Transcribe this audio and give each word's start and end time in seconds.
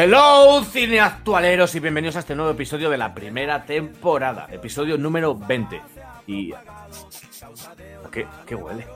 Hello, 0.00 0.62
cineactualeros, 0.64 1.74
y 1.74 1.80
bienvenidos 1.80 2.14
a 2.14 2.20
este 2.20 2.36
nuevo 2.36 2.52
episodio 2.52 2.88
de 2.88 2.96
la 2.96 3.12
primera 3.12 3.64
temporada, 3.64 4.46
episodio 4.48 4.96
número 4.96 5.34
20. 5.34 5.82
Y. 6.28 6.52
¿A 6.52 6.62
qué, 8.08 8.24
qué 8.46 8.54
huele? 8.54 8.86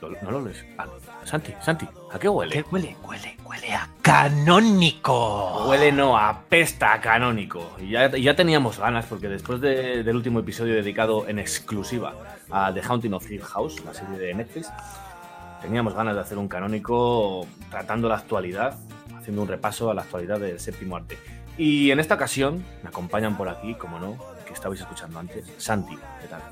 ¿No, 0.00 0.10
no 0.22 0.30
lo 0.30 0.44
lees? 0.44 0.64
Ah, 0.78 0.86
Santi, 1.24 1.52
Santi, 1.60 1.88
¿a 2.12 2.20
qué 2.20 2.28
huele? 2.28 2.52
¿Qué 2.52 2.64
huele? 2.70 2.96
Huele, 3.02 3.36
huele 3.44 3.74
a 3.74 3.88
canónico. 4.00 5.66
Huele 5.66 5.90
no, 5.90 6.16
apesta 6.16 6.92
a 6.92 7.00
canónico. 7.00 7.72
Y 7.80 7.90
ya, 7.90 8.08
ya 8.16 8.36
teníamos 8.36 8.78
ganas, 8.78 9.06
porque 9.06 9.26
después 9.28 9.60
de- 9.60 10.04
del 10.04 10.14
último 10.14 10.38
episodio 10.38 10.74
dedicado 10.74 11.26
en 11.26 11.40
exclusiva 11.40 12.14
a 12.52 12.72
The 12.72 12.80
Haunting 12.80 13.14
of 13.14 13.28
Hill 13.28 13.42
House, 13.42 13.82
la 13.84 13.92
serie 13.92 14.18
de 14.18 14.32
Netflix, 14.34 14.70
teníamos 15.60 15.94
ganas 15.94 16.14
de 16.14 16.20
hacer 16.20 16.38
un 16.38 16.46
canónico 16.46 17.44
tratando 17.70 18.08
la 18.08 18.16
actualidad, 18.18 18.78
haciendo 19.24 19.40
un 19.40 19.48
repaso 19.48 19.90
a 19.90 19.94
la 19.94 20.02
actualidad 20.02 20.38
del 20.38 20.60
séptimo 20.60 20.96
arte. 20.96 21.18
Y 21.56 21.90
en 21.90 21.98
esta 21.98 22.14
ocasión 22.16 22.62
me 22.82 22.90
acompañan 22.90 23.38
por 23.38 23.48
aquí, 23.48 23.74
como 23.74 23.98
no, 23.98 24.18
que 24.46 24.52
estabais 24.52 24.80
escuchando 24.82 25.18
antes, 25.18 25.50
Santi, 25.56 25.96
¿qué 26.20 26.28
tal? 26.28 26.42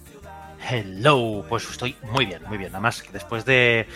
Hello, 0.71 1.45
pues 1.51 1.69
estoy 1.69 1.97
muy 2.13 2.25
bien, 2.25 2.41
muy 2.49 2.57
bien. 2.57 2.71
Además, 2.73 3.03
que 3.03 3.13
después 3.13 3.45
de, 3.45 3.87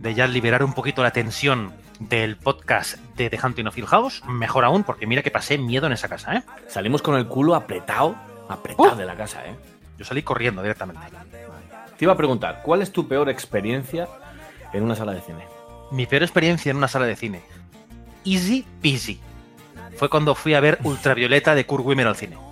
de 0.00 0.14
ya 0.14 0.26
liberar 0.26 0.62
un 0.64 0.74
poquito 0.74 1.02
la 1.02 1.12
tensión 1.12 1.72
del 1.98 2.36
podcast 2.36 2.98
de 3.16 3.30
The 3.30 3.38
Hunting 3.42 3.68
of 3.68 3.78
Hill 3.78 3.86
House, 3.86 4.22
mejor 4.28 4.66
aún, 4.66 4.84
porque 4.84 5.06
mira 5.06 5.22
que 5.22 5.30
pasé 5.30 5.56
miedo 5.56 5.86
en 5.86 5.92
esa 5.94 6.08
casa, 6.08 6.34
¿eh? 6.36 6.42
Salimos 6.68 7.00
con 7.00 7.16
el 7.16 7.26
culo 7.28 7.54
apretado, 7.54 8.16
apretado 8.50 8.92
Uh. 8.92 8.96
de 8.96 9.06
la 9.06 9.16
casa, 9.16 9.46
¿eh? 9.46 9.56
Yo 9.96 10.04
salí 10.04 10.22
corriendo 10.22 10.60
directamente. 10.60 11.00
Te 11.96 12.04
iba 12.04 12.12
a 12.12 12.16
preguntar, 12.18 12.60
¿cuál 12.62 12.82
es 12.82 12.92
tu 12.92 13.08
peor 13.08 13.30
experiencia 13.30 14.08
en 14.74 14.82
una 14.82 14.94
sala 14.94 15.12
de 15.14 15.22
cine? 15.22 15.44
Mi 15.90 16.04
peor 16.04 16.24
experiencia 16.24 16.70
en 16.70 16.76
una 16.76 16.88
sala 16.88 17.06
de 17.06 17.16
cine. 17.16 17.40
Easy 18.26 18.66
peasy. 18.82 19.20
Fue 19.96 20.10
cuando 20.10 20.34
fui 20.34 20.52
a 20.54 20.60
ver 20.60 20.78
Ultravioleta 20.82 21.54
de 21.54 21.64
Kurt 21.64 21.84
Wimmer 21.86 22.06
al 22.06 22.16
cine. 22.16 22.36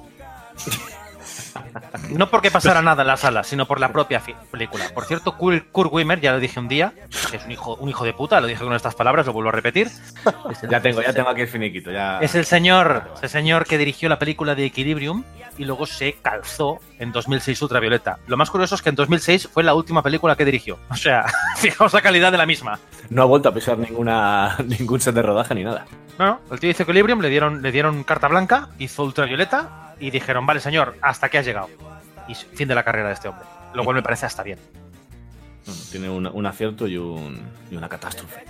No 2.10 2.30
porque 2.30 2.50
pasara 2.50 2.82
nada 2.82 3.02
en 3.02 3.08
la 3.08 3.16
sala, 3.16 3.42
sino 3.44 3.66
por 3.66 3.80
la 3.80 3.92
propia 3.92 4.22
película. 4.50 4.84
Por 4.94 5.04
cierto, 5.06 5.36
Kurt 5.36 5.92
Wimmer, 5.92 6.20
ya 6.20 6.32
lo 6.32 6.38
dije 6.40 6.60
un 6.60 6.68
día, 6.68 6.92
que 7.30 7.36
es 7.38 7.44
un 7.44 7.50
hijo, 7.52 7.74
un 7.76 7.88
hijo 7.88 8.04
de 8.04 8.12
puta, 8.12 8.40
lo 8.40 8.46
dije 8.46 8.62
con 8.62 8.72
estas 8.74 8.94
palabras, 8.94 9.26
lo 9.26 9.32
vuelvo 9.32 9.48
a 9.48 9.52
repetir. 9.52 9.88
El- 10.62 10.70
Ya 10.70 10.80
tengo, 10.80 11.02
ya 11.02 11.12
tengo 11.12 11.28
aquí 11.30 11.40
el 11.42 11.48
finiquito, 11.48 11.90
ya... 11.90 12.18
Es 12.20 12.34
el 12.34 12.44
señor, 12.44 13.10
ese 13.16 13.28
señor 13.28 13.66
que 13.66 13.78
dirigió 13.78 14.08
la 14.08 14.18
película 14.18 14.54
de 14.54 14.66
Equilibrium 14.66 15.24
y 15.58 15.64
luego 15.64 15.86
se 15.86 16.14
calzó 16.22 16.78
en 16.98 17.12
2006 17.12 17.60
Ultravioleta. 17.62 18.18
Lo 18.26 18.36
más 18.36 18.50
curioso 18.50 18.74
es 18.74 18.82
que 18.82 18.88
en 18.88 18.94
2006 18.94 19.48
fue 19.52 19.62
la 19.62 19.74
última 19.74 20.02
película 20.02 20.36
que 20.36 20.44
dirigió. 20.44 20.78
O 20.90 20.96
sea, 20.96 21.26
fijaos 21.56 21.92
la 21.92 22.02
calidad 22.02 22.32
de 22.32 22.38
la 22.38 22.46
misma. 22.46 22.78
No 23.10 23.22
ha 23.22 23.26
vuelto 23.26 23.48
a 23.48 23.54
pisar 23.54 23.78
ninguna, 23.78 24.56
ningún 24.64 25.00
set 25.00 25.14
de 25.14 25.22
rodaje 25.22 25.54
ni 25.54 25.64
nada. 25.64 25.86
No, 26.18 26.26
no, 26.26 26.40
el 26.52 26.60
tío 26.60 26.70
hizo 26.70 26.84
Equilibrium, 26.84 27.20
le 27.20 27.28
dieron, 27.28 27.62
le 27.62 27.72
dieron 27.72 28.04
carta 28.04 28.28
blanca, 28.28 28.68
hizo 28.78 29.02
Ultravioleta 29.02 29.94
y 29.98 30.10
dijeron, 30.10 30.46
vale 30.46 30.60
señor, 30.60 30.96
hasta 31.02 31.28
que 31.28 31.38
has 31.38 31.46
llegado. 31.46 31.68
Y 32.28 32.34
fin 32.34 32.68
de 32.68 32.74
la 32.74 32.84
carrera 32.84 33.08
de 33.08 33.14
este 33.14 33.28
hombre. 33.28 33.44
Lo 33.74 33.84
cual 33.84 33.96
me 33.96 34.02
parece 34.02 34.26
hasta 34.26 34.42
bien. 34.42 34.58
Bueno, 35.66 35.80
tiene 35.90 36.08
un, 36.08 36.26
un 36.26 36.46
acierto 36.46 36.86
y, 36.86 36.96
un, 36.96 37.40
y 37.70 37.76
una 37.76 37.88
catástrofe. 37.88 38.44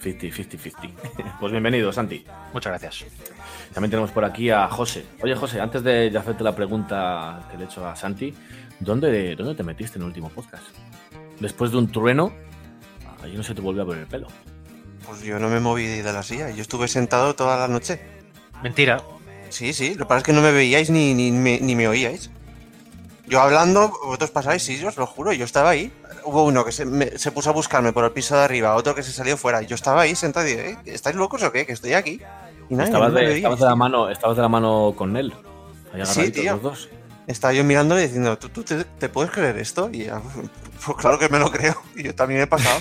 50-50-50. 0.00 0.90
Pues 1.40 1.52
bienvenido, 1.52 1.92
Santi. 1.92 2.24
Muchas 2.52 2.72
gracias. 2.72 3.10
También 3.72 3.90
tenemos 3.90 4.10
por 4.10 4.24
aquí 4.24 4.50
a 4.50 4.68
José. 4.68 5.04
Oye, 5.22 5.34
José, 5.34 5.60
antes 5.60 5.82
de 5.82 6.16
hacerte 6.16 6.44
la 6.44 6.54
pregunta 6.54 7.46
que 7.50 7.56
le 7.56 7.64
he 7.64 7.66
hecho 7.66 7.86
a 7.86 7.94
Santi, 7.96 8.34
¿dónde, 8.78 9.36
¿dónde 9.36 9.54
te 9.54 9.62
metiste 9.62 9.98
en 9.98 10.02
el 10.02 10.08
último 10.08 10.28
podcast? 10.30 10.64
Después 11.38 11.70
de 11.70 11.78
un 11.78 11.90
trueno, 11.90 12.32
ahí 13.22 13.34
no 13.36 13.42
se 13.42 13.54
te 13.54 13.60
volvió 13.60 13.82
a 13.82 13.86
ver 13.86 13.98
el 13.98 14.06
pelo. 14.06 14.28
Pues 15.06 15.22
yo 15.22 15.38
no 15.38 15.48
me 15.48 15.60
moví 15.60 15.86
de 15.86 16.12
la 16.12 16.22
silla, 16.22 16.50
yo 16.50 16.62
estuve 16.62 16.88
sentado 16.88 17.34
toda 17.34 17.56
la 17.56 17.68
noche. 17.68 18.00
Mentira. 18.62 19.02
Sí, 19.48 19.72
sí, 19.72 19.94
lo 19.94 20.04
que 20.04 20.08
pasa 20.08 20.18
es 20.18 20.24
que 20.24 20.32
no 20.32 20.42
me 20.42 20.52
veíais 20.52 20.90
ni, 20.90 21.14
ni, 21.14 21.32
me, 21.32 21.58
ni 21.60 21.74
me 21.74 21.88
oíais. 21.88 22.30
Yo 23.30 23.40
hablando, 23.40 23.88
vosotros 24.04 24.30
pasáis, 24.32 24.62
sí, 24.62 24.78
yo 24.78 24.88
os 24.88 24.96
lo 24.96 25.06
juro, 25.06 25.32
yo 25.32 25.44
estaba 25.44 25.70
ahí. 25.70 25.90
Hubo 26.24 26.44
uno 26.44 26.64
que 26.64 26.72
se, 26.72 26.84
me- 26.84 27.16
se 27.16 27.30
puso 27.30 27.48
a 27.50 27.52
buscarme 27.52 27.92
por 27.92 28.04
el 28.04 28.10
piso 28.10 28.36
de 28.36 28.42
arriba, 28.42 28.74
otro 28.74 28.94
que 28.94 29.02
se 29.04 29.12
salió 29.12 29.36
fuera. 29.36 29.62
Yo 29.62 29.76
estaba 29.76 30.02
ahí 30.02 30.16
sentado 30.16 30.46
y 30.48 30.50
dije, 30.50 30.70
"Eh, 30.70 30.78
¿estáis 30.86 31.14
locos 31.14 31.42
o 31.44 31.52
qué? 31.52 31.64
Que 31.64 31.72
estoy 31.72 31.94
aquí. 31.94 32.20
Y 32.68 32.74
nadie, 32.74 32.90
estabas, 32.90 33.14
de, 33.14 33.36
estabas 33.36 33.60
de 33.60 33.64
la 33.66 33.76
mano, 33.76 34.10
estabas 34.10 34.36
de 34.36 34.42
la 34.42 34.48
mano 34.48 34.94
con 34.96 35.16
él. 35.16 35.32
Sí, 36.04 36.30
tío. 36.32 36.54
los 36.54 36.62
dos. 36.62 36.88
Estaba 37.28 37.52
yo 37.52 37.62
mirándole 37.62 38.02
diciendo, 38.02 38.36
¿tú, 38.36 38.48
tú 38.48 38.64
te, 38.64 38.82
te 38.84 39.08
puedes 39.08 39.30
creer 39.30 39.56
esto? 39.58 39.88
Y 39.92 40.06
ya, 40.06 40.20
pues 40.84 40.96
claro 40.98 41.16
que 41.18 41.28
me 41.28 41.38
lo 41.38 41.50
creo. 41.52 41.80
Y 41.94 42.02
yo 42.02 42.14
también 42.14 42.40
he 42.42 42.46
pasado. 42.48 42.80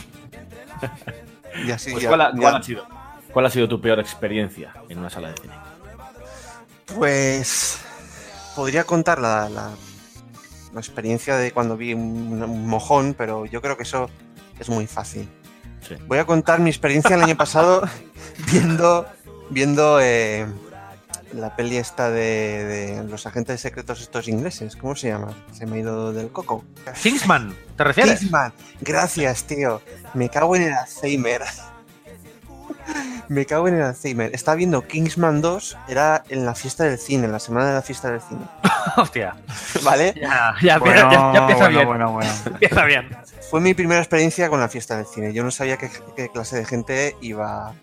Y 1.66 1.72
así 1.72 1.92
Pues, 1.92 2.04
ya- 2.04 2.10
¿cuál, 2.10 2.22
ha, 2.22 2.31
ya- 2.34 2.40
cuál 2.40 2.56
ha 2.56 2.64
sido? 2.64 2.86
¿Cuál 3.34 3.46
ha 3.46 3.50
sido 3.50 3.68
tu 3.68 3.81
peor 3.81 4.00
experiencia 4.00 4.74
en 4.88 4.98
una 5.00 5.10
sala 5.10 5.30
de 5.31 5.36
cine? 5.42 5.54
Pues 6.96 7.80
podría 8.56 8.84
contar 8.84 9.20
la, 9.20 9.50
la- 9.50 9.72
la 10.74 10.80
experiencia 10.80 11.38
de 11.38 11.52
cuando 11.52 11.78
vi 11.78 11.94
un, 11.94 12.44
un 12.44 12.68
mojón, 12.68 13.13
pero 13.18 13.46
yo 13.46 13.62
creo 13.62 13.78
que 13.78 13.84
eso 13.84 14.09
es 14.59 14.69
muy 14.69 14.88
fácil. 14.88 15.28
Sí. 15.88 15.96
Voy 16.07 16.18
a 16.18 16.25
contar 16.25 16.59
mi 16.59 16.69
experiencia 16.69 17.16
el 17.16 17.24
año 17.24 17.38
pasado 17.38 17.81
viendo, 18.52 19.07
viendo 19.50 20.00
eh, 20.02 20.46
la 21.34 21.56
peli 21.56 21.78
esta 21.78 22.09
de, 22.09 22.66
de 22.66 23.03
los 23.06 23.25
agentes 23.25 23.62
secretos 23.62 24.02
estos 24.02 24.28
ingleses. 24.28 24.75
¿Cómo 24.75 24.96
se 24.96 25.09
llama? 25.09 25.34
Se 25.52 25.66
me 25.66 25.78
ha 25.78 25.80
ido 25.80 26.13
del 26.13 26.30
coco. 26.30 26.63
Kingsman, 27.01 27.56
¿te 27.78 27.84
refieres? 27.84 28.19
Kingsman. 28.19 28.53
Gracias, 28.81 29.44
tío. 29.46 29.81
Me 30.13 30.30
cago 30.30 30.56
en 30.56 30.63
el 30.63 30.74
Alzheimer. 30.74 31.44
Me 33.28 33.46
cago 33.46 33.68
en 33.68 33.76
el 33.76 33.84
Alzheimer. 33.84 34.34
Estaba 34.34 34.56
viendo 34.56 34.88
Kingsman 34.88 35.42
2, 35.42 35.78
era 35.88 36.24
en 36.30 36.46
la 36.46 36.56
fiesta 36.56 36.86
del 36.86 36.98
cine, 36.98 37.26
en 37.26 37.32
la 37.32 37.40
semana 37.40 37.68
de 37.68 37.74
la 37.76 37.82
fiesta 37.84 38.10
del 38.10 38.22
cine. 38.22 38.42
Hostia. 38.98 39.36
¿Vale? 39.84 40.14
Ya, 40.20 40.56
ya, 40.62 40.80
ya- 40.80 40.96
ya- 40.96 41.34
ya 41.34 41.40
empieza 41.42 41.68
bien. 41.68 41.86
bueno, 41.88 42.12
bueno. 42.12 42.32
Empieza 42.46 42.86
bien. 42.86 43.10
Fue 43.52 43.62
mi 43.62 43.74
primera 43.74 44.00
experiencia 44.00 44.50
con 44.50 44.60
la 44.60 44.68
fiesta 44.70 44.98
del 44.98 45.06
cine. 45.06 45.32
Yo 45.34 45.44
no 45.44 45.52
sabía 45.52 45.78
qué, 45.78 45.90
qué 46.16 46.30
clase 46.30 46.58
de 46.58 46.66
gente 46.66 47.16
iba, 47.22 47.74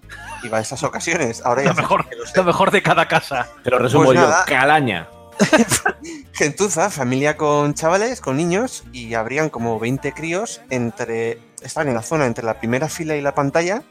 iba 0.42 0.58
a 0.58 0.60
esas 0.60 0.82
ocasiones. 0.82 1.42
Ahora 1.44 1.62
ya 1.62 1.68
Lo 1.70 1.74
sé 1.76 1.80
mejor, 1.82 2.08
que 2.08 2.16
lo 2.16 2.26
sé. 2.26 2.32
lo 2.36 2.44
mejor 2.44 2.70
de 2.72 2.82
cada 2.82 3.06
casa. 3.08 3.48
Te 3.62 3.70
lo 3.70 3.78
resumo 3.78 4.04
Pues 4.06 4.18
yo. 4.18 4.26
nada. 4.26 4.44
Calaña. 4.46 5.08
Gentuza, 6.32 6.90
familia 6.90 7.36
con 7.36 7.74
chavales, 7.74 8.20
con 8.20 8.36
niños, 8.36 8.84
y 8.92 9.14
habrían 9.14 9.48
como 9.50 9.78
20 9.78 10.12
críos 10.12 10.60
entre. 10.70 11.38
Estaban 11.62 11.88
en 11.88 11.94
la 11.94 12.02
zona 12.02 12.26
entre 12.26 12.44
la 12.44 12.54
primera 12.60 12.88
fila 12.88 13.16
y 13.16 13.20
la 13.22 13.34
pantalla. 13.34 13.82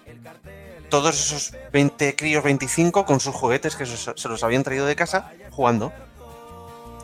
Todos 0.90 1.16
esos 1.16 1.54
20 1.72 2.16
críos, 2.16 2.44
25, 2.44 3.06
con 3.06 3.20
sus 3.20 3.34
juguetes 3.34 3.76
que 3.76 3.86
se, 3.86 3.98
se 3.98 4.30
los 4.30 4.44
habían 4.44 4.64
traído 4.64 4.86
de 4.86 4.96
casa, 4.96 5.32
jugando. 5.52 5.92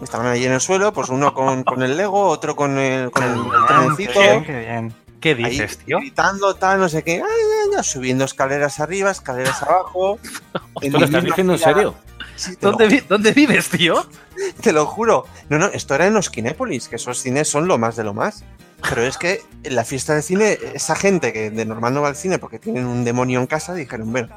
Estaban 0.02 0.28
allí 0.28 0.46
en 0.46 0.54
el 0.54 0.62
suelo, 0.62 0.92
pues 0.94 1.10
uno 1.10 1.34
con, 1.34 1.64
con 1.64 1.84
el 1.84 1.96
Lego, 1.96 2.26
otro 2.26 2.56
con 2.56 2.78
el, 2.80 3.12
con 3.12 3.24
el, 3.24 3.30
el 3.32 3.38
Qué 3.38 3.74
trencito, 3.74 4.20
bien, 4.20 4.44
qué 4.44 4.60
bien. 4.60 4.94
¿Qué 5.22 5.30
ahí 5.30 5.52
dices, 5.52 5.78
tío? 5.78 6.00
gritando, 6.00 6.56
tal, 6.56 6.80
no 6.80 6.90
sé 6.90 7.04
qué, 7.04 7.14
ay, 7.14 7.22
ay, 7.22 7.70
ay, 7.78 7.84
subiendo 7.84 8.26
escaleras 8.26 8.80
arriba, 8.80 9.12
escaleras 9.12 9.62
abajo. 9.62 10.18
¿Esto 10.82 10.98
lo 10.98 11.06
estás 11.06 11.24
diciendo 11.24 11.54
en 11.54 11.60
serio? 11.60 11.96
Sí, 12.42 12.58
¿Dónde, 12.60 12.88
vi- 12.88 13.02
¿Dónde 13.08 13.34
vives, 13.34 13.70
tío? 13.70 14.04
te 14.62 14.74
lo 14.74 14.86
juro. 14.88 15.28
No, 15.50 15.60
no, 15.60 15.68
esto 15.68 15.94
era 15.94 16.08
en 16.08 16.14
los 16.14 16.30
Kinépolis, 16.32 16.88
que 16.88 16.96
esos 16.96 17.20
cines 17.22 17.48
son 17.48 17.68
lo 17.68 17.78
más 17.78 17.96
de 17.96 18.04
lo 18.04 18.14
más. 18.16 18.44
Pero 18.90 19.04
es 19.04 19.18
que 19.20 19.42
en 19.64 19.76
la 19.76 19.84
fiesta 19.86 20.16
de 20.16 20.24
cine, 20.24 20.58
esa 20.74 20.96
gente 20.96 21.32
que 21.34 21.52
de 21.52 21.66
normal 21.66 21.94
no 21.94 22.02
va 22.02 22.08
al 22.08 22.16
cine 22.16 22.40
porque 22.40 22.58
tienen 22.58 22.86
un 22.88 23.04
demonio 23.06 23.40
en 23.40 23.46
casa, 23.46 23.76
dijeron, 23.76 24.12
bueno, 24.12 24.30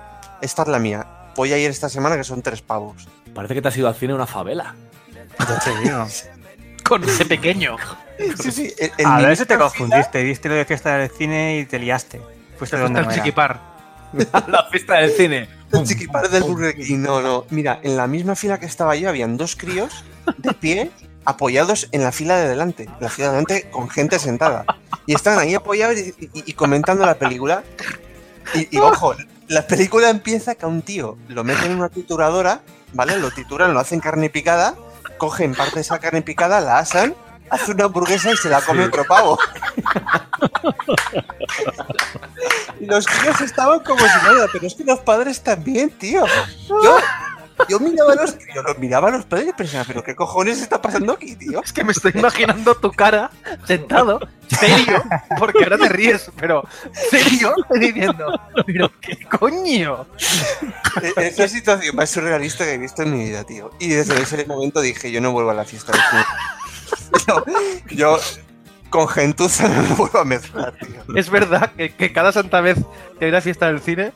esta 0.43 0.63
es 0.63 0.69
la 0.69 0.79
mía. 0.79 1.07
Voy 1.35 1.53
a 1.55 1.59
ir 1.59 1.71
esta 1.71 1.89
semana 1.89 2.17
que 2.19 2.25
son 2.25 2.43
tres 2.43 2.61
pavos. 2.61 3.09
Parece 3.35 3.55
que 3.55 3.63
te 3.63 3.69
has 3.69 3.77
ido 3.79 3.89
al 3.89 3.95
cine 3.95 4.13
a 4.13 4.17
una 4.17 4.27
favela. 4.27 4.75
Ya 5.39 5.59
te 5.61 5.79
digo. 5.79 6.07
con 6.85 7.03
ese 7.05 7.25
pequeño. 7.25 7.77
Sí, 8.39 8.53
sí. 8.53 8.75
el- 8.79 8.93
el 8.99 9.07
A 9.07 9.17
ver 9.21 9.35
si 9.37 9.47
te 9.47 9.55
en 9.55 9.61
confundiste, 9.61 10.23
viste 10.23 10.51
lo 10.51 10.57
de 10.57 10.67
fiesta 10.67 10.99
del 10.99 11.11
cine 11.11 11.59
y 11.61 11.65
te 11.65 11.79
liaste. 11.79 12.21
Fuiste 12.59 12.77
donde 12.77 13.01
no 13.01 13.07
era. 13.11 13.15
chiquipar. 13.15 13.61
la 14.47 14.67
fiesta 14.71 14.99
del 14.99 15.11
cine. 15.13 15.49
Fila, 15.75 15.83
El 15.83 15.89
chiquipar 15.89 16.29
del 16.31 16.43
Burger 16.43 16.75
King. 16.77 16.99
No, 16.99 17.21
no. 17.21 17.45
Mira, 17.51 17.81
en 17.83 17.97
la 17.97 18.07
misma 18.07 18.35
fila 18.37 18.59
que 18.59 18.67
estaba 18.67 18.97
yo 18.97 19.09
habían 19.09 19.37
dos 19.37 19.57
críos 19.57 20.05
de 20.39 20.53
pie 20.55 20.91
apoyados 21.25 21.89
en 21.93 22.03
la 22.03 22.13
fila 22.13 22.37
de 22.39 22.49
delante. 22.49 22.85
En 22.85 22.95
la 23.01 23.09
fila 23.09 23.29
de 23.29 23.33
delante 23.35 23.71
con 23.71 23.89
gente 23.89 24.19
sentada. 24.19 24.65
Y 25.07 25.15
estaban 25.15 25.39
ahí 25.39 25.55
apoyados 25.55 25.97
y, 25.99 26.15
y- 26.33 26.43
y 26.47 26.53
comentando 26.55 27.05
la 27.07 27.15
película. 27.15 27.63
Y, 28.55 28.69
y, 28.77 28.79
ojo, 28.79 29.15
la 29.49 29.67
película 29.67 30.11
empieza 30.11 30.55
que 30.55 30.65
a 30.65 30.69
un 30.69 30.83
tío 30.83 31.17
lo 31.29 31.45
meten 31.45 31.73
en 31.73 31.79
una 31.79 31.89
trituradora, 31.89 32.61
¿vale? 32.93 33.17
Lo 33.19 33.31
trituran, 33.31 33.73
lo 33.75 33.81
hacen 33.81 34.01
carne 34.01 34.31
picada, 34.31 34.75
cogen 35.19 35.55
parte 35.55 35.77
de 35.77 35.81
esa 35.81 35.99
carne 35.99 36.23
picada, 36.23 36.61
la 36.61 36.79
asan, 36.79 37.15
hace 37.51 37.73
una 37.73 37.85
hamburguesa 37.85 38.31
y 38.33 38.37
se 38.37 38.49
la 38.49 38.61
come 38.63 38.85
otro 38.85 39.05
pavo. 39.05 39.39
Los 42.81 43.07
críos 43.07 43.41
estaban 43.41 43.81
como 43.81 44.01
si 44.01 44.07
nada, 44.25 44.47
pero 44.53 44.67
es 44.67 44.75
que 44.75 44.85
los 44.85 45.01
padres 45.01 45.43
también, 45.43 45.91
tío. 45.91 46.25
Yo, 46.69 46.99
yo 47.69 47.81
miraba 47.81 48.13
a 48.13 48.17
los 48.17 48.33
críos, 48.33 48.65
los 48.65 48.79
miraba 48.79 49.09
a 49.09 49.13
los 49.13 49.25
padres 49.25 49.49
y 49.49 49.53
pensaba, 49.53 49.85
pero 49.87 50.03
¿qué 50.03 50.15
cojones 50.15 50.61
está 50.61 50.83
pasando 50.83 51.13
aquí, 51.15 51.35
tío? 51.37 51.63
Es 51.63 51.73
que 51.73 51.85
me 51.85 51.93
estoy 51.93 52.13
imaginando 52.15 52.75
tu 52.75 52.91
cara 52.93 53.31
sentado, 53.67 54.21
serio, 54.49 55.03
porque 55.39 55.63
ahora 55.65 55.79
te 55.79 55.89
ríes, 55.89 56.31
pero 56.39 56.67
serio, 57.11 57.55
diciendo, 57.71 58.39
pero 58.67 58.91
qué 59.01 59.17
coño. 59.39 60.07
E- 61.01 61.13
Es 61.29 61.39
la 61.39 61.49
situación 61.49 61.97
más 61.97 62.11
surrealista 62.11 62.65
que 62.65 62.75
he 62.75 62.79
visto 62.79 63.03
en 63.03 63.17
mi 63.17 63.25
vida, 63.25 63.45
tío. 63.45 63.71
Y 63.79 63.89
desde 63.89 64.21
ese 64.21 64.45
momento 64.47 64.81
dije, 64.81 65.11
yo 65.11 65.21
no 65.21 65.33
vuelvo 65.33 65.51
a 65.53 65.55
la 65.55 65.65
fiesta 65.65 65.93
cine. 65.93 66.25
Yo, 67.27 67.45
yo 67.91 68.19
con 68.91 69.09
gentuza 69.09 69.69
no 69.69 69.83
me 69.89 69.89
vuelvo 69.95 70.19
a 70.19 70.25
mezclar, 70.25 70.75
tío. 70.79 71.17
Es 71.17 71.31
verdad 71.31 71.73
que, 71.77 71.95
que 71.95 72.13
cada 72.13 72.33
santa 72.33 72.61
vez 72.61 72.79
que 73.19 73.25
hay 73.27 73.31
una 73.31 73.41
fiesta 73.41 73.67
del 73.67 73.81
cine, 73.81 74.13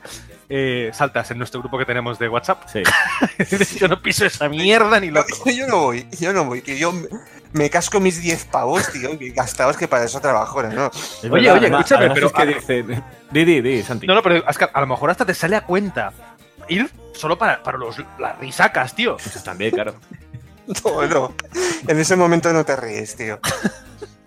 eh, 0.49 0.89
saltas 0.93 1.29
en 1.31 1.37
nuestro 1.37 1.59
grupo 1.61 1.77
que 1.77 1.85
tenemos 1.85 2.17
de 2.19 2.27
WhatsApp. 2.29 2.63
Sí. 2.71 2.83
Yo 3.79 3.87
no 3.87 4.01
piso 4.01 4.25
esa 4.25 4.47
mierda 4.49 4.99
ni 4.99 5.07
Yo, 5.07 5.13
loco. 5.13 5.27
yo 5.51 5.67
no 5.67 5.77
voy, 5.81 6.07
yo 6.19 6.33
no 6.33 6.45
voy, 6.45 6.61
que 6.61 6.77
yo 6.79 6.91
me, 6.91 7.07
me 7.53 7.69
casco 7.69 7.99
mis 7.99 8.21
10 8.21 8.45
pavos, 8.45 8.91
tío, 8.91 9.17
que 9.19 9.29
gastados 9.31 9.77
que 9.77 9.87
para 9.87 10.05
eso 10.05 10.19
trabajo, 10.21 10.63
¿no? 10.63 10.87
Es 10.87 11.23
Oye, 11.25 11.29
verdad, 11.29 11.33
oye, 11.33 11.49
además- 11.49 11.79
escúchame, 11.91 12.05
además 12.11 12.31
pero- 12.33 12.55
es 12.55 12.65
que 12.65 12.81
dice. 12.83 13.03
Di, 13.31 13.45
di, 13.45 13.61
di, 13.61 13.83
Santi. 13.83 14.07
No, 14.07 14.15
no, 14.15 14.23
pero 14.23 14.47
es 14.49 14.57
que 14.57 14.67
a 14.73 14.79
lo 14.81 14.87
mejor 14.87 15.09
hasta 15.11 15.25
te 15.25 15.33
sale 15.35 15.55
a 15.55 15.61
cuenta 15.61 16.11
ir 16.67 16.89
solo 17.13 17.37
para, 17.37 17.61
para 17.61 17.77
los, 17.77 17.97
las 18.17 18.39
risacas, 18.39 18.95
tío. 18.95 19.17
Pues 19.17 19.43
también, 19.43 19.71
claro. 19.71 19.95
No, 20.85 21.07
no. 21.07 21.33
En 21.87 21.99
ese 21.99 22.15
momento 22.15 22.53
no 22.53 22.63
te 22.63 22.75
ríes, 22.75 23.15
tío. 23.15 23.39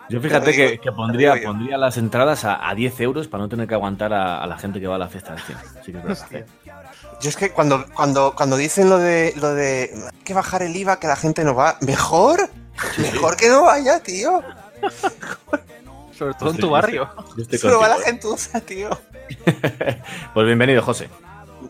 Yo 0.09 0.21
fíjate 0.21 0.53
que, 0.53 0.79
que 0.79 0.91
pondría, 0.93 1.37
las 1.79 1.97
entradas 1.97 2.44
a, 2.44 2.69
a 2.69 2.75
10 2.75 3.00
euros 3.00 3.29
para 3.29 3.43
no 3.44 3.49
tener 3.49 3.67
que 3.69 3.75
aguantar 3.75 4.12
a, 4.12 4.43
a 4.43 4.47
la 4.47 4.59
gente 4.59 4.81
que 4.81 4.87
va 4.89 4.97
a 4.97 4.99
la 4.99 5.09
fiesta 5.09 5.35
del 5.35 5.43
cine. 5.44 5.59
Sí 5.85 5.93
que 5.93 5.99
es 5.99 6.05
verdad. 6.05 6.33
¿eh? 6.33 6.47
Yo 7.21 7.29
es 7.29 7.37
que 7.37 7.50
cuando, 7.53 7.87
cuando, 7.94 8.35
cuando 8.37 8.56
dicen 8.56 8.91
lo 8.91 8.99
de 8.99 9.33
lo 9.37 9.55
de 9.55 9.91
hay 10.12 10.19
que 10.25 10.35
bajar 10.35 10.62
el 10.62 10.75
IVA, 10.77 10.99
que 10.99 11.06
la 11.06 11.17
gente 11.17 11.44
no 11.44 11.55
va, 11.55 11.77
mejor, 11.81 12.50
mejor 12.99 13.37
que 13.37 13.49
no 13.49 13.62
vaya, 13.62 14.00
tío. 14.03 14.43
Sobre 16.19 16.35
todo 16.35 16.50
en 16.50 16.56
Sí, 16.56 16.61
tu 16.61 16.67
sí, 16.67 16.73
barrio. 16.73 17.09
Solo 17.59 17.81
va 17.81 17.89
la 17.89 17.94
contigo. 17.94 18.11
gentuza, 18.11 18.61
tío. 18.61 18.91
Pues 20.35 20.47
bienvenido, 20.47 20.83
José. 20.83 21.09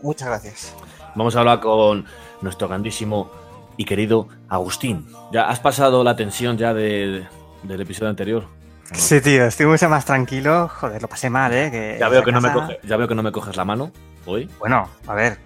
Muchas 0.01 0.27
gracias. 0.27 0.73
Vamos 1.15 1.35
a 1.35 1.39
hablar 1.39 1.59
con 1.61 2.05
nuestro 2.41 2.67
grandísimo 2.67 3.31
y 3.77 3.85
querido 3.85 4.27
Agustín. 4.49 5.07
¿Ya 5.31 5.49
has 5.49 5.59
pasado 5.59 6.03
la 6.03 6.15
tensión 6.15 6.57
ya 6.57 6.73
de- 6.73 7.25
del 7.63 7.81
episodio 7.81 8.09
anterior? 8.09 8.47
Sí, 8.91 9.21
tío, 9.21 9.45
estoy 9.45 9.65
mucho 9.65 9.89
más 9.89 10.05
tranquilo. 10.05 10.69
Joder, 10.69 11.01
lo 11.01 11.07
pasé 11.07 11.29
mal, 11.29 11.51
¿eh? 11.53 11.71
Que 11.71 11.97
Ya 11.99 12.09
veo 12.09 12.23
que 12.23 12.31
no 12.31 12.41
me 12.41 12.49
coge- 12.51 12.79
ya 12.83 12.97
veo 12.97 13.07
que 13.07 13.15
no 13.15 13.23
me 13.23 13.31
coges 13.31 13.55
la 13.55 13.65
mano 13.65 13.91
hoy. 14.25 14.49
Bueno, 14.59 14.87
a 15.07 15.13
ver. 15.13 15.37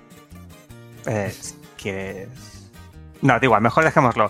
Eh, 1.05 1.33
¿Quieres...? 1.81 2.29
No, 3.21 3.33
da 3.33 3.39
igual, 3.43 3.61
mejor 3.61 3.83
dejémoslo. 3.83 4.29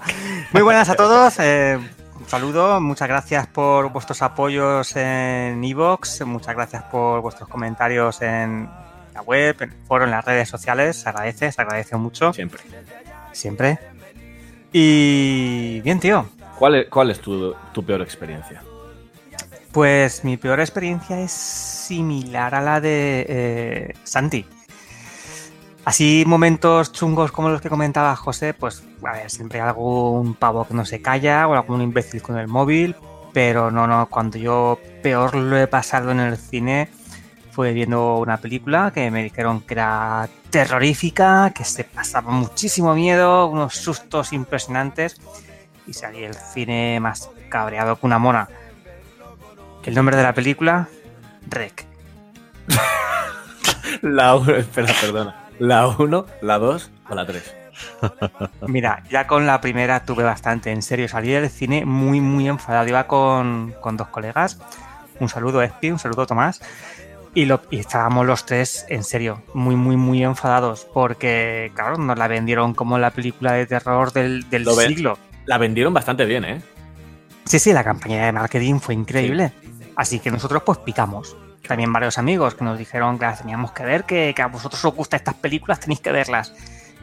Muy 0.54 0.62
buenas 0.62 0.90
a 0.90 0.96
todos. 0.96 1.40
eh, 1.40 1.80
un 2.20 2.28
saludo. 2.28 2.80
Muchas 2.80 3.08
gracias 3.08 3.48
por 3.48 3.90
vuestros 3.92 4.22
apoyos 4.22 4.96
en 4.96 5.64
Evox. 5.64 6.22
Muchas 6.26 6.56
gracias 6.56 6.84
por 6.84 7.22
vuestros 7.22 7.50
comentarios 7.50 8.22
en 8.22 8.70
la 9.14 9.22
web, 9.22 9.56
en 9.62 9.72
el 9.72 9.78
foro, 9.88 10.06
en 10.06 10.12
las 10.12 10.24
redes 10.24 10.48
sociales. 10.50 10.98
Se 11.02 11.10
agradece, 11.10 11.52
se 11.52 11.62
agradece 11.62 11.96
mucho. 11.98 12.32
Siempre. 12.34 12.62
Siempre. 13.38 13.78
Y 14.74 15.80
bien, 15.82 16.00
tío. 16.00 16.26
¿Cuál 16.58 16.76
es, 16.76 16.90
cuál 16.90 17.12
es 17.12 17.20
tu, 17.20 17.54
tu 17.72 17.84
peor 17.84 18.02
experiencia? 18.02 18.64
Pues 19.72 20.24
mi 20.24 20.38
peor 20.38 20.60
experiencia 20.60 21.20
es 21.20 21.32
similar 21.32 22.56
a 22.56 22.62
la 22.62 22.82
de 22.82 23.26
eh, 23.30 23.94
Santi. 24.04 24.44
Así 25.86 26.24
momentos 26.26 26.92
chungos 26.92 27.32
como 27.32 27.50
los 27.50 27.62
que 27.62 27.70
comentaba 27.70 28.16
José, 28.16 28.56
pues 28.56 28.84
a 29.04 29.14
ver, 29.14 29.30
siempre 29.30 29.62
hay 29.62 29.68
algún 29.68 30.34
pavo 30.34 30.68
que 30.68 30.74
no 30.74 30.84
se 30.84 31.02
calla 31.02 31.48
o 31.48 31.54
algún 31.54 31.82
imbécil 31.82 32.24
con 32.24 32.38
el 32.40 32.48
móvil, 32.48 32.96
pero 33.34 33.70
no, 33.70 33.86
no, 33.86 34.10
cuando 34.10 34.40
yo 34.40 34.80
peor 35.04 35.36
lo 35.36 35.58
he 35.58 35.68
pasado 35.68 36.10
en 36.12 36.20
el 36.20 36.38
cine 36.38 36.90
fue 37.58 37.74
viendo 37.74 38.18
una 38.18 38.38
película 38.38 38.92
que 38.94 39.10
me 39.10 39.24
dijeron 39.24 39.62
que 39.62 39.74
era 39.74 40.30
terrorífica, 40.52 41.52
que 41.56 41.64
se 41.64 41.84
pasaba 41.86 42.30
muchísimo 42.30 42.94
miedo, 42.94 43.48
unos 43.48 43.74
sustos 43.74 44.32
impresionantes 44.32 45.20
y 45.88 45.94
salí 45.94 46.22
del 46.22 46.36
cine 46.36 47.00
más 47.00 47.32
cabreado 47.50 47.96
que 47.96 48.06
una 48.06 48.20
mona. 48.20 48.48
El 49.84 49.96
nombre 49.96 50.16
de 50.16 50.22
la 50.22 50.36
película, 50.36 50.88
Rec. 51.50 51.84
La 54.04 54.36
1, 54.36 54.56
espera, 54.58 54.94
perdona. 55.02 55.48
¿La 55.58 55.88
1, 55.88 56.26
la 56.44 56.60
2 56.60 56.92
o 57.10 57.16
la 57.16 57.26
3? 57.26 57.56
Mira, 58.68 59.02
ya 59.10 59.26
con 59.26 59.48
la 59.48 59.62
primera 59.62 60.06
tuve 60.06 60.24
bastante, 60.24 60.72
en 60.72 60.84
serio, 60.84 61.08
salí 61.08 61.32
del 61.32 61.50
cine 61.50 61.86
muy, 61.86 62.22
muy 62.22 62.48
enfadado. 62.48 62.88
Iba 62.88 63.08
con, 63.08 63.74
con 63.82 63.98
dos 63.98 64.10
colegas, 64.10 64.60
un 65.20 65.28
saludo 65.28 65.64
Espi, 65.64 65.90
un 65.90 65.98
saludo 65.98 66.28
Tomás, 66.28 66.62
y, 67.38 67.46
lo, 67.46 67.62
y 67.70 67.78
estábamos 67.78 68.26
los 68.26 68.48
tres, 68.48 68.84
en 68.90 69.04
serio, 69.04 69.44
muy, 69.54 69.76
muy, 69.76 69.96
muy 69.96 70.24
enfadados, 70.24 70.88
porque, 70.92 71.72
claro, 71.76 72.00
nos 72.00 72.18
la 72.18 72.28
vendieron 72.28 72.74
como 72.74 72.98
la 72.98 73.12
película 73.12 73.54
de 73.54 73.68
terror 73.68 74.12
del, 74.12 74.50
del 74.50 74.66
siglo. 74.66 75.20
La 75.46 75.60
vendieron 75.60 75.94
bastante 75.94 76.26
bien, 76.26 76.46
¿eh? 76.46 76.64
Sí, 77.46 77.60
sí, 77.60 77.74
la 77.74 77.84
campaña 77.84 78.26
de 78.26 78.32
marketing 78.32 78.80
fue 78.80 78.96
increíble. 78.96 79.52
Así 79.96 80.20
que 80.20 80.32
nosotros 80.32 80.64
pues 80.66 80.80
picamos. 80.80 81.38
También 81.68 81.94
varios 81.94 82.18
amigos 82.18 82.56
que 82.56 82.64
nos 82.64 82.76
dijeron 82.76 83.20
que 83.20 83.26
las 83.26 83.40
teníamos 83.40 83.72
que 83.72 83.84
ver, 83.84 84.06
que, 84.06 84.34
que 84.36 84.42
a 84.42 84.48
vosotros 84.48 84.84
os 84.84 84.96
gustan 84.96 85.20
estas 85.20 85.36
películas, 85.36 85.80
tenéis 85.80 86.00
que 86.00 86.12
verlas. 86.12 86.56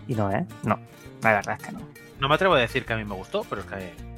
Y 0.09 0.17
no, 0.17 0.33
¿eh? 0.33 0.45
No, 0.65 0.81
la 1.23 1.35
verdad 1.35 1.59
es 1.61 1.65
que 1.65 1.73
no. 1.75 1.79
No 2.19 2.29
me 2.29 2.35
atrevo 2.35 2.55
a 2.55 2.59
decir 2.59 2.85
que 2.85 2.93
a 2.93 2.97
mí 2.97 3.05
me 3.05 3.15
gustó, 3.15 3.47
pero 3.49 3.61
es 3.61 3.69
que. 3.69 4.14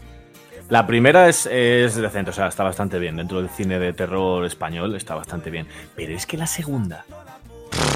La 0.69 0.87
primera 0.87 1.29
es, 1.29 1.47
es 1.47 1.95
decente, 1.95 2.31
o 2.31 2.35
sea, 2.35 2.49
está 2.49 2.65
bastante 2.65 2.99
bien. 2.99 3.17
Dentro 3.17 3.39
del 3.41 3.49
cine 3.49 3.79
de 3.79 3.93
terror 3.93 4.45
español 4.45 4.97
está 4.97 5.15
bastante 5.15 5.49
bien. 5.51 5.69
Pero 5.95 6.13
es 6.13 6.27
que 6.27 6.37
la 6.37 6.47
segunda. 6.47 7.05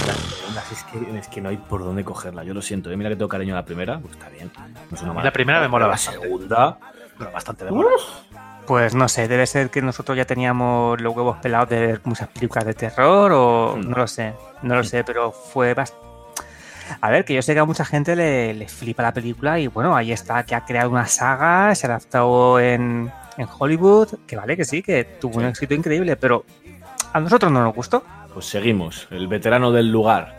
La 0.06 0.14
segunda 0.14 0.62
es 0.70 0.84
que, 0.84 1.18
es 1.18 1.28
que 1.28 1.40
no 1.40 1.48
hay 1.48 1.56
por 1.56 1.82
dónde 1.82 2.04
cogerla. 2.04 2.44
Yo 2.44 2.54
lo 2.54 2.62
siento. 2.62 2.90
¿eh? 2.90 2.96
Mira 2.96 3.10
que 3.10 3.16
tengo 3.16 3.28
cariño 3.28 3.54
a 3.54 3.58
la 3.58 3.64
primera, 3.64 3.98
pues 3.98 4.12
está 4.14 4.28
bien. 4.28 4.50
No 4.90 4.96
es 4.96 5.02
una 5.02 5.12
mala 5.12 5.24
La 5.24 5.32
primera 5.32 5.60
me 5.60 5.68
mola 5.68 5.86
bastante. 5.86 6.20
La 6.20 6.24
segunda. 6.26 6.78
Pero 7.18 7.32
bastante 7.32 7.64
mola. 7.70 7.88
Pues 8.66 8.94
no 8.94 9.08
sé, 9.08 9.26
debe 9.26 9.46
ser 9.48 9.70
que 9.70 9.82
nosotros 9.82 10.16
ya 10.16 10.24
teníamos 10.24 11.00
los 11.00 11.14
huevos 11.16 11.38
pelados 11.38 11.68
de 11.70 11.80
ver 11.80 12.00
muchas 12.04 12.28
películas 12.28 12.64
de 12.64 12.74
terror 12.74 13.32
o 13.32 13.76
Mm. 13.76 13.90
no 13.90 13.96
lo 13.96 14.06
sé, 14.06 14.32
no 14.62 14.76
lo 14.76 14.84
sé, 14.84 15.02
pero 15.02 15.32
fue 15.32 15.74
bastante... 15.74 16.09
A 17.00 17.10
ver, 17.10 17.24
que 17.24 17.34
yo 17.34 17.42
sé 17.42 17.54
que 17.54 17.60
a 17.60 17.64
mucha 17.64 17.84
gente 17.84 18.16
le, 18.16 18.54
le 18.54 18.68
flipa 18.68 19.02
la 19.02 19.12
película 19.12 19.58
y 19.58 19.66
bueno, 19.66 19.94
ahí 19.96 20.12
está, 20.12 20.44
que 20.44 20.54
ha 20.54 20.64
creado 20.64 20.90
una 20.90 21.06
saga, 21.06 21.74
se 21.74 21.86
ha 21.86 21.90
adaptado 21.90 22.58
en, 22.60 23.10
en 23.36 23.48
Hollywood, 23.58 24.08
que 24.26 24.36
vale, 24.36 24.56
que 24.56 24.64
sí, 24.64 24.82
que 24.82 25.04
tuvo 25.04 25.38
un 25.38 25.46
éxito 25.46 25.74
increíble, 25.74 26.16
pero 26.16 26.44
a 27.12 27.20
nosotros 27.20 27.50
no 27.50 27.62
nos 27.62 27.74
gustó. 27.74 28.02
Pues 28.32 28.46
seguimos. 28.46 29.08
El 29.10 29.26
veterano 29.28 29.72
del 29.72 29.90
lugar. 29.90 30.38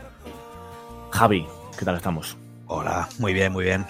Javi, 1.11 1.45
¿qué 1.77 1.85
tal 1.85 1.97
estamos? 1.97 2.37
Hola, 2.67 3.09
muy 3.19 3.33
bien, 3.33 3.51
muy 3.51 3.65
bien. 3.65 3.85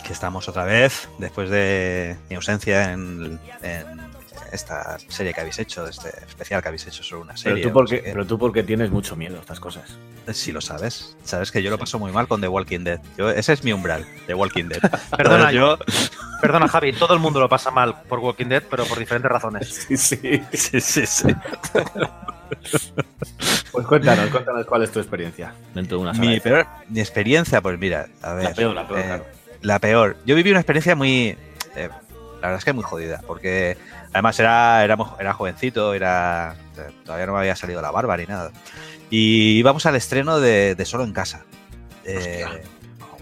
Aquí 0.00 0.12
estamos 0.12 0.48
otra 0.48 0.64
vez, 0.64 1.08
después 1.18 1.50
de 1.50 2.16
mi 2.30 2.36
ausencia 2.36 2.92
en, 2.92 3.38
en 3.62 4.00
esta 4.52 4.98
serie 5.08 5.32
que 5.34 5.40
habéis 5.40 5.58
hecho, 5.58 5.86
este 5.88 6.08
especial 6.26 6.60
que 6.62 6.68
habéis 6.68 6.86
hecho 6.86 7.02
sobre 7.02 7.22
una 7.22 7.32
Pero 7.34 7.42
serie. 7.56 7.62
tú, 7.64 7.68
o 7.70 7.72
porque, 7.72 7.94
no 7.94 7.98
sé 7.98 8.04
qué. 8.04 8.12
pero 8.12 8.26
tú 8.26 8.38
porque 8.38 8.62
tienes 8.62 8.90
mucho 8.90 9.16
miedo 9.16 9.36
a 9.38 9.40
estas 9.40 9.58
cosas. 9.60 9.96
Sí 10.32 10.52
lo 10.52 10.60
sabes. 10.60 11.16
Sabes 11.24 11.50
que 11.50 11.62
yo 11.62 11.70
lo 11.70 11.78
paso 11.78 11.98
muy 11.98 12.12
mal 12.12 12.28
con 12.28 12.40
The 12.40 12.48
Walking 12.48 12.84
Dead. 12.84 13.00
Yo- 13.16 13.30
ese 13.30 13.52
es 13.54 13.64
mi 13.64 13.72
umbral, 13.72 14.06
The 14.26 14.34
Walking 14.34 14.64
Dead. 14.68 14.80
Perdona, 15.16 15.50
yo... 15.52 15.78
Perdona, 16.40 16.66
Javi, 16.68 16.92
todo 16.92 17.14
el 17.14 17.20
mundo 17.20 17.38
lo 17.40 17.48
pasa 17.48 17.70
mal 17.70 18.02
por 18.08 18.18
Walking 18.18 18.46
Dead, 18.46 18.62
pero 18.68 18.84
por 18.84 18.98
diferentes 18.98 19.30
razones. 19.30 19.68
Sí, 19.88 19.96
sí. 19.96 20.42
Sí, 20.52 20.80
sí, 20.80 21.06
sí. 21.06 21.28
Pues 23.72 23.86
cuéntanos, 23.86 24.28
cuéntanos 24.30 24.66
cuál 24.66 24.82
es 24.82 24.90
tu 24.92 24.98
experiencia 25.00 25.54
dentro 25.74 25.96
de 25.96 26.02
una 26.02 26.14
sala 26.14 26.28
Mi, 26.30 26.40
peor, 26.40 26.66
mi 26.88 27.00
experiencia, 27.00 27.60
pues 27.62 27.78
mira, 27.78 28.06
a 28.20 28.34
ver. 28.34 28.44
La 28.44 28.54
peor, 28.54 28.74
la 28.74 28.86
peor, 28.86 28.98
eh, 29.00 29.04
claro. 29.04 29.24
la 29.62 29.78
peor. 29.78 30.16
Yo 30.26 30.34
viví 30.36 30.50
una 30.50 30.60
experiencia 30.60 30.94
muy. 30.94 31.36
eh, 31.76 31.88
La 32.42 32.48
verdad 32.48 32.58
es 32.58 32.64
que 32.64 32.72
muy 32.74 32.84
jodida, 32.84 33.22
porque 33.26 33.78
además 34.12 34.38
era, 34.38 34.84
era, 34.84 34.96
era 35.18 35.32
jovencito, 35.32 35.94
era 35.94 36.56
todavía 37.04 37.26
no 37.26 37.32
me 37.32 37.40
había 37.40 37.56
salido 37.56 37.82
la 37.82 37.90
barba 37.90 38.16
ni 38.16 38.26
nada. 38.26 38.50
Y 39.10 39.58
íbamos 39.58 39.84
al 39.86 39.96
estreno 39.96 40.40
de, 40.40 40.74
de 40.74 40.84
Solo 40.84 41.04
en 41.04 41.12
Casa. 41.12 41.44
Eh, 42.04 42.44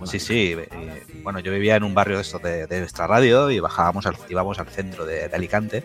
sí, 0.04 0.20
sí. 0.20 0.54
eh, 0.56 1.06
bueno, 1.23 1.40
yo 1.40 1.52
vivía 1.52 1.76
en 1.76 1.85
un 1.85 1.94
barrio 1.94 2.16
de 2.16 2.23
estos 2.23 2.42
de, 2.42 2.66
de 2.66 2.80
nuestra 2.80 3.06
radio 3.06 3.50
y 3.50 3.61
bajábamos 3.61 4.06
al, 4.06 4.16
íbamos 4.28 4.59
al 4.59 4.68
centro 4.68 5.04
de, 5.04 5.28
de 5.28 5.37
Alicante 5.37 5.85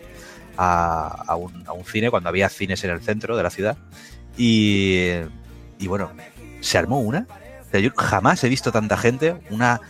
a, 0.56 1.24
a 1.26 1.36
un, 1.36 1.66
a 1.66 1.72
un 1.72 1.84
cine 1.84 2.10
cuando 2.10 2.28
había 2.28 2.48
cines 2.48 2.82
en 2.84 2.90
el 2.90 3.02
centro 3.02 3.36
de 3.36 3.42
la 3.42 3.50
ciudad. 3.50 3.76
Y, 4.38 5.10
y 5.78 5.86
bueno, 5.88 6.12
se 6.60 6.78
armó 6.78 7.00
una. 7.00 7.26
O 7.66 7.70
sea, 7.70 7.80
yo 7.80 7.90
jamás 7.96 8.44
he 8.44 8.48
visto 8.48 8.70
tanta 8.70 8.96
gente, 8.96 9.36
una, 9.50 9.80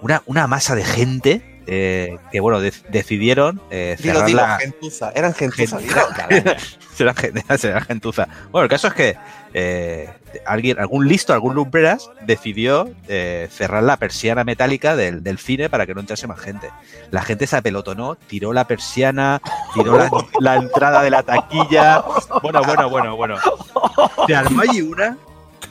una, 0.00 0.22
una 0.26 0.46
masa 0.48 0.74
de 0.74 0.84
gente 0.84 1.51
eh, 1.66 2.18
que, 2.30 2.40
bueno, 2.40 2.60
dec- 2.60 2.82
decidieron 2.88 3.60
eh, 3.70 3.96
cerrar 4.00 4.26
dilo, 4.26 4.42
la... 4.42 4.58
gentuza. 4.58 5.12
Eran 5.14 5.34
gentuza. 5.34 5.78
Gen- 5.78 5.88
dilo. 5.88 6.52
será, 6.94 7.14
gen- 7.14 7.42
será 7.58 7.80
gentuza. 7.82 8.28
Bueno, 8.50 8.64
el 8.64 8.70
caso 8.70 8.88
es 8.88 8.94
que 8.94 9.16
eh, 9.54 10.08
alguien, 10.46 10.78
algún 10.80 11.06
listo, 11.08 11.32
algún 11.32 11.54
lumbreras 11.54 12.10
decidió 12.22 12.90
eh, 13.08 13.48
cerrar 13.52 13.82
la 13.82 13.96
persiana 13.98 14.44
metálica 14.44 14.96
del, 14.96 15.22
del 15.22 15.38
cine 15.38 15.68
para 15.68 15.86
que 15.86 15.94
no 15.94 16.00
entrase 16.00 16.26
más 16.26 16.40
gente. 16.40 16.70
La 17.10 17.22
gente 17.22 17.46
se 17.46 17.56
apelotonó, 17.56 18.14
tiró 18.14 18.52
la 18.52 18.66
persiana, 18.66 19.40
tiró 19.74 19.98
la, 19.98 20.10
la 20.40 20.56
entrada 20.56 21.02
de 21.02 21.10
la 21.10 21.22
taquilla. 21.22 22.02
Bueno, 22.42 22.62
bueno, 22.64 22.88
bueno, 22.90 23.16
bueno. 23.16 23.36
Se 24.26 24.34
armó 24.34 24.62
allí 24.62 24.80
una 24.82 25.16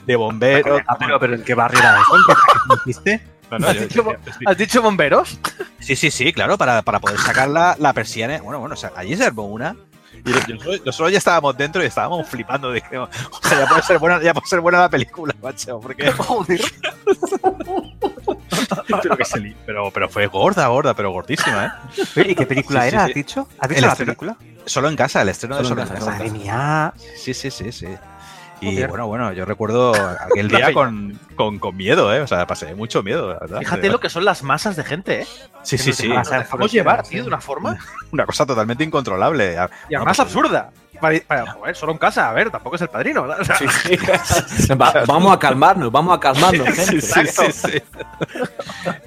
de 0.06 0.16
bomberos. 0.16 0.80
Ah, 0.86 0.96
pero, 0.98 1.18
pero 1.20 1.34
¿en 1.34 1.42
qué 1.42 1.54
barrio 1.54 1.80
era 1.80 1.96
eso? 2.00 2.16
¿En 2.16 2.22
qué 2.84 2.90
hiciste? 2.90 3.20
No, 3.58 3.66
no, 3.66 3.68
¿Has, 3.68 3.76
yo- 3.76 3.82
dicho, 4.54 4.78
has 4.78 4.82
bomberos? 4.82 5.38
Sí, 5.80 5.96
sí, 5.96 6.10
sí, 6.10 6.32
claro, 6.32 6.56
para, 6.58 6.82
para 6.82 7.00
poder 7.00 7.18
sacar 7.18 7.48
la, 7.48 7.76
la 7.78 7.92
persiana. 7.92 8.40
Bueno, 8.42 8.60
bueno, 8.60 8.74
o 8.74 8.76
sea, 8.78 8.92
allí 8.96 9.16
se 9.16 9.24
armó 9.24 9.44
una. 9.46 9.76
Y 10.24 10.30
nosotros, 10.30 10.80
nosotros 10.84 11.10
ya 11.12 11.18
estábamos 11.18 11.56
dentro 11.56 11.82
y 11.82 11.86
estábamos 11.86 12.28
flipando. 12.28 12.70
Dijimos, 12.72 13.08
o 13.30 13.48
sea, 13.48 13.58
ya 13.60 13.66
puede 13.66 13.82
ser 13.82 13.98
buena, 13.98 14.22
ya 14.22 14.32
puede 14.34 14.46
ser 14.46 14.60
buena 14.60 14.80
la 14.80 14.88
película, 14.88 15.34
macho. 15.42 15.80
Porque, 15.80 16.12
pero, 19.02 19.16
que 19.16 19.24
se 19.24 19.40
li- 19.40 19.56
pero, 19.66 19.90
pero 19.90 20.08
fue 20.08 20.26
gorda, 20.26 20.66
gorda, 20.68 20.94
pero 20.94 21.10
gordísima, 21.10 21.80
¿eh? 22.16 22.24
¿Y 22.28 22.34
qué 22.34 22.46
película 22.46 22.82
Sí, 22.82 22.88
era? 22.88 23.04
sí. 23.06 23.10
¿Has 23.10 23.14
dicho? 23.14 23.48
¿Has 23.58 23.68
dicho 23.68 23.80
la 23.80 23.88
estreno- 23.92 24.06
película? 24.06 24.36
Solo 24.64 24.88
en 24.88 24.96
casa, 24.96 25.22
el 25.22 25.28
estreno 25.28 25.56
de 25.56 25.64
Solo 25.64 25.82
en 25.82 25.88
casa, 25.88 25.98
casa. 25.98 26.10
Madre 26.12 26.30
mía. 26.30 26.94
Sí, 27.16 27.34
sí, 27.34 27.50
sí, 27.50 27.72
sí. 27.72 27.88
Y 28.62 28.74
Joder. 28.76 28.88
bueno, 28.88 29.06
bueno, 29.08 29.32
yo 29.32 29.44
recuerdo 29.44 29.92
aquel 29.94 30.46
día 30.48 30.72
con, 30.72 31.18
con, 31.34 31.58
con 31.58 31.76
miedo, 31.76 32.14
¿eh? 32.14 32.20
O 32.20 32.26
sea, 32.28 32.46
pasé 32.46 32.74
mucho 32.76 33.02
miedo, 33.02 33.28
la 33.32 33.40
verdad. 33.40 33.58
Fíjate 33.58 33.88
lo 33.90 33.98
que 33.98 34.08
son 34.08 34.24
las 34.24 34.42
masas 34.44 34.76
de 34.76 34.84
gente, 34.84 35.22
¿eh? 35.22 35.26
Sí, 35.62 35.76
sí, 35.78 35.92
sí. 35.92 36.08
Nos 36.08 36.30
dejamos 36.30 36.70
llevar, 36.70 37.02
tío, 37.02 37.22
de 37.22 37.28
una 37.28 37.40
forma 37.40 37.76
Una 38.12 38.24
cosa 38.24 38.46
totalmente 38.46 38.84
incontrolable. 38.84 39.56
y 39.88 39.94
además 39.96 40.20
absurda. 40.20 40.70
Para, 41.00 41.18
para- 41.26 41.50
joder, 41.54 41.74
solo 41.74 41.90
en 41.92 41.98
casa, 41.98 42.28
a 42.28 42.32
ver, 42.32 42.50
tampoco 42.52 42.76
es 42.76 42.82
el 42.82 42.88
padrino. 42.88 43.26
¿no? 43.26 43.32
O 43.34 43.44
sea, 43.44 43.56
Sí, 43.56 43.66
sí. 43.68 43.96
Va- 44.74 45.02
vamos 45.08 45.34
a 45.34 45.38
calmarnos, 45.40 45.90
vamos 45.90 46.16
a 46.16 46.20
calmarnos, 46.20 46.68
gente. 46.68 47.00
Sí, 47.00 47.26
sí, 47.26 47.52
sí. 47.52 47.82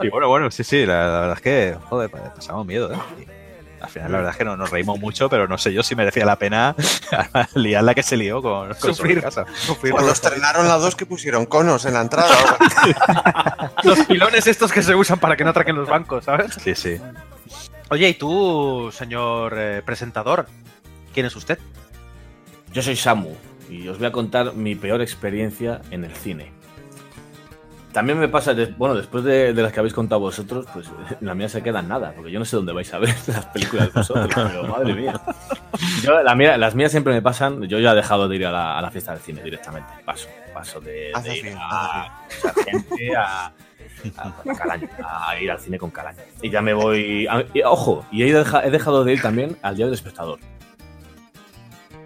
Y 0.02 0.10
bueno, 0.10 0.28
bueno, 0.28 0.52
sí, 0.52 0.66
sí, 0.66 0.86
la, 0.86 1.08
la 1.08 1.20
verdad 1.22 1.36
es 1.38 1.42
que, 1.42 1.78
joder, 1.90 2.10
pa- 2.10 2.34
pasamos 2.34 2.66
miedo, 2.66 2.92
¿eh? 2.92 2.98
Al 3.82 3.90
final, 3.90 4.12
la 4.12 4.18
verdad 4.18 4.32
es 4.32 4.38
que 4.38 4.46
no, 4.46 4.58
nos 4.58 4.70
reímos 4.70 5.00
mucho, 5.00 5.30
pero 5.30 5.48
no 5.48 5.58
sé 5.58 5.74
yo 5.74 5.84
si 5.84 5.96
merecía 5.96 6.26
la 6.26 6.38
pena 6.38 6.76
liar 7.56 7.84
la 7.84 7.94
que 7.94 8.04
se 8.04 8.18
lió 8.18 8.42
con, 8.42 8.74
con 8.74 8.96
Sufrir. 8.96 9.22
casa. 9.22 9.46
Cuando 9.92 10.12
estrenaron 10.12 10.68
la 10.68 10.78
2 10.78 10.96
que 10.96 11.06
pusieron 11.06 11.46
conos 11.46 11.86
en 11.86 11.94
la 11.94 12.02
entrada. 12.02 12.36
los 13.84 14.00
pilones 14.06 14.48
estos 14.48 14.72
que 14.72 14.82
se 14.82 14.96
usan 14.96 15.20
para 15.20 15.36
que 15.36 15.44
no 15.44 15.52
atraquen 15.52 15.76
los 15.76 15.88
bancos, 15.90 16.26
¿sabes? 16.26 16.54
Sí, 16.64 16.76
sí. 16.76 17.00
Oye, 17.90 18.10
¿y 18.10 18.14
tú, 18.16 18.92
señor 18.92 19.54
eh, 19.58 19.82
presentador? 19.86 20.48
¿Quién 21.14 21.26
es 21.28 21.36
usted? 21.36 21.60
Yo 22.74 22.82
soy 22.82 22.96
Samu 22.96 23.36
y 23.70 23.88
os 23.88 23.98
voy 23.98 24.08
a 24.08 24.12
contar 24.12 24.54
mi 24.54 24.76
peor 24.76 25.02
experiencia 25.02 25.82
en 25.92 26.04
el 26.04 26.16
cine. 26.16 26.52
También 27.96 28.20
me 28.20 28.28
pasa, 28.28 28.54
de- 28.54 28.66
bueno, 28.78 28.94
después 28.94 29.24
de, 29.24 29.54
de 29.54 29.64
las 29.64 29.72
que 29.72 29.80
habéis 29.80 29.94
contado 29.96 30.20
vosotros, 30.20 30.66
pues 30.74 30.88
la 31.22 31.34
mía 31.34 31.48
se 31.50 31.64
queda 31.64 31.80
en 31.80 31.88
nada, 31.88 32.12
porque 32.16 32.30
yo 32.32 32.40
no 32.40 32.46
sé 32.46 32.58
dónde 32.58 32.74
vais 32.74 32.94
a 32.94 33.00
ver 33.00 33.16
las 33.28 33.46
películas 33.48 33.92
vosotros, 33.94 34.28
pero 34.36 34.64
madre 34.68 34.94
mía. 34.94 35.20
Yo, 36.04 36.22
la 36.22 36.36
mía- 36.36 36.58
las 36.58 36.76
mías 36.76 36.92
siempre 36.92 37.14
me 37.14 37.22
pasan, 37.22 37.64
yo 37.64 37.80
ya 37.80 37.94
he 37.94 37.96
dejado 37.96 38.28
de 38.28 38.36
ir 38.36 38.46
a 38.46 38.52
la, 38.52 38.78
a 38.78 38.82
la 38.82 38.92
fiesta 38.92 39.14
del 39.14 39.22
cine 39.22 39.42
directamente, 39.42 39.88
paso, 40.04 40.28
paso 40.54 40.80
de, 40.82 41.12
de 41.24 41.38
ir 41.38 41.58
a 41.58 42.12
gente 42.66 43.16
a, 43.16 43.52
a, 44.18 45.30
a 45.30 45.40
ir 45.42 45.50
al 45.52 45.60
cine 45.60 45.80
con 45.80 45.90
Calaña. 45.90 46.20
Y 46.42 46.50
ya 46.50 46.62
me 46.62 46.74
voy, 46.74 47.28
y, 47.54 47.62
ojo, 47.64 48.06
y 48.12 48.24
he 48.24 48.34
dejado 48.70 49.04
de 49.06 49.14
ir 49.14 49.22
también 49.22 49.58
al 49.62 49.76
Día 49.78 49.86
del 49.86 49.94
Espectador, 49.96 50.40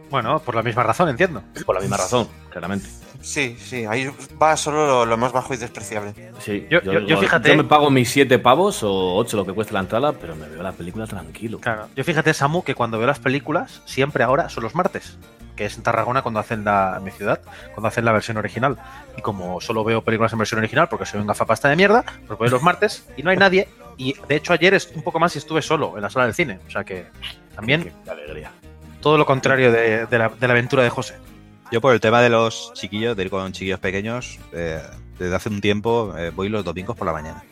Bueno, 0.09 0.39
por 0.39 0.55
la 0.55 0.63
misma 0.63 0.83
razón, 0.83 1.09
entiendo. 1.09 1.41
por 1.65 1.75
la 1.75 1.81
misma 1.81 1.97
razón, 1.97 2.27
claramente. 2.49 2.87
Sí, 3.21 3.57
sí, 3.59 3.85
ahí 3.85 4.09
va 4.41 4.55
solo 4.55 4.87
lo, 4.87 5.05
lo 5.05 5.17
más 5.17 5.33
bajo 5.33 5.53
y 5.53 5.57
despreciable. 5.57 6.13
Sí, 6.39 6.65
Yo- 6.69 6.81
yo- 6.81 6.99
yo 7.01 7.17
fíjate- 7.19 7.49
Yo 7.49 7.57
me 7.57 7.65
pago 7.65 7.89
mis 7.91 8.09
7 8.09 8.39
pavos 8.39 8.81
o 8.81 9.15
8 9.17 9.35
lo 9.35 9.45
que 9.45 9.51
cuesta 9.53 9.73
la 9.73 9.81
entrada, 9.81 10.13
pero 10.13 10.35
me 10.37 10.47
veo 10.47 10.63
la 10.63 10.71
película 10.71 11.05
tranquilo. 11.05 11.59
Claro. 11.59 11.89
Yo 11.95 12.03
fíjate, 12.05 12.33
Samu, 12.33 12.63
que 12.63 12.75
cuando 12.75 12.97
veo 12.97 13.07
las 13.07 13.19
películas, 13.19 13.81
siempre 13.85 14.23
ahora 14.23 14.47
son 14.49 14.63
los 14.63 14.73
martes. 14.73 15.17
Que 15.57 15.65
es 15.65 15.75
en 15.75 15.83
Tarragona 15.83 16.21
cuando 16.21 16.39
hacen 16.39 16.63
la, 16.63 16.95
en 16.97 17.03
mi 17.03 17.11
ciudad, 17.11 17.41
cuando 17.73 17.89
hacen 17.89 18.05
la 18.05 18.13
versión 18.13 18.37
original. 18.37 18.77
Y 19.17 19.21
como 19.21 19.59
solo 19.59 19.83
veo 19.83 20.01
películas 20.01 20.31
en 20.31 20.39
versión 20.39 20.59
original 20.59 20.87
porque 20.87 21.05
soy 21.05 21.19
un 21.19 21.27
gafapasta 21.27 21.67
de 21.67 21.75
mierda, 21.75 22.05
pues 22.25 22.39
voy 22.39 22.49
los 22.49 22.61
martes 22.63 23.05
y 23.17 23.23
no 23.23 23.31
hay 23.31 23.35
nadie. 23.37 23.67
Y 23.97 24.15
de 24.29 24.35
hecho 24.37 24.53
ayer 24.53 24.73
est- 24.73 24.95
un 24.95 25.03
poco 25.03 25.19
más 25.19 25.35
y 25.35 25.39
estuve 25.39 25.61
solo 25.61 25.97
en 25.97 26.03
la 26.03 26.09
sala 26.09 26.23
del 26.23 26.33
cine. 26.33 26.61
O 26.65 26.71
sea 26.71 26.85
que 26.85 27.07
también 27.53 27.83
Qué, 27.83 27.91
qué 28.05 28.09
alegría. 28.11 28.51
Todo 29.01 29.17
lo 29.17 29.25
contrario 29.25 29.71
de, 29.71 30.05
de 30.05 30.17
la, 30.17 30.29
de 30.29 30.47
la 30.47 30.53
aventura 30.53 30.83
de 30.83 30.89
José. 30.89 31.15
Yo 31.71 31.81
por 31.81 31.93
el 31.93 31.99
tema 31.99 32.21
de 32.21 32.29
los 32.29 32.71
chiquillos, 32.73 33.15
de 33.15 33.23
ir 33.23 33.29
con 33.29 33.51
chiquillos 33.51 33.79
pequeños, 33.79 34.39
eh, 34.53 34.81
desde 35.19 35.35
hace 35.35 35.49
un 35.49 35.61
tiempo 35.61 36.13
eh, 36.17 36.31
voy 36.31 36.49
los 36.49 36.63
domingos 36.65 36.95
por 36.97 37.05
la 37.05 37.13
mañana. 37.13 37.43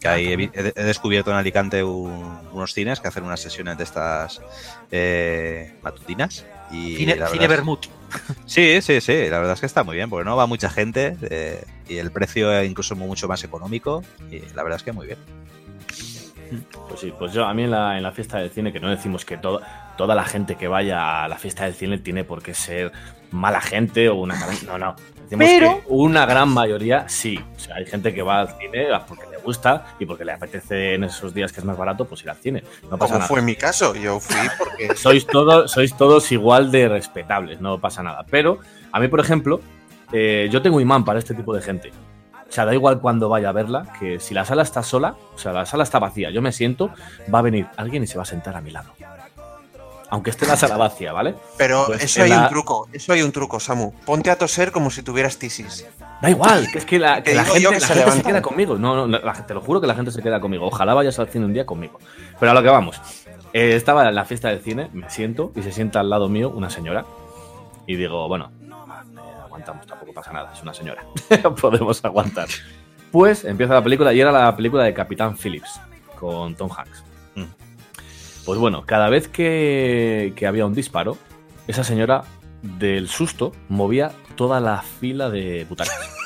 Que 0.00 0.08
ahí 0.08 0.32
he, 0.32 0.36
vi- 0.36 0.50
he 0.52 0.62
de- 0.62 0.72
he 0.76 0.82
descubierto 0.82 1.30
en 1.30 1.36
Alicante 1.36 1.82
un- 1.82 2.38
unos 2.52 2.72
cines 2.74 3.00
que 3.00 3.08
hacen 3.08 3.24
unas 3.24 3.40
sesiones 3.40 3.76
de 3.78 3.84
estas 3.84 4.40
eh, 4.90 5.74
matutinas. 5.82 6.44
Y 6.70 6.96
Cine, 6.96 7.18
cine 7.30 7.48
Bermud. 7.48 7.78
Sí, 8.46 8.80
sí, 8.80 9.00
sí, 9.00 9.28
la 9.28 9.38
verdad 9.38 9.54
es 9.54 9.60
que 9.60 9.66
está 9.66 9.82
muy 9.84 9.96
bien, 9.96 10.08
porque 10.08 10.24
no 10.24 10.36
va 10.36 10.46
mucha 10.46 10.70
gente 10.70 11.16
eh, 11.22 11.64
y 11.88 11.96
el 11.98 12.10
precio 12.12 12.52
es 12.52 12.68
incluso 12.68 12.94
mu- 12.96 13.06
mucho 13.06 13.28
más 13.28 13.42
económico 13.44 14.02
y 14.30 14.40
la 14.54 14.62
verdad 14.62 14.76
es 14.76 14.82
que 14.82 14.92
muy 14.92 15.06
bien. 15.06 15.18
Pues 16.88 17.00
sí, 17.00 17.12
pues 17.18 17.32
yo 17.32 17.44
a 17.46 17.54
mí 17.54 17.64
en 17.64 17.70
la, 17.72 17.96
en 17.96 18.02
la 18.02 18.12
fiesta 18.12 18.38
del 18.38 18.50
cine, 18.50 18.72
que 18.72 18.80
no 18.80 18.88
decimos 18.90 19.24
que 19.24 19.36
todo, 19.36 19.60
toda 19.96 20.14
la 20.14 20.24
gente 20.24 20.56
que 20.56 20.68
vaya 20.68 21.24
a 21.24 21.28
la 21.28 21.36
fiesta 21.36 21.64
del 21.64 21.74
cine 21.74 21.98
tiene 21.98 22.24
por 22.24 22.42
qué 22.42 22.54
ser 22.54 22.92
mala 23.30 23.60
gente 23.60 24.08
o 24.08 24.16
una 24.16 24.36
No, 24.66 24.78
no. 24.78 24.94
Decimos 25.24 25.46
Pero- 25.48 25.80
que 25.80 25.84
una 25.88 26.26
gran 26.26 26.48
mayoría 26.50 27.08
sí. 27.08 27.38
O 27.56 27.58
sea, 27.58 27.76
hay 27.76 27.86
gente 27.86 28.12
que 28.14 28.22
va 28.22 28.40
al 28.40 28.48
cine 28.58 28.88
porque 29.08 29.24
le 29.30 29.38
gusta 29.38 29.86
y 29.98 30.04
porque 30.06 30.24
le 30.24 30.32
apetece 30.32 30.94
en 30.94 31.04
esos 31.04 31.32
días 31.32 31.50
que 31.50 31.60
es 31.60 31.64
más 31.66 31.76
barato, 31.78 32.04
pues 32.04 32.22
ir 32.22 32.30
al 32.30 32.36
cine. 32.36 32.62
No 32.90 32.98
pasa 32.98 33.06
Como 33.14 33.18
nada. 33.20 33.28
fue 33.28 33.40
mi 33.42 33.56
caso, 33.56 33.94
yo 33.94 34.20
fui 34.20 34.36
porque 34.58 34.88
sois 34.96 35.26
todos, 35.26 35.70
sois 35.70 35.96
todos 35.96 36.30
igual 36.30 36.70
de 36.70 36.88
respetables, 36.88 37.60
no 37.60 37.78
pasa 37.80 38.02
nada. 38.02 38.24
Pero 38.30 38.58
a 38.92 39.00
mí, 39.00 39.08
por 39.08 39.20
ejemplo, 39.20 39.60
eh, 40.12 40.48
yo 40.52 40.60
tengo 40.60 40.78
imán 40.80 41.04
para 41.04 41.18
este 41.18 41.34
tipo 41.34 41.54
de 41.54 41.62
gente. 41.62 41.90
O 42.46 42.52
sea, 42.54 42.66
da 42.66 42.74
igual 42.74 43.00
cuando 43.00 43.28
vaya 43.30 43.48
a 43.48 43.52
verla, 43.52 43.86
que 43.98 44.20
si 44.20 44.34
la 44.34 44.44
sala 44.44 44.62
está 44.62 44.82
sola, 44.82 45.16
o 45.34 45.38
sea, 45.38 45.52
la 45.52 45.66
sala 45.66 45.82
está 45.82 45.98
vacía, 45.98 46.30
yo 46.30 46.40
me 46.42 46.52
siento, 46.52 46.90
va 47.34 47.38
a 47.40 47.42
venir 47.42 47.66
alguien 47.78 48.02
y 48.04 48.06
se 48.06 48.16
va 48.16 48.22
a 48.22 48.26
sentar 48.26 48.54
a 48.56 48.60
mi 48.60 48.70
lado. 48.70 48.92
Aunque 50.14 50.30
esté 50.30 50.46
la 50.46 50.56
sala 50.56 50.76
vacía, 50.76 51.12
¿vale? 51.12 51.34
Pero 51.58 51.86
Pues 51.86 52.04
eso 52.04 52.22
hay 52.22 52.30
la- 52.30 52.42
un 52.44 52.48
truco, 52.48 52.88
eso 52.92 53.12
hay 53.12 53.22
un 53.22 53.32
truco, 53.32 53.58
Samu. 53.58 53.92
Ponte 54.06 54.30
a 54.30 54.38
toser 54.38 54.70
como 54.70 54.90
si 54.90 55.02
tuvieras 55.02 55.36
tisis. 55.38 55.84
Da 56.22 56.30
igual, 56.30 56.68
que 56.70 56.78
es 56.78 56.84
que 56.84 56.98
la, 57.00 57.20
que 57.22 57.34
gente, 57.34 57.60
yo 57.60 57.70
que 57.70 57.74
la 57.76 57.80
se 57.80 57.86
gente 57.88 57.92
se 57.92 57.94
levantan. 58.10 58.22
queda 58.32 58.42
conmigo. 58.42 58.78
No, 58.78 59.06
no, 59.08 59.20
te 59.46 59.54
lo 59.54 59.60
juro 59.60 59.80
que 59.80 59.86
la 59.88 59.94
gente 59.96 60.12
se 60.12 60.22
queda 60.22 60.40
conmigo. 60.40 60.66
Ojalá 60.66 60.94
vayas 60.94 61.18
al 61.18 61.28
cine 61.28 61.44
un 61.46 61.52
día 61.52 61.66
conmigo. 61.66 61.98
Pero 62.38 62.52
a 62.52 62.54
lo 62.54 62.62
que 62.62 62.68
vamos. 62.70 63.00
Eh, 63.52 63.74
estaba 63.76 64.08
en 64.08 64.14
la 64.14 64.24
fiesta 64.24 64.48
del 64.48 64.60
cine, 64.60 64.88
me 64.92 65.10
siento 65.10 65.50
y 65.56 65.62
se 65.62 65.72
sienta 65.72 65.98
al 66.00 66.08
lado 66.10 66.28
mío 66.28 66.50
una 66.50 66.70
señora. 66.70 67.04
Y 67.86 67.96
digo, 67.96 68.26
bueno, 68.28 68.50
aguantamos, 69.44 69.86
tampoco 69.86 70.12
pasa 70.12 70.32
nada, 70.32 70.52
es 70.54 70.62
una 70.62 70.72
señora. 70.74 71.04
Podemos 71.60 72.04
aguantar. 72.04 72.48
Pues 73.10 73.44
empieza 73.44 73.74
la 73.74 73.82
película 73.82 74.12
y 74.12 74.20
era 74.20 74.30
la 74.32 74.54
película 74.56 74.84
de 74.84 74.94
Capitán 74.94 75.36
Phillips 75.36 75.80
con 76.18 76.54
Tom 76.54 76.70
Hanks. 76.76 77.02
Pues 78.44 78.58
bueno, 78.58 78.84
cada 78.86 79.08
vez 79.08 79.28
que, 79.28 80.32
que 80.36 80.46
había 80.46 80.66
un 80.66 80.74
disparo, 80.74 81.16
esa 81.66 81.84
señora 81.84 82.24
del 82.62 83.08
susto 83.08 83.52
movía 83.68 84.12
toda 84.36 84.60
la 84.60 84.82
fila 84.82 85.30
de 85.30 85.64
butacas. 85.68 86.23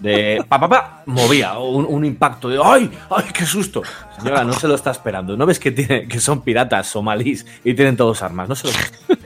De 0.00 0.44
pa, 0.48 0.58
pa, 0.60 0.68
pa, 0.68 1.02
movía 1.06 1.58
un, 1.58 1.86
un 1.88 2.04
impacto 2.04 2.48
de 2.48 2.58
¡ay! 2.62 2.90
¡ay! 3.10 3.24
¡qué 3.32 3.44
susto! 3.46 3.82
Señora, 4.18 4.44
no 4.44 4.52
se 4.52 4.66
lo 4.68 4.74
está 4.74 4.90
esperando. 4.90 5.36
¿No 5.36 5.44
ves 5.46 5.58
que, 5.58 5.70
tiene, 5.72 6.08
que 6.08 6.20
son 6.20 6.40
piratas 6.42 6.86
somalíes 6.88 7.46
y 7.64 7.74
tienen 7.74 7.96
todos 7.96 8.22
armas? 8.22 8.48
No 8.48 8.54
se 8.54 8.68
lo 8.68 8.72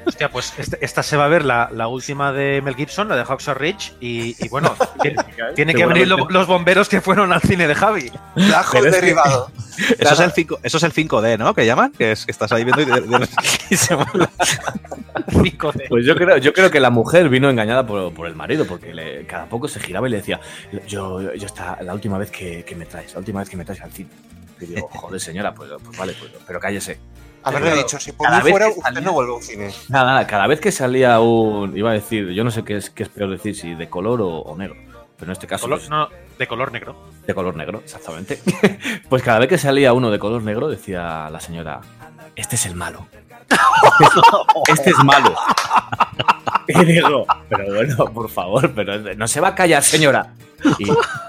Hostia, 0.06 0.30
pues 0.30 0.52
este- 0.58 0.78
esta 0.84 1.02
se 1.02 1.16
va 1.16 1.26
a 1.26 1.28
ver 1.28 1.44
la, 1.44 1.68
la 1.72 1.86
última 1.86 2.32
de 2.32 2.60
Mel 2.62 2.74
Gibson, 2.74 3.08
la 3.08 3.16
de 3.16 3.24
Hawks 3.24 3.46
Ridge, 3.54 3.92
y, 4.00 4.34
y 4.44 4.48
bueno, 4.48 4.74
tiene, 5.02 5.16
tiene 5.54 5.74
que 5.74 5.86
venir 5.86 6.08
lo- 6.08 6.28
los 6.28 6.46
bomberos 6.46 6.88
que 6.88 7.00
fueron 7.00 7.32
al 7.32 7.40
cine 7.42 7.68
de 7.68 7.74
Javi. 7.74 8.10
Que- 8.72 8.82
derivado. 8.90 9.50
Eso, 9.98 10.12
es 10.12 10.20
el 10.20 10.32
5, 10.32 10.58
eso 10.62 10.76
es 10.76 10.82
el 10.82 10.92
5D, 10.92 11.38
¿no? 11.38 11.54
Que 11.54 11.64
llaman, 11.64 11.90
que 11.92 12.12
es 12.12 12.26
que 12.26 12.32
estás 12.32 12.52
ahí 12.52 12.64
viendo 12.64 12.82
y, 12.82 12.84
de- 12.84 13.00
de- 13.00 13.28
y 13.70 13.76
se 13.76 13.96
mola. 13.96 14.28
5D. 15.28 15.88
Pues 15.88 16.04
yo 16.04 16.14
creo, 16.16 16.36
yo 16.36 16.52
creo 16.52 16.70
que 16.70 16.80
la 16.80 16.90
mujer 16.90 17.30
vino 17.30 17.48
engañada 17.48 17.86
por, 17.86 18.12
por 18.12 18.26
el 18.26 18.34
marido, 18.36 18.66
porque 18.66 18.92
le- 18.92 19.24
cada 19.26 19.46
poco 19.46 19.68
se 19.68 19.80
giraba 19.90 20.06
y 20.08 20.10
le 20.12 20.16
decía, 20.18 20.40
yo, 20.86 21.20
yo 21.34 21.46
esta, 21.46 21.78
la 21.82 21.92
última 21.94 22.16
vez 22.18 22.30
que, 22.30 22.64
que 22.64 22.74
me 22.76 22.86
traes, 22.86 23.12
la 23.12 23.18
última 23.18 23.40
vez 23.40 23.48
que 23.50 23.56
me 23.56 23.64
traes 23.64 23.80
al 23.82 23.92
cine. 23.92 24.10
Y 24.60 24.66
digo, 24.66 24.88
joder, 24.92 25.20
señora, 25.20 25.52
pues, 25.54 25.70
pues 25.84 25.98
vale, 25.98 26.14
pues, 26.18 26.32
pero 26.46 26.60
cállese. 26.60 26.98
Haberle 27.42 27.68
Claro, 27.70 27.82
dicho, 27.84 27.98
si 27.98 28.12
por 28.12 28.30
mí 28.30 28.50
fuera, 28.50 28.68
usted 28.68 28.82
salía- 28.82 29.00
no 29.00 29.12
vuelve 29.12 29.32
a 29.32 29.34
un 29.36 29.42
cine. 29.42 29.70
Nada, 29.88 30.04
nada, 30.12 30.26
cada 30.26 30.46
vez 30.46 30.60
que 30.60 30.70
salía 30.70 31.18
un. 31.20 31.74
Iba 31.76 31.90
a 31.90 31.94
decir, 31.94 32.28
yo 32.30 32.44
no 32.44 32.50
sé 32.50 32.64
qué 32.64 32.76
es, 32.76 32.90
qué 32.90 33.02
es 33.04 33.08
peor 33.08 33.30
decir, 33.30 33.56
si 33.56 33.74
de 33.74 33.88
color 33.88 34.20
o, 34.20 34.28
o 34.28 34.56
negro. 34.56 34.76
Pero 35.18 35.30
en 35.30 35.32
este 35.32 35.46
caso, 35.46 35.66
Color- 35.66 35.78
pues, 35.78 35.88
no, 35.90 36.08
de 36.38 36.46
color 36.46 36.70
negro. 36.72 36.96
de 37.26 37.34
color 37.34 37.56
negro, 37.56 37.80
exactamente. 37.82 38.38
pues 39.08 39.22
cada 39.22 39.38
vez 39.38 39.48
que 39.48 39.56
salía 39.58 39.92
uno 39.94 40.10
de 40.10 40.18
color 40.18 40.42
negro, 40.42 40.68
decía 40.68 41.28
la 41.30 41.40
señora: 41.40 41.80
Este 42.36 42.56
es 42.56 42.66
el 42.66 42.74
malo. 42.74 43.06
Este 44.68 44.90
es 44.90 44.98
malo. 45.02 45.34
Y 46.80 46.84
digo, 46.84 47.26
pero 47.48 47.74
bueno, 47.74 47.96
por 48.12 48.28
favor, 48.30 48.72
pero 48.74 48.98
no 49.16 49.28
se 49.28 49.40
va 49.40 49.48
a 49.48 49.54
callar, 49.54 49.82
señora. 49.82 50.34
Y 50.78 50.86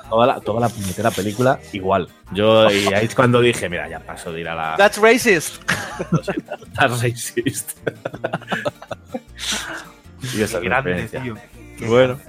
toda 0.10 0.28
la, 0.28 0.40
toda 0.42 0.60
la 0.62 0.70
puñetera 0.70 1.10
película 1.10 1.60
igual. 1.72 2.10
Yo, 2.34 2.70
y 2.70 2.94
ahí 2.94 3.06
es 3.06 3.16
cuando 3.16 3.40
dije, 3.42 3.70
mira, 3.70 3.88
ya 3.90 4.00
paso 4.00 4.32
de 4.32 4.42
ir 4.42 4.50
a 4.50 4.56
la. 4.56 4.76
That's 4.78 4.98
racist. 4.98 5.64
That's 6.76 7.02
racist. 7.02 7.78
y 10.34 10.42
esa 10.42 10.60
es 10.60 10.64
experiencia. 10.66 11.22
tío. 11.22 11.36
Bueno, 11.88 12.20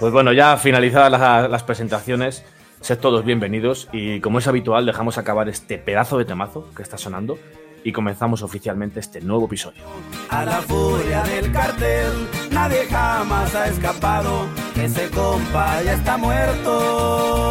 pues 0.00 0.12
bueno, 0.12 0.32
ya 0.32 0.56
finalizadas 0.56 1.10
las, 1.12 1.50
las 1.50 1.62
presentaciones, 1.62 2.44
sed 2.80 2.98
todos 2.98 3.24
bienvenidos 3.24 3.88
y 3.92 4.20
como 4.20 4.38
es 4.38 4.48
habitual 4.48 4.86
dejamos 4.86 5.18
acabar 5.18 5.48
este 5.48 5.78
pedazo 5.78 6.18
de 6.18 6.24
temazo 6.24 6.68
que 6.74 6.82
está 6.82 6.98
sonando 6.98 7.38
y 7.86 7.92
comenzamos 7.92 8.42
oficialmente 8.42 8.98
este 8.98 9.20
nuevo 9.20 9.46
episodio. 9.46 9.80
A 10.28 10.44
la 10.44 10.60
furia 10.62 11.22
del 11.22 11.52
cartel, 11.52 12.28
nadie 12.50 12.84
jamás 12.90 13.54
ha 13.54 13.68
escapado. 13.68 14.48
Ese 14.74 15.08
compa 15.10 15.80
ya 15.84 15.92
está 15.94 16.16
muerto. 16.16 17.48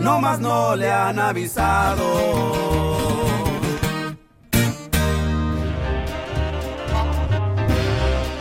No 0.00 0.18
más 0.18 0.40
no 0.40 0.74
le 0.76 0.90
han 0.90 1.18
avisado. 1.18 2.04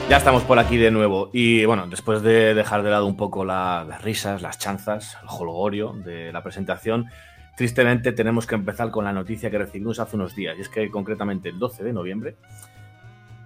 Ya 0.10 0.18
estamos 0.18 0.44
por 0.44 0.60
aquí 0.60 0.78
de 0.78 0.92
nuevo 0.92 1.30
y 1.34 1.66
bueno, 1.66 1.88
después 1.88 2.22
de 2.22 2.54
dejar 2.54 2.84
de 2.84 2.92
lado 2.92 3.08
un 3.08 3.18
poco 3.18 3.46
la- 3.46 3.84
las 3.88 4.02
risas, 4.04 4.42
las 4.42 4.60
chanzas, 4.60 5.18
el 5.24 5.28
holgorio 5.30 5.94
de 5.94 6.32
la 6.32 6.44
presentación, 6.44 7.10
tristemente 7.56 8.12
tenemos 8.12 8.48
que 8.48 8.56
empezar 8.56 8.92
con 8.92 9.06
la 9.06 9.14
noticia 9.14 9.52
que 9.52 9.58
recibimos 9.58 10.00
hace 10.00 10.16
unos 10.16 10.36
días 10.36 10.58
y 10.58 10.62
es 10.62 10.70
que 10.70 10.90
concretamente 10.90 11.50
el 11.50 11.60
12 11.60 11.84
de 11.84 11.94
noviembre 11.94 12.36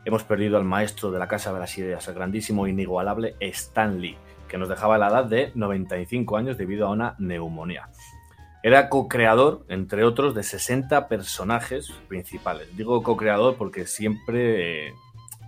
hemos 0.06 0.24
perdido 0.24 0.58
al 0.58 0.64
maestro 0.64 1.12
de 1.12 1.20
la 1.20 1.28
Casa 1.28 1.52
de 1.52 1.60
las 1.60 1.78
Ideas, 1.78 2.08
el 2.08 2.16
grandísimo 2.16 2.66
e 2.66 2.70
inigualable 2.70 3.36
Stan 3.40 4.00
Lee, 4.00 4.18
que 4.48 4.58
nos 4.58 4.70
dejaba 4.70 4.98
la 4.98 5.10
edad 5.10 5.26
de 5.26 5.52
95 5.54 6.38
años 6.38 6.58
debido 6.58 6.88
a 6.88 6.92
una 6.92 7.16
neumonía. 7.20 7.90
Era 8.64 8.90
co-creador, 8.90 9.66
entre 9.68 10.04
otros, 10.04 10.34
de 10.34 10.44
60 10.44 11.08
personajes 11.08 11.92
principales. 12.08 12.76
Digo 12.76 13.04
co-creador 13.04 13.56
porque 13.56 13.86
siempre, 13.86 14.88
eh, 14.88 14.94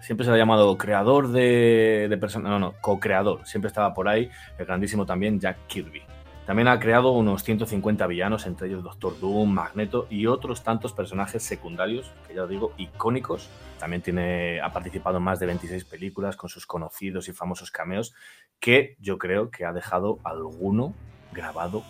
siempre 0.02 0.26
se 0.26 0.32
ha 0.32 0.38
llamado 0.38 0.78
creador 0.78 1.30
de, 1.30 2.08
de 2.10 2.18
personajes. 2.18 2.52
No, 2.52 2.60
no, 2.60 2.74
co-creador. 2.82 3.46
Siempre 3.46 3.68
estaba 3.68 3.94
por 3.94 4.08
ahí 4.08 4.30
el 4.58 4.66
grandísimo 4.66 5.06
también 5.06 5.40
Jack 5.40 5.68
Kirby. 5.68 6.02
También 6.50 6.68
ha 6.68 6.80
creado 6.80 7.12
unos 7.12 7.44
150 7.44 8.08
villanos, 8.08 8.48
entre 8.48 8.70
ellos 8.70 8.82
Doctor 8.82 9.20
Doom, 9.20 9.52
Magneto 9.52 10.08
y 10.10 10.26
otros 10.26 10.64
tantos 10.64 10.94
personajes 10.94 11.44
secundarios, 11.44 12.12
que 12.28 12.34
ya 12.34 12.42
os 12.42 12.50
digo, 12.50 12.74
icónicos. 12.76 13.48
También 13.78 14.02
tiene, 14.02 14.60
ha 14.60 14.74
participado 14.74 15.18
en 15.18 15.24
más 15.26 15.40
de 15.40 15.46
26 15.46 15.86
películas 15.86 16.38
con 16.38 16.50
sus 16.50 16.66
conocidos 16.66 17.30
y 17.30 17.34
famosos 17.34 17.70
cameos, 17.70 18.16
que 18.60 18.96
yo 19.00 19.20
creo 19.20 19.52
que 19.52 19.64
ha 19.64 19.74
dejado 19.74 20.18
alguno 20.24 20.96
grabado 21.32 21.84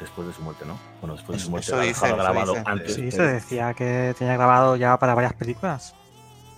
después 0.00 0.26
de 0.26 0.34
su 0.34 0.42
muerte, 0.42 0.64
¿no? 0.66 0.76
Bueno, 1.00 1.14
después 1.14 1.38
de 1.38 1.44
su 1.44 1.50
muerte 1.52 1.66
Eso 1.66 1.76
lo 1.76 1.82
ha 1.82 1.84
dejado 1.84 2.16
grabado 2.16 2.54
antes. 2.64 2.94
Sí, 2.96 3.12
se 3.12 3.22
decía 3.22 3.74
que 3.74 4.12
tenía 4.18 4.34
grabado 4.34 4.74
ya 4.74 4.98
para 4.98 5.14
varias 5.14 5.34
películas. 5.34 5.94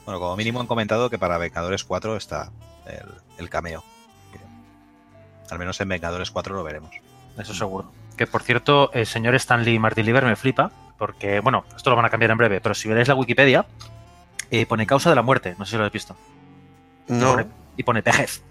Bueno, 0.07 0.21
como 0.21 0.37
mínimo 0.37 0.59
han 0.59 0.67
comentado 0.67 1.11
que 1.11 1.19
para 1.19 1.37
Vengadores 1.37 1.85
4 1.85 2.17
está 2.17 2.51
el, 2.87 3.11
el 3.37 3.51
cameo. 3.51 3.85
Al 5.51 5.59
menos 5.59 5.79
en 5.83 5.88
Vengadores 5.91 6.31
4 6.31 6.57
lo 6.57 6.65
veremos. 6.65 6.93
Eso 7.38 7.55
seguro. 7.55 7.90
Que 8.16 8.27
por 8.27 8.42
cierto, 8.42 8.90
el 8.92 9.07
señor 9.07 9.35
Stanley 9.35 9.79
Martin 9.79 10.05
Lieber 10.05 10.25
me 10.25 10.37
flipa, 10.37 10.71
porque, 10.99 11.40
bueno, 11.40 11.64
esto 11.77 11.90
lo 11.90 11.97
van 11.97 12.05
a 12.05 12.11
cambiar 12.11 12.31
en 12.31 12.38
breve, 12.38 12.61
pero 12.61 12.75
si 12.75 12.88
veréis 12.88 13.09
la 13.09 13.14
Wikipedia, 13.14 13.66
eh, 14.51 14.66
pone 14.66 14.87
causa 14.87 15.09
de 15.11 15.16
la 15.16 15.23
muerte, 15.23 15.55
no 15.59 15.64
sé 15.64 15.71
si 15.73 15.77
lo 15.77 15.83
habéis 15.83 15.92
visto. 15.95 16.16
No. 17.09 17.33
Pone- 17.33 17.47
y 17.77 17.83
pone 17.83 18.01
vejez. 18.03 18.42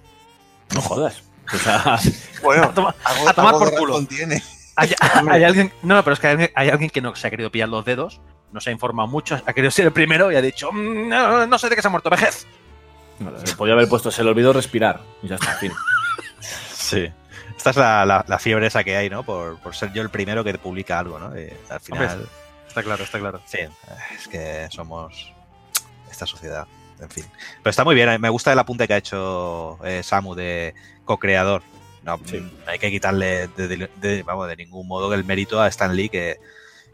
No 0.73 0.81
jodas. 0.81 1.23
O 1.53 1.57
sea, 1.57 1.99
Bueno, 2.43 2.63
A 2.69 2.73
tomar- 2.73 2.95
algo, 3.03 3.29
a 3.29 3.33
tomar 3.33 3.53
algo 3.53 3.65
por 3.65 3.75
culo. 3.77 3.95
Hay, 4.75 4.93
hay 5.29 5.43
alguien, 5.43 5.71
no, 5.83 5.95
no, 5.95 6.03
pero 6.03 6.13
es 6.15 6.19
que 6.19 6.27
hay, 6.27 6.31
alguien- 6.33 6.51
hay 6.55 6.69
alguien 6.69 6.89
que 6.89 7.01
no 7.01 7.15
se 7.15 7.27
ha 7.27 7.29
querido 7.29 7.51
pillar 7.51 7.69
los 7.69 7.85
dedos, 7.85 8.19
no 8.51 8.59
se 8.59 8.69
ha 8.71 8.73
informado 8.73 9.07
mucho, 9.07 9.35
ha 9.45 9.53
querido 9.53 9.69
ser 9.71 9.85
el 9.85 9.93
primero 9.93 10.31
y 10.31 10.35
ha 10.35 10.41
dicho, 10.41 10.71
"Mm, 10.73 11.07
no, 11.07 11.45
no 11.47 11.57
sé 11.59 11.69
de 11.69 11.75
qué 11.75 11.81
se 11.81 11.87
ha 11.87 11.91
muerto, 11.91 12.09
vejez. 12.09 12.47
se 13.45 13.55
podía 13.55 13.73
haber 13.75 13.87
puesto, 13.87 14.09
se 14.11 14.23
le 14.23 14.31
olvidó 14.31 14.51
respirar. 14.51 14.99
Y 15.21 15.27
ya 15.27 15.35
está, 15.35 15.53
fin. 15.53 15.71
Sí. 16.73 17.07
Esta 17.61 17.69
es 17.69 17.75
la, 17.77 18.05
la- 18.07 18.25
la 18.27 18.39
fiebre 18.39 18.65
esa 18.65 18.83
que 18.83 18.97
hay, 18.97 19.07
¿no? 19.07 19.21
Por, 19.21 19.59
por 19.59 19.75
ser 19.75 19.93
yo 19.93 20.01
el 20.01 20.09
primero 20.09 20.43
que 20.43 20.51
publica 20.57 20.97
algo, 20.97 21.19
¿no? 21.19 21.39
Y 21.39 21.47
al 21.69 21.79
final. 21.79 22.27
Está 22.67 22.81
claro, 22.81 23.03
está 23.03 23.19
claro. 23.19 23.39
Sí, 23.45 23.59
es 24.17 24.27
que 24.27 24.67
somos 24.71 25.31
esta 26.09 26.25
sociedad. 26.25 26.65
En 26.99 27.09
fin. 27.11 27.23
Pero 27.61 27.69
está 27.69 27.83
muy 27.83 27.93
bien. 27.93 28.19
Me 28.19 28.29
gusta 28.29 28.51
el 28.51 28.57
apunte 28.57 28.87
que 28.87 28.95
ha 28.95 28.97
hecho 28.97 29.77
eh, 29.85 30.01
Samu 30.01 30.33
de 30.33 30.73
co-creador. 31.05 31.61
No, 32.01 32.19
Sí. 32.25 32.41
hay 32.65 32.79
que 32.79 32.89
quitarle 32.89 33.47
de, 33.49 33.67
de- 33.67 33.89
de- 33.97 34.23
vamos, 34.23 34.47
de 34.47 34.55
ningún 34.55 34.87
modo 34.87 35.13
el 35.13 35.23
mérito 35.23 35.61
a 35.61 35.67
Stan 35.67 35.95
Lee 35.95 36.09
que, 36.09 36.39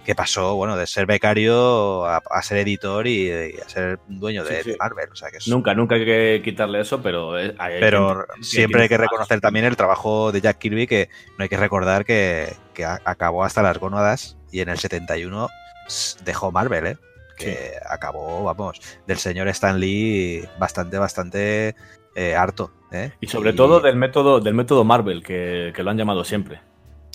que 0.05 0.15
pasó 0.15 0.55
bueno, 0.55 0.77
de 0.77 0.87
ser 0.87 1.05
becario 1.05 2.05
a, 2.05 2.17
a 2.29 2.41
ser 2.41 2.59
editor 2.59 3.07
y, 3.07 3.27
y 3.29 3.59
a 3.59 3.67
ser 3.67 3.99
dueño 4.07 4.43
de, 4.45 4.57
Sí, 4.57 4.63
sí. 4.63 4.69
de 4.71 4.77
Marvel. 4.77 5.09
O 5.11 5.15
sea, 5.15 5.29
que 5.31 5.37
es- 5.37 5.47
Nunca, 5.47 5.73
nunca 5.73 5.95
hay 5.95 6.05
que 6.05 6.41
quitarle 6.43 6.79
eso, 6.79 7.01
pero 7.01 7.33
hay- 7.33 7.53
pero 7.79 8.19
gente 8.31 8.43
siempre 8.43 8.83
hay 8.83 8.89
que 8.89 8.97
reconocer 8.97 9.41
también 9.41 9.65
el 9.65 9.75
trabajo 9.75 10.31
de 10.31 10.39
Jack 10.41 10.57
Kirby, 10.59 10.87
que 10.87 11.09
no 11.37 11.43
hay 11.43 11.49
que 11.49 11.57
recordar 11.57 12.05
que, 12.05 12.53
que 12.73 12.85
a- 12.85 13.01
acabó 13.05 13.43
hasta 13.43 13.61
las 13.61 13.77
gónadas 13.79 14.37
y 14.51 14.61
en 14.61 14.69
el 14.69 14.77
71 14.77 15.49
s- 15.87 16.17
dejó 16.23 16.51
Marvel, 16.51 16.87
¿eh? 16.87 16.97
que 17.37 17.73
acabó, 17.87 18.43
vamos, 18.45 18.79
del 19.05 19.17
señor 19.17 19.47
Stan 19.49 19.79
Lee 19.79 20.43
bastante, 20.57 20.97
bastante 20.97 21.75
eh, 22.15 22.33
harto. 22.35 22.71
¿eh? 22.91 23.11
Y 23.21 23.27
sobre 23.27 23.53
todo 23.53 23.79
del 23.79 23.95
método, 23.95 24.39
del 24.39 24.53
método 24.55 24.83
Marvel, 24.83 25.21
que, 25.21 25.71
que 25.75 25.83
lo 25.83 25.91
han 25.91 25.97
llamado 25.97 26.23
siempre. 26.23 26.61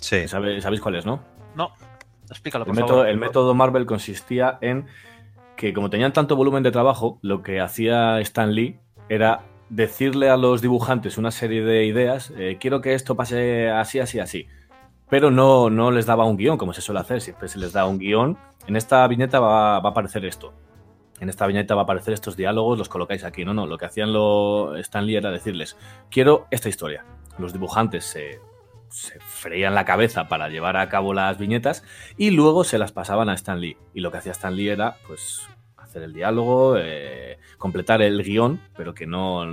Sí, 0.01 0.29
¿Sabe- 0.29 0.61
¿Sabéis 0.61 0.81
cuál 0.81 0.95
es, 0.97 1.07
no? 1.07 1.25
No, 1.57 1.73
explícalo, 2.31 2.65
El 2.65 2.67
por 2.69 2.77
método, 2.77 2.97
favor. 2.97 3.09
el 3.09 3.17
método 3.19 3.55
Marvel 3.55 3.87
consistía 3.87 4.59
en 4.61 4.87
que 5.57 5.73
como 5.73 5.91
tenían 5.91 6.13
tanto 6.13 6.35
volumen 6.37 6.63
de 6.63 6.71
trabajo, 6.73 7.19
lo 7.23 7.43
que 7.43 7.61
hacía 7.61 8.21
Stan 8.21 8.55
Lee 8.55 8.79
era 9.09 9.43
decirle 9.69 10.29
a 10.29 10.37
los 10.37 10.61
dibujantes 10.61 11.19
una 11.19 11.31
serie 11.31 11.63
de 11.63 11.85
ideas, 11.87 12.33
eh, 12.37 12.59
quiero 12.61 12.81
que 12.81 12.95
esto 12.95 13.15
pase 13.17 13.71
así, 13.71 14.01
así, 14.01 14.19
así. 14.19 14.47
Pero 15.09 15.31
no, 15.31 15.71
no 15.71 15.91
les 15.91 16.07
daba 16.07 16.25
un 16.25 16.37
guion, 16.37 16.57
como 16.57 16.73
se 16.73 16.81
suele 16.81 17.01
hacer, 17.01 17.21
siempre 17.21 17.49
se 17.49 17.59
les 17.59 17.73
da 17.73 17.87
un 17.87 17.99
guion. 17.99 18.39
En 18.67 18.77
esta 18.77 19.07
viñeta 19.07 19.41
va, 19.41 19.79
va 19.81 19.89
a 19.91 19.93
aparecer 19.93 20.25
esto. 20.25 20.53
En 21.21 21.29
esta 21.29 21.47
viñeta 21.47 21.75
va 21.75 21.83
a 21.83 21.85
aparecer 21.85 22.15
estos 22.15 22.37
diálogos, 22.37 22.79
los 22.79 22.89
colocáis 22.89 23.23
aquí. 23.23 23.45
No, 23.45 23.55
no, 23.55 23.67
lo 23.67 23.79
que 23.79 23.85
hacían 23.85 24.13
lo 24.13 24.77
Stan 24.79 25.07
Lee 25.07 25.17
era 25.17 25.31
decirles, 25.31 25.77
quiero 26.11 26.47
esta 26.51 26.69
historia. 26.69 27.05
Los 27.39 27.53
dibujantes 27.53 28.05
se, 28.05 28.41
se 28.93 29.19
freían 29.21 29.75
la 29.75 29.85
cabeza 29.85 30.29
para 30.29 30.49
llevar 30.49 30.77
a 30.77 30.89
cabo 30.89 31.15
las 31.15 31.39
viñetas 31.39 31.83
y 32.17 32.31
luego 32.31 32.63
se 32.63 32.79
las 32.79 32.93
pasaban 32.93 33.29
a 33.29 33.35
Stan 33.35 33.61
Lee. 33.61 33.77
Y 33.95 34.01
lo 34.01 34.11
que 34.11 34.19
hacía 34.19 34.33
Stan 34.33 34.55
Lee 34.55 34.69
era, 34.69 34.97
pues, 35.07 35.49
hacer 35.77 36.03
el 36.03 36.13
diálogo, 36.13 36.77
eh, 36.79 37.39
completar 37.59 38.03
el 38.03 38.23
guion, 38.23 38.61
pero 38.77 38.95
que 38.95 39.07
no, 39.07 39.47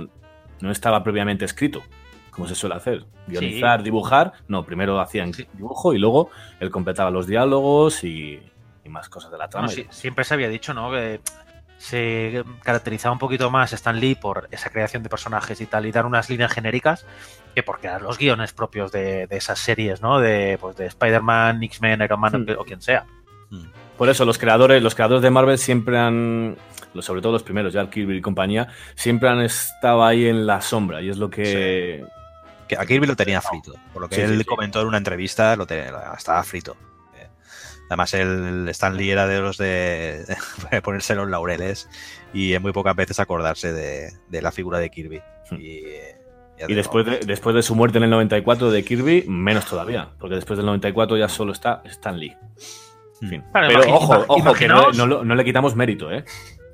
no 0.60 0.70
estaba 0.70 1.02
previamente 1.02 1.44
escrito, 1.44 1.82
como 2.30 2.46
se 2.46 2.54
suele 2.54 2.76
hacer. 2.76 3.06
Guionizar, 3.26 3.82
dibujar. 3.82 4.32
No, 4.46 4.64
primero 4.64 5.00
hacían 5.00 5.32
dibujo 5.54 5.94
y 5.94 5.98
luego 5.98 6.30
él 6.60 6.70
completaba 6.70 7.10
los 7.10 7.26
diálogos 7.26 8.04
y, 8.04 8.42
y 8.84 8.88
más 8.88 9.08
cosas 9.08 9.32
de 9.32 9.38
la 9.38 9.48
trama. 9.48 9.68
Bueno, 9.68 9.82
sí, 9.82 9.88
siempre 9.90 10.24
se 10.24 10.34
había 10.34 10.48
dicho, 10.48 10.74
¿no? 10.74 10.90
Que 10.90 11.20
se 11.80 12.44
caracterizaba 12.62 13.12
un 13.14 13.18
poquito 13.18 13.50
más 13.50 13.72
Stan 13.72 13.98
Lee 13.98 14.14
por 14.14 14.48
esa 14.50 14.68
creación 14.68 15.02
de 15.02 15.08
personajes 15.08 15.60
y 15.62 15.66
tal, 15.66 15.86
y 15.86 15.92
dar 15.92 16.04
unas 16.04 16.28
líneas 16.28 16.52
genéricas, 16.52 17.06
que 17.54 17.62
por 17.62 17.80
crear 17.80 18.02
los 18.02 18.18
guiones 18.18 18.52
propios 18.52 18.92
de, 18.92 19.26
de 19.26 19.36
esas 19.38 19.58
series, 19.58 20.02
¿no? 20.02 20.20
De, 20.20 20.58
pues, 20.60 20.76
de 20.76 20.84
Spider-Man, 20.86 21.62
X-Men, 21.62 22.02
Iron 22.02 22.20
Man 22.20 22.32
Hmm. 22.46 22.50
o 22.58 22.64
quien 22.64 22.82
sea. 22.82 23.06
Por 23.96 24.08
eso 24.10 24.24
los 24.26 24.36
creadores, 24.38 24.82
los 24.82 24.94
creadores 24.94 25.22
de 25.22 25.30
Marvel 25.30 25.56
siempre 25.58 25.98
han, 25.98 26.56
sobre 27.00 27.20
todo 27.22 27.32
los 27.32 27.42
primeros, 27.42 27.72
ya 27.72 27.88
Kirby 27.88 28.16
y 28.18 28.20
compañía, 28.20 28.68
siempre 28.94 29.28
han 29.30 29.40
estado 29.40 30.04
ahí 30.04 30.26
en 30.26 30.46
la 30.46 30.60
sombra 30.60 31.00
y 31.02 31.08
es 31.08 31.16
lo 31.18 31.30
que... 31.30 32.04
Que 32.68 32.76
a 32.78 32.86
Kirby 32.86 33.06
lo 33.06 33.16
tenía 33.16 33.40
frito. 33.40 33.74
Por 33.92 34.02
lo 34.02 34.08
que 34.08 34.14
Sí, 34.16 34.20
él 34.20 34.30
sí, 34.32 34.38
sí. 34.38 34.44
comentó 34.44 34.80
en 34.82 34.86
una 34.86 34.98
entrevista, 34.98 35.56
lo 35.56 35.66
tenía- 35.66 35.92
estaba 36.16 36.42
frito. 36.44 36.76
Además, 37.90 38.14
el 38.14 38.68
Stan 38.68 38.96
Lee 38.96 39.10
era 39.10 39.26
de 39.26 39.40
los 39.40 39.58
de, 39.58 40.24
de 40.70 40.80
ponerse 40.80 41.16
los 41.16 41.28
laureles 41.28 41.88
y 42.32 42.54
en 42.54 42.62
muy 42.62 42.72
pocas 42.72 42.94
veces 42.94 43.18
acordarse 43.18 43.72
de, 43.72 44.12
de 44.28 44.42
la 44.42 44.52
figura 44.52 44.78
de 44.78 44.90
Kirby. 44.90 45.20
Y, 45.58 45.82
ya 46.56 46.66
Y 46.68 46.74
después 46.74 47.04
de, 47.04 47.18
después 47.18 47.52
de 47.56 47.62
su 47.62 47.74
muerte 47.74 47.98
en 47.98 48.04
el 48.04 48.10
94 48.10 48.70
de 48.70 48.84
Kirby, 48.84 49.24
menos 49.26 49.66
todavía, 49.66 50.10
porque 50.20 50.36
después 50.36 50.56
del 50.56 50.66
94 50.66 51.16
ya 51.16 51.28
solo 51.28 51.52
está 51.52 51.82
Stan 51.86 52.16
Lee. 52.16 52.36
En 53.22 53.28
fin. 53.28 53.44
Pero 53.52 53.80
ojo, 53.92 54.24
ojo, 54.28 54.52
que 54.54 54.68
no, 54.68 54.92
no 54.92 55.34
le 55.34 55.44
quitamos 55.44 55.74
mérito, 55.74 56.12
¿eh? 56.12 56.24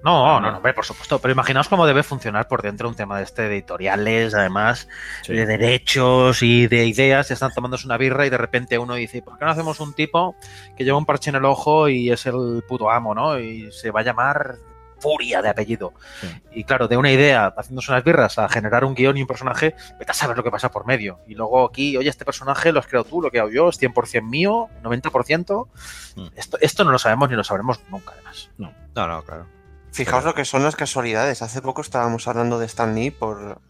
No, 0.06 0.40
no, 0.40 0.50
no, 0.52 0.56
hombre, 0.58 0.72
por 0.72 0.84
supuesto. 0.84 1.18
Pero 1.18 1.32
imaginaos 1.32 1.68
cómo 1.68 1.84
debe 1.84 2.04
funcionar 2.04 2.46
por 2.46 2.62
dentro 2.62 2.88
un 2.88 2.94
tema 2.94 3.18
de 3.18 3.24
este 3.24 3.42
de 3.42 3.56
editoriales, 3.56 4.34
además, 4.34 4.88
Sí. 5.22 5.32
de 5.32 5.46
derechos 5.46 6.42
y 6.42 6.68
de 6.68 6.86
ideas. 6.86 7.30
Están 7.32 7.52
tomándose 7.52 7.86
una 7.86 7.96
birra 7.96 8.24
y 8.24 8.30
de 8.30 8.38
repente 8.38 8.78
uno 8.78 8.94
dice, 8.94 9.20
¿por 9.20 9.36
qué 9.36 9.44
no 9.44 9.50
hacemos 9.50 9.80
un 9.80 9.94
tipo 9.94 10.36
que 10.76 10.84
lleva 10.84 10.96
un 10.96 11.06
parche 11.06 11.30
en 11.30 11.36
el 11.36 11.44
ojo 11.44 11.88
y 11.88 12.12
es 12.12 12.24
el 12.26 12.62
puto 12.68 12.88
amo, 12.88 13.16
¿no? 13.16 13.38
Y 13.40 13.72
se 13.72 13.90
va 13.90 14.00
a 14.00 14.04
llamar 14.04 14.54
Furia 14.98 15.42
de 15.42 15.48
apellido. 15.48 15.92
Sí. 16.20 16.28
Y 16.52 16.64
claro, 16.64 16.88
de 16.88 16.96
una 16.96 17.10
idea, 17.10 17.52
haciéndose 17.56 17.90
unas 17.90 18.02
birras, 18.04 18.38
a 18.38 18.48
generar 18.48 18.84
un 18.84 18.94
guion 18.94 19.16
y 19.16 19.22
un 19.22 19.26
personaje, 19.26 19.74
vete 19.98 20.10
a 20.12 20.14
saber 20.14 20.36
lo 20.36 20.42
que 20.44 20.50
pasa 20.50 20.70
por 20.70 20.86
medio. 20.86 21.18
Y 21.26 21.34
luego 21.34 21.66
aquí, 21.66 21.96
oye, 21.96 22.08
este 22.08 22.24
personaje 22.24 22.72
lo 22.72 22.80
has 22.80 22.86
creado 22.86 23.04
tú, 23.04 23.20
lo 23.20 23.30
que 23.30 23.40
hago 23.40 23.50
yo, 23.50 23.68
es 23.68 23.78
100% 23.78 24.22
mío, 24.22 24.68
90%. 24.82 25.68
Mm. 26.16 26.26
Esto, 26.36 26.58
esto 26.60 26.84
no 26.84 26.92
lo 26.92 26.98
sabemos 26.98 27.28
ni 27.28 27.36
lo 27.36 27.44
sabremos 27.44 27.80
nunca, 27.90 28.12
además. 28.12 28.50
No, 28.56 28.72
no, 28.94 29.22
claro. 29.22 29.55
Fijaos 29.96 30.26
lo 30.26 30.35
que 30.35 30.44
son 30.44 30.62
las 30.62 30.76
casualidades. 30.76 31.40
Hace 31.40 31.62
poco 31.62 31.80
estábamos 31.80 32.28
hablando 32.28 32.59
de 32.59 32.66
Stan 32.66 32.94
Lee 32.94 33.11
por, 33.11 33.62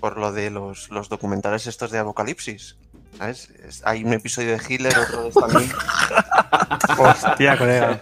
por 0.00 0.18
lo 0.18 0.32
de 0.32 0.50
los, 0.50 0.90
los 0.90 1.08
documentales 1.08 1.68
estos 1.68 1.92
de 1.92 2.00
Apocalipsis. 2.00 2.74
¿Sabes? 3.18 3.50
Es- 3.66 3.82
hay 3.84 4.04
un 4.04 4.12
episodio 4.14 4.56
de 4.56 4.60
Hitler, 4.68 4.96
otro 4.98 5.22
de 5.24 5.28
Stan 5.28 5.50
Lee. 5.60 5.70
Hostia, 6.98 7.56
colega. 7.58 8.00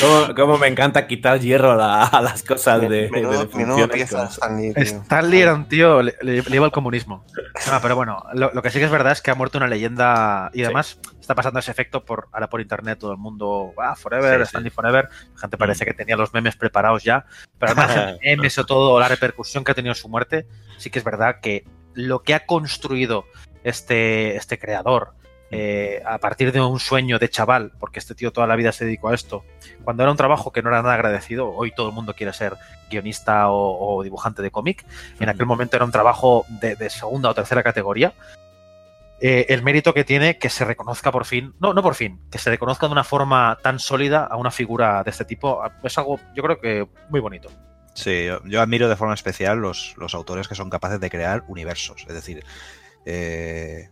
¿Cómo, 0.00 0.34
cómo 0.34 0.58
me 0.58 0.66
encanta 0.68 1.06
quitar 1.06 1.40
hierro 1.40 1.72
a, 1.72 1.76
la- 1.76 2.04
a 2.04 2.20
las 2.22 2.42
cosas 2.42 2.80
de, 2.80 3.08
Menudo, 3.10 3.48
menudo 3.54 3.88
pieza 3.88 4.28
tío. 4.28 4.74
Stanley 4.82 5.40
era 5.42 5.54
un 5.54 5.66
tío, 5.68 6.02
le, 6.02 6.14
le- 6.22 6.42
le 6.42 6.56
iba 6.56 6.64
al 6.66 6.72
comunismo. 6.72 7.24
No, 7.70 7.80
pero 7.80 7.96
bueno, 7.96 8.24
lo, 8.34 8.52
lo 8.52 8.62
que 8.62 8.70
sí 8.70 8.78
que 8.78 8.84
es 8.86 8.90
verdad 8.90 9.12
es 9.12 9.20
que 9.20 9.30
ha 9.30 9.34
muerto 9.34 9.58
una 9.58 9.66
leyenda 9.68 10.50
y 10.52 10.58
Sí. 10.58 10.64
además 10.64 10.98
está 11.20 11.34
pasando 11.34 11.58
ese 11.60 11.70
efecto 11.70 12.04
por 12.04 12.28
ahora 12.32 12.48
por 12.48 12.60
internet, 12.60 12.98
todo 12.98 13.12
el 13.12 13.18
mundo, 13.18 13.72
ah, 13.78 13.94
Forever, 13.96 14.38
Sí, 14.40 14.44
sí. 14.44 14.48
Stanley 14.48 14.70
Forever. 14.70 15.08
La 15.34 15.40
gente 15.40 15.56
parece 15.56 15.84
que 15.84 15.94
tenía 15.94 16.16
los 16.16 16.32
memes 16.32 16.56
preparados 16.56 17.02
ya, 17.04 17.26
pero 17.58 17.72
además 17.72 17.96
el 17.96 18.18
memes 18.38 18.56
o 18.58 18.64
todo, 18.66 18.98
la 18.98 19.08
repercusión 19.08 19.64
que 19.64 19.72
ha 19.72 19.74
tenido 19.74 19.94
su 19.94 20.08
muerte, 20.08 20.46
sí 20.78 20.90
que 20.90 20.98
es 20.98 21.04
verdad 21.04 21.40
que 21.40 21.64
lo 21.94 22.22
que 22.22 22.34
ha 22.34 22.46
construido 22.46 23.26
este, 23.64 24.36
este 24.36 24.58
creador 24.58 25.14
eh, 25.54 26.02
a 26.06 26.16
partir 26.16 26.50
de 26.50 26.62
un 26.62 26.80
sueño 26.80 27.18
de 27.18 27.28
chaval, 27.28 27.72
porque 27.78 27.98
este 27.98 28.14
tío 28.14 28.32
toda 28.32 28.46
la 28.46 28.56
vida 28.56 28.72
se 28.72 28.86
dedicó 28.86 29.10
a 29.10 29.14
esto, 29.14 29.44
cuando 29.84 30.02
era 30.02 30.10
un 30.10 30.16
trabajo 30.16 30.50
que 30.50 30.62
no 30.62 30.70
era 30.70 30.80
nada 30.80 30.94
agradecido, 30.94 31.50
hoy 31.50 31.72
todo 31.74 31.88
el 31.88 31.94
mundo 31.94 32.14
quiere 32.14 32.32
ser 32.32 32.56
guionista 32.90 33.50
o, 33.50 33.98
o 33.98 34.02
dibujante 34.02 34.40
de 34.40 34.50
cómic, 34.50 34.82
en 35.20 35.28
aquel 35.28 35.44
momento 35.44 35.76
era 35.76 35.84
un 35.84 35.92
trabajo 35.92 36.46
de, 36.48 36.74
de 36.74 36.88
segunda 36.88 37.28
o 37.28 37.34
tercera 37.34 37.62
categoría. 37.62 38.14
Eh, 39.20 39.46
el 39.50 39.62
mérito 39.62 39.92
que 39.92 40.04
tiene 40.04 40.38
que 40.38 40.48
se 40.48 40.64
reconozca 40.64 41.12
por 41.12 41.26
fin, 41.26 41.54
no, 41.60 41.74
no 41.74 41.82
por 41.82 41.94
fin, 41.94 42.20
que 42.30 42.38
se 42.38 42.48
reconozca 42.48 42.86
de 42.86 42.92
una 42.92 43.04
forma 43.04 43.58
tan 43.62 43.78
sólida 43.78 44.24
a 44.24 44.36
una 44.36 44.50
figura 44.50 45.04
de 45.04 45.10
este 45.10 45.26
tipo, 45.26 45.62
es 45.84 45.98
algo, 45.98 46.18
yo 46.34 46.42
creo 46.42 46.60
que 46.60 46.88
muy 47.10 47.20
bonito. 47.20 47.50
Sí, 47.94 48.24
yo, 48.24 48.42
yo 48.46 48.62
admiro 48.62 48.88
de 48.88 48.96
forma 48.96 49.12
especial 49.12 49.58
los, 49.58 49.94
los 49.98 50.14
autores 50.14 50.48
que 50.48 50.54
son 50.54 50.70
capaces 50.70 50.98
de 50.98 51.10
crear 51.10 51.44
universos, 51.46 52.06
es 52.08 52.14
decir, 52.14 52.42
eh, 53.06 53.88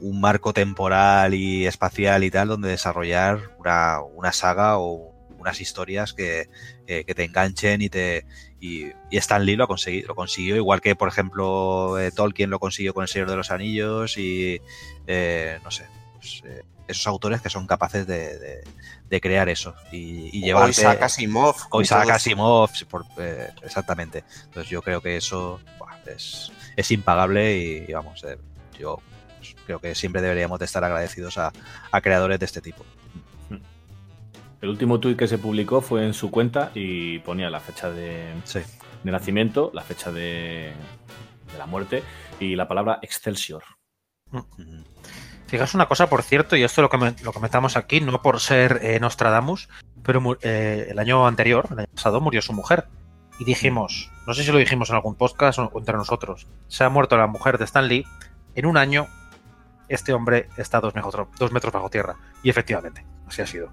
un 0.00 0.20
marco 0.20 0.52
temporal 0.52 1.34
y 1.34 1.66
espacial 1.66 2.24
y 2.24 2.30
tal 2.30 2.48
donde 2.48 2.68
desarrollar 2.68 3.38
una, 3.58 4.00
una 4.00 4.32
saga 4.32 4.78
o 4.78 5.12
unas 5.38 5.60
historias 5.60 6.12
que, 6.14 6.48
que- 6.86 7.04
que 7.04 7.14
te 7.14 7.24
enganchen 7.24 7.82
y 7.82 7.88
te 7.88 8.26
y, 8.60 8.86
y 9.10 9.16
Stan 9.18 9.44
Lee 9.44 9.56
lo, 9.56 9.66
lo 10.06 10.14
consiguió 10.14 10.56
igual 10.56 10.80
que 10.80 10.96
por 10.96 11.08
ejemplo 11.08 11.98
eh, 11.98 12.10
Tolkien 12.10 12.48
lo 12.50 12.58
consiguió 12.58 12.94
con 12.94 13.02
El 13.02 13.08
Señor 13.08 13.28
de 13.30 13.36
los 13.36 13.50
Anillos 13.50 14.16
y 14.16 14.60
eh, 15.06 15.58
no 15.62 15.70
sé 15.70 15.84
pues, 16.14 16.42
eh, 16.46 16.62
esos 16.88 17.06
autores 17.06 17.40
que 17.42 17.50
son 17.50 17.66
capaces 17.66 18.06
de, 18.06 18.38
de- 18.38 18.64
de 19.10 19.20
crear 19.20 19.48
eso 19.50 19.74
y, 19.92 20.30
y 20.36 20.42
O 20.42 20.46
llevarte 20.46 20.70
Isaac 20.70 21.02
Asimov. 21.02 21.54
Isaac 21.82 22.10
Asimov, 22.10 22.70
por- 22.90 23.04
eh, 23.18 23.48
exactamente. 23.62 24.24
Entonces 24.44 24.70
yo 24.70 24.80
creo 24.82 25.00
que 25.02 25.16
eso 25.18 25.60
es, 26.06 26.50
es 26.76 26.90
impagable 26.90 27.56
y, 27.56 27.84
y 27.88 27.92
vamos, 27.92 28.24
eh, 28.24 28.36
yo 28.78 29.00
pues, 29.38 29.54
creo 29.66 29.78
que 29.78 29.94
siempre 29.94 30.22
deberíamos 30.22 30.58
de 30.58 30.64
estar 30.66 30.84
agradecidos 30.84 31.38
a, 31.38 31.52
a 31.90 32.00
creadores 32.00 32.38
de 32.38 32.46
este 32.46 32.60
tipo. 32.60 32.84
El 34.60 34.70
último 34.70 34.98
tuit 34.98 35.18
que 35.18 35.28
se 35.28 35.36
publicó 35.36 35.82
fue 35.82 36.06
en 36.06 36.14
su 36.14 36.30
cuenta 36.30 36.70
y 36.74 37.18
ponía 37.18 37.50
la 37.50 37.60
fecha 37.60 37.90
de, 37.90 38.32
Sí. 38.44 38.60
de 39.02 39.12
nacimiento, 39.12 39.70
la 39.74 39.82
fecha 39.82 40.10
de, 40.10 40.72
de 41.52 41.58
la 41.58 41.66
muerte 41.66 42.02
y 42.40 42.56
la 42.56 42.66
palabra 42.66 42.98
Excelsior. 43.02 43.62
Fijaos 45.46 45.74
una 45.74 45.86
cosa, 45.86 46.08
por 46.08 46.22
cierto, 46.22 46.56
y 46.56 46.62
esto 46.64 46.80
lo, 46.80 46.88
lo 47.22 47.32
comentamos 47.32 47.76
aquí, 47.76 48.00
no 48.00 48.22
por 48.22 48.40
ser 48.40 48.80
eh, 48.82 48.98
Nostradamus, 49.00 49.68
pero 50.02 50.38
eh, 50.40 50.86
el 50.90 50.98
año 50.98 51.26
anterior, 51.26 51.66
el 51.70 51.80
año 51.80 51.88
pasado, 51.94 52.20
murió 52.22 52.40
su 52.40 52.52
mujer. 52.54 52.86
Y 53.38 53.44
dijimos, 53.44 54.10
no 54.26 54.32
sé 54.34 54.44
si 54.44 54.52
lo 54.52 54.58
dijimos 54.58 54.88
en 54.90 54.96
algún 54.96 55.16
podcast 55.16 55.58
o 55.58 55.70
entre 55.76 55.96
nosotros, 55.96 56.46
se 56.68 56.84
ha 56.84 56.88
muerto 56.88 57.16
la 57.16 57.26
mujer 57.26 57.58
de 57.58 57.64
Stan 57.64 57.86
Lee, 57.86 58.06
en 58.54 58.66
un 58.66 58.76
año 58.76 59.06
este 59.88 60.12
hombre 60.12 60.48
está 60.56 60.80
dos 60.80 60.94
metros, 60.94 61.28
dos 61.38 61.52
metros 61.52 61.72
bajo 61.72 61.90
tierra. 61.90 62.16
Y 62.42 62.50
efectivamente, 62.50 63.04
así 63.26 63.42
ha 63.42 63.46
sido. 63.46 63.70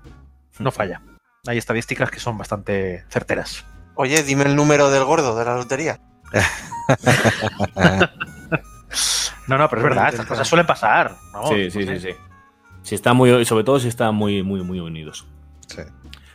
No 0.60 0.72
falla. 0.72 1.02
Hay 1.48 1.58
estadísticas 1.58 2.12
que 2.12 2.20
son 2.20 2.38
bastante 2.38 3.06
certeras. 3.10 3.66
Oye, 3.96 4.24
dime 4.24 4.44
el 4.44 4.56
número 4.56 4.90
del 4.90 5.04
gordo 5.06 5.36
de 5.36 5.46
la 5.46 5.56
lotería. 5.56 6.00
No, 9.48 9.58
no, 9.58 9.68
pero 9.70 9.82
es 9.82 9.84
verdad, 9.84 10.10
estas 10.10 10.26
cosas 10.26 10.48
suelen 10.48 10.68
pasar. 10.68 11.16
¿no? 11.34 11.48
sí, 11.48 11.66
No 11.66 11.72
sí, 11.72 11.72
sé. 11.72 12.00
sí, 12.00 12.00
sí. 12.00 12.16
Si 12.84 12.96
está 12.96 13.14
muy, 13.14 13.44
sobre 13.44 13.64
todo 13.64 13.80
si 13.80 13.88
están 13.88 14.16
muy, 14.16 14.44
muy, 14.44 14.64
muy 14.64 14.80
unidos. 14.80 15.28
Sí. 15.68 15.82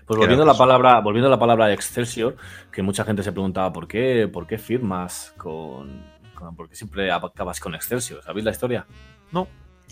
Pues 0.07 0.19
volviendo 0.19 0.45
a 0.45 0.47
la 0.47 0.55
palabra, 0.55 1.01
volviendo 1.01 1.27
a 1.29 1.31
la 1.31 1.39
palabra 1.39 1.73
Excelsior, 1.73 2.37
que 2.71 2.83
mucha 2.83 3.05
gente 3.05 3.23
se 3.23 3.33
preguntaba 3.33 3.73
por 3.73 3.89
qué, 3.89 4.29
por 4.33 4.47
qué 4.47 4.59
firmas 4.59 5.33
con, 5.37 6.05
con 6.37 6.55
por 6.55 6.69
qué 6.69 6.77
siempre 6.77 7.11
acabas 7.11 7.59
con 7.61 7.75
Excelsior. 7.75 8.23
¿Sabéis 8.23 8.45
la 8.45 8.53
historia? 8.53 8.87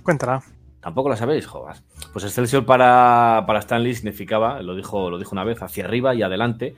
Cuéntala. 0.03 0.43
Tampoco 0.81 1.09
la 1.09 1.17
sabéis, 1.17 1.47
jodas. 1.47 1.83
Pues 2.13 2.25
Excelsior 2.25 2.67
para, 2.67 3.43
para 3.47 3.59
Stanley 3.61 3.95
significaba, 3.95 4.61
lo 4.63 4.75
dijo, 4.77 5.09
lo 5.11 5.19
dijo 5.19 5.31
una 5.33 5.43
vez, 5.45 5.63
hacia 5.63 5.85
arriba 5.87 6.15
y 6.15 6.23
adelante 6.23 6.77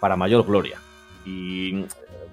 para 0.00 0.16
mayor 0.16 0.44
gloria. 0.46 0.78
Y 1.26 1.84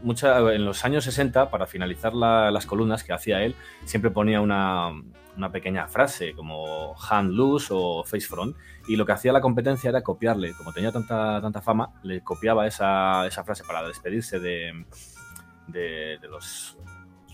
mucha, 0.02 0.40
en 0.54 0.66
los 0.66 0.86
años 0.86 1.04
60, 1.04 1.52
para 1.52 1.68
finalizar 1.68 2.14
la- 2.14 2.50
las 2.52 2.66
columnas 2.66 3.04
que 3.04 3.12
hacía 3.14 3.44
él, 3.44 3.54
siempre 3.86 4.12
ponía 4.12 4.40
una, 4.42 4.90
una 5.36 5.52
pequeña 5.52 5.88
frase 5.88 6.34
como 6.34 6.96
hand 7.10 7.32
loose 7.34 7.68
o 7.72 8.04
face 8.06 8.26
front. 8.28 8.56
Y 8.88 8.96
lo 8.96 9.06
que 9.06 9.12
hacía 9.12 9.34
la 9.34 9.42
competencia 9.42 9.90
era 9.90 10.02
copiarle, 10.02 10.54
como 10.54 10.72
tenía 10.74 10.92
tanta, 10.92 11.42
tanta 11.42 11.62
fama, 11.62 11.90
le 12.02 12.22
copiaba 12.24 12.66
esa, 12.66 13.28
esa 13.28 13.44
frase 13.44 13.64
para 13.68 13.86
despedirse 13.86 14.40
de, 14.40 14.86
de, 15.72 16.18
de 16.22 16.28
los 16.28 16.78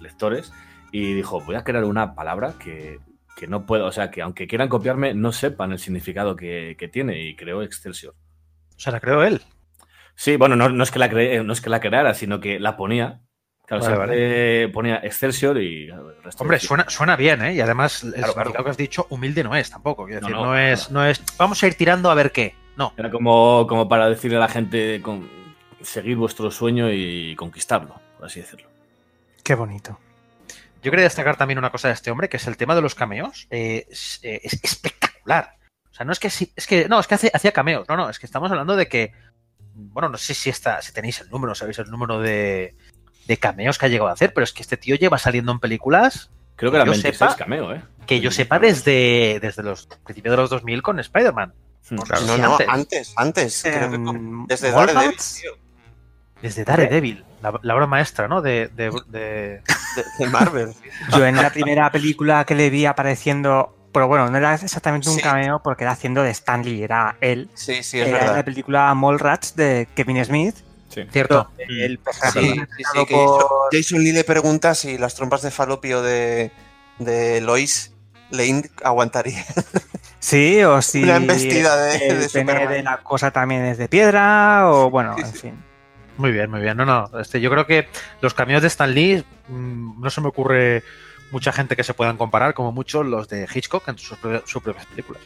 lectores. 0.02 0.52
Y 0.92 1.14
dijo, 1.14 1.42
voy 1.42 1.56
a 1.56 1.64
crear 1.64 1.84
una 1.84 2.16
palabra 2.16 2.54
que, 2.58 3.00
que 3.36 3.48
no 3.48 3.66
puedo, 3.66 3.86
o 3.86 3.92
sea, 3.92 4.12
que 4.12 4.22
aunque 4.22 4.48
quieran 4.48 4.70
copiarme, 4.70 5.14
no 5.14 5.32
sepan 5.32 5.72
el 5.72 5.80
significado 5.80 6.36
que, 6.36 6.76
que 6.80 6.88
tiene. 6.88 7.22
Y 7.22 7.36
creó 7.36 7.64
Excelsior. 7.64 8.14
O 8.76 8.80
sea, 8.80 8.94
la 8.94 9.00
creó 9.00 9.24
él. 9.24 9.42
Sí, 10.16 10.38
bueno, 10.38 10.56
no, 10.56 10.70
no 10.70 10.84
es 10.84 10.92
que 10.92 11.00
la 11.00 11.10
cre- 11.10 11.44
no 11.44 11.52
es 11.52 11.60
que 11.62 11.70
la 11.70 11.80
creara, 11.82 12.14
sino 12.14 12.40
que 12.40 12.60
la 12.60 12.78
ponía. 12.78 13.22
Claro, 13.68 13.98
Vale, 13.98 14.70
ponía 14.70 14.98
Excelsior 14.98 15.60
y 15.60 15.90
Hombre, 16.38 16.60
suena, 16.60 16.88
suena 16.88 17.16
bien, 17.16 17.44
¿eh? 17.44 17.56
Y 17.56 17.62
además, 17.62 18.04
el 18.04 18.14
Claro, 18.14 18.34
claro. 18.34 18.64
que 18.64 18.70
has 18.70 18.78
dicho, 18.78 19.08
humilde 19.10 19.44
no 19.44 19.56
es 19.56 19.72
tampoco. 19.72 20.06
Quiero 20.06 20.22
decir, 20.22 20.36
no, 20.36 20.46
no, 20.46 20.58
es, 20.58 20.92
no 20.92 21.04
es. 21.04 21.22
Vamos 21.36 21.64
a 21.64 21.68
ir 21.68 21.74
tirando 21.74 22.12
a 22.12 22.14
ver 22.14 22.32
qué. 22.32 22.54
No. 22.78 22.94
Era 22.96 23.10
como, 23.10 23.66
como 23.68 23.90
para 23.90 24.08
decirle 24.08 24.38
a 24.38 24.42
la 24.42 24.50
gente 24.50 25.02
con, 25.02 25.28
seguir 25.82 26.16
vuestro 26.16 26.52
sueño 26.52 26.92
y 26.92 27.36
conquistarlo, 27.36 28.00
por 28.18 28.26
así 28.28 28.42
decirlo. 28.42 28.70
Qué 29.44 29.56
bonito. 29.56 30.00
Yo 30.84 30.92
quería 30.92 31.06
destacar 31.06 31.36
también 31.38 31.58
una 31.58 31.72
cosa 31.72 31.88
de 31.88 31.94
este 31.96 32.12
hombre, 32.12 32.30
que 32.30 32.38
es 32.38 32.48
el 32.48 32.58
tema 32.58 32.76
de 32.76 32.82
los 32.82 32.94
cameos. 32.96 33.48
Eh, 33.50 33.88
es, 33.90 34.20
eh, 34.24 34.42
es 34.44 34.54
espectacular. 34.64 35.58
O 35.90 35.94
sea, 35.94 36.06
no 36.06 36.12
es 36.12 36.20
que 36.20 36.28
es 36.28 36.68
que. 36.68 36.88
No, 36.90 37.00
es 37.00 37.08
que 37.08 37.16
hace- 37.16 37.32
hacía 37.34 37.52
cameos. 37.52 37.88
No, 37.88 37.96
no, 37.98 38.10
es 38.10 38.20
que 38.20 38.26
estamos 38.26 38.52
hablando 38.52 38.76
de 38.76 38.88
que 38.88 39.14
bueno, 39.78 40.08
no 40.10 40.18
sé 40.18 40.34
si 40.34 40.50
está, 40.50 40.82
si 40.82 40.94
tenéis 40.94 41.20
el 41.22 41.30
número, 41.30 41.54
sabéis 41.54 41.80
el 41.80 41.90
número 41.90 42.20
de, 42.22 42.76
de 43.28 43.38
cameos 43.38 43.78
que 43.78 43.86
ha 43.88 43.90
llegado 43.90 44.10
a 44.10 44.14
hacer, 44.14 44.34
pero 44.34 44.44
es 44.46 44.54
que 44.54 44.62
este 44.62 44.78
tío 44.78 44.96
lleva 44.96 45.18
saliendo 45.18 45.52
en 45.52 45.60
películas 45.60 46.30
Creo 46.56 46.72
que 46.72 46.78
era 46.78 46.86
yo 46.86 46.92
26 46.92 47.18
sepa- 47.20 47.36
cameo, 47.36 47.74
¿eh? 47.74 47.84
que 48.08 48.22
yo 48.22 48.32
sepa 48.32 48.58
desde, 48.60 49.40
desde 49.42 49.64
los 49.64 49.88
principios 50.06 50.32
de 50.32 50.38
los 50.38 50.50
2000 50.50 50.82
con 50.82 51.00
Spider-Man. 51.00 51.54
Hmm. 51.90 51.96
No 51.96 52.38
No, 52.38 52.54
antes. 52.54 52.68
antes, 52.70 53.14
antes. 53.18 53.62
creo 53.64 53.92
que 53.92 54.02
con- 54.04 54.16
Em, 54.16 54.48
desde 54.48 54.72
Daredevil, 54.72 55.18
tío. 55.18 55.52
Desde 56.48 56.64
Daredevil, 56.64 57.24
la, 57.42 57.60
la 57.62 57.76
obra 57.76 57.88
maestra, 57.88 58.28
¿no? 58.28 58.42
De, 58.42 58.68
de- 58.76 58.92
de- 59.08 59.62
De, 59.96 60.04
de 60.26 60.30
Marvel. 60.30 60.74
Yo 61.16 61.26
en 61.26 61.38
la 61.38 61.50
primera 61.52 61.90
película 61.92 62.44
que 62.46 62.54
le 62.54 62.70
vi 62.70 62.86
apareciendo, 62.86 63.74
pero 63.94 64.10
bueno, 64.10 64.30
no 64.30 64.38
era 64.38 64.54
exactamente 64.54 65.08
un 65.10 65.16
Sí. 65.16 65.22
cameo 65.22 65.62
porque 65.64 65.86
era 65.86 65.94
haciendo 65.94 66.22
de 66.22 66.32
Stanley, 66.32 66.84
era 66.84 67.16
él. 67.22 67.50
Sí, 67.54 67.82
sí, 67.82 68.02
es 68.02 68.08
era 68.08 68.08
en 68.08 68.12
la 68.26 68.30
verdad. 68.32 68.46
película 68.46 68.94
Mallrats 68.94 69.56
de 69.56 69.88
Kevin 69.96 70.24
Smith. 70.26 70.56
Sí. 70.90 71.06
Cierto. 71.12 71.50
El 71.58 71.98
personaje 72.00 72.40
Sí, 72.42 72.54
sí, 72.94 73.06
que 73.06 73.14
por- 73.16 73.46
Jason 73.72 74.04
Lee 74.04 74.12
le 74.12 74.24
pregunta 74.26 74.76
si 74.76 74.98
las 74.98 75.16
trompas 75.16 75.42
de 75.44 75.52
falopio 75.52 76.02
de, 76.02 76.52
de 77.00 77.40
Lois 77.42 77.94
Lane 78.32 78.70
aguantaría. 78.84 79.46
Sí, 80.20 80.64
o 80.64 80.82
si 80.82 81.04
Una 81.04 81.18
embestida 81.18 81.76
de- 81.78 81.96
el 82.08 82.20
de 82.20 82.30
pene 82.30 82.52
Superman. 82.54 82.70
de 82.74 82.84
la 82.84 82.98
cosa 82.98 83.30
también 83.32 83.64
es 83.66 83.78
de 83.78 83.88
piedra, 83.88 84.64
o 84.72 84.90
bueno, 84.90 85.16
Sí, 85.18 85.22
en 85.24 85.34
fin. 85.34 85.64
Muy 86.18 86.32
bien, 86.32 86.50
muy 86.50 86.62
bien. 86.62 86.78
No, 86.78 86.86
no. 86.86 87.10
Este, 87.20 87.42
yo 87.42 87.50
creo 87.50 87.66
que 87.68 87.88
los 88.22 88.34
cameos 88.34 88.62
de 88.62 88.68
Stan 88.70 88.94
Lee 88.94 89.24
mm, 89.50 90.02
no 90.02 90.10
se 90.10 90.22
me 90.22 90.28
ocurre 90.30 90.84
mucha 91.32 91.52
gente 91.52 91.76
que 91.76 91.84
se 91.84 91.94
puedan 91.94 92.18
comparar, 92.18 92.54
como 92.54 92.72
mucho 92.72 93.04
los 93.04 93.28
de 93.28 93.48
Hitchcock 93.54 93.88
en 93.90 93.98
sus, 93.98 94.18
pro- 94.18 94.44
sus 94.46 94.62
propias 94.64 94.86
películas. 94.86 95.22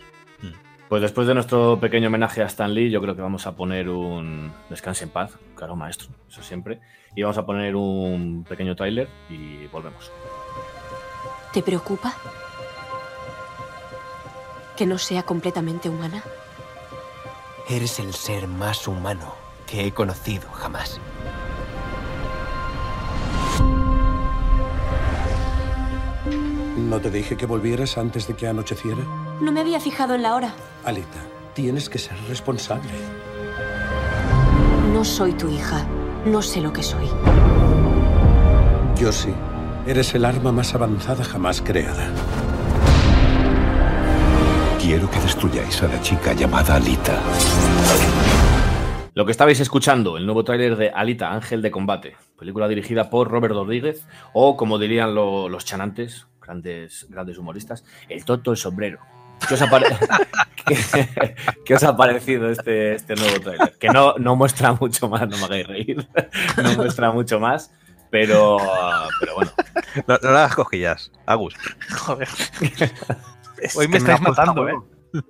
Pues 0.88 1.04
después 1.04 1.28
de 1.28 1.36
nuestro 1.36 1.80
pequeño 1.80 2.08
homenaje 2.08 2.42
a 2.42 2.48
Stan 2.48 2.74
Lee, 2.74 2.90
yo 2.90 3.00
creo 3.00 3.16
que 3.16 3.22
vamos 3.22 3.46
a 3.46 3.52
poner 3.56 3.90
un 3.90 4.52
Descanse 4.72 5.04
en 5.04 5.12
paz, 5.12 5.38
claro, 5.56 5.76
maestro, 5.76 6.08
eso 6.28 6.42
siempre. 6.42 6.80
Y 7.16 7.22
vamos 7.22 7.38
a 7.38 7.46
poner 7.46 7.76
un 7.76 8.44
pequeño 8.50 8.76
tráiler 8.76 9.08
y 9.30 9.68
volvemos. 9.68 10.12
¿Te 11.54 11.62
preocupa? 11.62 12.16
¿Que 14.76 14.88
no 14.88 14.98
sea 14.98 15.22
completamente 15.22 15.90
humana? 15.90 16.24
Eres 17.70 18.00
el 18.00 18.16
ser 18.16 18.48
más 18.48 18.88
humano 18.88 19.36
que 19.70 19.86
he 19.86 19.92
conocido 19.92 20.50
jamás. 20.52 21.00
¿No 26.76 27.00
te 27.00 27.12
dije 27.12 27.38
que 27.38 27.46
volvieras 27.46 28.00
antes 28.00 28.28
de 28.28 28.36
que 28.36 28.48
anocheciera? 28.48 29.04
No 29.40 29.52
me 29.52 29.60
había 29.60 29.80
fijado 29.80 30.16
en 30.16 30.24
la 30.24 30.34
hora. 30.34 30.54
Alita, 30.84 31.20
tienes 31.54 31.88
que 31.88 32.00
ser 32.00 32.18
responsable. 32.28 32.90
No 34.92 35.06
soy 35.06 35.34
tu 35.34 35.48
hija. 35.50 35.86
No 36.26 36.42
sé 36.42 36.62
lo 36.62 36.74
que 36.74 36.82
soy. 36.82 37.08
Yo 38.96 39.12
sí. 39.12 39.34
Eres 39.86 40.16
el 40.16 40.26
arma 40.26 40.52
más 40.52 40.74
avanzada 40.74 41.24
jamás 41.24 41.62
creada. 41.62 42.10
Quiero 44.82 45.10
que 45.12 45.20
destruyáis 45.20 45.82
a 45.84 45.88
la 45.88 46.02
chica 46.02 46.34
llamada 46.34 46.76
Alita. 46.76 47.22
Lo 49.20 49.26
que 49.26 49.34
estabais 49.34 49.60
escuchando, 49.60 50.16
el 50.16 50.26
nuevo 50.26 50.46
tráiler 50.46 50.78
de 50.78 50.92
Alita, 50.92 51.34
Ángel 51.34 51.62
de 51.62 51.72
Combate, 51.72 52.16
película 52.38 52.70
dirigida 52.70 53.10
por 53.10 53.30
Robert 53.30 53.54
Rodríguez, 53.54 54.08
o 54.32 54.56
como 54.56 54.80
dirían 54.80 55.14
lo- 55.14 55.50
los 55.50 55.66
chanantes, 55.66 56.28
grandes, 56.42 57.06
grandes 57.10 57.38
humoristas, 57.38 57.84
el 58.08 58.24
tonto 58.24 58.52
el 58.52 58.56
sombrero. 58.56 59.00
¿Qué 59.46 59.56
os 59.56 59.62
ha, 59.62 59.70
pare- 59.70 59.88
¿Qué- 60.66 61.36
qué 61.66 61.76
os 61.76 61.84
ha 61.84 61.98
parecido 61.98 62.48
este, 62.50 62.96
este 62.96 63.16
nuevo 63.16 63.42
tráiler? 63.42 63.74
Que 63.78 63.90
no, 63.90 64.14
no 64.18 64.38
muestra 64.38 64.72
mucho 64.72 65.10
más, 65.10 65.28
no 65.28 65.36
me 65.38 65.44
hagáis 65.44 65.68
reír, 65.68 66.08
no 66.64 66.74
muestra 66.78 67.12
mucho 67.12 67.42
más, 67.42 67.74
pero, 68.10 68.56
pero 69.20 69.36
bueno. 69.36 69.52
No, 70.08 70.18
no 70.24 70.32
le 70.32 70.38
hagas 70.38 70.56
cosquillas, 70.56 71.12
Agus. 71.26 71.56
Joder. 71.98 72.30
Es 73.62 73.76
Hoy 73.76 73.90
me 73.90 73.98
estáis 73.98 74.22
matando, 74.22 74.66
¿eh? 74.70 74.76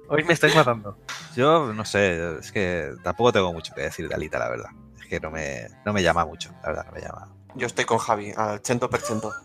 Hoy 0.10 0.24
me 0.24 0.34
estáis 0.34 0.56
matando. 0.56 0.98
Yo 1.36 1.74
no 1.74 1.86
sé, 1.86 2.40
es 2.40 2.52
que 2.52 2.94
tampoco 3.04 3.32
tengo 3.32 3.54
mucho 3.54 3.74
que 3.74 3.82
decir 3.82 4.08
de 4.08 4.16
Alita, 4.16 4.40
la 4.40 4.50
verdad. 4.50 4.70
Es 5.00 5.08
que 5.08 5.20
no 5.20 5.32
me, 5.32 5.68
no 5.86 5.94
me 5.94 6.04
llama 6.04 6.26
mucho, 6.26 6.52
la 6.64 6.70
verdad, 6.70 6.86
no 6.88 6.92
me 6.92 7.02
llama. 7.02 7.39
Yo 7.56 7.66
estoy 7.68 7.86
con 7.86 7.98
Javi, 7.98 8.32
al 8.36 8.62
100%. 8.62 9.32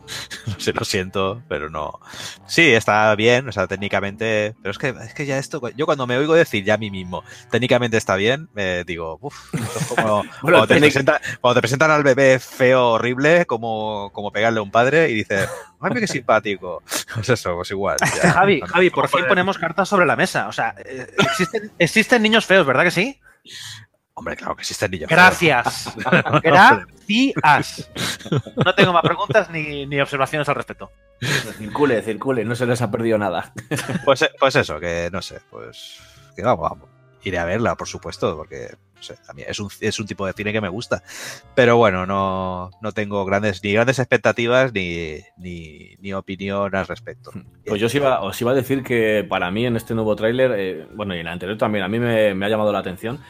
No 0.46 0.60
sé, 0.60 0.74
lo 0.74 0.84
siento, 0.84 1.42
pero 1.48 1.70
no. 1.70 1.98
Sí, 2.46 2.74
está 2.74 3.14
bien, 3.16 3.48
o 3.48 3.52
sea, 3.52 3.66
técnicamente. 3.66 4.54
Pero 4.62 4.70
es 4.72 4.78
que, 4.78 4.88
es 4.90 5.14
que 5.14 5.24
ya 5.24 5.38
esto, 5.38 5.60
yo 5.70 5.86
cuando 5.86 6.06
me 6.06 6.18
oigo 6.18 6.34
decir 6.34 6.62
ya 6.64 6.74
a 6.74 6.76
mí 6.76 6.90
mismo, 6.90 7.24
técnicamente 7.50 7.96
está 7.96 8.14
bien, 8.16 8.50
me 8.52 8.84
digo, 8.84 9.18
uff, 9.22 9.54
esto 9.54 9.78
es 9.78 9.86
como 9.86 10.22
cuando, 10.42 10.66
te 10.66 10.74
técnic- 10.76 10.92
presenta- 10.92 11.20
cuando 11.40 11.54
te 11.54 11.60
presentan 11.62 11.90
al 11.90 12.02
bebé 12.02 12.38
feo, 12.38 12.90
horrible, 12.90 13.46
como, 13.46 14.10
como 14.12 14.30
pegarle 14.32 14.58
a 14.58 14.62
un 14.62 14.70
padre 14.70 15.08
y 15.08 15.14
dices, 15.14 15.48
ay, 15.80 15.92
qué 15.94 16.06
simpático. 16.06 16.82
Pues 17.14 17.28
eso, 17.28 17.54
pues 17.54 17.70
igual. 17.70 17.96
ya. 18.22 18.32
Javi, 18.32 18.60
Javi, 18.60 18.90
por 18.90 19.08
fin 19.08 19.24
ponemos 19.28 19.56
cartas 19.56 19.88
sobre 19.88 20.04
la 20.04 20.16
mesa. 20.16 20.48
O 20.48 20.52
sea, 20.52 20.74
eh, 20.84 21.06
existen, 21.18 21.72
existen 21.78 22.22
niños 22.22 22.44
feos, 22.44 22.66
¿verdad 22.66 22.82
que 22.84 22.90
sí? 22.90 23.20
Hombre, 24.16 24.36
claro 24.36 24.54
que 24.54 24.62
existen 24.62 24.92
niños. 24.92 25.10
Gracias. 25.10 25.92
Gracias. 26.42 27.90
No 28.64 28.74
tengo 28.74 28.92
más 28.92 29.02
preguntas 29.02 29.50
ni, 29.50 29.86
ni 29.86 30.00
observaciones 30.00 30.48
al 30.48 30.54
respecto. 30.54 30.90
Circule, 31.58 32.00
circule, 32.02 32.44
no 32.44 32.54
se 32.54 32.66
les 32.66 32.80
ha 32.80 32.90
perdido 32.90 33.18
nada. 33.18 33.52
Pues, 34.04 34.22
eh, 34.22 34.30
pues 34.38 34.54
eso, 34.56 34.78
que 34.78 35.08
no 35.12 35.22
sé, 35.22 35.40
pues 35.50 36.00
que 36.36 36.42
vamos, 36.42 36.68
vamos. 36.70 36.88
Iré 37.22 37.38
a 37.38 37.44
verla, 37.44 37.74
por 37.74 37.88
supuesto, 37.88 38.36
porque 38.36 38.74
no 38.94 39.02
sé, 39.02 39.16
a 39.26 39.32
mí 39.32 39.42
es 39.46 39.58
un, 39.58 39.70
es 39.80 39.98
un 39.98 40.06
tipo 40.06 40.26
de 40.26 40.34
cine 40.34 40.52
que 40.52 40.60
me 40.60 40.68
gusta. 40.68 41.02
Pero 41.54 41.78
bueno, 41.78 42.04
no, 42.04 42.70
no 42.82 42.92
tengo 42.92 43.24
grandes, 43.24 43.64
ni 43.64 43.72
grandes 43.72 43.98
expectativas 43.98 44.74
ni, 44.74 45.20
ni, 45.38 45.96
ni 46.00 46.12
opinión 46.12 46.74
al 46.76 46.86
respecto. 46.86 47.32
Pues 47.64 47.80
yo 47.80 47.86
os 47.86 47.94
iba, 47.94 48.20
os 48.20 48.38
iba 48.40 48.50
a 48.50 48.54
decir 48.54 48.82
que 48.82 49.26
para 49.26 49.50
mí 49.50 49.64
en 49.64 49.76
este 49.76 49.94
nuevo 49.94 50.14
tráiler, 50.14 50.52
eh, 50.54 50.86
bueno, 50.94 51.14
y 51.14 51.20
en 51.20 51.26
el 51.26 51.32
anterior 51.32 51.56
también, 51.56 51.84
a 51.84 51.88
mí 51.88 51.98
me, 51.98 52.34
me 52.34 52.44
ha 52.44 52.50
llamado 52.50 52.72
la 52.72 52.80
atención, 52.80 53.20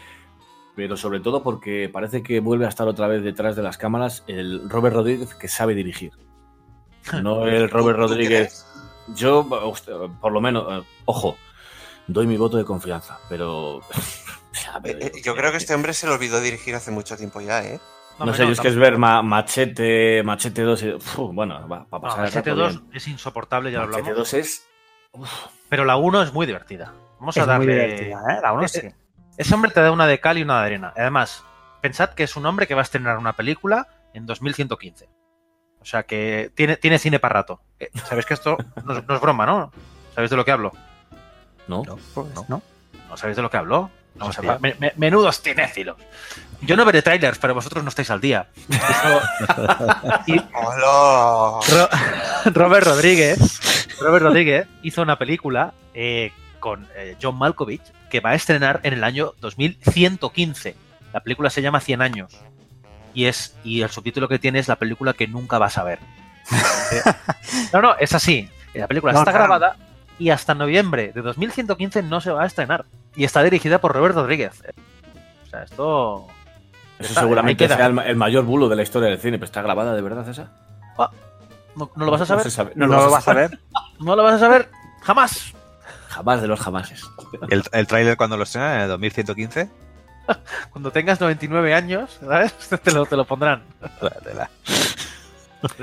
pero 0.77 0.97
sobre 0.97 1.21
todo 1.21 1.43
porque 1.43 1.89
parece 1.93 2.23
que 2.23 2.41
vuelve 2.41 2.67
a 2.67 2.69
estar 2.69 2.89
otra 2.89 3.07
vez 3.09 3.23
detrás 3.23 3.57
de 3.57 3.63
las 3.63 3.79
cámaras 3.79 4.25
el 4.27 4.69
Robert 4.69 4.97
Rodríguez 4.97 5.35
que 5.35 5.49
sabe 5.49 5.75
dirigir. 5.75 6.13
No 7.23 7.47
el 7.47 7.69
Robert 7.71 7.99
¿Tú- 7.99 8.07
tú 8.07 8.09
Rodríguez. 8.13 8.67
Yo, 9.15 9.47
por 10.21 10.33
lo 10.33 10.41
menos, 10.41 10.65
eh, 10.71 10.87
ojo, 11.05 11.37
doy 12.07 12.27
mi 12.27 12.37
voto 12.39 12.57
de 12.57 12.65
confianza, 12.65 13.19
pero. 13.29 13.81
Eh, 14.85 14.97
eh, 15.01 15.13
yo 15.23 15.35
creo 15.35 15.51
que 15.51 15.57
este 15.57 15.75
hombre 15.75 15.93
se 15.93 16.07
le 16.07 16.13
olvidó 16.15 16.41
dirigir 16.41 16.75
hace 16.77 16.91
mucho 16.93 17.17
tiempo 17.17 17.41
ya, 17.41 17.65
¿eh? 17.65 17.81
No, 18.21 18.33
sé, 18.33 18.45
yo 18.47 18.53
es 18.53 18.61
que 18.61 18.69
es 18.69 18.77
ver 18.77 18.99
ma- 18.99 19.21
Machete, 19.23 20.23
Machete 20.23 20.63
2. 20.63 20.83
y- 20.85 20.93
uf, 20.95 21.17
bueno, 21.33 21.67
va, 21.69 21.85
para 21.87 22.01
pasar 22.01 22.25
el 22.27 22.33
rato 22.33 22.51
GT2 22.55 22.69
bien. 22.69 22.85
es 22.93 23.09
insoportable, 23.09 23.73
ya 23.73 23.81
lo 23.81 23.87
Machete 23.89 24.11
hablamos. 24.11 24.31
2 24.31 24.35
es. 24.35 24.67
Pero 25.69 25.85
la 25.85 25.97
1 25.97 26.23
es 26.23 26.33
muy 26.33 26.47
divertida. 26.47 26.93
Vamos 27.19 27.37
a 27.37 27.41
Es 27.41 27.47
muy 27.47 27.53
darle. 27.67 27.73
divertida, 27.87 28.21
¿eh? 28.31 28.39
La 28.43 28.53
uno 28.53 28.63
Eh, 28.65 28.69
sí. 28.69 28.81
Ese 29.37 29.55
hombre 29.55 29.71
te 29.71 29.81
da 29.81 29.91
una 29.91 30.07
de 30.07 30.21
cal 30.21 30.39
y 30.39 30.43
una 30.43 30.61
de 30.61 30.67
arena. 30.67 30.93
Además, 30.97 31.43
pensad 31.81 32.11
que 32.11 32.23
es 32.25 32.37
un 32.37 32.47
hombre 32.47 32.67
que 32.67 32.75
va 32.75 32.83
a 32.83 32.85
estrenar 32.85 33.19
una 33.19 33.33
película 33.35 33.89
en 34.13 34.27
2115. 34.27 35.09
O 35.81 35.85
sea 35.85 36.05
que 36.05 36.51
tiene, 36.55 36.77
tiene 36.77 36.99
cine 36.99 37.19
para 37.19 37.35
rato. 37.35 37.61
Eh, 37.79 37.91
Sabéis 38.09 38.27
que 38.27 38.35
esto 38.35 38.57
no, 38.85 38.97
es- 38.97 39.07
no 39.07 39.15
es 39.15 39.21
broma, 39.21 39.45
¿no? 39.45 39.73
¿Sabéis 40.15 40.31
de 40.31 40.37
lo 40.37 40.45
que 40.45 40.53
hablo? 40.53 40.73
¿No? 41.69 41.83
Pues, 41.83 42.27
no. 42.35 42.47
¿no? 42.49 42.63
¿No 43.09 43.17
sabéis 43.17 43.37
de 43.37 43.43
lo 43.43 43.51
que 43.51 43.57
hablo? 43.59 43.91
Vamos 44.15 44.39
a 44.39 44.41
Hostia. 44.41 44.53
ver. 44.59 44.61
Me- 44.61 44.77
me- 44.79 44.93
menudos 44.97 45.41
cinéfilos. 45.43 45.97
Yo 46.63 46.77
no 46.77 46.85
veré 46.85 47.03
trailers, 47.03 47.39
pero 47.39 47.53
vosotros 47.53 47.83
no 47.83 47.89
estáis 47.89 48.11
al 48.11 48.21
día. 48.21 48.49
Eso- 48.69 49.21
y 50.27 50.39
¡Hola! 50.55 51.61
Ro- 51.69 51.89
Robert 52.53 52.87
Rodríguez, 52.87 53.97
Robert 54.01 54.25
Rodríguez 54.25 54.67
hizo 54.83 55.03
una 55.03 55.19
película 55.19 55.75
eh, 55.93 56.33
con 56.65 56.89
eh, 56.97 57.15
John 57.21 57.37
Malkovich 57.37 57.83
que 58.09 58.21
va 58.21 58.31
a 58.31 58.35
estrenar 58.35 58.81
en 58.85 58.95
el 58.95 59.05
año 59.05 59.35
2115. 59.43 60.75
La 61.13 61.21
película 61.21 61.51
se 61.51 61.61
llama 61.61 61.79
100 61.81 62.01
años. 62.01 62.33
Y 63.13 63.27
es 63.27 63.55
y 63.65 63.83
el 63.83 63.91
subtítulo 63.91 64.29
que 64.29 64.39
tiene 64.39 64.61
es 64.61 64.69
la 64.69 64.77
película 64.77 65.13
que 65.13 65.29
nunca 65.29 65.59
vas 65.59 65.77
a 65.77 65.85
ver. 65.85 65.99
Eh, 66.91 67.03
no, 67.75 67.83
no, 67.83 67.97
es 67.99 68.15
así. 68.15 68.49
La 68.73 68.89
película 68.89 69.13
No, 69.13 69.19
está 69.19 69.31
claro. 69.31 69.45
grabada 69.45 69.77
y 70.19 70.31
hasta 70.31 70.55
noviembre 70.55 71.13
de 71.15 71.21
2115 71.21 72.03
no 72.03 72.23
se 72.23 72.31
va 72.31 72.45
a 72.45 72.47
estrenar. 72.47 72.87
Y 73.15 73.25
está 73.25 73.43
dirigida 73.43 73.79
por 73.79 73.93
Robert 73.93 74.15
Rodríguez. 74.15 74.63
O 75.45 75.47
sea, 75.51 75.63
esto... 75.65 76.27
Eso 76.99 77.09
Está- 77.11 77.21
seguramente 77.21 77.69
sea 77.69 77.87
el, 77.87 77.93
ma- 77.93 78.07
el 78.07 78.17
mayor 78.17 78.45
bulo 78.45 78.69
de 78.71 78.77
la 78.77 78.83
historia 78.85 79.11
del 79.11 79.19
cine, 79.19 79.33
pero 79.37 79.45
está 79.47 79.61
grabada 79.61 79.95
de 79.95 80.01
verdad 80.01 80.27
esa. 80.29 80.49
¿No, 81.77 81.91
no 81.97 82.05
lo 82.07 82.11
vas 82.13 82.21
a 82.21 82.27
saber? 82.27 82.49
sabe. 82.51 82.73
No, 82.77 82.87
lo 82.87 83.11
vas 83.11 83.27
a 83.29 83.35
ver. 83.35 83.59
¿No 84.01 84.15
lo 84.17 84.23
vas 84.23 84.35
a 84.35 84.39
saber? 84.39 84.71
Jamás. 85.03 85.53
Jamás 86.15 86.41
de 86.41 86.47
los 86.47 86.61
jamases. 86.61 87.03
¿El, 87.49 87.65
el 87.73 87.87
tráiler 87.89 88.17
cuando 88.17 88.37
lo 88.37 88.45
estrenan 88.45 88.77
en 88.77 88.81
el 88.83 88.89
2115? 88.89 89.69
Cuando 90.71 90.91
tengas 90.91 91.21
99 91.21 91.75
años, 91.75 92.19
¿sabes? 92.21 92.55
Te 92.83 92.93
lo, 92.93 93.05
te 93.05 93.15
lo 93.17 93.27
pondrán. 93.27 93.63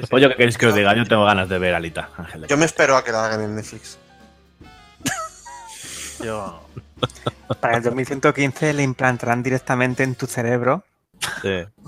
Oye, 0.10 0.30
¿qué 0.30 0.36
queréis 0.36 0.58
que 0.58 0.68
os 0.68 0.74
diga? 0.74 0.96
Yo 0.96 1.06
tengo 1.06 1.26
ganas 1.26 1.48
de 1.50 1.60
ver 1.60 1.76
Alita, 1.76 2.10
Ángel. 2.18 2.48
Yo 2.48 2.58
me 2.58 2.66
espero 2.66 2.96
a 2.98 3.04
que 3.04 3.12
la 3.12 3.26
hagan 3.26 3.42
en 3.42 3.56
Netflix. 3.56 4.00
Yo... 6.24 6.66
Para 7.60 7.78
el 7.78 7.84
2115 7.84 8.74
le 8.74 8.84
implantarán 8.84 9.44
directamente 9.44 10.04
en 10.04 10.16
tu 10.16 10.26
cerebro 10.28 10.86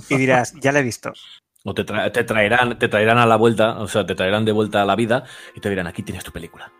y 0.10 0.16
dirás, 0.18 0.54
ya 0.60 0.72
le 0.72 0.80
he 0.80 0.84
visto. 0.84 1.14
O 1.64 1.74
te, 1.74 1.86
tra- 1.86 2.12
te 2.12 2.24
traerán, 2.24 2.78
te 2.78 2.88
traerán 2.90 3.18
a 3.20 3.26
la 3.26 3.36
vuelta, 3.38 3.78
o 3.80 3.88
sea, 3.88 4.06
te 4.06 4.16
traerán 4.16 4.44
de 4.44 4.52
vuelta 4.52 4.82
a 4.82 4.86
la 4.86 4.96
vida 4.96 5.24
y 5.56 5.62
te 5.62 5.70
dirán, 5.70 5.88
aquí 5.88 6.04
tienes 6.04 6.24
tu 6.24 6.32
película. 6.32 6.72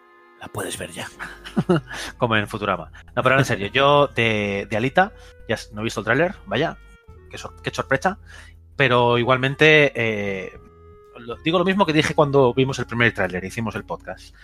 La 0.44 0.50
puedes 0.50 0.78
ver 0.78 0.92
ya. 0.92 1.08
como 2.18 2.36
en 2.36 2.50
Futurama. 2.50 2.92
No, 3.16 3.24
pero 3.24 3.40
en 3.40 3.46
serio, 3.46 3.68
yo 3.68 4.08
de, 4.08 4.68
de 4.70 4.76
Alita, 4.78 5.14
ya 5.48 5.56
no 5.72 5.80
he 5.80 5.84
visto 5.86 6.02
el 6.02 6.04
tráiler, 6.04 6.36
vaya, 6.48 6.76
qué, 7.32 7.38
sor- 7.38 7.56
qué 7.64 7.72
sorpresa, 7.74 8.20
pero 8.76 9.18
igualmente 9.18 9.94
eh, 9.96 10.60
digo 11.46 11.60
lo 11.60 11.64
mismo 11.64 11.86
que 11.86 11.94
dije 11.94 12.14
cuando 12.14 12.54
vimos 12.54 12.78
el 12.80 12.86
primer 12.88 13.14
tráiler, 13.14 13.42
hicimos 13.46 13.74
el 13.76 13.86
podcast. 13.86 14.36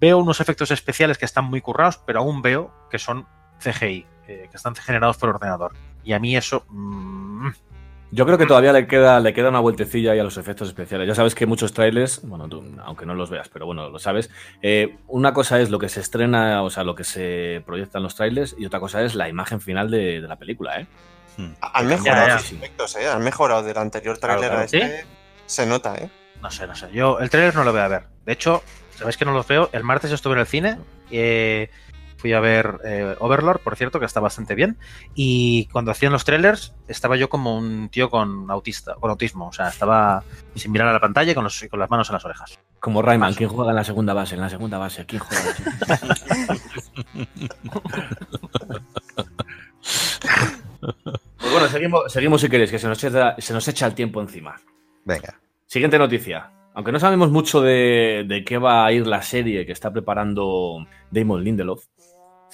Veo 0.00 0.16
unos 0.16 0.40
efectos 0.40 0.70
especiales 0.70 1.18
que 1.18 1.26
están 1.26 1.44
muy 1.44 1.60
currados, 1.60 1.98
pero 1.98 2.20
aún 2.20 2.40
veo 2.40 2.72
que 2.90 2.98
son 2.98 3.26
CGI, 3.60 4.06
eh, 4.28 4.48
que 4.50 4.56
están 4.56 4.74
generados 4.76 5.18
por 5.18 5.28
ordenador. 5.28 5.74
Y 6.04 6.14
a 6.14 6.18
mí 6.18 6.34
eso... 6.38 6.64
mm, 6.70 7.48
Yo 8.12 8.24
creo 8.24 8.38
que 8.38 8.46
todavía 8.46 8.72
le 8.72 8.86
queda, 8.86 9.18
le 9.20 9.34
queda 9.34 9.48
una 9.48 9.58
vueltecilla 9.60 10.12
ahí 10.12 10.18
a 10.18 10.24
los 10.24 10.36
efectos 10.38 10.68
especiales. 10.68 11.08
Ya 11.08 11.14
sabes 11.14 11.34
que 11.34 11.44
muchos 11.44 11.72
trailers, 11.72 12.20
bueno, 12.22 12.48
tú, 12.48 12.64
aunque 12.84 13.04
no 13.04 13.14
los 13.14 13.30
veas, 13.30 13.48
pero 13.48 13.66
bueno, 13.66 13.90
lo 13.90 13.98
sabes. 13.98 14.30
eh, 14.62 14.96
una 15.08 15.32
cosa 15.32 15.60
es 15.60 15.70
lo 15.70 15.78
que 15.78 15.88
se 15.88 16.00
estrena, 16.00 16.62
o 16.62 16.70
sea, 16.70 16.84
lo 16.84 16.94
que 16.94 17.04
se 17.04 17.62
proyecta 17.66 17.98
en 17.98 18.04
los 18.04 18.14
trailers, 18.14 18.54
y 18.58 18.64
otra 18.64 18.78
cosa 18.80 19.02
es 19.02 19.14
la 19.16 19.28
imagen 19.28 19.60
final 19.60 19.90
de, 19.90 20.20
de 20.20 20.28
la 20.28 20.36
película, 20.36 20.80
¿eh? 20.80 20.86
Han 21.60 21.86
mejorado 21.86 22.28
los 22.34 22.52
efectos, 22.52 22.96
¿eh? 22.96 23.08
Han 23.08 23.22
mejorado 23.22 23.62
del 23.62 23.76
anterior 23.76 24.18
Claro, 24.18 24.40
tráiler 24.40 24.48
claro. 24.50 24.62
a 24.62 24.64
este. 24.64 25.06
Se 25.44 25.66
nota, 25.66 25.94
¿eh? 25.96 26.08
No 26.40 26.50
sé, 26.50 26.66
no 26.66 26.74
sé. 26.74 26.88
Yo 26.92 27.18
el 27.18 27.28
tráiler 27.28 27.54
no 27.54 27.64
lo 27.64 27.72
voy 27.72 27.80
a 27.82 27.88
ver. 27.88 28.04
De 28.24 28.32
hecho, 28.32 28.62
sabéis 28.96 29.16
que 29.18 29.24
no 29.26 29.32
los 29.32 29.46
veo. 29.46 29.68
El 29.72 29.84
martes 29.84 30.10
estuve 30.12 30.34
en 30.34 30.38
el 30.40 30.46
cine. 30.46 30.78
eh, 31.10 31.70
fui 32.16 32.32
a 32.32 32.40
ver 32.40 32.78
eh, 32.84 33.14
Overlord, 33.20 33.60
por 33.60 33.76
cierto, 33.76 34.00
que 34.00 34.06
está 34.06 34.20
bastante 34.20 34.54
bien. 34.54 34.78
Y 35.14 35.66
cuando 35.72 35.90
hacían 35.90 36.12
los 36.12 36.24
trailers, 36.24 36.74
estaba 36.88 37.16
yo 37.16 37.28
como 37.28 37.56
un 37.56 37.88
tío 37.90 38.10
con 38.10 38.50
autista, 38.50 38.94
con 38.94 39.10
autismo. 39.10 39.48
O 39.48 39.52
sea, 39.52 39.68
estaba 39.68 40.22
sin 40.54 40.72
mirar 40.72 40.88
a 40.88 40.92
la 40.92 41.00
pantalla 41.00 41.32
y 41.32 41.34
con, 41.34 41.44
los- 41.44 41.66
con 41.70 41.78
las 41.80 41.90
manos 41.90 42.08
en 42.08 42.14
las 42.14 42.24
orejas. 42.24 42.58
Como 42.80 43.02
Rayman, 43.02 43.34
¿quién 43.34 43.48
juega 43.48 43.70
en 43.70 43.76
la 43.76 43.84
segunda 43.84 44.14
base? 44.14 44.34
En 44.34 44.40
la 44.40 44.50
segunda 44.50 44.78
base, 44.78 45.04
¿quién 45.06 45.20
juega? 45.22 45.42
pues 51.38 51.52
bueno, 51.52 51.68
seguimos, 51.68 52.12
seguimos 52.12 52.40
si 52.40 52.48
queréis, 52.48 52.70
que 52.70 52.78
se 52.78 52.88
nos, 52.88 53.02
echa, 53.02 53.34
se 53.38 53.52
nos 53.52 53.66
echa 53.68 53.86
el 53.86 53.94
tiempo 53.94 54.20
encima. 54.20 54.56
Venga. 55.04 55.40
Siguiente 55.66 55.98
noticia. 55.98 56.52
Aunque 56.74 56.92
no 56.92 57.00
sabemos 57.00 57.30
mucho 57.30 57.62
de, 57.62 58.24
de 58.28 58.44
qué 58.44 58.58
va 58.58 58.84
a 58.84 58.92
ir 58.92 59.06
la 59.06 59.22
serie 59.22 59.64
que 59.64 59.72
está 59.72 59.90
preparando 59.90 60.86
Damon 61.10 61.42
Lindelof, 61.42 61.86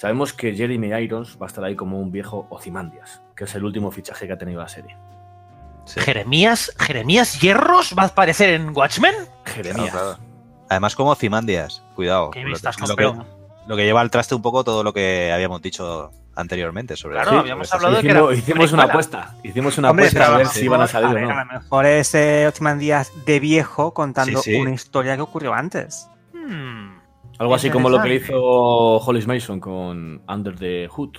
sabemos 0.03 0.33
que 0.33 0.53
Jeremy 0.53 0.87
Irons 1.01 1.37
va 1.41 1.45
a 1.45 1.47
estar 1.47 1.63
ahí 1.63 1.77
como 1.77 1.97
un 1.97 2.11
viejo 2.11 2.45
Ozymandias, 2.49 3.21
que 3.37 3.45
es 3.45 3.55
el 3.55 3.63
último 3.63 3.89
fichaje 3.89 4.27
que 4.27 4.33
ha 4.33 4.37
tenido 4.37 4.59
la 4.59 4.67
serie. 4.67 4.97
¿Jeremías, 5.95 6.73
¿Jeremías 6.77 7.39
Hierros 7.39 7.95
va 7.97 8.03
a 8.03 8.05
aparecer 8.07 8.49
en 8.49 8.75
Watchmen? 8.75 9.15
Jeremías. 9.45 9.91
Claro, 9.91 10.15
claro. 10.17 10.23
Además, 10.67 10.95
como 10.97 11.15
Cimandias, 11.15 11.81
cuidado. 11.95 12.31
¿Qué 12.31 12.43
me 12.43 12.49
Lo, 12.51 12.95
que, 12.97 13.13
lo 13.65 13.75
que 13.77 13.85
lleva 13.85 14.01
al 14.01 14.11
traste 14.11 14.35
un 14.35 14.41
poco 14.41 14.65
todo 14.65 14.83
lo 14.83 14.91
que 14.91 15.31
habíamos 15.31 15.61
dicho 15.61 16.11
anteriormente 16.35 16.97
sobre 16.97 17.21
Claro, 17.21 17.39
habíamos 17.39 17.67
esta 17.67 17.77
hablado 17.77 17.95
de 17.95 18.01
que 18.01 18.07
serie. 18.09 18.23
era 18.27 18.33
Hicimos 18.35 18.73
una 18.73 18.83
apuesta. 18.83 19.35
Hicimos 19.41 19.77
una 19.77 19.91
Hombre, 19.91 20.07
apuesta 20.07 20.33
a 20.33 20.37
ver 20.37 20.47
si 20.47 20.65
iban 20.65 20.81
a 20.81 20.87
salir 20.87 21.17
a 21.17 21.21
o 21.21 21.25
no. 21.27 21.39
A 21.39 21.45
lo 21.45 21.53
mejor 21.61 21.85
es 21.85 22.13
eh, 22.13 22.45
Ozyman 22.49 22.77
Díaz 22.77 23.09
de 23.25 23.39
viejo 23.39 23.93
contando 23.93 24.41
Sí, 24.41 24.51
sí. 24.51 24.59
una 24.59 24.71
historia 24.73 25.15
que 25.15 25.21
ocurrió 25.21 25.53
antes. 25.53 26.09
Hmm. 26.33 26.92
Algo 27.43 27.55
así 27.55 27.69
como 27.69 27.89
lo 27.89 28.01
que 28.01 28.15
hizo 28.15 28.35
Hollis 28.97 29.27
Mason 29.27 29.59
con 29.59 30.21
Under 30.27 30.55
the 30.57 30.87
Hood. 30.87 31.17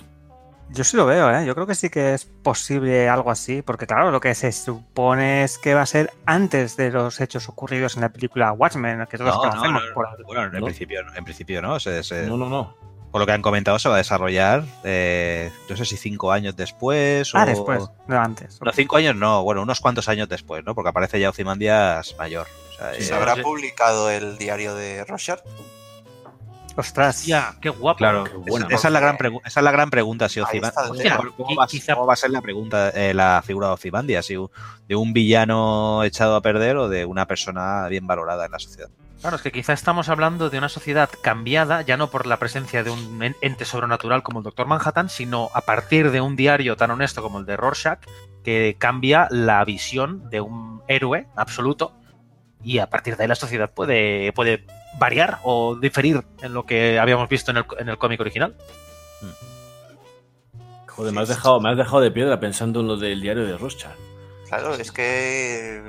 Yo 0.71 0.83
sí 0.83 0.97
lo 0.97 1.05
veo, 1.05 1.29
¿eh? 1.29 1.45
Yo 1.45 1.53
creo 1.53 1.67
que 1.67 1.75
sí 1.75 1.89
que 1.91 2.15
es 2.15 2.25
posible 2.25 3.07
algo 3.07 3.29
así, 3.29 3.61
porque 3.61 3.85
claro, 3.85 4.09
lo 4.09 4.19
que 4.19 4.33
se 4.33 4.51
supone 4.51 5.43
es 5.43 5.59
que 5.59 5.75
va 5.75 5.81
a 5.83 5.85
ser 5.85 6.11
antes 6.25 6.75
de 6.75 6.89
los 6.91 7.21
hechos 7.21 7.47
ocurridos 7.47 7.95
en 7.95 8.01
la 8.01 8.09
película 8.09 8.51
Watchmen, 8.51 9.05
que 9.09 9.17
todos 9.19 9.35
No, 9.35 9.43
no, 9.43 9.49
conocemos. 9.51 9.83
no, 9.87 9.93
por- 9.93 10.25
bueno, 10.25 10.45
en, 10.45 10.51
¿no? 10.53 10.65
principio, 10.65 11.01
en 11.15 11.23
principio 11.23 11.61
no. 11.61 11.79
se- 11.79 12.03
se- 12.03 12.25
No, 12.25 12.35
no, 12.35 12.49
no. 12.49 12.75
Por 13.11 13.21
lo 13.21 13.27
que 13.27 13.31
han 13.33 13.43
comentado, 13.43 13.77
se 13.79 13.87
va 13.87 13.95
a 13.95 13.97
desarrollar, 13.99 14.63
eh, 14.83 15.51
no 15.69 15.77
sé 15.77 15.85
si 15.85 15.95
cinco 15.97 16.31
años 16.31 16.55
después 16.57 17.33
o... 17.33 17.37
Ah, 17.37 17.45
después, 17.45 17.87
no 18.07 18.19
antes. 18.19 18.59
No, 18.59 18.73
cinco 18.73 18.97
años 18.97 19.15
no, 19.15 19.43
bueno, 19.43 19.61
unos 19.61 19.79
cuantos 19.79 20.09
años 20.09 20.27
después, 20.27 20.65
¿no? 20.65 20.73
Porque 20.75 20.89
aparece 20.89 21.19
ya 21.19 21.29
Ozymandias 21.29 22.15
mayor. 22.17 22.47
O 22.71 22.77
sea, 22.77 22.93
¿Se 22.95 23.13
eh, 23.13 23.15
habrá 23.15 23.35
publicado 23.37 24.09
el 24.09 24.37
diario 24.37 24.75
de 24.75 25.05
Rorschach? 25.05 25.39
Ostras. 26.77 27.25
Ya, 27.25 27.55
qué 27.61 27.69
guapo. 27.69 27.97
Claro, 27.99 28.23
Qué 28.25 28.33
buena. 28.33 28.67
esa, 28.69 28.87
es 28.87 28.93
la 28.93 28.99
gran 28.99 29.17
esa 29.45 29.59
es 29.59 29.63
la 29.63 29.71
gran 29.71 29.89
pregunta. 29.89 30.27
Si 30.27 30.39
está 30.41 30.51
el 30.53 30.61
¿cómo, 31.37 31.55
va, 31.55 31.63
a- 31.63 31.67
Quizá- 31.67 31.93
cómo 31.93 32.05
va 32.05 32.13
a 32.13 32.17
ser 32.17 32.31
la 32.31 32.41
pregunta, 32.41 32.89
eh, 32.89 33.13
la 33.13 33.41
figura 33.45 33.67
de 33.67 33.73
Ozymandias? 33.73 34.25
Si 34.25 34.35
de 34.87 34.95
un 34.95 35.13
villano 35.13 36.03
echado 36.03 36.35
a 36.35 36.41
perder 36.41 36.75
o 36.77 36.89
de 36.89 37.05
una 37.05 37.25
persona 37.27 37.87
bien 37.87 38.05
valorada 38.07 38.45
en 38.45 38.51
la 38.51 38.59
sociedad. 38.59 38.89
Claro, 39.21 39.37
es 39.37 39.41
que 39.41 39.51
quizá 39.51 39.73
estamos 39.73 40.09
hablando 40.09 40.49
de 40.49 40.57
una 40.57 40.69
sociedad 40.69 41.09
cambiada, 41.23 41.81
ya 41.81 41.97
no 41.97 42.11
por 42.11 42.27
la 42.27 42.37
presencia 42.37 42.83
de 42.83 42.91
un 42.91 43.23
en- 43.23 43.35
ente 43.41 43.65
sobrenatural 43.65 44.21
como 44.21 44.39
el 44.39 44.43
Doctor 44.43 44.67
Manhattan, 44.67 45.09
sino 45.09 45.49
a 45.53 45.61
partir 45.61 46.11
de 46.11 46.21
un 46.21 46.35
diario 46.35 46.75
tan 46.77 46.91
honesto 46.91 47.21
como 47.23 47.39
el 47.39 47.45
de 47.45 47.57
Rorschach, 47.57 47.99
que 48.43 48.75
cambia 48.77 49.27
la 49.31 49.63
visión 49.65 50.29
de 50.29 50.41
un 50.41 50.83
héroe 50.87 51.25
absoluto 51.35 51.93
y 52.63 52.77
a 52.79 52.87
partir 52.89 53.15
de 53.17 53.23
ahí 53.23 53.27
la 53.29 53.35
sociedad 53.35 53.71
puede, 53.71 54.31
puede 54.33 54.65
variar 54.97 55.39
o 55.43 55.75
diferir 55.75 56.23
en 56.41 56.53
lo 56.53 56.65
que 56.65 56.99
habíamos 56.99 57.27
visto 57.29 57.51
en 57.51 57.57
el, 57.57 57.65
en 57.79 57.89
el 57.89 57.97
cómic 57.97 58.19
original. 58.21 58.55
Joder, 60.87 61.13
me 61.13 61.21
has, 61.21 61.27
dejado, 61.29 61.59
me 61.59 61.69
has 61.69 61.77
dejado 61.77 61.99
de 62.01 62.11
piedra 62.11 62.39
pensando 62.39 62.79
en 62.79 62.87
lo 62.87 62.95
del 62.97 63.19
diario 63.19 63.45
de 63.45 63.57
Rothschild. 63.57 63.93
Claro, 64.47 64.75
es 64.75 64.91
que 64.91 65.83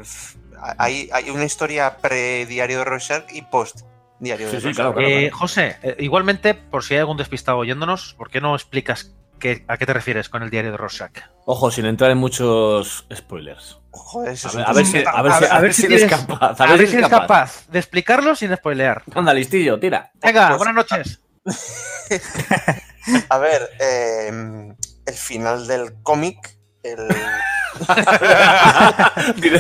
hay, 0.79 1.09
hay 1.13 1.31
una 1.31 1.45
historia 1.45 1.99
pre-diario 1.99 2.79
de 2.79 2.85
Rorschach 2.85 3.25
y 3.33 3.43
post-diario 3.43 4.49
Sí, 4.49 4.55
de 4.57 4.61
sí, 4.61 4.67
Rorschach. 4.69 4.95
claro, 4.95 5.01
Eh, 5.09 5.31
José, 5.31 5.77
eh, 5.83 5.97
igualmente, 6.01 6.55
por 6.55 6.83
si 6.83 6.95
hay 6.95 7.01
algún 7.01 7.19
despistado 7.19 7.59
oyéndonos, 7.59 8.15
¿por 8.15 8.31
qué 8.31 8.41
no 8.41 8.55
explicas 8.57 9.15
qué- 9.39 9.65
a 9.69 9.77
qué 9.77 9.87
te 9.87 9.93
refieres 9.93 10.29
con 10.29 10.43
el 10.43 10.51
diario 10.51 10.73
de 10.73 10.77
Rorschach? 10.79 11.13
Ojo, 11.45 11.71
sin 11.71 11.87
entrar 11.87 12.11
en 12.11 12.19
muchos 12.19 13.07
spoilers. 13.15 13.79
Joder, 13.97 14.33
eso 14.33 14.49
A 14.49 14.51
es 14.51 14.57
ver, 14.57 14.65
un 14.65 14.71
a 14.71 14.75
ver 14.75 14.87
si, 14.87 14.99
a 15.07 15.23
ver 15.23 15.33
si, 15.33 15.45
a 15.51 15.61
ver 15.61 15.75
si 15.75 15.87
eres 15.87 16.05
capaz. 16.11 16.61
A 16.61 16.67
ver 16.67 16.89
si 16.89 16.97
eres 16.97 17.09
capaz 17.09 17.67
de 17.69 17.79
explicarlo 17.79 18.35
sin 18.37 18.55
spoilear. 18.57 19.03
Anda, 19.15 19.33
listillo, 19.35 19.79
tira. 19.81 20.11
Venga, 20.23 20.49
Pues- 20.49 20.59
buenas 20.59 20.75
noches. 20.75 21.21
A 23.29 23.39
ver, 23.39 23.71
eh, 23.81 24.73
el 25.07 25.15
final 25.15 25.67
del 25.69 26.03
cómic, 26.03 26.59
el... 26.83 26.99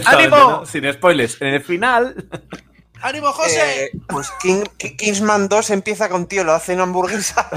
¡Ánimo! 0.07 0.37
¿no? 0.37 0.66
Sin 0.66 0.92
spoilers. 0.92 1.40
En 1.40 1.49
el 1.55 1.62
final. 1.62 2.29
¡Ánimo, 3.03 3.33
eh, 3.49 3.90
pues 4.09 4.31
King- 4.42 4.64
Ki- 4.79 4.96
Kingsman 4.96 5.49
2 5.49 5.70
empieza 5.70 6.09
con 6.09 6.27
tío, 6.27 6.42
lo 6.44 6.55
hace 6.55 6.72
en 6.72 6.81
hamburguesa. 6.81 7.49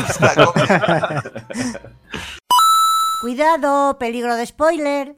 Cuidado, 3.22 3.98
peligro 3.98 4.36
de 4.36 4.46
spoiler. 4.46 5.16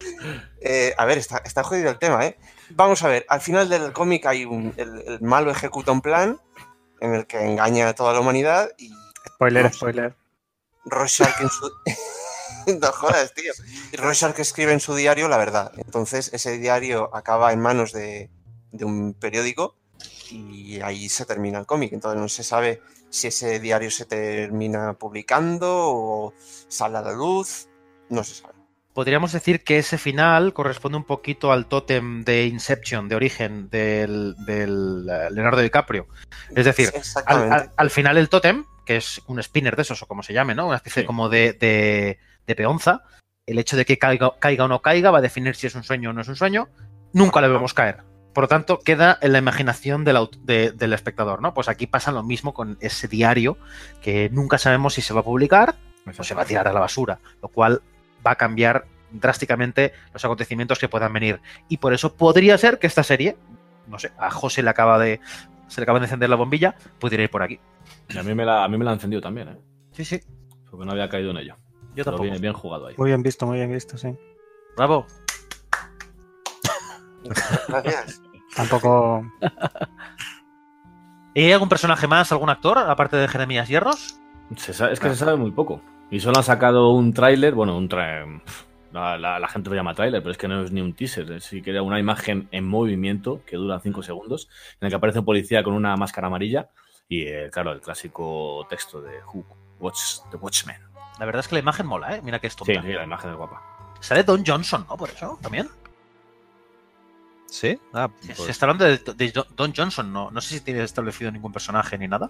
Eh, 0.61 0.93
a 0.97 1.05
ver, 1.05 1.17
está, 1.17 1.41
está 1.45 1.63
jodido 1.63 1.89
el 1.89 1.99
tema, 1.99 2.25
¿eh? 2.25 2.37
Vamos 2.71 3.03
a 3.03 3.07
ver, 3.07 3.25
al 3.29 3.41
final 3.41 3.69
del 3.69 3.93
cómic 3.93 4.25
hay 4.25 4.45
un... 4.45 4.73
El, 4.77 5.03
el 5.05 5.21
malo 5.21 5.51
ejecuta 5.51 5.91
un 5.91 6.01
plan 6.01 6.39
en 6.99 7.13
el 7.13 7.27
que 7.27 7.39
engaña 7.39 7.89
a 7.89 7.93
toda 7.93 8.13
la 8.13 8.19
humanidad 8.19 8.69
y 8.77 8.91
Spoiler, 9.27 9.73
spoiler. 9.73 10.15
Rorschach 10.85 11.41
en 11.41 11.49
su... 11.49 11.71
no 12.79 12.91
jodas, 12.91 13.33
tío. 13.33 13.53
Y 13.91 13.97
Rorschach 13.97 14.37
escribe 14.39 14.73
en 14.73 14.79
su 14.79 14.95
diario 14.95 15.27
la 15.27 15.37
verdad. 15.37 15.71
Entonces 15.77 16.29
ese 16.33 16.57
diario 16.57 17.09
acaba 17.15 17.53
en 17.53 17.59
manos 17.59 17.91
de, 17.91 18.29
de 18.71 18.85
un 18.85 19.13
periódico 19.13 19.75
y 20.29 20.79
ahí 20.81 21.09
se 21.09 21.25
termina 21.25 21.59
el 21.59 21.65
cómic. 21.65 21.93
Entonces 21.93 22.19
no 22.19 22.29
se 22.29 22.43
sabe 22.43 22.81
si 23.09 23.27
ese 23.27 23.59
diario 23.59 23.91
se 23.91 24.05
termina 24.05 24.93
publicando 24.93 25.67
o 25.69 26.33
sale 26.67 26.97
a 26.97 27.01
la 27.01 27.13
luz. 27.13 27.67
No 28.11 28.23
se 28.23 28.35
sabe. 28.35 28.53
Podríamos 28.93 29.31
decir 29.31 29.63
que 29.63 29.77
ese 29.77 29.97
final 29.97 30.53
corresponde 30.53 30.97
un 30.97 31.05
poquito 31.05 31.53
al 31.53 31.65
tótem 31.67 32.23
de 32.25 32.45
Inception, 32.47 33.07
de 33.07 33.15
origen 33.15 33.69
del, 33.69 34.35
del, 34.45 35.07
eh, 35.09 35.29
Leonardo 35.31 35.61
DiCaprio. 35.61 36.07
Es 36.53 36.65
decir, 36.65 36.89
al, 36.89 36.95
Exactamente. 36.99 37.55
al- 37.55 37.71
al 37.77 37.89
final 37.89 38.17
el 38.17 38.27
tótem, 38.27 38.65
que 38.85 38.97
es 38.97 39.21
un 39.27 39.41
spinner 39.41 39.77
de 39.77 39.83
esos, 39.83 40.01
o 40.01 40.07
como 40.07 40.23
se 40.23 40.33
llame, 40.33 40.55
¿no? 40.55 40.67
Una 40.67 40.75
especie 40.75 41.03
Sí. 41.03 41.07
como 41.07 41.29
de, 41.29 41.53
de- 41.53 42.19
de 42.45 42.55
peonza, 42.55 43.03
el 43.45 43.59
hecho 43.59 43.77
de 43.77 43.85
que 43.85 43.97
caiga, 43.97 44.33
caiga 44.39 44.65
o 44.65 44.67
no 44.67 44.81
caiga 44.81 45.09
va 45.09 45.19
a 45.19 45.21
definir 45.21 45.55
si 45.55 45.67
es 45.67 45.75
un 45.75 45.83
sueño 45.83 46.09
o 46.09 46.13
no 46.13 46.19
es 46.21 46.27
un 46.27 46.35
sueño. 46.35 46.67
Nunca 47.13 47.39
le 47.39 47.47
vemos 47.47 47.73
caer. 47.73 48.03
Por 48.33 48.43
lo 48.43 48.47
tanto, 48.49 48.79
queda 48.79 49.17
en 49.21 49.31
la 49.31 49.37
imaginación 49.39 50.03
del, 50.03 50.17
aut- 50.17 50.37
de- 50.43 50.71
del 50.73 50.91
espectador, 50.91 51.41
¿no? 51.41 51.53
Pues 51.53 51.69
aquí 51.69 51.87
pasa 51.87 52.11
lo 52.11 52.23
mismo 52.23 52.53
con 52.53 52.77
ese 52.81 53.07
diario, 53.07 53.57
que 54.01 54.29
nunca 54.33 54.57
sabemos 54.57 54.95
si 54.95 55.01
se 55.01 55.13
va 55.13 55.21
a 55.21 55.23
publicar 55.23 55.75
o 56.17 56.23
se 56.25 56.33
va 56.33 56.41
a 56.41 56.45
tirar 56.45 56.67
a 56.67 56.73
la 56.73 56.79
basura, 56.81 57.19
lo 57.41 57.47
cual 57.49 57.81
va 58.25 58.31
a 58.31 58.35
cambiar 58.35 58.85
drásticamente 59.11 59.93
los 60.13 60.23
acontecimientos 60.23 60.79
que 60.79 60.87
puedan 60.89 61.11
venir. 61.13 61.41
Y 61.67 61.77
por 61.77 61.93
eso 61.93 62.15
podría 62.15 62.57
ser 62.57 62.79
que 62.79 62.87
esta 62.87 63.03
serie, 63.03 63.37
no 63.87 63.99
sé, 63.99 64.11
a 64.17 64.31
José 64.31 64.63
le 64.63 64.69
acaba 64.69 64.97
de, 64.99 65.19
se 65.67 65.81
le 65.81 65.83
acaba 65.83 65.99
de 65.99 66.05
encender 66.05 66.29
la 66.29 66.35
bombilla, 66.35 66.75
pudiera 66.99 67.23
ir 67.23 67.29
por 67.29 67.43
aquí. 67.43 67.59
Y 68.09 68.17
a 68.17 68.23
mí 68.23 68.33
me 68.33 68.45
la, 68.45 68.63
a 68.63 68.67
mí 68.67 68.77
me 68.77 68.85
la 68.85 68.91
ha 68.91 68.93
encendido 68.93 69.21
también, 69.21 69.49
¿eh? 69.49 69.57
Sí, 69.91 70.05
sí. 70.05 70.21
Porque 70.69 70.85
no 70.85 70.91
había 70.93 71.09
caído 71.09 71.31
en 71.31 71.37
ello. 71.37 71.55
Yo 71.89 71.95
Pero 71.95 72.05
tampoco. 72.05 72.23
Bien, 72.23 72.41
bien 72.41 72.53
jugado 72.53 72.87
ahí. 72.87 72.95
Muy 72.97 73.09
bien 73.09 73.21
visto, 73.21 73.45
muy 73.45 73.57
bien 73.57 73.71
visto, 73.71 73.97
sí. 73.97 74.17
Bravo. 74.77 75.05
Gracias. 77.67 78.21
Tampoco. 78.55 79.25
¿Y 81.33 81.43
hay 81.45 81.51
algún 81.51 81.69
personaje 81.69 82.07
más, 82.07 82.31
algún 82.31 82.49
actor, 82.49 82.77
aparte 82.77 83.15
de 83.17 83.27
Jeremías 83.27 83.67
Hierros? 83.67 84.19
Se 84.57 84.73
sabe- 84.73 84.93
es 84.93 84.99
que 84.99 85.09
se 85.09 85.15
sabe 85.15 85.35
muy 85.37 85.51
poco. 85.51 85.81
Y 86.11 86.19
solo 86.19 86.37
han 86.37 86.43
sacado 86.43 86.89
un 86.91 87.13
tráiler, 87.13 87.53
bueno, 87.55 87.75
un 87.77 87.89
tra- 87.89 88.41
la, 88.91 89.17
la- 89.17 89.39
la 89.39 89.47
gente 89.47 89.69
lo 89.69 89.75
llama 89.75 89.93
tráiler, 89.95 90.21
pero 90.21 90.31
es 90.31 90.37
que 90.37 90.47
no 90.47 90.61
es 90.63 90.71
ni 90.71 90.81
un 90.81 90.93
teaser, 90.93 91.31
es 91.31 91.45
sí 91.45 91.61
que 91.61 91.71
era 91.71 91.81
una 91.81 91.99
imagen 91.99 92.47
en 92.51 92.67
movimiento 92.67 93.41
que 93.45 93.55
dura 93.55 93.79
5 93.79 94.03
segundos, 94.03 94.49
en 94.81 94.85
el 94.87 94.89
que 94.91 94.95
aparece 94.97 95.19
un 95.19 95.25
policía 95.25 95.63
con 95.63 95.73
una 95.73 95.95
máscara 95.95 96.27
amarilla 96.27 96.69
y, 97.07 97.23
eh, 97.23 97.49
claro, 97.51 97.71
el 97.71 97.79
clásico 97.81 98.65
texto 98.69 99.01
de 99.01 99.19
Who 99.33 99.45
Watch 99.79 100.19
the 100.29 100.37
Watchmen. 100.37 100.77
La 101.19 101.25
verdad 101.25 101.39
es 101.39 101.47
que 101.47 101.55
la 101.55 101.59
imagen 101.61 101.85
mola, 101.85 102.15
¿eh? 102.15 102.21
Mira 102.21 102.39
que 102.39 102.47
es 102.47 102.53
Sí, 102.53 102.57
tonta. 102.59 102.81
sí, 102.81 102.93
la 102.93 103.03
imagen 103.03 103.31
es 103.31 103.37
guapa. 103.37 103.95
Sale 104.01 104.23
Don 104.23 104.43
Johnson, 104.45 104.85
¿no? 104.89 104.97
Por 104.97 105.09
eso, 105.09 105.37
también. 105.41 105.69
¿Sí? 107.47 107.77
Ah, 107.93 108.09
Se- 108.21 108.27
pues- 108.33 108.45
Se 108.45 108.51
está 108.51 108.65
hablando 108.65 108.85
de, 108.85 108.97
de 108.97 109.43
Don 109.55 109.73
Johnson, 109.75 110.11
no, 110.11 110.31
no 110.31 110.41
sé 110.41 110.55
si 110.55 110.61
tiene 110.61 110.83
establecido 110.83 111.31
ningún 111.31 111.51
personaje 111.51 111.97
ni 111.97 112.07
nada. 112.07 112.29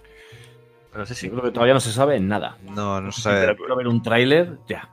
Pero 0.92 1.06
sí, 1.06 1.14
sí. 1.14 1.26
Yo 1.28 1.32
creo 1.32 1.44
que 1.44 1.50
todavía 1.52 1.74
no 1.74 1.80
se 1.80 1.90
sabe 1.92 2.20
nada. 2.20 2.58
No, 2.62 3.00
no 3.00 3.10
se 3.12 3.22
Pero 3.28 3.40
sabe. 3.46 3.56
quiero 3.56 3.76
ver 3.76 3.88
un 3.88 4.02
tráiler 4.02 4.58
ya. 4.68 4.88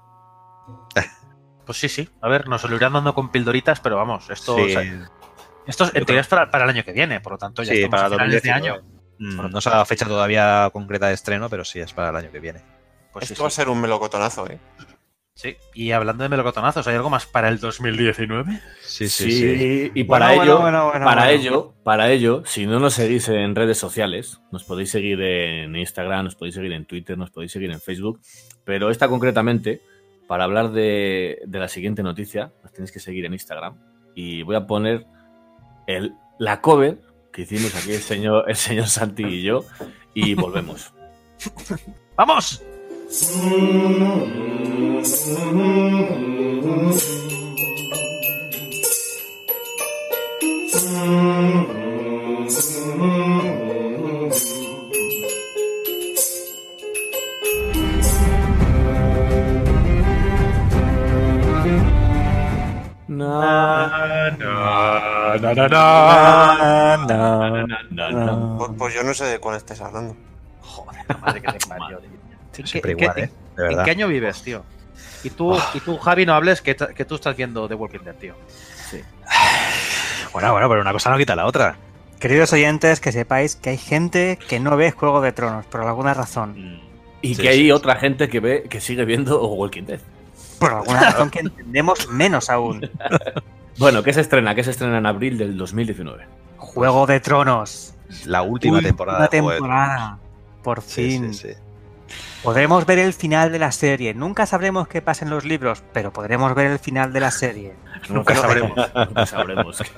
Pues 1.65 1.77
sí, 1.77 1.87
sí. 1.87 2.09
A 2.21 2.27
ver, 2.27 2.47
nos 2.47 2.67
lo 2.67 2.75
irán 2.75 2.93
dando 2.93 3.13
con 3.13 3.29
pildoritas, 3.29 3.79
pero 3.79 3.95
vamos, 3.95 4.27
esto, 4.31 4.55
Sí. 4.55 4.61
o 4.63 4.69
sea, 4.69 4.81
esto 5.67 5.83
en 5.93 6.03
teoría 6.03 6.21
es 6.21 6.27
para, 6.27 6.49
para 6.49 6.63
el 6.63 6.71
año 6.71 6.83
que 6.83 6.93
viene, 6.93 7.19
por 7.21 7.33
lo 7.33 7.37
tanto 7.37 7.61
ya 7.61 7.71
Sí, 7.73 7.83
estamos 7.83 7.91
para 8.01 8.07
a 8.07 8.09
finales 8.09 8.41
de 8.41 8.49
2019. 8.49 8.79
año. 8.79 9.47
Mm, 9.47 9.51
No 9.51 9.61
se 9.61 9.69
ha 9.69 9.73
dado 9.73 9.85
fecha 9.85 10.05
todavía 10.07 10.67
concreta 10.73 11.09
de 11.09 11.13
estreno, 11.13 11.47
pero 11.47 11.63
sí 11.63 11.79
es 11.79 11.93
para 11.93 12.09
el 12.09 12.15
año 12.15 12.31
que 12.31 12.39
viene. 12.39 12.63
Pues 13.13 13.27
sí, 13.27 13.33
Esto 13.33 13.43
va 13.43 13.47
a 13.47 13.51
sí. 13.51 13.57
ser 13.57 13.69
un 13.69 13.79
melocotonazo, 13.81 14.47
¿eh? 14.49 14.57
Sí. 15.39 15.55
Y 15.73 15.91
hablando 15.91 16.23
de 16.23 16.29
melocotonazos, 16.29 16.85
¿hay 16.87 16.95
algo 16.95 17.09
más 17.09 17.25
para 17.25 17.47
el 17.47 17.61
2019? 17.61 18.59
Sí, 18.81 19.07
Sí, 19.07 19.89
y 19.95 20.03
Bueno, 20.03 20.09
para 20.09 20.27
bueno, 20.35 20.43
ello, 20.43 20.59
bueno, 20.59 20.85
bueno, 20.89 21.05
para 21.05 21.21
bueno. 21.27 21.39
ello, 21.39 21.73
para 21.81 22.11
ello, 22.11 22.43
si 22.45 22.65
no 22.65 22.77
nos 22.81 22.95
seguís 22.95 23.29
en 23.29 23.55
redes 23.55 23.77
sociales, 23.77 24.41
nos 24.51 24.65
podéis 24.65 24.91
seguir 24.91 25.21
en 25.21 25.77
Instagram, 25.77 26.25
nos 26.25 26.35
podéis 26.35 26.55
seguir 26.55 26.73
en 26.73 26.83
Twitter, 26.85 27.17
nos 27.17 27.31
podéis 27.31 27.53
seguir 27.53 27.71
en 27.71 27.79
Facebook, 27.79 28.19
pero 28.65 28.89
esta 28.89 29.07
concretamente, 29.07 29.81
para 30.27 30.43
hablar 30.43 30.71
de, 30.73 31.39
de 31.47 31.59
la 31.59 31.69
siguiente 31.69 32.03
noticia, 32.03 32.51
nos 32.61 32.73
tenéis 32.73 32.91
que 32.91 32.99
seguir 32.99 33.23
en 33.23 33.31
Instagram 33.31 33.77
y 34.15 34.41
voy 34.43 34.57
a 34.57 34.67
poner 34.67 35.05
el, 35.87 36.15
la 36.37 36.59
cover 36.59 36.99
que 37.31 37.43
hicimos 37.43 37.73
aquí 37.75 37.93
el 37.93 38.01
señor, 38.01 38.43
el 38.49 38.57
señor 38.57 38.87
Santi 38.87 39.23
y 39.23 39.43
yo 39.43 39.63
y 40.13 40.33
volvemos. 40.33 40.93
¡Vamos! 42.17 42.61
Na, 63.07 63.88
na, 64.38 65.53
na, 65.53 65.53
na, 65.55 65.68
no. 65.68 67.07
na, 67.07 67.66
na, 67.66 67.80
na, 67.89 68.10
na. 68.12 68.57
Pues, 68.60 68.72
pues 68.78 68.93
yo 68.93 69.03
no 69.03 69.14
sé 69.16 69.26
de 69.26 69.39
cuál 69.39 69.55
estés 69.57 69.82
hablando. 69.82 70.16
Joder, 70.62 71.03
la 71.07 71.18
madre 71.18 71.41
que 71.41 71.51
te 71.53 71.68
parió, 71.68 71.97
tío. 71.97 72.18
¿En 72.57 72.63
qué- 72.63 72.67
Siempre 72.69 72.95
qué- 72.95 73.03
igual, 73.03 73.19
¿eh? 73.19 73.31
De 73.57 73.73
¿En 73.73 73.83
qué 73.83 73.91
año 73.91 74.07
vives, 74.07 74.41
tío? 74.41 74.63
Y 75.23 75.29
tú, 75.31 75.57
y 75.73 75.79
tú 75.81 75.97
Javi, 75.97 76.25
no 76.25 76.33
hables 76.33 76.61
que, 76.61 76.75
tú 76.75 77.15
estás 77.15 77.35
viendo 77.35 77.67
The 77.67 77.75
Walking 77.75 77.99
Dead, 78.05 78.15
tío. 78.15 78.35
Bueno, 80.33 80.51
bueno, 80.51 80.69
pero 80.69 80.81
una 80.81 80.91
cosa 80.91 81.09
no 81.09 81.17
quita 81.17 81.35
la 81.35 81.45
otra. 81.45 81.75
Queridos 82.19 82.53
oyentes, 82.53 82.99
que 82.99 83.11
sepáis 83.11 83.55
que 83.55 83.71
hay 83.71 83.77
gente 83.77 84.37
que 84.47 84.59
no 84.59 84.75
ve 84.77 84.91
Juego 84.91 85.21
de 85.21 85.31
Tronos, 85.31 85.65
por 85.65 85.81
alguna 85.81 86.13
razón. 86.13 86.81
Y 87.21 87.35
Sí, 87.35 87.41
que 87.41 87.49
hay 87.49 87.55
sí, 87.57 87.63
sí. 87.63 87.71
otra 87.71 87.95
gente 87.95 88.29
que 88.29 88.39
ve 88.39 88.63
que 88.69 88.79
sigue 88.81 89.05
viendo 89.05 89.43
Walking 89.47 89.83
Dead. 89.83 89.99
Por 90.59 90.73
alguna 90.73 90.99
razón 91.11 91.29
que 91.29 91.39
entendemos 91.39 92.07
menos 92.09 92.49
aún. 92.49 92.89
Bueno, 93.77 94.03
¿qué 94.03 94.11
se 94.11 94.19
estrena? 94.19 94.53
¿Qué 94.55 94.63
se 94.65 94.71
estrena 94.71 94.97
en 94.97 95.05
abril 95.05 95.37
del 95.37 95.55
2019? 95.57 96.25
Juego 96.57 97.07
de 97.07 97.21
Tronos. 97.21 97.93
La 98.25 98.41
última 98.41 98.81
temporada. 98.81 99.21
De 99.21 99.27
temporada. 99.29 100.17
Por. 100.61 100.81
Sí, 100.81 101.11
fin. 101.11 101.33
sí, 101.33 101.47
sí. 101.47 101.53
Podremos 102.43 102.85
ver 102.85 102.99
el 102.99 103.13
final 103.13 103.51
de 103.51 103.59
la 103.59 103.71
serie. 103.71 104.13
Nunca 104.13 104.45
sabremos 104.45 104.87
qué 104.87 105.01
pasa 105.01 105.25
en 105.25 105.31
los 105.31 105.43
libros, 105.43 105.83
pero 105.93 106.13
podremos 106.13 106.55
ver 106.55 106.67
el 106.71 106.79
final 106.79 107.11
de 107.11 107.19
la 107.19 107.31
serie. 107.31 107.75
Nunca 108.09 108.35
sabremos. 108.35 108.77
Nunca 109.07 109.25
sabremos. 109.25 109.83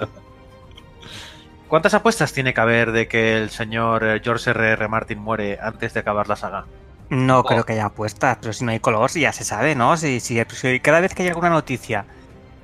¿Cuántas 1.68 1.94
apuestas 1.94 2.34
tiene 2.34 2.54
que 2.54 2.62
haber 2.62 2.92
de 2.92 3.08
que 3.08 3.38
el 3.38 3.50
señor 3.50 4.04
eh, 4.04 4.20
George 4.24 4.50
R.R. 4.50 4.74
R. 4.74 4.88
Martin 4.90 5.20
muere 5.20 5.58
antes 5.62 5.94
de 5.94 6.02
acabar 6.02 6.28
la 6.28 6.36
saga? 6.36 6.66
No 7.10 7.44
Oh. 7.44 7.44
creo 7.44 7.64
que 7.64 7.74
haya 7.74 7.86
apuestas, 7.86 8.38
pero 8.42 8.54
si 8.54 8.66
no 8.66 8.72
hay 8.72 8.80
color, 8.80 9.12
ya 9.12 9.32
se 9.34 9.44
sabe, 9.44 9.76
¿no? 9.76 9.96
Si, 9.98 10.20
si, 10.20 10.42
si 10.50 10.80
cada 10.82 11.00
vez 11.00 11.14
que 11.14 11.24
hay 11.24 11.30
alguna 11.30 11.50
noticia 11.50 12.06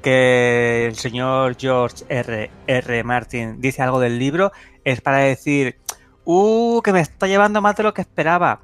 que 0.01 0.85
el 0.87 0.95
señor 0.95 1.55
George 1.59 2.03
R. 2.09 2.51
R. 2.67 3.03
Martin 3.03 3.61
dice 3.61 3.81
algo 3.83 3.99
del 3.99 4.19
libro, 4.19 4.51
es 4.83 5.01
para 5.01 5.17
decir, 5.19 5.79
uh, 6.25 6.81
que 6.81 6.93
me 6.93 7.01
está 7.01 7.27
llevando 7.27 7.61
más 7.61 7.75
de 7.75 7.83
lo 7.83 7.93
que 7.93 8.01
esperaba. 8.01 8.61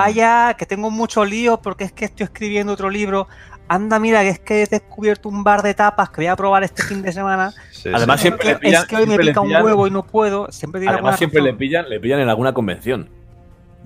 Vaya, 0.00 0.54
que 0.58 0.66
tengo 0.66 0.90
mucho 0.90 1.24
lío 1.24 1.58
porque 1.60 1.84
es 1.84 1.92
que 1.92 2.04
estoy 2.06 2.24
escribiendo 2.24 2.72
otro 2.72 2.90
libro. 2.90 3.28
Anda, 3.66 3.98
mira, 3.98 4.20
que 4.22 4.28
es 4.28 4.38
que 4.40 4.62
he 4.62 4.66
descubierto 4.66 5.28
un 5.28 5.42
bar 5.42 5.62
de 5.62 5.72
tapas 5.72 6.10
que 6.10 6.16
voy 6.16 6.26
a 6.26 6.36
probar 6.36 6.64
este 6.64 6.82
fin 6.82 7.00
de 7.02 7.12
semana. 7.12 7.52
Sí, 7.70 7.88
Además, 7.92 8.20
sí. 8.20 8.28
siempre 8.28 8.46
le 8.46 8.52
es 8.52 8.58
pillan, 8.58 8.86
que 8.86 8.96
hoy 8.96 9.06
me 9.06 9.16
le 9.16 9.24
pica 9.28 9.40
un 9.40 9.52
huevo 9.52 9.86
y 9.86 9.90
no 9.90 10.02
puedo. 10.04 10.52
Siempre 10.52 10.86
Además, 10.86 11.16
siempre 11.16 11.40
le 11.40 11.54
pillan, 11.54 11.88
le 11.88 11.98
pillan 11.98 12.20
en 12.20 12.28
alguna 12.28 12.52
convención. 12.52 13.08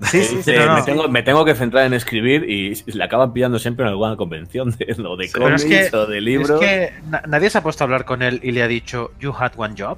Sí, 0.01 0.19
Que 0.19 0.23
sí, 0.23 0.35
dice, 0.37 0.53
sí, 0.53 0.59
no, 0.59 0.65
no. 0.67 0.73
Me, 0.75 0.81
tengo, 0.83 1.07
me 1.09 1.23
tengo 1.23 1.45
que 1.45 1.55
centrar 1.55 1.85
en 1.85 1.93
escribir 1.93 2.49
y 2.49 2.73
le 2.91 3.03
acaban 3.03 3.33
pillando 3.33 3.59
siempre 3.59 3.83
en 3.83 3.89
alguna 3.89 4.15
convención 4.15 4.71
de, 4.77 4.95
o 5.05 5.17
de 5.17 5.25
es 5.25 5.33
cómics 5.33 5.63
que- 5.65 5.89
o 5.95 6.05
de 6.07 6.21
libros. 6.21 6.61
Es 6.61 6.67
que 6.67 6.93
na- 7.09 7.23
nadie 7.27 7.49
se 7.49 7.57
ha 7.57 7.63
puesto 7.63 7.83
a 7.83 7.85
hablar 7.85 8.05
con 8.05 8.21
él 8.21 8.39
y 8.43 8.51
le 8.51 8.63
ha 8.63 8.67
dicho, 8.67 9.11
You 9.19 9.33
had 9.37 9.51
one 9.57 9.75
job. 9.77 9.97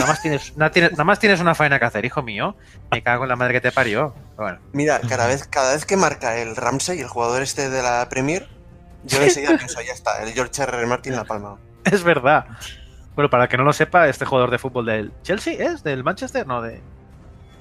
Nada 0.00 0.12
más 0.12 0.22
tienes, 0.22 0.56
na- 0.56 0.70
tienes- 0.70 0.92
nada 0.92 1.04
más 1.04 1.18
tienes 1.18 1.40
una 1.40 1.54
faena 1.54 1.78
que 1.78 1.84
hacer, 1.84 2.04
hijo 2.04 2.22
mío. 2.22 2.56
Me 2.90 3.02
cago 3.02 3.24
en 3.24 3.28
la 3.28 3.36
madre 3.36 3.54
que 3.54 3.60
te 3.60 3.72
parió. 3.72 4.14
Bueno, 4.36 4.58
Mira, 4.72 5.00
cada 5.08 5.26
vez, 5.26 5.44
cada 5.46 5.72
vez 5.74 5.84
que 5.84 5.96
marca 5.96 6.36
el 6.38 6.56
Ramsey, 6.56 7.00
el 7.00 7.08
jugador 7.08 7.42
este 7.42 7.70
de 7.70 7.82
la 7.82 8.08
Premier, 8.08 8.48
yo 9.04 9.20
enseguida 9.22 9.50
pienso, 9.58 9.80
ya 9.82 9.92
está, 9.92 10.22
el 10.22 10.32
George 10.32 10.62
R. 10.62 10.76
R. 10.78 10.86
Martin 10.86 11.14
la 11.16 11.24
palma. 11.24 11.56
es 11.84 12.02
verdad. 12.02 12.46
Bueno, 13.14 13.28
para 13.30 13.44
el 13.44 13.48
que 13.48 13.56
no 13.56 13.64
lo 13.64 13.72
sepa, 13.72 14.08
este 14.08 14.24
jugador 14.24 14.50
de 14.50 14.58
fútbol 14.58 14.86
del 14.86 15.12
Chelsea 15.22 15.54
es 15.72 15.82
del 15.82 16.04
Manchester, 16.04 16.46
no 16.46 16.62
de. 16.62 16.80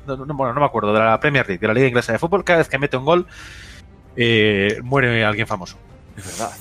no, 0.08 0.16
no, 0.16 0.34
bueno, 0.34 0.54
no 0.54 0.60
me 0.62 0.66
acuerdo, 0.66 0.94
de 0.94 1.00
la 1.00 1.20
Premier 1.20 1.46
League, 1.48 1.60
de 1.60 1.68
la 1.68 1.74
Liga 1.74 1.88
Inglesa 1.88 2.12
de 2.14 2.20
Fútbol. 2.20 2.44
Cada 2.44 2.60
vez 2.60 2.70
que 2.70 2.78
mete 2.78 2.96
un 2.98 3.06
gol, 3.06 3.28
eh, 4.16 4.80
muere 4.84 5.26
alguien 5.26 5.48
famoso. 5.48 5.78
Es 6.16 6.26
verdad. 6.26 6.52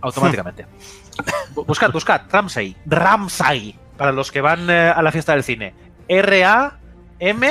Automáticamente. 0.00 0.66
Bu- 1.54 1.66
buscad, 1.66 1.90
buscad, 1.92 2.22
Ramsay. 2.30 2.76
Ramsay. 2.86 3.78
Para 4.00 4.12
los 4.12 4.32
que 4.32 4.40
van 4.40 4.70
eh, 4.70 4.88
a 4.88 5.02
la 5.02 5.12
fiesta 5.12 5.34
del 5.34 5.44
cine. 5.44 5.74
R-A-M-S-A-Y. 6.08 7.48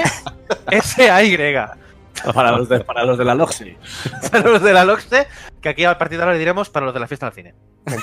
Para 2.34 2.52
los 2.52 2.68
de, 2.68 2.80
para 2.80 3.06
los 3.06 3.20
de 3.20 3.24
la 3.24 3.36
Loxi. 3.36 3.78
Para 4.32 4.50
los 4.50 4.64
de 4.64 4.74
la 4.74 4.84
LOXE, 4.84 5.28
que 5.62 5.70
aquí 5.70 5.86
al 5.86 6.00
partido 6.00 6.24
ahora 6.24 6.34
le 6.34 6.40
diremos 6.40 6.72
para 6.72 6.88
los 6.88 6.94
de 6.96 7.00
la 7.00 7.08
fiesta 7.08 7.28
del 7.28 7.36
cine. 7.36 7.54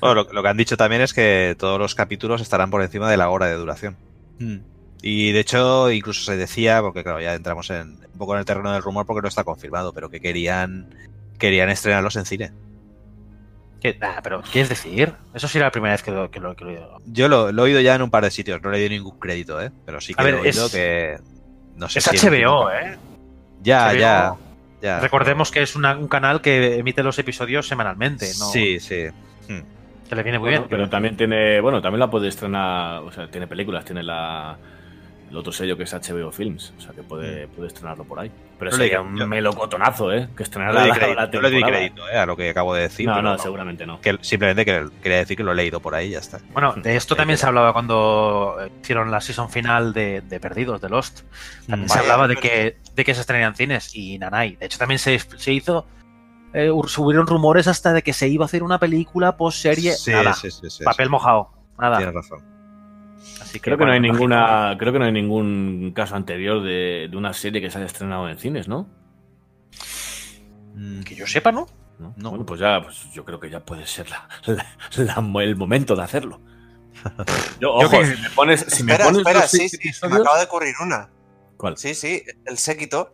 Bueno, 0.00 0.14
lo, 0.14 0.32
lo 0.32 0.42
que 0.42 0.48
han 0.48 0.56
dicho 0.56 0.78
también 0.78 1.02
es 1.02 1.12
que 1.12 1.54
todos 1.58 1.78
los 1.78 1.94
capítulos 1.94 2.40
estarán 2.40 2.70
por 2.70 2.80
encima 2.82 3.10
de 3.10 3.18
la 3.18 3.28
hora 3.28 3.46
de 3.46 3.56
duración. 3.56 3.98
Hmm. 4.38 4.60
Y 5.02 5.32
de 5.32 5.40
hecho, 5.40 5.90
incluso 5.90 6.24
se 6.24 6.38
decía, 6.38 6.80
porque 6.80 7.04
claro, 7.04 7.20
ya 7.20 7.34
entramos 7.34 7.68
en, 7.68 7.98
un 8.12 8.18
poco 8.18 8.32
en 8.32 8.38
el 8.38 8.46
terreno 8.46 8.72
del 8.72 8.82
rumor 8.82 9.04
porque 9.04 9.20
no 9.20 9.28
está 9.28 9.44
confirmado, 9.44 9.92
pero 9.92 10.08
que 10.08 10.20
querían 10.20 10.88
querían 11.38 11.68
estrenarlos 11.68 12.16
en 12.16 12.24
cine. 12.24 12.52
¿Qué, 13.92 13.98
ah, 14.02 14.20
pero, 14.22 14.42
¿qué 14.52 14.60
es 14.60 14.68
decir? 14.68 15.12
Eso 15.34 15.46
sí 15.48 15.58
era 15.58 15.68
la 15.68 15.70
primera 15.70 15.92
vez 15.94 16.02
que 16.02 16.10
lo, 16.10 16.30
que 16.30 16.40
lo, 16.40 16.54
que 16.56 16.64
lo 16.64 16.70
he 16.70 16.76
oído. 16.76 16.98
Yo 17.06 17.28
lo, 17.28 17.52
lo 17.52 17.62
he 17.62 17.64
oído 17.66 17.80
ya 17.80 17.94
en 17.94 18.02
un 18.02 18.10
par 18.10 18.24
de 18.24 18.30
sitios, 18.30 18.60
no 18.62 18.70
le 18.70 18.78
doy 18.80 18.88
ningún 18.88 19.18
crédito, 19.18 19.60
¿eh? 19.60 19.70
Pero 19.84 20.00
sí 20.00 20.14
que 20.14 20.20
A 20.20 20.24
ver, 20.24 20.34
he 20.34 20.38
oído 20.40 20.66
es- 20.66 20.72
que. 20.72 21.18
No 21.76 21.88
sé 21.88 21.98
Es 21.98 22.04
si 22.06 22.16
HBO, 22.26 22.70
¿eh? 22.70 22.96
Ya, 23.62 23.88
HBO. 23.90 23.98
ya, 23.98 24.34
ya. 24.82 25.00
Recordemos 25.00 25.50
que 25.50 25.62
es 25.62 25.76
una- 25.76 25.96
un 25.96 26.08
canal 26.08 26.40
que 26.40 26.78
emite 26.78 27.02
los 27.02 27.18
episodios 27.18 27.68
semanalmente, 27.68 28.26
¿no? 28.38 28.46
Sí, 28.46 28.80
sí. 28.80 29.04
Hmm. 29.48 29.60
Que 30.08 30.14
le 30.16 30.22
viene 30.22 30.38
muy 30.38 30.50
Bueno, 30.50 30.60
bien. 30.66 30.70
pero 30.70 30.88
también 30.88 31.16
tiene, 31.16 31.60
bueno, 31.60 31.82
también 31.82 32.00
la 32.00 32.08
puede 32.10 32.28
estrenar, 32.28 33.02
o 33.02 33.12
sea, 33.12 33.28
tiene 33.30 33.46
películas, 33.46 33.84
tiene 33.84 34.02
la 34.02 34.56
el 35.30 35.36
otro 35.36 35.52
sello 35.52 35.76
que 35.76 35.82
es 35.82 35.92
HBO 35.92 36.30
Films, 36.30 36.72
o 36.78 36.80
sea 36.80 36.92
que 36.92 37.02
puede, 37.02 37.48
puede 37.48 37.68
estrenarlo 37.68 38.04
por 38.04 38.20
ahí. 38.20 38.30
Pero 38.58 38.70
No 38.70 38.76
sería 38.76 39.00
un 39.00 39.16
yo- 39.18 39.26
melocotonazo, 39.26 40.12
¿eh? 40.12 40.28
Que 40.36 40.42
estrenara 40.44 40.72
No 40.72 40.80
le 40.80 40.86
la, 40.88 40.94
di 40.94 41.00
crédito, 41.00 41.20
la 41.20 41.26
no 41.26 41.40
le 41.40 41.50
di 41.50 41.62
crédito, 41.62 42.08
eh, 42.08 42.16
a 42.16 42.26
lo 42.26 42.36
que 42.36 42.50
acabo 42.50 42.74
de 42.74 42.82
decir. 42.82 43.06
No, 43.06 43.20
no, 43.20 43.36
seguramente 43.36 43.84
no. 43.86 44.00
Que 44.00 44.16
simplemente 44.22 44.64
que 44.64 44.88
quería 45.02 45.18
decir 45.18 45.36
que 45.36 45.42
lo 45.42 45.52
he 45.52 45.54
leído 45.54 45.80
por 45.80 45.94
ahí 45.94 46.08
y 46.08 46.10
ya 46.12 46.20
está. 46.20 46.38
Bueno, 46.52 46.72
de 46.74 46.96
esto 46.96 47.16
también 47.16 47.36
se 47.38 47.46
hablaba 47.46 47.72
cuando 47.72 48.56
eh, 48.60 48.70
hicieron 48.80 49.10
la 49.10 49.20
season 49.20 49.50
final 49.50 49.92
de, 49.92 50.20
de 50.22 50.40
Perdidos, 50.40 50.80
de 50.80 50.88
Lost. 50.88 51.22
También 51.66 51.86
Mm. 51.86 51.92
se 51.92 51.98
hablaba 51.98 52.28
de 52.28 52.36
que, 52.36 52.78
de 52.94 53.04
que 53.04 53.14
se 53.14 53.20
estrenarían 53.20 53.54
cines 53.56 53.94
y 53.94 54.18
Nanai. 54.18 54.56
De 54.56 54.66
hecho, 54.66 54.78
también 54.78 54.98
se, 55.00 55.18
se 55.18 55.52
hizo. 55.52 55.86
eh, 56.54 56.70
subieron 56.86 57.26
rumores 57.26 57.66
hasta 57.66 57.92
de 57.92 58.02
que 58.02 58.12
se 58.14 58.28
iba 58.28 58.44
a 58.44 58.46
hacer 58.46 58.62
una 58.62 58.78
película 58.78 59.36
post-serie. 59.36 59.92
Sí, 59.92 60.12
Nada. 60.12 60.32
sí, 60.32 60.50
sí, 60.50 60.70
sí, 60.70 60.84
papel 60.84 61.06
sí. 61.06 61.10
mojado. 61.10 61.50
Nada. 61.78 61.98
Tienes 61.98 62.14
razón. 62.14 62.38
Así 63.40 63.60
Creo 63.60 63.76
que 63.78 63.84
no 63.84 63.92
hay 63.92 64.00
ninguna, 64.00 64.76
creo 64.78 64.92
que 64.92 64.98
no 64.98 65.04
hay 65.04 65.12
ningún 65.12 65.92
caso 65.94 66.16
anterior 66.16 66.62
de, 66.62 67.08
de 67.10 67.16
una 67.16 67.32
serie 67.32 67.60
que 67.60 67.70
se 67.70 67.78
haya 67.78 67.86
estrenado 67.86 68.28
en 68.28 68.38
cines, 68.38 68.66
¿no? 68.68 68.88
Mm, 70.74 71.02
Que 71.02 71.14
yo 71.14 71.26
sepa, 71.26 71.52
¿no? 71.52 71.66
¿No? 71.98 72.30
Bueno, 72.30 72.44
pues 72.44 72.60
ya, 72.60 72.80
pues 72.82 73.10
yo 73.12 73.24
creo 73.24 73.40
que 73.40 73.48
ya 73.48 73.60
puede 73.64 73.86
ser 73.86 74.08
la, 74.10 74.28
la- 74.46 74.66
la- 74.96 75.42
el 75.42 75.56
momento 75.56 75.96
de 75.96 76.02
hacerlo. 76.02 76.40
Yo, 77.60 77.74
ojo, 77.74 78.04
si 78.04 78.20
me 78.22 78.30
pones, 78.30 78.60
si 78.68 78.82
me 78.82 78.92
espera, 78.92 79.04
pones 79.04 79.18
espera, 79.20 79.40
los 79.40 79.50
sí, 79.50 79.68
sí, 79.68 79.92
se 79.92 80.08
me 80.08 80.16
acaba 80.16 80.38
de 80.38 80.44
ocurrir 80.46 80.74
una. 80.82 81.08
¿Cuál? 81.58 81.76
Sí, 81.76 81.94
sí, 81.94 82.22
el 82.46 82.56
séquito. 82.56 83.12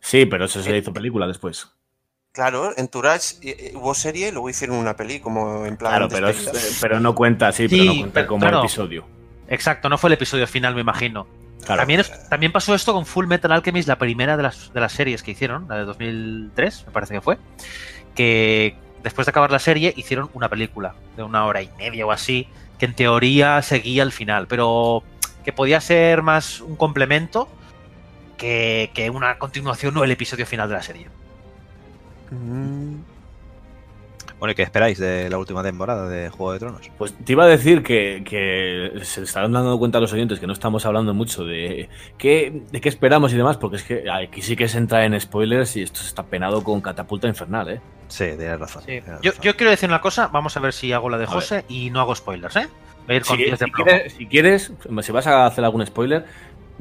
Sí, 0.00 0.26
pero 0.26 0.44
eso 0.46 0.60
se 0.62 0.76
hizo 0.76 0.92
película 0.92 1.26
después. 1.28 1.68
Claro, 2.32 2.72
en 2.78 2.88
Tourage 2.88 3.34
eh, 3.42 3.72
hubo 3.74 3.92
serie 3.94 4.28
y 4.28 4.32
luego 4.32 4.48
hicieron 4.48 4.76
una 4.76 4.96
peli 4.96 5.20
como 5.20 5.66
en 5.66 5.76
plan. 5.76 5.90
Claro, 5.92 6.08
pero, 6.08 6.28
es- 6.28 6.46
eh, 6.46 6.76
pero 6.80 6.98
no 6.98 7.14
cuenta, 7.14 7.52
sí, 7.52 7.68
pero 7.68 7.84
no 7.84 7.92
cuenta 7.92 8.12
pero- 8.14 8.26
como 8.26 8.40
claro. 8.40 8.60
episodio. 8.60 9.04
Exacto, 9.48 9.88
no 9.90 9.98
fue 9.98 10.08
el 10.08 10.14
episodio 10.14 10.46
final, 10.46 10.74
me 10.74 10.80
imagino. 10.80 11.26
Claro. 11.64 11.80
También, 11.80 12.00
es- 12.00 12.28
también 12.30 12.50
pasó 12.50 12.74
esto 12.74 12.94
con 12.94 13.04
Full 13.04 13.26
Metal 13.26 13.52
Alchemist, 13.52 13.86
la 13.86 13.98
primera 13.98 14.36
de 14.38 14.44
las, 14.44 14.72
de 14.72 14.80
las 14.80 14.92
series 14.92 15.22
que 15.22 15.32
hicieron, 15.32 15.66
la 15.68 15.76
de 15.76 15.84
2003, 15.84 16.84
me 16.86 16.92
parece 16.92 17.14
que 17.14 17.20
fue, 17.20 17.36
que 18.14 18.76
después 19.02 19.26
de 19.26 19.30
acabar 19.30 19.50
la 19.50 19.58
serie 19.58 19.92
hicieron 19.96 20.30
una 20.32 20.48
película 20.48 20.94
de 21.16 21.22
una 21.22 21.44
hora 21.44 21.60
y 21.60 21.68
media 21.76 22.06
o 22.06 22.12
así, 22.12 22.48
que 22.78 22.86
en 22.86 22.94
teoría 22.94 23.60
seguía 23.62 24.02
el 24.02 24.10
final, 24.12 24.46
pero 24.46 25.02
que 25.44 25.52
podía 25.52 25.80
ser 25.82 26.22
más 26.22 26.60
un 26.62 26.76
complemento 26.76 27.48
que, 28.38 28.90
que 28.94 29.10
una 29.10 29.38
continuación 29.38 29.96
o 29.98 30.04
el 30.04 30.10
episodio 30.10 30.46
final 30.46 30.68
de 30.68 30.74
la 30.74 30.82
serie. 30.82 31.06
Bueno, 34.38 34.52
¿y 34.52 34.54
qué 34.56 34.62
esperáis 34.62 34.98
de 34.98 35.30
la 35.30 35.38
última 35.38 35.62
temporada 35.62 36.08
de 36.08 36.28
Juego 36.28 36.52
de 36.52 36.58
Tronos? 36.58 36.90
Pues 36.98 37.12
te 37.12 37.32
iba 37.32 37.44
a 37.44 37.46
decir 37.46 37.84
que, 37.84 38.24
que 38.28 39.04
se 39.04 39.22
estarán 39.22 39.52
dando 39.52 39.78
cuenta 39.78 40.00
los 40.00 40.12
oyentes 40.12 40.40
que 40.40 40.48
no 40.48 40.52
estamos 40.52 40.84
hablando 40.84 41.14
mucho 41.14 41.44
de 41.44 41.88
qué, 42.18 42.62
de 42.72 42.80
qué 42.80 42.88
esperamos 42.88 43.32
y 43.32 43.36
demás, 43.36 43.56
porque 43.56 43.76
es 43.76 43.84
que 43.84 44.10
aquí 44.10 44.42
sí 44.42 44.56
que 44.56 44.66
se 44.66 44.78
entra 44.78 45.04
en 45.04 45.18
spoilers 45.20 45.76
y 45.76 45.82
esto 45.82 46.00
está 46.00 46.24
penado 46.24 46.64
con 46.64 46.80
catapulta 46.80 47.28
infernal, 47.28 47.68
¿eh? 47.70 47.80
Sí, 48.08 48.24
tienes 48.36 48.58
razón. 48.58 48.82
Yo, 48.86 49.00
razón. 49.06 49.42
yo 49.42 49.56
quiero 49.56 49.70
decir 49.70 49.88
una 49.88 50.00
cosa, 50.00 50.26
vamos 50.26 50.56
a 50.56 50.60
ver 50.60 50.72
si 50.72 50.92
hago 50.92 51.08
la 51.08 51.18
de 51.18 51.24
A 51.24 51.26
ver. 51.28 51.34
José 51.34 51.64
y 51.68 51.90
no 51.90 52.00
hago 52.00 52.14
spoilers, 52.14 52.56
¿eh? 52.56 52.68
Voy 53.06 53.14
a 53.14 53.16
ir 53.18 53.24
con 53.24 53.36
Si, 53.36 53.44
10 53.44 53.58
de 53.58 53.64
si 53.64 53.70
plomo. 53.70 53.84
quieres, 53.90 54.12
si 54.12 54.26
quieres, 54.26 54.72
si 55.02 55.12
vas 55.12 55.26
a 55.28 55.46
hacer 55.46 55.64
algún 55.64 55.86
spoiler, 55.86 56.24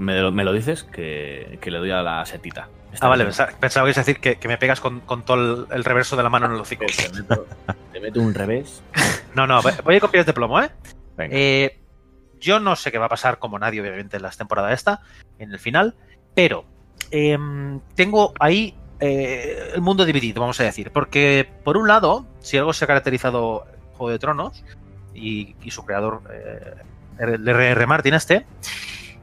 me, 0.01 0.19
lo- 0.19 0.31
me 0.31 0.43
lo 0.43 0.51
dices 0.53 0.83
que, 0.83 1.57
que 1.61 1.71
le 1.71 1.77
doy 1.77 1.91
a 1.91 2.01
la 2.01 2.25
setita. 2.25 2.67
Está 2.93 3.05
Ah, 3.05 3.09
vale, 3.09 3.23
pensaba, 3.23 3.51
pensaba 3.59 3.85
que 3.85 3.89
ibas 3.91 3.97
a 3.99 4.01
decir 4.01 4.19
que, 4.19 4.35
que 4.35 4.47
me 4.49 4.57
pegas 4.57 4.81
con, 4.81 4.99
con 5.01 5.23
todo 5.23 5.65
el, 5.69 5.75
el 5.77 5.83
reverso 5.85 6.17
de 6.17 6.23
la 6.23 6.29
mano 6.29 6.47
en 6.47 6.53
el 6.53 6.59
hocico. 6.59 6.85
Te 6.85 7.09
meto, 7.21 7.47
te 7.93 7.99
meto 8.01 8.19
un 8.21 8.33
revés. 8.33 8.81
No, 9.33 9.47
no, 9.47 9.61
voy 9.61 9.71
a 9.93 9.93
ir 9.95 10.01
con 10.01 10.11
pies 10.11 10.25
de 10.25 10.33
plomo, 10.33 10.59
¿eh? 10.61 10.69
Venga. 11.15 11.33
Eh, 11.33 11.79
Yo 12.41 12.59
no 12.59 12.75
sé 12.75 12.91
qué 12.91 12.97
va 12.97 13.05
a 13.05 13.09
pasar, 13.09 13.39
como 13.39 13.57
nadie, 13.57 13.79
obviamente, 13.79 14.17
en 14.17 14.23
las 14.23 14.35
temporadas 14.35 14.73
esta, 14.73 14.99
en 15.39 15.53
el 15.53 15.59
final, 15.59 15.95
pero 16.35 16.65
em, 17.11 17.79
tengo 17.95 18.33
ahí 18.41 18.75
eh, 18.99 19.71
el 19.73 19.79
mundo 19.79 20.03
dividido, 20.03 20.41
vamos 20.41 20.59
a 20.59 20.63
decir. 20.65 20.91
Porque, 20.91 21.49
por 21.63 21.77
un 21.77 21.87
lado, 21.87 22.25
si 22.41 22.57
algo 22.57 22.73
se 22.73 22.83
ha 22.83 22.87
caracterizado 22.87 23.65
Juego 23.93 24.09
de 24.11 24.19
Tronos 24.19 24.65
y, 25.13 25.55
y 25.63 25.71
su 25.71 25.85
creador, 25.85 26.23
eh, 26.33 26.73
el 27.19 27.47
R.R. 27.47 27.87
Martin 27.87 28.15
este, 28.15 28.45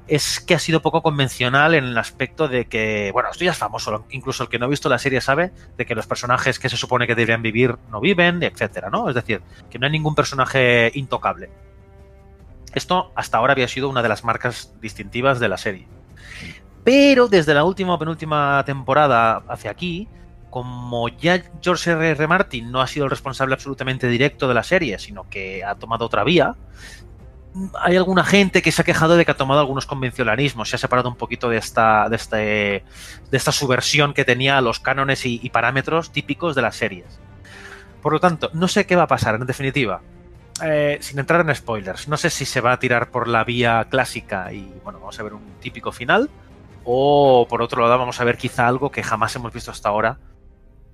es 0.08 0.40
que 0.40 0.54
ha 0.54 0.58
sido 0.58 0.80
poco 0.80 1.02
convencional 1.02 1.74
en 1.74 1.84
el 1.84 1.98
aspecto 1.98 2.48
de 2.48 2.66
que, 2.66 3.10
bueno, 3.12 3.28
esto 3.30 3.44
ya 3.44 3.50
es 3.50 3.58
famoso, 3.58 4.06
incluso 4.10 4.42
el 4.42 4.48
que 4.48 4.58
no 4.58 4.64
ha 4.64 4.68
visto 4.68 4.88
la 4.88 4.98
serie 4.98 5.20
sabe 5.20 5.52
de 5.76 5.86
que 5.86 5.94
los 5.94 6.06
personajes 6.06 6.58
que 6.58 6.68
se 6.68 6.76
supone 6.76 7.06
que 7.06 7.14
deberían 7.14 7.42
vivir 7.42 7.76
no 7.90 8.00
viven, 8.00 8.42
etcétera, 8.42 8.88
¿no? 8.90 9.08
Es 9.08 9.14
decir, 9.14 9.42
que 9.70 9.78
no 9.78 9.86
hay 9.86 9.92
ningún 9.92 10.14
personaje 10.14 10.90
intocable. 10.94 11.50
Esto 12.74 13.12
hasta 13.14 13.38
ahora 13.38 13.52
había 13.52 13.68
sido 13.68 13.88
una 13.88 14.02
de 14.02 14.08
las 14.08 14.24
marcas 14.24 14.74
distintivas 14.80 15.40
de 15.40 15.48
la 15.48 15.58
serie. 15.58 15.86
Pero 16.84 17.28
desde 17.28 17.52
la 17.52 17.64
última 17.64 17.94
o 17.94 17.98
penúltima 17.98 18.62
temporada 18.64 19.42
hacia 19.48 19.70
aquí, 19.70 20.08
como 20.50 21.08
ya 21.08 21.42
George 21.60 21.90
R. 21.90 22.10
R. 22.10 22.26
Martin 22.26 22.70
no 22.70 22.80
ha 22.80 22.86
sido 22.86 23.04
el 23.04 23.10
responsable 23.10 23.54
absolutamente 23.54 24.08
directo 24.08 24.48
de 24.48 24.54
la 24.54 24.62
serie, 24.62 24.98
sino 24.98 25.28
que 25.28 25.62
ha 25.62 25.74
tomado 25.74 26.06
otra 26.06 26.24
vía, 26.24 26.54
hay 27.80 27.96
alguna 27.96 28.24
gente 28.24 28.62
que 28.62 28.72
se 28.72 28.82
ha 28.82 28.84
quejado 28.84 29.16
de 29.16 29.24
que 29.24 29.30
ha 29.30 29.36
tomado 29.36 29.60
algunos 29.60 29.86
convencionalismos, 29.86 30.68
se 30.68 30.76
ha 30.76 30.78
separado 30.78 31.08
un 31.08 31.16
poquito 31.16 31.48
de 31.48 31.56
esta, 31.56 32.08
de 32.08 32.16
este, 32.16 32.36
de 32.36 32.84
esta 33.36 33.52
subversión 33.52 34.14
que 34.14 34.24
tenía 34.24 34.60
los 34.60 34.80
cánones 34.80 35.24
y, 35.26 35.40
y 35.42 35.50
parámetros 35.50 36.12
típicos 36.12 36.54
de 36.54 36.62
las 36.62 36.76
series. 36.76 37.18
Por 38.02 38.12
lo 38.12 38.20
tanto, 38.20 38.50
no 38.52 38.68
sé 38.68 38.86
qué 38.86 38.96
va 38.96 39.04
a 39.04 39.08
pasar, 39.08 39.34
en 39.36 39.46
definitiva. 39.46 40.00
Eh, 40.62 40.98
sin 41.00 41.18
entrar 41.18 41.40
en 41.40 41.54
spoilers, 41.54 42.08
no 42.08 42.16
sé 42.16 42.30
si 42.30 42.44
se 42.44 42.60
va 42.60 42.72
a 42.72 42.78
tirar 42.80 43.10
por 43.10 43.28
la 43.28 43.44
vía 43.44 43.86
clásica 43.88 44.52
y 44.52 44.72
bueno, 44.82 44.98
vamos 44.98 45.18
a 45.20 45.22
ver 45.22 45.34
un 45.34 45.42
típico 45.60 45.92
final, 45.92 46.28
o 46.84 47.46
por 47.48 47.62
otro 47.62 47.82
lado 47.82 47.96
vamos 47.96 48.20
a 48.20 48.24
ver 48.24 48.36
quizá 48.36 48.66
algo 48.66 48.90
que 48.90 49.04
jamás 49.04 49.36
hemos 49.36 49.52
visto 49.52 49.70
hasta 49.70 49.88
ahora, 49.88 50.18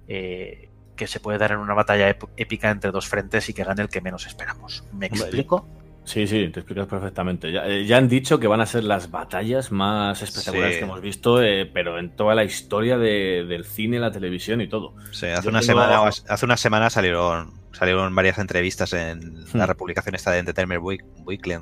eh, 0.07 0.69
que 0.97 1.07
se 1.07 1.19
puede 1.19 1.39
dar 1.39 1.53
en 1.53 1.59
una 1.59 1.73
batalla 1.73 2.11
ép- 2.11 2.29
épica 2.37 2.71
entre 2.71 2.91
dos 2.91 3.09
frentes 3.09 3.49
y 3.49 3.55
que 3.55 3.65
gane 3.65 3.81
el 3.81 3.89
que 3.89 4.03
menos 4.03 4.27
esperamos. 4.27 4.85
¿Me 4.93 5.07
explico? 5.07 5.67
Sí, 6.05 6.27
sí, 6.27 6.49
te 6.51 6.61
explicas 6.61 6.87
perfectamente. 6.87 7.51
Ya, 7.51 7.67
eh, 7.67 7.87
ya 7.87 7.97
han 7.97 8.09
dicho 8.09 8.39
que 8.39 8.47
van 8.47 8.61
a 8.61 8.67
ser 8.67 8.85
las 8.85 9.11
batallas 9.11 9.73
más 9.73 10.21
espectaculares 10.21 10.75
Sí. 10.75 10.79
que 10.81 10.85
hemos 10.85 11.01
visto, 11.01 11.43
eh, 11.43 11.65
pero 11.65 11.99
en 11.99 12.15
toda 12.15 12.35
la 12.35 12.45
historia 12.45 12.99
de- 12.99 13.45
del 13.49 13.65
cine, 13.65 13.99
la 13.99 14.11
televisión 14.11 14.61
y 14.61 14.69
todo. 14.69 14.95
Sí, 15.13 15.27
hace 15.27 15.45
Yo 15.45 15.51
una 15.51 15.61
tengo- 15.61 15.81
semana, 15.83 16.03
hace 16.29 16.45
una 16.45 16.57
semana 16.59 16.91
salieron, 16.91 17.53
salieron 17.73 18.15
varias 18.15 18.37
entrevistas 18.39 18.93
en 18.93 19.45
la 19.55 19.65
Hmm. 19.65 19.69
republicación 19.69 20.15
esta 20.15 20.31
de 20.31 20.41
Entertainment 20.41 20.83
Week- 20.83 21.05
Weekly. 21.25 21.57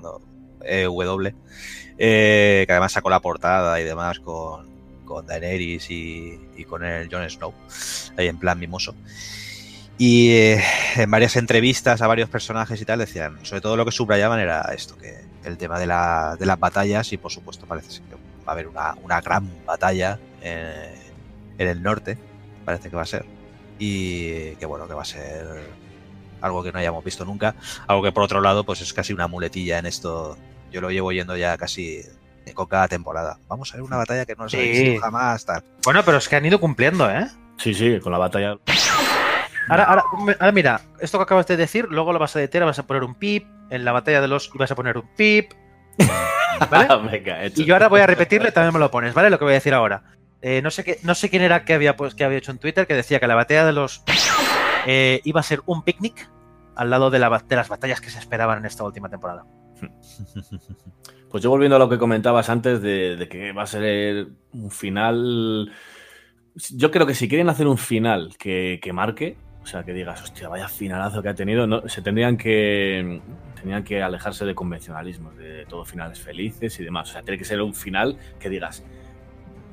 EW, 0.65 1.35
eh, 1.99 2.65
que 2.67 2.73
además 2.73 2.93
sacó 2.93 3.11
la 3.11 3.21
portada 3.21 3.81
y 3.81 3.85
demás 3.85 4.21
con, 4.21 4.71
con 5.05 5.27
Daenerys 5.27 5.91
y, 5.91 6.39
y 6.57 6.65
con 6.65 6.85
el 6.85 7.09
Jon 7.11 7.29
Snow, 7.29 7.53
ahí 8.17 8.29
en 8.29 8.39
plan 8.39 8.59
mimoso. 8.59 8.95
Y 9.99 10.31
eh, 10.33 10.63
en 10.97 11.11
varias 11.11 11.37
entrevistas 11.37 12.03
a 12.03 12.07
varios 12.07 12.29
personajes 12.29 12.81
y 12.81 12.85
tal 12.85 12.99
decían, 12.99 13.39
sobre 13.45 13.61
todo 13.61 13.77
lo 13.77 13.85
que 13.85 13.93
subrayaban 13.93 14.41
era 14.41 14.63
esto, 14.75 14.97
que 14.99 15.21
el 15.45 15.57
tema 15.59 15.79
de, 15.79 15.87
la- 15.87 16.37
de 16.39 16.47
las 16.47 16.59
batallas 16.59 17.13
y 17.13 17.19
por 17.19 17.31
supuesto 17.31 17.67
parece 17.67 17.91
ser 17.91 18.03
que 18.05 18.15
va 18.15 18.21
a 18.47 18.51
haber 18.53 18.67
una, 18.69 18.95
una 19.03 19.21
gran 19.21 19.49
batalla 19.65 20.19
eh, 20.43 20.95
en 21.59 21.69
el 21.69 21.83
norte, 21.83 22.19
parece 22.65 22.91
que 22.91 22.97
va 22.97 23.03
a 23.03 23.07
ser. 23.07 23.25
Y 23.79 24.55
que 24.57 24.67
bueno, 24.67 24.87
que 24.89 24.95
va 24.95 25.03
a 25.03 25.07
ser 25.07 25.47
algo 26.41 26.63
que 26.65 26.73
no 26.73 26.79
hayamos 26.79 27.05
visto 27.05 27.25
nunca. 27.25 27.55
Algo 27.87 28.03
que 28.03 28.13
por 28.13 28.23
otro 28.25 28.41
lado, 28.41 28.65
pues 28.65 28.81
es 28.81 28.93
casi 28.93 29.13
una 29.13 29.29
muletilla 29.29 29.79
en 29.79 29.87
esto. 29.87 30.37
Yo 30.73 30.81
lo 30.81 30.91
llevo 30.91 31.13
yendo 31.13 31.37
ya 31.37 31.57
casi 31.59 32.01
con 32.55 32.67
cada 32.67 32.89
temporada. 32.89 33.39
Vamos 33.49 33.73
a 33.73 33.77
ver 33.77 33.83
una 33.85 33.97
batalla 33.99 34.25
que 34.27 34.35
no 34.35 34.49
se 34.49 34.57
ha 34.57 34.61
Sí. 34.75 34.83
visto 34.85 35.01
jamás, 35.01 35.45
tal. 35.45 35.63
Bueno, 35.85 36.03
pero 36.05 36.19
es 36.19 36.29
que 36.29 36.37
han 36.37 36.45
ido 36.47 36.59
cumpliendo, 36.61 37.09
¿eh? 37.11 37.27
Sí, 37.59 37.75
sí, 37.75 38.01
con 38.01 38.11
la 38.13 38.19
batalla. 38.19 38.57
Ahora, 39.69 39.85
ahora, 39.85 40.05
ahora 40.41 40.53
mira, 40.53 40.81
esto 41.01 41.19
que 41.19 41.23
acabas 41.25 41.47
de 41.47 41.57
decir, 41.57 41.87
luego 41.91 42.13
lo 42.13 42.19
vas 42.19 42.35
a 42.37 42.39
detener, 42.41 42.67
vas 42.67 42.79
a 42.79 42.87
poner 42.87 43.05
un 43.05 43.15
pip, 43.15 43.47
en 43.71 43.85
la 43.85 43.93
batalla 43.93 44.21
de 44.21 44.29
los 44.29 44.51
vas 44.55 44.71
a 44.71 44.75
poner 44.75 44.99
un 44.99 45.09
pip. 45.17 45.53
¿Vale? 46.71 46.89
Venga, 47.11 47.45
hecho. 47.45 47.63
Y 47.63 47.65
yo 47.65 47.75
ahora 47.75 47.89
voy 47.89 48.01
a 48.01 48.07
repetirle, 48.07 48.53
también 48.53 48.73
me 48.75 48.81
lo 48.81 48.91
pones, 48.91 49.15
¿vale? 49.15 49.31
Lo 49.31 49.39
que 49.39 49.45
voy 49.45 49.53
a 49.53 49.55
decir 49.55 49.75
ahora. 49.75 50.03
Eh, 50.41 50.61
no, 50.63 50.71
sé 50.71 50.83
qué, 50.85 50.99
no 51.05 51.15
sé 51.15 51.31
quién 51.31 51.43
era 51.43 51.65
que 51.65 51.75
había, 51.75 51.97
pues, 51.97 52.15
que 52.15 52.25
había 52.25 52.39
hecho 52.39 52.51
en 52.51 52.59
Twitter 52.59 52.87
que 52.87 52.95
decía 52.95 53.21
que 53.21 53.27
la 53.29 53.35
batalla 53.37 53.65
de 53.65 53.73
los 53.73 54.03
eh, 54.87 55.21
iba 55.25 55.41
a 55.41 55.45
ser 55.45 55.61
un 55.67 55.83
picnic 55.85 56.29
al 56.75 56.91
lado 56.91 57.11
de, 57.11 57.19
la 57.21 57.29
ba- 57.29 57.45
de 57.47 57.55
las 57.57 57.69
batallas 57.69 58.01
que 58.01 58.11
se 58.11 58.19
esperaban 58.19 58.59
en 58.59 58.67
esta 58.67 58.83
última 58.85 59.09
temporada. 59.09 59.45
Pues 61.31 61.43
yo 61.43 61.49
volviendo 61.49 61.77
a 61.77 61.79
lo 61.79 61.89
que 61.89 61.97
comentabas 61.97 62.51
antes 62.51 62.83
de, 62.83 63.17
de 63.17 63.27
que 63.27 63.53
va 63.53 63.63
a 63.63 63.67
ser 63.67 64.27
un 64.53 64.71
final. 64.71 65.73
Yo 66.75 66.91
creo 66.91 67.07
que 67.07 67.15
si 67.15 67.27
quieren 67.27 67.49
hacer 67.49 67.67
un 67.67 67.79
final 67.79 68.35
que, 68.39 68.79
que 68.83 68.93
marque, 68.93 69.39
o 69.63 69.67
sea, 69.67 69.83
que 69.85 69.93
digas, 69.93 70.23
hostia, 70.23 70.49
vaya 70.49 70.69
finalazo 70.69 71.23
que 71.23 71.29
ha 71.29 71.35
tenido, 71.35 71.67
no, 71.67 71.89
se 71.89 72.03
tendrían 72.03 72.37
que, 72.37 73.21
tendrían 73.55 73.85
que 73.85 74.03
alejarse 74.03 74.45
de 74.45 74.55
convencionalismos, 74.55 75.37
de 75.37 75.65
todo 75.67 75.85
finales 75.85 76.19
felices 76.21 76.79
y 76.81 76.85
demás. 76.85 77.11
O 77.11 77.13
sea, 77.13 77.23
tiene 77.23 77.39
que 77.39 77.45
ser 77.45 77.61
un 77.63 77.75
final 77.75 78.17
que 78.41 78.49
digas, 78.49 78.83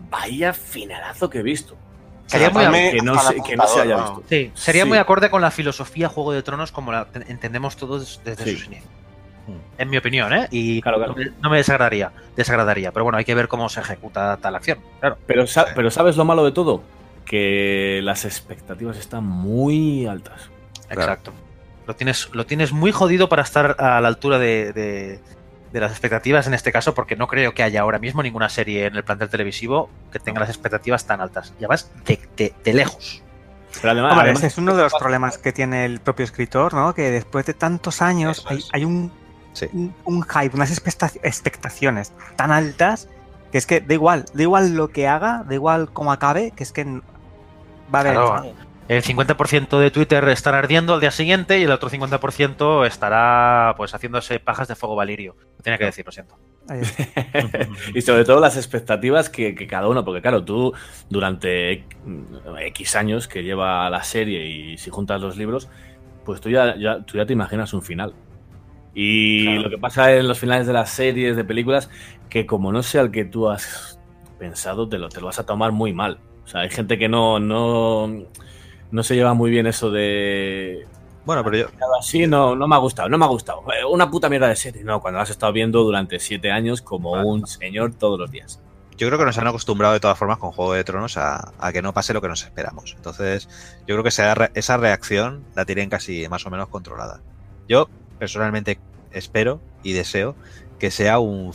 vaya 0.09 0.53
finalazo 0.53 1.29
que 1.29 1.39
he 1.39 1.43
visto. 1.43 1.75
Sería 2.27 2.51
muy 2.51 2.63
que 2.91 3.01
no, 3.03 3.13
hasta 3.13 3.31
se, 3.31 3.37
la 3.37 3.43
que 3.43 3.55
no 3.57 3.67
se 3.67 3.81
haya 3.81 3.95
apuntadora. 3.95 4.19
visto. 4.27 4.29
Sí, 4.29 4.51
sería 4.53 4.83
Sí. 4.83 4.89
muy 4.89 4.97
acorde 4.99 5.31
con 5.31 5.41
la 5.41 5.49
filosofía 5.49 6.09
Juego 6.09 6.31
de 6.31 6.43
Tronos 6.43 6.71
como 6.71 6.91
la 6.91 7.05
te- 7.05 7.31
entendemos 7.31 7.75
todos 7.75 8.21
desde 8.23 8.43
Sí. 8.43 8.51
sus 8.55 8.65
inicios. 8.67 8.89
en 9.79 9.89
mi 9.89 9.97
opinión, 9.97 10.31
¿eh? 10.31 10.47
Y 10.51 10.79
Claro, 10.79 10.97
claro. 10.99 11.13
no 11.13 11.17
me- 11.17 11.31
no 11.41 11.49
me 11.49 11.57
desagradaría, 11.57 12.11
desagradaría. 12.35 12.91
Pero 12.91 13.03
bueno, 13.05 13.17
hay 13.17 13.25
que 13.25 13.33
ver 13.33 13.47
cómo 13.47 13.67
se 13.67 13.79
ejecuta 13.79 14.37
tal 14.37 14.53
acción. 14.55 14.77
Claro. 14.99 15.17
Pero, 15.25 15.47
sa- 15.47 15.65
pero 15.73 15.89
¿sabes 15.89 16.17
lo 16.17 16.23
malo 16.25 16.45
de 16.45 16.51
todo? 16.51 16.83
Que 17.29 17.99
las 18.03 18.25
expectativas 18.25 18.97
están 18.97 19.23
muy 19.23 20.07
altas. 20.07 20.49
Exacto. 20.89 21.31
Lo 21.85 21.95
tienes, 21.95 22.27
lo 22.33 22.47
tienes 22.47 22.71
muy 22.71 22.91
jodido 22.91 23.29
para 23.29 23.43
estar 23.43 23.75
a 23.77 24.01
la 24.01 24.07
altura 24.07 24.39
de, 24.39 24.73
de- 24.73 25.19
de 25.71 25.79
las 25.79 25.91
expectativas 25.91 26.47
en 26.47 26.55
este 26.55 26.71
caso, 26.71 26.95
porque 26.95 27.15
no 27.15 27.27
creo 27.27 27.53
que 27.53 27.61
haya 27.61 27.81
ahora 27.81 27.99
mismo 27.99 28.23
ninguna 28.23 28.49
serie 28.49 28.87
en 28.87 28.95
el 28.95 29.03
plantel 29.03 29.29
televisivo 29.29 29.91
que 30.11 30.17
tenga 30.17 30.39
las 30.39 30.49
expectativas 30.49 31.05
tan 31.05 31.21
altas. 31.21 31.53
Y 31.59 31.65
además, 31.65 31.91
de, 32.05 32.19
de- 32.35 32.53
de 32.63 32.73
lejos. 32.73 33.21
Pero 33.79 33.91
además, 33.91 34.13
Hombre, 34.13 34.31
además- 34.31 34.43
es 34.45 34.57
uno 34.57 34.75
de 34.75 34.81
los 34.81 34.93
problemas 34.95 35.37
que 35.37 35.53
tiene 35.53 35.85
el 35.85 35.99
propio 35.99 36.23
escritor, 36.25 36.73
¿no? 36.73 36.95
Que 36.95 37.11
después 37.11 37.45
de 37.45 37.53
tantos 37.53 38.01
años 38.01 38.43
hay, 38.49 38.63
hay 38.73 38.83
un, 38.85 39.11
un, 39.73 39.93
un 40.05 40.23
hype, 40.23 40.55
unas 40.55 40.71
expecta- 40.71 41.11
expectaciones 41.21 42.11
tan 42.35 42.51
altas 42.51 43.07
que 43.51 43.59
es 43.59 43.67
que 43.67 43.79
da 43.81 43.93
igual, 43.93 44.25
da 44.33 44.41
igual 44.41 44.73
lo 44.75 44.87
que 44.87 45.07
haga, 45.07 45.43
da 45.47 45.53
igual 45.53 45.89
cómo 45.93 46.11
acabe, 46.11 46.49
que 46.55 46.63
es 46.63 46.71
que 46.71 47.01
va 47.93 47.99
a 47.99 48.01
haber. 48.01 48.13
Claro, 48.13 48.53
el 48.87 49.03
50% 49.03 49.77
de 49.79 49.91
Twitter 49.91 50.27
estará 50.29 50.57
ardiendo 50.57 50.95
al 50.95 50.99
día 50.99 51.11
siguiente 51.11 51.59
y 51.59 51.63
el 51.63 51.71
otro 51.71 51.89
50% 51.89 52.85
estará 52.87 53.75
pues 53.77 53.93
haciéndose 53.93 54.39
pajas 54.39 54.67
de 54.67 54.75
fuego 54.75 54.95
valirio. 54.95 55.35
Lo 55.57 55.63
tenía 55.63 55.77
que 55.77 55.85
decir, 55.85 56.05
lo 56.05 56.11
siento. 56.11 56.35
y 57.95 58.01
sobre 58.01 58.25
todo 58.25 58.39
las 58.39 58.57
expectativas 58.57 59.29
que, 59.29 59.53
que 59.55 59.67
cada 59.67 59.87
uno, 59.87 60.03
porque 60.05 60.21
claro, 60.21 60.43
tú 60.43 60.73
durante 61.09 61.85
X 62.67 62.95
años 62.95 63.27
que 63.27 63.43
lleva 63.43 63.89
la 63.89 64.03
serie 64.03 64.45
y 64.47 64.77
si 64.77 64.89
juntas 64.89 65.21
los 65.21 65.37
libros, 65.37 65.69
pues 66.25 66.41
tú 66.41 66.49
ya, 66.49 66.75
ya- 66.77 67.03
tú 67.03 67.17
ya 67.17 67.25
te 67.25 67.33
imaginas 67.33 67.73
un 67.73 67.81
final. 67.81 68.13
Y 68.95 69.57
lo 69.59 69.69
que 69.69 69.77
pasa 69.77 70.13
en 70.15 70.27
los 70.27 70.39
finales 70.39 70.65
de 70.67 70.73
las 70.73 70.89
series, 70.89 71.35
de 71.37 71.43
películas, 71.43 71.89
que 72.29 72.45
como 72.45 72.71
no 72.71 72.81
sea 72.83 73.01
el 73.01 73.11
que 73.11 73.23
tú 73.25 73.47
has 73.49 73.99
pensado, 74.39 74.89
te 74.89 74.97
lo, 74.97 75.09
te 75.09 75.19
lo 75.21 75.27
vas 75.27 75.39
a 75.39 75.45
tomar 75.45 75.71
muy 75.71 75.93
mal. 75.93 76.19
O 76.49 76.51
sea, 76.51 76.61
hay 76.61 76.71
gente 76.71 76.97
que 76.97 77.07
no, 77.07 77.39
no, 77.39 78.25
no 78.89 79.03
se 79.03 79.13
lleva 79.13 79.35
muy 79.35 79.51
bien 79.51 79.67
eso 79.67 79.91
de... 79.91 80.87
Bueno, 81.23 81.43
pero 81.43 81.57
yo... 81.57 81.67
Así 81.99 82.25
no, 82.25 82.55
no 82.55 82.67
me 82.67 82.73
ha 82.73 82.79
gustado, 82.79 83.07
no 83.07 83.19
me 83.19 83.25
ha 83.25 83.27
gustado. 83.27 83.61
Eh, 83.71 83.85
Una 83.85 84.09
puta 84.09 84.29
mierda 84.29 84.47
de 84.47 84.55
serie. 84.55 84.83
No, 84.83 84.99
cuando 84.99 85.17
la 85.17 85.23
has 85.23 85.29
estado 85.29 85.53
viendo 85.53 85.83
durante 85.83 86.19
siete 86.19 86.49
años 86.49 86.81
como 86.81 87.11
un 87.21 87.45
señor 87.45 87.93
todos 87.93 88.17
los 88.17 88.31
días. 88.31 88.59
Yo 88.97 89.05
creo 89.05 89.19
que 89.19 89.25
nos 89.25 89.37
han 89.37 89.45
acostumbrado 89.45 89.93
de 89.93 89.99
todas 89.99 90.17
formas 90.17 90.39
con 90.39 90.51
Juego 90.51 90.73
de 90.73 90.83
Tronos 90.83 91.17
a, 91.17 91.53
a 91.59 91.71
que 91.71 91.83
no 91.83 91.93
pase 91.93 92.15
lo 92.15 92.21
que 92.21 92.29
nos 92.29 92.41
esperamos. 92.41 92.95
Entonces, 92.97 93.47
yo 93.85 93.93
creo 93.93 94.01
que 94.01 94.09
esa, 94.09 94.49
esa 94.55 94.77
reacción 94.77 95.45
la 95.55 95.65
tienen 95.65 95.87
casi 95.91 96.27
más 96.29 96.47
o 96.47 96.49
menos 96.49 96.69
controlada. 96.69 97.21
Yo, 97.67 97.89
personalmente, 98.17 98.79
espero 99.11 99.61
y 99.83 99.93
deseo 99.93 100.35
que 100.79 100.89
sea 100.89 101.19
un, 101.19 101.53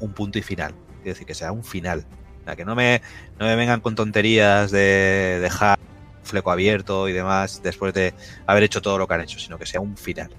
un 0.00 0.12
punto 0.12 0.40
y 0.40 0.42
final. 0.42 0.74
Es 0.98 1.04
decir, 1.04 1.24
que 1.24 1.34
sea 1.34 1.52
un 1.52 1.62
final. 1.62 2.04
O 2.44 2.46
sea, 2.46 2.56
que 2.56 2.64
no 2.66 2.74
me, 2.74 3.00
no 3.38 3.46
me 3.46 3.56
vengan 3.56 3.80
con 3.80 3.94
tonterías 3.94 4.70
de 4.70 5.38
dejar 5.40 5.78
fleco 6.22 6.50
abierto 6.50 7.08
y 7.08 7.12
demás 7.12 7.60
después 7.62 7.94
de 7.94 8.12
haber 8.46 8.64
hecho 8.64 8.82
todo 8.82 8.98
lo 8.98 9.08
que 9.08 9.14
han 9.14 9.22
hecho, 9.22 9.38
sino 9.38 9.58
que 9.58 9.64
sea 9.66 9.80
un 9.80 9.96
final. 9.96 10.30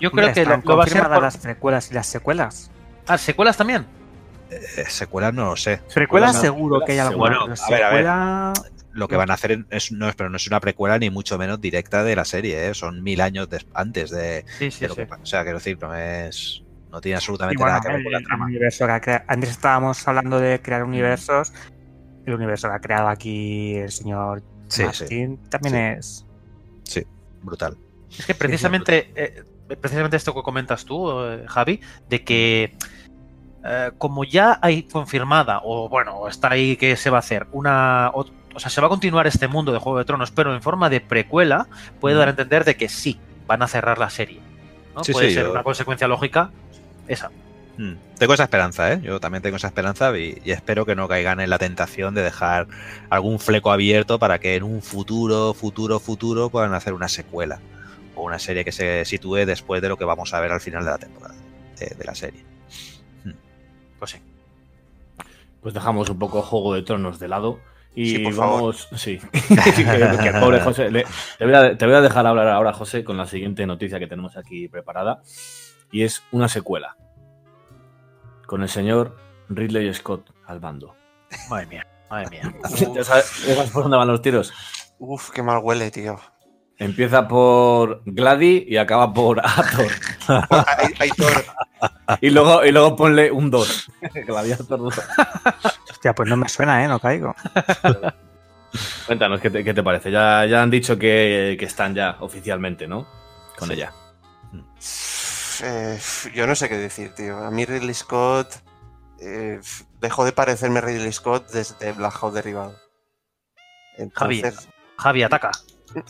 Yo 0.00 0.10
creo 0.12 0.32
que 0.32 0.44
lo, 0.44 0.76
va 0.76 0.84
a 0.84 0.86
ser 0.86 1.02
por... 1.08 1.20
las 1.22 1.36
precuelas 1.36 1.90
y 1.90 1.94
las 1.94 2.06
secuelas. 2.06 2.70
Ah, 3.06 3.18
¿secuelas 3.18 3.56
también? 3.56 3.86
Eh, 4.50 4.84
secuelas 4.88 5.34
no 5.34 5.46
lo 5.46 5.56
sé. 5.56 5.80
Precuelas 5.92 6.36
no. 6.36 6.40
seguro 6.40 6.80
que 6.84 6.92
hay 6.92 6.98
alguna. 6.98 7.38
Bueno, 7.44 7.54
a 7.60 7.70
ver, 7.70 8.06
a 8.06 8.52
ver. 8.52 8.72
Lo 8.92 9.06
que 9.08 9.16
van 9.16 9.30
a 9.30 9.34
hacer 9.34 9.64
es, 9.70 9.92
no 9.92 10.08
es, 10.08 10.16
pero 10.16 10.30
no 10.30 10.36
es 10.36 10.46
una 10.48 10.58
precuela 10.58 10.98
ni 10.98 11.10
mucho 11.10 11.38
menos 11.38 11.60
directa 11.60 12.02
de 12.02 12.16
la 12.16 12.24
serie, 12.24 12.68
¿eh? 12.68 12.74
son 12.74 13.02
mil 13.04 13.20
años 13.20 13.48
des- 13.48 13.66
antes 13.74 14.10
de, 14.10 14.44
Sí, 14.58 14.70
sí, 14.72 14.80
de 14.80 14.88
lo 14.88 14.94
sí. 14.94 15.00
que 15.02 15.06
pasa. 15.06 15.22
O 15.22 15.26
sea, 15.26 15.42
quiero 15.42 15.58
decir, 15.58 15.78
no 15.80 15.94
es, 15.94 16.62
no 16.90 17.00
tiene 17.00 17.16
absolutamente 17.16 17.62
bueno, 17.62 17.72
nada 17.78 17.80
que 17.82 17.92
ver 17.94 18.02
con 18.02 18.12
la 18.12 18.18
el 18.18 18.24
trama. 18.24 18.44
universo 18.46 18.86
que 18.86 19.00
crea- 19.00 19.24
Antes 19.28 19.50
estábamos 19.50 20.06
hablando 20.08 20.40
de 20.40 20.60
crear 20.60 20.82
universos. 20.84 21.52
El 22.26 22.34
universo 22.34 22.68
que 22.68 22.74
ha 22.74 22.80
creado 22.80 23.08
aquí 23.08 23.74
el 23.76 23.90
señor 23.90 24.42
Sí, 24.68 24.84
Martin 24.84 25.36
también 25.48 25.74
es. 25.74 26.26
Sí, 26.84 27.04
brutal. 27.42 27.76
Es 28.16 28.26
que 28.26 28.34
precisamente, 28.34 29.10
eh, 29.14 29.42
precisamente 29.80 30.16
esto 30.16 30.34
que 30.34 30.42
comentas 30.42 30.84
tú, 30.84 31.10
eh, 31.24 31.44
Javi, 31.48 31.80
de 32.08 32.24
que 32.24 32.76
eh, 33.64 33.90
como 33.98 34.24
ya 34.24 34.58
hay 34.62 34.84
confirmada, 34.84 35.60
o 35.64 35.88
bueno, 35.88 36.26
está 36.28 36.50
ahí 36.52 36.76
que 36.76 36.96
se 36.96 37.10
va 37.10 37.18
a 37.18 37.20
hacer, 37.20 37.46
una. 37.52 38.10
O, 38.14 38.24
o 38.54 38.58
sea, 38.58 38.70
se 38.70 38.80
va 38.80 38.86
a 38.86 38.90
continuar 38.90 39.26
este 39.26 39.48
mundo 39.48 39.72
de 39.72 39.78
Juego 39.78 39.98
de 39.98 40.04
Tronos, 40.04 40.30
pero 40.30 40.54
en 40.54 40.62
forma 40.62 40.88
de 40.90 41.00
precuela, 41.00 41.68
puede 42.00 42.16
dar 42.16 42.28
a 42.28 42.30
entender 42.30 42.64
de 42.64 42.76
que 42.76 42.88
sí, 42.88 43.20
van 43.46 43.62
a 43.62 43.68
cerrar 43.68 43.98
la 43.98 44.10
serie. 44.10 44.40
¿no? 44.94 45.04
Sí, 45.04 45.12
puede 45.12 45.28
sí, 45.28 45.34
ser 45.34 45.44
yo- 45.44 45.52
una 45.52 45.62
consecuencia 45.62 46.08
lógica 46.08 46.50
esa. 47.12 47.30
Mm. 47.76 47.94
Tengo 48.18 48.34
esa 48.34 48.42
esperanza, 48.44 48.92
¿eh? 48.92 49.00
Yo 49.02 49.20
también 49.20 49.42
tengo 49.42 49.56
esa 49.56 49.68
esperanza 49.68 50.16
y, 50.18 50.40
y 50.44 50.50
espero 50.50 50.84
que 50.84 50.94
no 50.94 51.08
caigan 51.08 51.40
en 51.40 51.48
la 51.50 51.58
tentación 51.58 52.14
de 52.14 52.22
dejar 52.22 52.66
algún 53.08 53.38
fleco 53.38 53.72
abierto 53.72 54.18
para 54.18 54.38
que 54.38 54.56
en 54.56 54.62
un 54.64 54.82
futuro, 54.82 55.54
futuro, 55.54 55.98
futuro 56.00 56.50
puedan 56.50 56.74
hacer 56.74 56.92
una 56.92 57.08
secuela 57.08 57.58
o 58.16 58.22
una 58.24 58.38
serie 58.38 58.64
que 58.64 58.72
se 58.72 59.04
sitúe 59.06 59.46
después 59.46 59.80
de 59.80 59.88
lo 59.88 59.96
que 59.96 60.04
vamos 60.04 60.34
a 60.34 60.40
ver 60.40 60.52
al 60.52 60.60
final 60.60 60.84
de 60.84 60.90
la 60.90 60.98
temporada 60.98 61.34
de, 61.78 61.86
de 61.96 62.04
la 62.04 62.14
serie. 62.14 62.44
Pues 63.98 64.10
sí. 64.12 64.18
Pues 65.62 65.74
dejamos 65.74 66.08
un 66.10 66.18
poco 66.18 66.42
Juego 66.42 66.74
de 66.74 66.82
Tronos 66.82 67.18
de 67.18 67.28
lado. 67.28 67.60
Y 67.94 68.10
Sí, 68.10 68.18
por 68.20 68.32
favor. 68.34 68.56
vamos. 68.60 68.88
Sí. 68.96 69.18
que, 69.48 69.84
que 70.22 70.32
pobre 70.40 70.60
José. 70.60 70.90
le- 70.90 71.04
te, 71.38 71.44
voy 71.44 71.54
a, 71.54 71.76
te 71.76 71.86
voy 71.86 71.94
a 71.96 72.00
dejar 72.00 72.26
hablar 72.26 72.48
ahora, 72.48 72.72
José, 72.72 73.04
con 73.04 73.16
la 73.16 73.26
siguiente 73.26 73.66
noticia 73.66 73.98
que 73.98 74.06
tenemos 74.06 74.36
aquí 74.36 74.68
preparada. 74.68 75.22
Y 75.92 76.02
es 76.02 76.22
una 76.30 76.48
secuela. 76.48 76.96
Con 78.50 78.62
el 78.62 78.68
señor 78.68 79.16
Ridley 79.48 79.94
Scott 79.94 80.32
al 80.44 80.60
mando. 80.60 80.96
Madre 81.48 81.66
mía, 81.66 81.86
madre 82.10 82.30
mía. 82.30 82.52
¿Ya 82.96 83.04
sabes, 83.04 83.46
ya 83.46 83.54
sabes 83.54 83.70
por 83.70 83.84
dónde 83.84 83.96
van 83.96 84.08
los 84.08 84.20
tiros? 84.22 84.52
Uf, 84.98 85.30
qué 85.30 85.40
mal 85.40 85.60
huele, 85.62 85.92
tío. 85.92 86.18
Empieza 86.76 87.28
por 87.28 88.02
Glady 88.04 88.66
y 88.68 88.76
acaba 88.76 89.14
por 89.14 89.40
hay 90.98 91.10
Thor. 91.10 91.44
y, 92.20 92.30
luego, 92.30 92.64
y 92.64 92.72
luego 92.72 92.96
ponle 92.96 93.30
un 93.30 93.52
2. 93.52 93.92
Gladiator 94.26 94.80
2. 94.80 95.00
Hostia, 95.88 96.12
pues 96.12 96.28
no 96.28 96.36
me 96.36 96.48
suena, 96.48 96.84
¿eh? 96.84 96.88
No 96.88 96.98
caigo. 96.98 97.36
Cuéntanos, 99.06 99.40
¿qué 99.40 99.50
te, 99.50 99.62
qué 99.62 99.72
te 99.72 99.84
parece? 99.84 100.10
Ya, 100.10 100.44
ya 100.46 100.60
han 100.60 100.70
dicho 100.70 100.98
que, 100.98 101.54
que 101.56 101.66
están 101.66 101.94
ya 101.94 102.16
oficialmente, 102.18 102.88
¿no? 102.88 103.06
Con 103.56 103.70
ella. 103.70 103.92
Eh, 105.62 105.98
yo 106.34 106.46
no 106.46 106.54
sé 106.54 106.68
qué 106.68 106.76
decir, 106.76 107.14
tío. 107.14 107.38
A 107.38 107.50
mí 107.50 107.64
Ridley 107.64 107.94
Scott 107.94 108.48
eh, 109.20 109.60
dejó 110.00 110.24
de 110.24 110.32
parecerme 110.32 110.80
Ridley 110.80 111.12
Scott 111.12 111.50
desde 111.50 111.92
Black 111.92 112.14
Hawk 112.20 112.32
derribado. 112.32 112.74
Javi, 114.14 114.36
Entonces, 114.40 114.68
Javi, 114.96 115.22
ataca. 115.22 115.50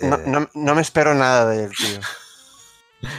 no, 0.01 0.17
no- 0.19 0.49
no 0.55 0.75
me 0.75 0.83
espero 0.83 1.15
nada 1.15 1.47
de 1.47 1.65
él, 1.65 1.71
tío. 1.77 2.01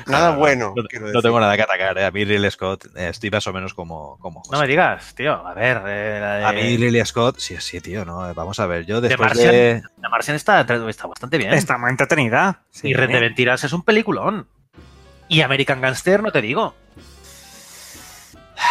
Nada 0.06 0.28
No, 0.28 0.34
no, 0.34 0.38
bueno. 0.38 0.76
No, 1.12 1.22
tengo 1.24 1.40
nada 1.40 1.56
que 1.56 1.64
atacar, 1.64 1.98
¿eh? 1.98 2.06
A 2.06 2.12
mí 2.12 2.24
Ridley 2.24 2.52
Scott 2.52 2.86
eh, 2.96 3.10
estoy 3.10 3.32
más 3.32 3.48
o 3.48 3.52
menos 3.54 3.74
como, 3.74 4.16
como 4.20 4.44
No 4.52 4.60
me 4.60 4.68
digas, 4.68 5.16
tío. 5.16 5.34
A 5.34 5.56
ver, 5.56 5.82
eh, 5.88 6.20
la 6.22 6.36
de, 6.36 6.46
A 6.46 6.52
mí 6.52 6.78
Ridley 6.78 7.04
Scott, 7.04 7.40
sí, 7.40 7.58
sí, 7.60 7.82
tío, 7.82 8.06
no. 8.06 8.32
Vamos 8.36 8.60
a 8.60 8.68
ver, 8.68 8.86
yo 8.86 9.02
de 9.02 9.10
después 9.10 9.30
Martian, 9.30 9.52
de... 9.52 9.82
la 9.98 10.10
Martian 10.10 10.36
está, 10.36 10.62
está 10.62 11.08
bastante 11.08 11.40
bien. 11.40 11.54
Está 11.54 11.80
muy 11.80 11.90
entretenida. 11.90 12.64
Sí. 12.70 12.90
Y 12.90 12.94
Red 12.94 13.10
de 13.10 13.22
Mentiras 13.22 13.64
es 13.64 13.74
un 13.74 13.82
peliculón. 13.82 14.48
Y 15.32 15.40
American 15.40 15.80
Gangster, 15.80 16.22
no 16.22 16.30
te 16.30 16.42
digo. 16.42 16.76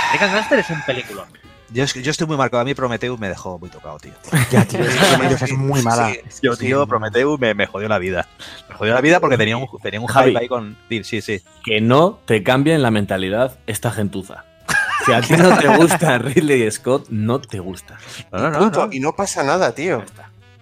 American 0.09 0.33
Gangster 0.35 0.59
es 0.59 0.69
un 0.69 0.83
peliculón. 0.83 1.27
Yo, 1.73 1.85
estoy 1.85 2.27
muy 2.27 2.37
marcado. 2.37 2.61
A 2.61 2.65
mí 2.67 2.75
Prometheus 2.75 3.19
me 3.19 3.31
dejó 3.31 3.59
muy 3.59 3.71
tocado, 3.71 3.99
tío. 3.99 4.13
Ya, 4.51 4.67
tío, 4.67 4.81
es 4.81 4.95
que 4.95 5.07
Prometheus 5.07 5.41
es 5.41 5.53
muy 5.57 5.81
mala. 5.81 6.13
Yo, 6.43 6.55
tío, 6.59 6.87
Prometheus 6.87 7.41
me, 7.41 7.55
me 7.55 7.65
jodió 7.65 7.89
la 7.89 7.99
vida. 7.99 8.29
Me 8.69 8.75
jodió 8.75 8.93
la 8.93 9.01
vida 9.01 9.21
porque 9.21 9.39
tenía 9.39 9.57
un, 9.57 9.69
tenía 9.83 10.01
un 10.03 10.07
Javi. 10.07 10.33
hype 10.33 10.39
ahí 10.39 10.49
con... 10.49 10.77
Sí, 10.91 11.03
sí, 11.03 11.23
sí. 11.23 11.43
Que 11.65 11.81
no 11.81 12.21
te 12.27 12.43
cambien 12.43 12.83
la 12.83 12.91
mentalidad 12.91 13.59
esta 13.67 13.91
gentuza. 13.91 14.45
Si 15.07 15.13
a 15.15 15.23
ti 15.23 15.33
no 15.39 15.57
te 15.57 15.67
gusta 15.79 16.19
Ridley 16.19 16.71
Scott, 16.71 17.09
no 17.09 17.41
te 17.41 17.59
gusta. 17.59 17.97
No, 18.33 18.51
no, 18.51 18.59
Punto. 18.59 18.89
Y 18.93 19.01
no 19.01 19.17
pasa 19.17 19.43
nada, 19.43 19.75
tío. 19.75 20.05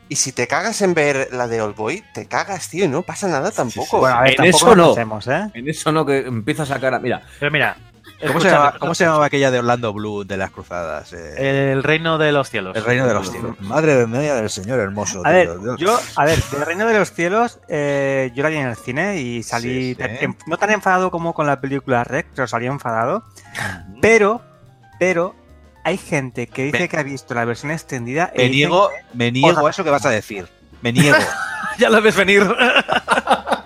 Y 0.08 0.16
si 0.16 0.32
te 0.32 0.46
cagas 0.46 0.80
en 0.82 0.94
ver 0.94 1.28
la 1.32 1.46
de 1.48 1.60
Oldboy, 1.60 2.02
te 2.14 2.26
cagas, 2.26 2.68
tío, 2.68 2.84
y 2.86 2.88
no 2.88 3.02
pasa 3.02 3.28
nada 3.28 3.50
tampoco. 3.50 3.98
Bueno, 3.98 4.16
a 4.16 4.22
ver, 4.22 4.30
En 4.30 4.36
tampoco 4.36 4.56
eso 4.66 4.76
no. 4.76 4.88
pasemos, 4.88 5.26
¿eh? 5.28 5.50
En 5.54 5.68
eso 5.68 5.92
no, 5.92 6.06
que 6.06 6.18
empieza 6.20 6.62
a 6.62 6.66
sacar 6.66 6.94
a... 6.94 6.98
Mira, 6.98 7.22
Pero 7.38 7.52
mira, 7.52 7.76
¿Cómo 8.26 8.40
se, 8.40 8.50
cómo 8.80 8.94
llamaba 8.94 9.26
aquella 9.26 9.50
de 9.52 9.58
Orlando 9.60 9.92
Blue 9.92 10.24
de 10.24 10.36
las 10.36 10.50
cruzadas? 10.50 11.12
Eh, 11.12 11.70
El 11.72 11.84
reino 11.84 12.18
de 12.18 12.32
los 12.32 12.50
cielos. 12.50 12.74
el 12.74 12.82
reino 12.84 13.06
de 13.06 13.14
los 13.14 13.30
cielos. 13.30 13.60
Madre 13.60 13.94
de 13.94 14.06
media 14.08 14.34
del 14.34 14.50
señor 14.50 14.80
hermoso. 14.80 15.22
A 15.24 15.30
ver, 15.30 15.48
tío. 15.52 15.76
Dios. 15.76 15.78
yo, 15.78 16.00
a 16.16 16.24
ver, 16.24 16.42
del 16.50 16.62
Reino 16.62 16.84
de 16.86 16.98
los 16.98 17.12
Cielos, 17.12 17.60
eh, 17.68 18.32
yo 18.34 18.42
la 18.42 18.48
vi 18.48 18.56
en 18.56 18.66
el 18.66 18.76
cine 18.76 19.20
y 19.20 19.44
salí 19.44 19.94
Sí, 19.94 20.04
sí. 20.20 20.26
no 20.46 20.56
tan 20.56 20.70
enfadado 20.72 21.12
como 21.12 21.32
con 21.32 21.46
la 21.46 21.60
película 21.60 22.02
Rec, 22.02 22.26
pero 22.34 22.48
salí 22.48 22.66
enfadado. 22.66 23.22
Pero, 24.00 24.42
pero, 24.98 25.36
hay 25.84 25.96
gente 25.98 26.46
que 26.46 26.64
dice 26.64 26.80
Me- 26.80 26.88
que 26.88 26.96
ha 26.96 27.02
visto 27.02 27.34
la 27.34 27.44
versión 27.44 27.70
extendida 27.72 28.32
Me 28.36 28.48
niego, 28.48 28.90
me 29.14 29.30
niego 29.32 29.66
a 29.66 29.70
eso 29.70 29.84
que 29.84 29.90
vas 29.90 30.04
a 30.06 30.10
decir. 30.10 30.48
Me 30.82 30.92
niego. 30.92 31.16
ya 31.78 31.90
lo 31.90 32.00
ves 32.02 32.14
venir. 32.16 32.42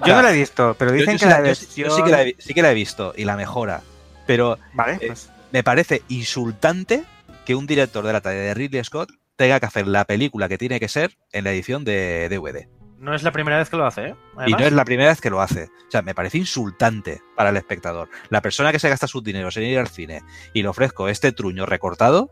Yo 0.07 0.15
no 0.17 0.23
la 0.23 0.31
he 0.33 0.37
visto, 0.37 0.75
pero 0.79 0.93
dicen 0.93 1.17
yo 1.17 1.19
que 1.19 1.25
sí 1.25 1.31
la 1.31 1.41
versión... 1.41 1.89
yo 1.89 1.97
sí 1.97 2.03
que 2.03 2.11
la, 2.11 2.23
he, 2.23 2.37
sí 2.39 2.55
que 2.55 2.63
la 2.63 2.71
he 2.73 2.75
visto 2.75 3.13
y 3.17 3.25
la 3.25 3.37
mejora 3.37 3.83
Pero 4.27 4.59
Vale, 4.73 4.95
eh, 4.95 5.07
pues. 5.09 5.31
me 5.53 5.63
parece 5.63 6.03
insultante 6.09 7.05
que 7.45 7.55
un 7.55 7.67
director 7.67 8.05
de 8.05 8.13
la 8.13 8.21
talla 8.21 8.41
de 8.41 8.55
Ridley 8.55 8.83
Scott 8.85 9.11
tenga 9.37 9.61
que 9.61 9.67
hacer 9.67 9.87
la 9.87 10.05
película 10.05 10.49
que 10.49 10.59
tiene 10.59 10.81
que 10.81 10.89
ser 10.89 11.17
en 11.33 11.45
la 11.45 11.53
edición 11.53 11.85
de 11.85 12.29
DVD. 12.29 12.69
No 13.03 13.15
es 13.15 13.23
la 13.25 13.33
primera 13.33 13.59
vez 13.59 13.69
que 13.69 13.77
lo 13.77 13.85
hace, 13.85 14.07
¿eh? 14.11 14.15
Y 14.47 14.53
no 14.53 14.59
es 14.61 14.73
la 14.73 14.85
primera 14.85 15.11
vez 15.11 15.21
que 15.21 15.29
lo 15.29 15.41
hace. 15.41 15.65
O 15.65 15.91
sea, 15.91 16.03
me 16.03 16.15
parece 16.15 16.39
insultante 16.39 17.21
para 17.37 17.51
el 17.51 17.57
espectador. 17.57 18.09
La 18.31 18.41
persona 18.41 18.71
que 18.71 18.79
se 18.79 18.89
gasta 18.89 19.09
sus 19.09 19.25
dineros 19.25 19.57
en 19.57 19.65
ir 19.65 19.79
al 19.81 19.89
cine 19.89 20.23
y 20.53 20.63
le 20.63 20.69
ofrezco 20.69 21.09
este 21.09 21.33
truño 21.33 21.67
recortado, 21.67 22.31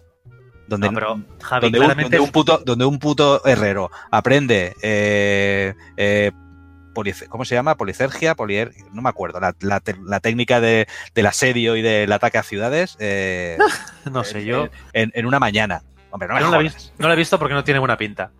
donde, 0.68 0.86
No, 0.88 0.94
pero, 0.94 1.20
Javi, 1.42 1.70
donde, 1.72 1.80
un, 1.80 1.86
donde 2.02 2.32
puto, 2.32 2.58
donde 2.64 2.84
un 2.84 2.98
puto 3.00 3.44
herrero 3.44 3.90
aprende 4.12 4.76
eh, 4.80 5.74
eh, 5.96 6.30
¿cómo 7.28 7.44
se 7.44 7.54
llama? 7.56 7.76
Policergia, 7.76 8.36
polier, 8.36 8.72
no 8.92 9.02
me 9.02 9.08
acuerdo, 9.08 9.40
la, 9.40 9.54
la 9.60 9.80
te- 9.80 9.96
la 10.04 10.20
técnica 10.20 10.60
de, 10.60 10.86
del 11.14 11.26
asedio 11.26 11.74
y 11.76 11.82
del 11.82 12.12
ataque 12.12 12.38
a 12.38 12.42
ciudades 12.44 12.96
eh, 13.00 13.58
no 14.12 14.22
sé, 14.22 14.44
yo... 14.44 14.68
en, 14.92 15.10
en 15.14 15.26
una 15.26 15.40
mañana. 15.40 15.82
Hombre, 16.12 16.28
no 16.28 16.34
me 16.34 16.40
la 16.40 16.60
he 16.60 16.70
no 16.98 17.08
la 17.08 17.14
he 17.14 17.16
visto 17.16 17.38
porque 17.38 17.54
no 17.54 17.64
tiene 17.64 17.78
buena 17.80 17.96
pinta. 17.96 18.30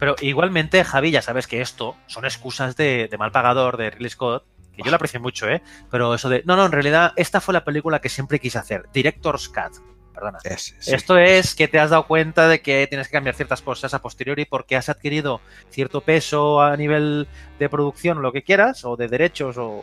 Pero 0.00 0.16
igualmente, 0.20 0.82
Javi, 0.82 1.12
ya 1.12 1.22
sabes 1.22 1.46
que 1.46 1.60
esto 1.60 1.96
son 2.08 2.24
excusas 2.24 2.74
de, 2.74 3.06
de 3.08 3.18
mal 3.18 3.30
pagador 3.30 3.76
de 3.76 3.90
Ridley 3.90 4.10
Scott, 4.10 4.44
que 4.74 4.82
yo 4.82 4.90
la 4.90 4.96
aprecio 4.96 5.20
mucho, 5.20 5.48
¿eh? 5.48 5.62
Pero 5.90 6.12
eso 6.14 6.28
de, 6.28 6.42
no, 6.46 6.56
no, 6.56 6.66
en 6.66 6.72
realidad 6.72 7.12
esta 7.16 7.40
fue 7.40 7.54
la 7.54 7.64
película 7.64 8.00
que 8.00 8.08
siempre 8.08 8.40
quise 8.40 8.58
hacer, 8.58 8.88
Director's 8.92 9.48
Cut. 9.48 9.76
Perdona. 10.14 10.38
Es- 10.42 10.74
sí. 10.80 10.94
Esto 10.94 11.18
es 11.18 11.54
que 11.54 11.68
te 11.68 11.78
has 11.78 11.90
dado 11.90 12.06
cuenta 12.06 12.48
de 12.48 12.60
que 12.60 12.86
tienes 12.88 13.06
que 13.06 13.12
cambiar 13.12 13.36
ciertas 13.36 13.62
cosas 13.62 13.94
a 13.94 14.02
posteriori 14.02 14.44
porque 14.44 14.74
has 14.76 14.88
adquirido 14.88 15.40
cierto 15.70 16.00
peso 16.00 16.60
a 16.60 16.76
nivel 16.76 17.28
de 17.58 17.68
producción 17.68 18.20
lo 18.20 18.32
que 18.32 18.42
quieras, 18.42 18.84
o 18.84 18.96
de 18.96 19.06
derechos 19.06 19.56
o, 19.58 19.82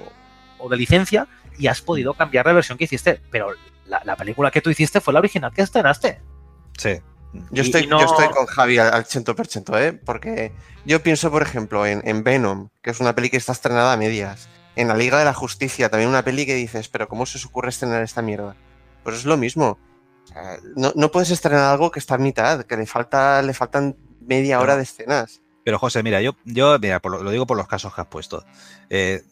o 0.59 0.67
de 0.69 0.77
licencia, 0.77 1.27
y 1.57 1.67
has 1.67 1.81
podido 1.81 2.13
cambiar 2.13 2.45
la 2.45 2.53
versión 2.53 2.77
que 2.77 2.83
hiciste. 2.83 3.21
Pero 3.31 3.51
la, 3.85 4.01
la 4.03 4.15
película 4.15 4.51
que 4.51 4.61
tú 4.61 4.69
hiciste 4.69 4.99
fue 4.99 5.13
la 5.13 5.19
original 5.19 5.51
que 5.53 5.61
estrenaste. 5.61 6.21
Sí. 6.77 6.99
Yo 7.51 7.61
estoy, 7.63 7.87
no- 7.87 7.99
yo 7.99 8.05
estoy 8.05 8.29
con 8.29 8.45
Javi 8.45 8.77
al, 8.77 8.93
al 8.93 9.05
100%, 9.05 9.77
¿eh? 9.79 9.93
Porque 9.93 10.51
yo 10.85 11.01
pienso, 11.03 11.29
por 11.29 11.41
ejemplo, 11.41 11.85
en, 11.85 12.01
en 12.07 12.23
Venom, 12.23 12.69
que 12.81 12.89
es 12.91 12.99
una 12.99 13.13
peli 13.15 13.29
que 13.29 13.37
está 13.37 13.51
estrenada 13.51 13.93
a 13.93 13.97
medias. 13.97 14.49
En 14.75 14.87
La 14.87 14.95
Liga 14.95 15.17
de 15.19 15.25
la 15.25 15.33
Justicia, 15.33 15.89
también 15.89 16.09
una 16.09 16.23
peli 16.23 16.45
que 16.45 16.55
dices, 16.55 16.87
pero 16.87 17.07
¿cómo 17.07 17.25
se 17.25 17.37
os 17.37 17.45
ocurre 17.45 17.69
estrenar 17.69 18.03
esta 18.03 18.21
mierda? 18.21 18.55
Pues 19.03 19.17
es 19.17 19.25
lo 19.25 19.35
mismo. 19.37 19.77
O 20.23 20.27
sea, 20.27 20.57
no, 20.75 20.91
no 20.95 21.11
puedes 21.11 21.31
estrenar 21.31 21.71
algo 21.71 21.89
que 21.91 21.99
está 21.99 22.15
a 22.15 22.19
mitad, 22.19 22.63
que 22.63 22.77
le, 22.77 22.85
falta, 22.85 23.41
le 23.41 23.53
faltan 23.53 23.95
media 24.21 24.59
hora 24.59 24.75
de 24.75 24.83
escenas. 24.83 25.41
Pero 25.63 25.79
José, 25.79 26.03
mira, 26.03 26.21
yo, 26.21 26.33
yo 26.45 26.77
mira, 26.79 26.99
por 27.01 27.11
lo, 27.11 27.23
lo 27.23 27.31
digo 27.31 27.45
por 27.47 27.57
los 27.57 27.67
casos 27.67 27.93
que 27.93 28.01
has 28.01 28.07
puesto. 28.07 28.45
Eh, 28.89 29.23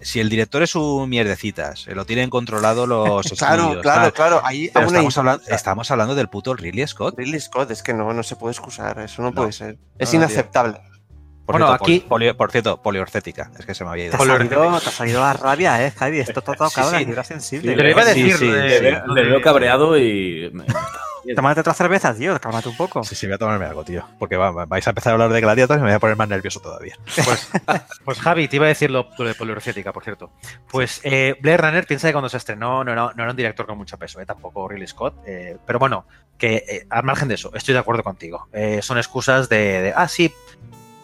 si 0.00 0.20
el 0.20 0.28
director 0.28 0.62
es 0.62 0.74
un 0.74 1.08
mierdecitas, 1.08 1.86
eh, 1.88 1.94
lo 1.94 2.04
tienen 2.04 2.30
controlado 2.30 2.86
los 2.86 3.26
Claro, 3.32 3.62
estudios, 3.64 3.82
claro, 3.82 4.02
tal, 4.02 4.12
claro. 4.12 4.40
Ahí 4.44 4.70
hay- 4.74 4.84
estamos, 4.84 5.18
hablando, 5.18 5.44
estamos 5.48 5.90
hablando 5.90 6.14
del 6.14 6.28
puto 6.28 6.54
Ridley 6.54 6.86
Scott. 6.86 7.16
Ridley 7.18 7.40
Scott, 7.40 7.70
es 7.70 7.82
que 7.82 7.92
no, 7.94 8.12
no 8.12 8.22
se 8.22 8.36
puede 8.36 8.52
excusar, 8.52 8.98
eso 9.00 9.22
no, 9.22 9.28
No. 9.30 9.34
puede 9.34 9.52
ser. 9.52 9.78
Es 9.98 10.12
No, 10.12 10.18
inaceptable. 10.18 10.80
Por 11.46 11.54
Bueno, 11.54 11.68
cierto, 11.68 11.84
aquí- 11.84 12.00
poli- 12.00 12.26
poli- 12.26 12.36
por 12.36 12.50
cierto, 12.52 12.82
poliorcética, 12.82 13.50
es 13.58 13.64
que 13.64 13.74
se 13.74 13.82
me 13.82 13.90
había 13.90 14.04
ido. 14.06 14.18
Te 14.18 14.22
ha, 14.22 14.26
salido, 14.26 14.80
te 14.80 14.88
ha 14.88 14.92
salido 14.92 15.20
la 15.22 15.32
rabia, 15.32 15.86
¿eh, 15.86 15.90
Javi? 15.92 16.18
Esto 16.20 16.42
te 16.42 16.50
ha 16.50 16.54
tocado 16.54 16.90
Sí, 16.90 17.06
la 17.06 17.24
sí. 17.24 17.28
sensible. 17.28 17.74
Te 17.74 17.82
lo 17.82 17.88
iba 17.90 18.02
a 18.02 18.04
Sí, 18.04 18.22
decir. 18.22 18.32
sí, 18.36 18.44
sí. 18.44 18.50
Le, 18.50 19.02
le 19.14 19.22
veo 19.30 19.40
cabreado 19.40 19.96
y. 19.98 20.52
Tómate 21.34 21.60
otra 21.60 21.74
cerveza, 21.74 22.14
tío. 22.14 22.38
Cálmate 22.40 22.68
un 22.68 22.76
poco. 22.76 23.02
Sí, 23.04 23.14
sí, 23.14 23.26
voy 23.26 23.34
a 23.34 23.38
tomarme 23.38 23.64
algo, 23.66 23.84
tío. 23.84 24.04
Porque 24.18 24.36
va- 24.36 24.50
va- 24.50 24.66
vais 24.66 24.86
a 24.86 24.90
empezar 24.90 25.10
a 25.10 25.14
hablar 25.14 25.30
de 25.30 25.40
gladiatos 25.40 25.76
y 25.76 25.80
me 25.80 25.86
voy 25.86 25.92
a 25.94 25.98
poner 25.98 26.16
más 26.16 26.28
nervioso 26.28 26.60
todavía. 26.60 26.96
Pues, 27.24 27.48
pues 28.04 28.20
Javi, 28.20 28.48
te 28.48 28.56
iba 28.56 28.66
a 28.66 28.68
decir 28.68 28.90
lo, 28.90 29.08
lo 29.18 29.24
de 29.24 29.34
poliorcética, 29.34 29.92
por 29.92 30.04
cierto. 30.04 30.30
Pues 30.70 31.00
eh, 31.04 31.36
Blade 31.40 31.56
Runner 31.58 31.86
piensa 31.86 32.08
que 32.08 32.12
cuando 32.12 32.28
se 32.28 32.36
estrenó 32.36 32.84
no 32.84 32.92
era, 32.92 33.12
no 33.14 33.22
era 33.22 33.30
un 33.30 33.36
director 33.36 33.66
con 33.66 33.78
mucho 33.78 33.98
peso, 33.98 34.20
eh, 34.20 34.26
tampoco 34.26 34.68
Ridley 34.68 34.86
Scott. 34.86 35.14
eh, 35.26 35.56
pero 35.66 35.78
bueno, 35.78 36.06
que 36.36 36.56
eh, 36.68 36.86
al 36.90 37.04
margen 37.04 37.28
de 37.28 37.34
eso, 37.34 37.50
estoy 37.54 37.74
de 37.74 37.80
acuerdo 37.80 38.02
contigo. 38.02 38.48
Eh, 38.52 38.80
son 38.82 38.98
excusas 38.98 39.48
de, 39.48 39.56
de, 39.82 39.92
ah, 39.96 40.08
sí, 40.08 40.32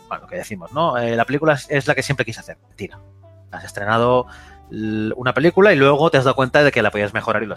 bueno, 0.08 0.22
lo 0.24 0.28
que 0.28 0.36
decimos, 0.36 0.72
¿no? 0.72 0.96
Eh, 0.98 1.16
la 1.16 1.24
película 1.24 1.54
es, 1.54 1.66
es 1.70 1.86
la 1.86 1.94
que 1.94 2.02
siempre 2.02 2.24
quise 2.24 2.40
hacer. 2.40 2.58
Mentira. 2.68 2.98
Has 3.50 3.64
estrenado 3.64 4.26
una 4.70 5.34
película 5.34 5.72
y 5.72 5.76
luego 5.76 6.10
te 6.10 6.18
has 6.18 6.24
dado 6.24 6.34
cuenta 6.34 6.64
de 6.64 6.72
que 6.72 6.82
la 6.82 6.90
podías 6.90 7.14
mejorar 7.14 7.42
y 7.42 7.46
lo 7.46 7.54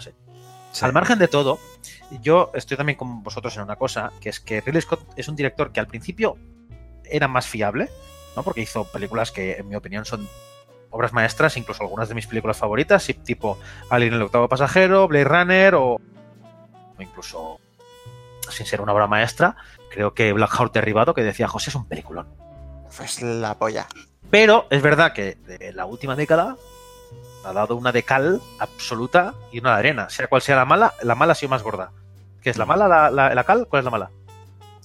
Al 0.82 0.92
margen 0.92 1.18
de 1.18 1.28
todo, 1.28 1.58
yo 2.22 2.50
estoy 2.54 2.76
también 2.76 2.96
con 2.96 3.22
vosotros 3.22 3.56
en 3.56 3.62
una 3.62 3.76
cosa, 3.76 4.12
que 4.20 4.28
es 4.28 4.40
que 4.40 4.60
Ridley 4.60 4.82
Scott 4.82 5.00
es 5.16 5.28
un 5.28 5.36
director 5.36 5.72
que 5.72 5.80
al 5.80 5.86
principio 5.86 6.36
era 7.04 7.28
más 7.28 7.46
fiable, 7.46 7.90
¿no? 8.36 8.42
Porque 8.42 8.60
hizo 8.60 8.84
películas 8.84 9.32
que, 9.32 9.56
en 9.56 9.68
mi 9.68 9.76
opinión, 9.76 10.04
son 10.04 10.28
obras 10.90 11.12
maestras, 11.12 11.56
incluso 11.56 11.82
algunas 11.82 12.08
de 12.08 12.14
mis 12.14 12.26
películas 12.26 12.56
favoritas, 12.56 13.06
tipo 13.24 13.58
Alien 13.90 14.14
el 14.14 14.22
octavo 14.22 14.48
pasajero, 14.48 15.08
Blade 15.08 15.24
Runner 15.24 15.74
o, 15.74 15.94
o 15.94 16.00
incluso, 17.02 17.60
sin 18.50 18.66
ser 18.66 18.80
una 18.80 18.92
obra 18.92 19.06
maestra, 19.06 19.56
creo 19.90 20.14
que 20.14 20.32
Black 20.32 20.54
Hawk 20.54 20.72
Derribado, 20.72 21.14
que 21.14 21.22
decía 21.22 21.48
José, 21.48 21.70
es 21.70 21.76
un 21.76 21.86
peliculón. 21.86 22.28
Pues 22.96 23.22
la 23.22 23.58
polla. 23.58 23.86
Pero 24.30 24.66
es 24.70 24.82
verdad 24.82 25.12
que 25.12 25.34
de 25.36 25.72
la 25.72 25.86
última 25.86 26.16
década 26.16 26.56
ha 27.44 27.52
dado 27.52 27.76
una 27.76 27.92
de 27.92 28.02
cal 28.02 28.40
absoluta 28.58 29.34
y 29.52 29.60
una 29.60 29.72
de 29.74 29.78
arena. 29.78 30.10
Sea 30.10 30.26
cual 30.26 30.42
sea 30.42 30.56
la 30.56 30.64
mala, 30.64 30.94
la 31.02 31.14
mala 31.14 31.32
ha 31.32 31.34
sido 31.36 31.50
más 31.50 31.62
gorda. 31.62 31.90
¿Qué 32.42 32.50
es 32.50 32.56
la 32.58 32.66
mala, 32.66 32.86
la, 32.88 33.10
la- 33.10 33.34
la 33.34 33.44
cal? 33.44 33.66
¿Cuál 33.68 33.80
es 33.80 33.84
la 33.84 33.90
mala? 33.90 34.10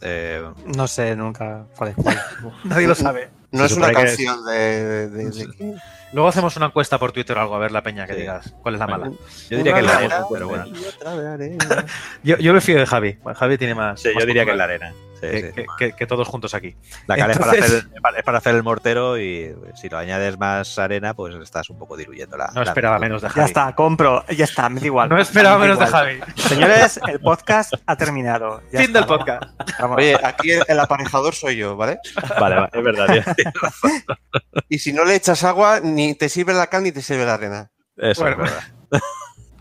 Eh, 0.01 0.43
No 0.75 0.87
sé 0.87 1.15
nunca 1.15 1.65
cuál 1.77 1.89
es 1.91 1.95
cuál. 1.95 2.19
Nadie 2.65 2.87
lo 2.87 2.95
sabe. 2.95 3.29
No 3.51 3.59
Se 3.59 3.65
es 3.73 3.77
una 3.77 3.91
canción 3.91 4.43
de, 4.45 4.53
de- 4.53 5.09
de- 5.09 5.29
de- 5.29 5.75
Luego 6.11 6.27
hacemos 6.29 6.55
una 6.57 6.67
encuesta 6.67 6.99
por 6.99 7.11
Twitter 7.11 7.35
o 7.37 7.41
algo, 7.41 7.55
a 7.55 7.59
ver 7.59 7.71
la 7.71 7.81
peña 7.81 8.05
que 8.05 8.13
Sí. 8.13 8.19
digas 8.21 8.53
cuál 8.61 8.75
es 8.75 8.79
la 8.79 8.87
mala. 8.87 9.11
yo 9.49 9.57
diría 9.57 9.73
que 9.73 9.79
es 9.79 9.85
la 9.85 9.95
arena, 9.97 10.25
pero 10.31 10.47
bueno. 10.47 10.65
Yo, 12.23 12.37
yo 12.37 12.53
me 12.53 12.61
fío 12.61 12.77
de 12.77 12.85
Javi. 12.85 13.17
Javi 13.35 13.57
tiene 13.57 13.73
más. 13.75 13.99
Sí, 13.99 14.09
más 14.13 14.21
yo 14.23 14.27
diría 14.27 14.45
que 14.45 14.51
es 14.51 14.57
la 14.57 14.63
arena. 14.65 14.93
Sí, 15.31 15.41
que, 15.41 15.47
sí. 15.49 15.53
que- 15.55 15.65
que- 15.77 15.93
que 15.95 16.07
todos 16.07 16.27
juntos 16.27 16.53
aquí. 16.53 16.75
La 17.07 17.15
cal 17.17 17.31
es, 17.31 17.37
para 17.37 17.51
hacer, 17.51 17.85
es 18.17 18.23
para 18.23 18.37
hacer 18.37 18.55
el 18.55 18.63
mortero 18.63 19.17
y 19.19 19.53
si 19.75 19.89
lo 19.89 19.97
añades 19.97 20.37
más 20.37 20.77
arena, 20.79 21.13
pues 21.13 21.35
estás 21.35 21.69
un 21.69 21.77
poco 21.77 21.95
diluyendo 21.97 22.37
la. 22.37 22.47
No 22.53 22.63
la- 22.63 22.69
esperaba 22.71 22.99
menos 22.99 23.21
de 23.21 23.29
Javi. 23.29 23.39
Ya 23.41 23.45
está, 23.45 23.75
compro. 23.75 24.25
Ya 24.27 24.45
está, 24.45 24.69
me 24.69 24.79
da 24.79 24.85
igual. 24.85 25.09
No 25.09 25.17
esperaba 25.19 25.57
Me 25.57 25.63
menos 25.65 25.79
de. 25.79 25.87
Javi. 25.87 26.19
Señores, 26.35 26.99
el 27.07 27.19
podcast 27.19 27.73
ha 27.85 27.95
terminado. 27.95 28.61
Ya 28.71 28.79
Fin 28.79 28.87
está. 28.89 28.99
del 28.99 29.07
podcast. 29.07 29.43
Vamos. 29.79 29.97
Oye, 29.97 30.17
aquí 30.23 30.51
el, 30.51 30.63
el 30.67 30.79
aparejador 30.79 31.33
soy 31.35 31.57
yo, 31.57 31.75
¿vale? 31.75 31.99
Vale, 32.39 32.55
vale, 32.55 32.69
es 32.73 32.83
verdad. 32.83 33.07
Y 34.69 34.79
si 34.79 34.93
no 34.93 35.05
le 35.05 35.15
echas 35.15 35.43
agua, 35.43 35.79
ni 35.81 36.15
te 36.15 36.29
sirve 36.29 36.53
la 36.53 36.67
cal 36.67 36.83
ni 36.83 36.91
te 36.91 37.01
sirve 37.01 37.25
la 37.25 37.35
arena. 37.35 37.71
Eso 37.97 38.21
Bueno. 38.21 38.43
es 38.43 38.51
verdad. 38.51 38.63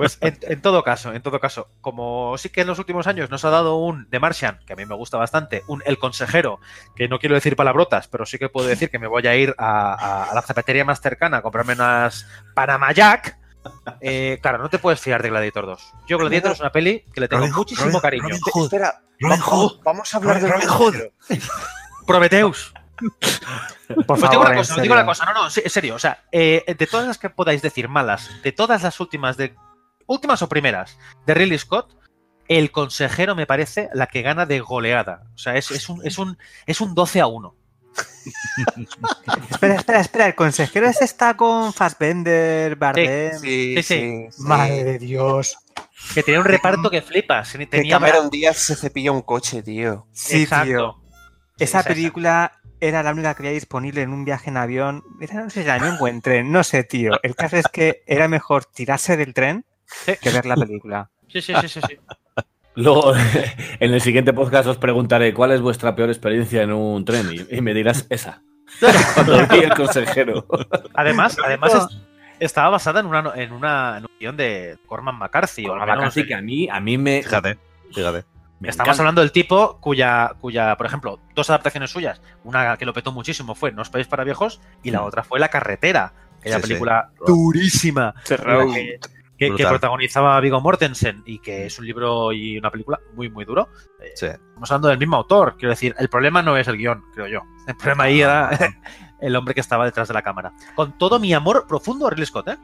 Pues 0.03 0.19
en, 0.21 0.39
en 0.43 0.61
todo 0.63 0.83
caso, 0.83 1.13
en 1.13 1.23
todo 1.23 1.39
caso, 1.39 1.69
como 1.81 2.37
sí 2.39 2.49
que 2.51 2.63
en 2.63 2.67
los 2.67 2.79
últimos 2.79 3.07
años 3.07 3.31
nos 3.31 3.45
ha 3.45 3.51
dado 3.51 3.77
un 3.77 4.09
The 4.11 4.19
Martian, 4.19 4.59
que 4.67 4.73
a 4.73 4.77
mí 4.77 4.85
me 4.85 4.95
gusta 4.97 5.17
bastante, 5.17 5.63
un 5.69 5.83
El 5.87 5.99
Consejero, 5.99 6.59
que 6.97 7.07
no 7.09 7.19
quiero 7.19 7.35
decir 7.37 7.55
palabrotas, 7.57 8.09
pero 8.09 8.27
sí 8.27 8.39
que 8.39 8.49
puedo 8.49 8.67
decir 8.67 8.91
que 8.91 8.99
me 8.99 9.07
voy 9.07 9.27
a 9.27 9.37
ir 9.37 9.55
a, 9.59 9.93
a- 9.95 10.25
a 10.25 10.35
la 10.35 10.43
zapatería 10.43 10.85
más 10.85 11.01
cercana 11.01 11.37
a 11.39 11.43
comprarme 11.43 11.75
unas 11.75 12.27
Panama 12.55 12.91
Jack. 12.93 13.39
eh, 14.01 14.39
claro, 14.43 14.59
no 14.59 14.69
te 14.69 14.79
puedes 14.81 15.01
fiar 15.01 15.23
de 15.23 15.29
Gladiator 15.31 15.67
2. 15.67 15.93
Yo 16.09 16.19
Gladiator 16.19 16.51
es 16.53 16.61
una 16.61 16.73
peli 16.73 17.05
que 17.15 17.21
le 17.21 17.29
tengo 17.29 17.43
Robin 17.43 17.55
muchísimo 17.55 17.87
Robin- 17.87 18.01
cariño. 18.01 18.23
Robin 18.25 18.41
Hood. 18.53 18.65
Espera, 18.65 19.03
Robin 19.21 19.41
Hood. 19.41 19.81
vamos 19.85 20.13
a 20.13 20.17
hablar 20.17 20.41
de 20.41 20.49
Robin 20.49 20.69
Hood. 20.69 20.95
Prometeus. 22.07 22.73
Por 24.07 24.17
Os 24.17 24.21
digo 24.21 24.33
favor, 24.33 24.39
una 24.47 24.51
en 24.51 24.57
cosa, 24.59 24.75
os 24.77 24.83
digo 24.83 24.95
una 24.95 25.07
cosa, 25.07 25.25
no, 25.27 25.33
no, 25.35 25.45
en 25.47 25.71
serio, 25.71 25.95
o 25.97 25.99
sea, 25.99 26.25
eh, 26.31 26.65
de 26.79 26.87
todas 26.87 27.07
las 27.07 27.19
que 27.19 27.31
podáis 27.31 27.61
decir 27.63 27.89
malas, 27.89 28.31
de 28.43 28.53
todas 28.53 28.83
las 28.83 29.01
últimas, 29.01 29.37
de 29.37 29.55
últimas 30.13 30.43
o 30.43 30.49
primeras 30.49 30.99
de 31.27 31.35
Ridley 31.35 31.59
Scott, 31.59 31.97
el 32.49 32.71
consejero 32.71 33.35
me 33.35 33.47
parece 33.47 33.89
la 33.95 34.07
que 34.07 34.23
gana 34.23 34.47
de 34.47 34.61
goleada. 34.61 35.23
O 35.35 35.39
sea, 35.39 35.57
es, 35.57 35.71
es 35.71 35.89
un, 35.89 36.05
es, 36.07 36.19
un, 36.19 36.39
es 36.67 36.81
un 36.81 36.95
12 36.95 37.21
a 37.21 37.27
1. 37.27 37.57
Espera, 39.51 39.75
espera, 39.77 40.01
espera. 40.01 40.27
¿El 40.27 40.35
consejero 40.35 40.89
ese 40.89 41.05
está 41.05 41.37
con 41.37 41.73
Fassbender, 41.73 42.77
Bardem? 42.77 43.39
Sí, 43.39 43.77
Sí, 43.77 43.77
sí. 43.77 43.83
sí. 43.83 44.27
sí. 44.31 44.43
Madre 44.43 44.85
de 44.85 44.99
Dios. 44.99 45.57
Que 46.15 46.23
tenía 46.23 46.41
un 46.41 46.47
reparto 46.47 46.91
que 46.91 47.03
flipas. 47.03 47.53
Que 47.53 47.67
Tenía 47.67 47.97
Cameron 47.99 48.29
Díaz 48.31 48.57
se 48.59 48.77
cepilla 48.77 49.13
un 49.13 49.23
coche, 49.23 49.63
tío. 49.63 50.07
Sí, 50.13 50.43
Exacto. 50.43 50.67
tío. 50.67 51.03
Esa 51.59 51.83
película 51.83 52.61
era 52.81 53.03
la 53.03 53.13
única 53.13 53.35
que 53.35 53.43
había 53.43 53.53
disponible 53.53 54.03
en 54.03 54.13
un 54.13 54.25
viaje 54.25 54.51
en 54.51 54.57
avión. 54.57 55.05
Era, 55.21 55.35
no 55.45 55.51
sé 55.51 55.61
si 55.63 55.67
era 55.67 55.77
en 55.77 55.83
avión 55.85 55.99
o 56.01 56.09
en 56.09 56.21
tren, 56.21 56.51
no 56.51 56.65
sé, 56.65 56.83
tío. 56.83 57.13
El 57.23 57.37
caso 57.37 57.57
es 57.57 57.69
que 57.69 58.03
era 58.07 58.27
mejor 58.27 58.65
tirarse 58.65 59.17
del 59.17 59.33
tren 59.35 59.65
Sí. 60.05 60.13
que 60.21 60.31
ver 60.31 60.47
la 60.47 60.57
película. 60.57 61.11
Sí, 61.29 61.41
sí, 61.41 61.55
sí, 61.63 61.69
sí. 61.69 61.81
sí. 61.89 61.97
Luego, 62.75 63.15
en 63.81 63.95
el 63.95 64.01
siguiente 64.03 64.35
podcast 64.35 64.67
os 64.69 64.77
preguntaré 64.77 65.33
cuál 65.33 65.53
es 65.53 65.63
vuestra 65.63 65.95
peor 65.95 66.11
experiencia 66.11 66.63
en 66.63 66.73
un 66.73 67.05
tren 67.07 67.31
y, 67.33 67.57
y 67.57 67.61
me 67.63 67.73
dirás 67.73 68.07
esa. 68.11 68.43
Cuando 69.15 69.47
vi 69.49 69.59
el 69.61 69.73
consejero. 69.75 70.47
Además, 70.95 71.39
además 71.43 71.75
es- 71.75 71.99
estaba 72.39 72.69
basada 72.71 73.01
en 73.01 73.07
una, 73.07 73.33
en 73.35 73.53
una 73.53 73.97
en 73.99 74.05
un 74.05 74.11
guion 74.21 74.37
de 74.37 74.79
Corman 74.87 75.17
McCarthy. 75.19 75.67
menos- 75.67 76.05
Así 76.09 76.27
que 76.27 76.35
a 76.35 76.43
mí, 76.43 76.69
a 76.69 76.81
mí 76.81 76.99
me. 76.99 77.23
Fíjate, 77.23 77.59
fíjate. 77.95 78.25
me 78.61 78.69
Estamos 78.69 78.89
encanta. 78.89 79.03
hablando 79.03 79.21
del 79.23 79.33
tipo 79.33 79.79
cuya, 79.81 80.33
cuya, 80.41 80.77
por 80.77 80.85
ejemplo, 80.87 81.19
dos 81.35 81.49
adaptaciones 81.49 81.91
suyas, 81.91 82.21
una 82.45 82.77
que 82.77 82.85
lo 82.85 82.93
petó 82.93 83.11
muchísimo 83.13 83.55
fue 83.55 83.73
No 83.73 83.81
os 83.83 83.89
para 83.91 84.25
viejos 84.25 84.61
y 84.83 84.91
la 84.91 85.01
Mm. 85.01 85.05
otra 85.05 85.25
fue 85.25 85.41
La 85.41 85.49
carretera, 85.49 86.13
aquella 86.41 86.57
Sí, 86.57 86.63
sí. 86.63 86.69
película 86.69 87.11
durísima, 87.27 88.15
que, 88.27 88.99
que, 89.51 89.67
protagonizaba 89.67 90.41
Viggo 90.41 90.61
Mortensen 90.61 91.23
y 91.27 91.39
que 91.39 91.67
es 91.67 91.79
un 91.79 91.87
libro 91.87 92.33
y 92.33 92.59
una 92.59 92.71
película 92.71 93.01
muy, 93.15 93.29
muy 93.31 93.45
duro. 93.45 93.69
Eh, 94.01 94.13
Sí. 94.15 94.27
Estamos 94.27 94.71
hablando 94.71 94.89
del 94.89 94.99
mismo 94.99 95.17
autor. 95.17 95.57
Quiero 95.57 95.71
decir, 95.71 95.95
el 95.99 96.09
problema 96.09 96.43
no 96.43 96.57
es 96.57 96.69
el 96.69 96.77
guion, 96.77 97.05
creo 97.15 97.27
yo. 97.27 97.41
El 97.67 97.77
problema 97.77 98.05
ahí 98.05 98.21
era 98.21 98.51
el 99.21 99.37
hombre 99.37 99.55
que 99.55 99.61
estaba 99.61 99.85
detrás 99.85 100.09
de 100.09 100.15
la 100.15 100.23
cámara. 100.23 100.53
Con 100.75 100.97
todo 100.99 101.19
mi 101.19 101.33
amor 101.33 101.67
profundo 101.67 102.07
a 102.07 102.11
Ridley 102.11 102.27
Scott, 102.27 102.49
¿eh? 102.49 102.59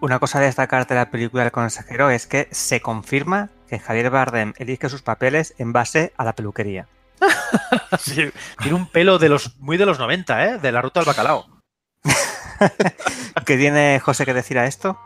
Una 0.00 0.18
cosa 0.18 0.38
a 0.38 0.42
destacar 0.42 0.86
de 0.86 0.94
la 0.94 1.10
película 1.10 1.42
del 1.42 1.52
consejero 1.52 2.08
es 2.08 2.26
que 2.26 2.48
se 2.50 2.80
confirma 2.80 3.50
que 3.68 3.78
Javier 3.78 4.10
Bardem 4.10 4.54
elige 4.56 4.88
sus 4.88 5.02
papeles 5.02 5.54
en 5.58 5.72
base 5.72 6.12
a 6.16 6.24
la 6.24 6.34
peluquería. 6.34 6.86
Sí, 7.98 8.30
tiene 8.60 8.76
un 8.76 8.86
pelo 8.86 9.18
de 9.18 9.28
los 9.28 9.58
muy 9.58 9.76
de 9.76 9.84
los 9.84 9.98
90, 9.98 10.46
¿eh? 10.46 10.58
De 10.58 10.70
la 10.70 10.80
ruta 10.80 11.00
del 11.00 11.08
bacalao. 11.08 11.44
¿Qué 13.44 13.56
tiene 13.56 13.98
José 14.00 14.24
que 14.24 14.32
decir 14.32 14.58
a 14.58 14.66
esto? 14.66 14.98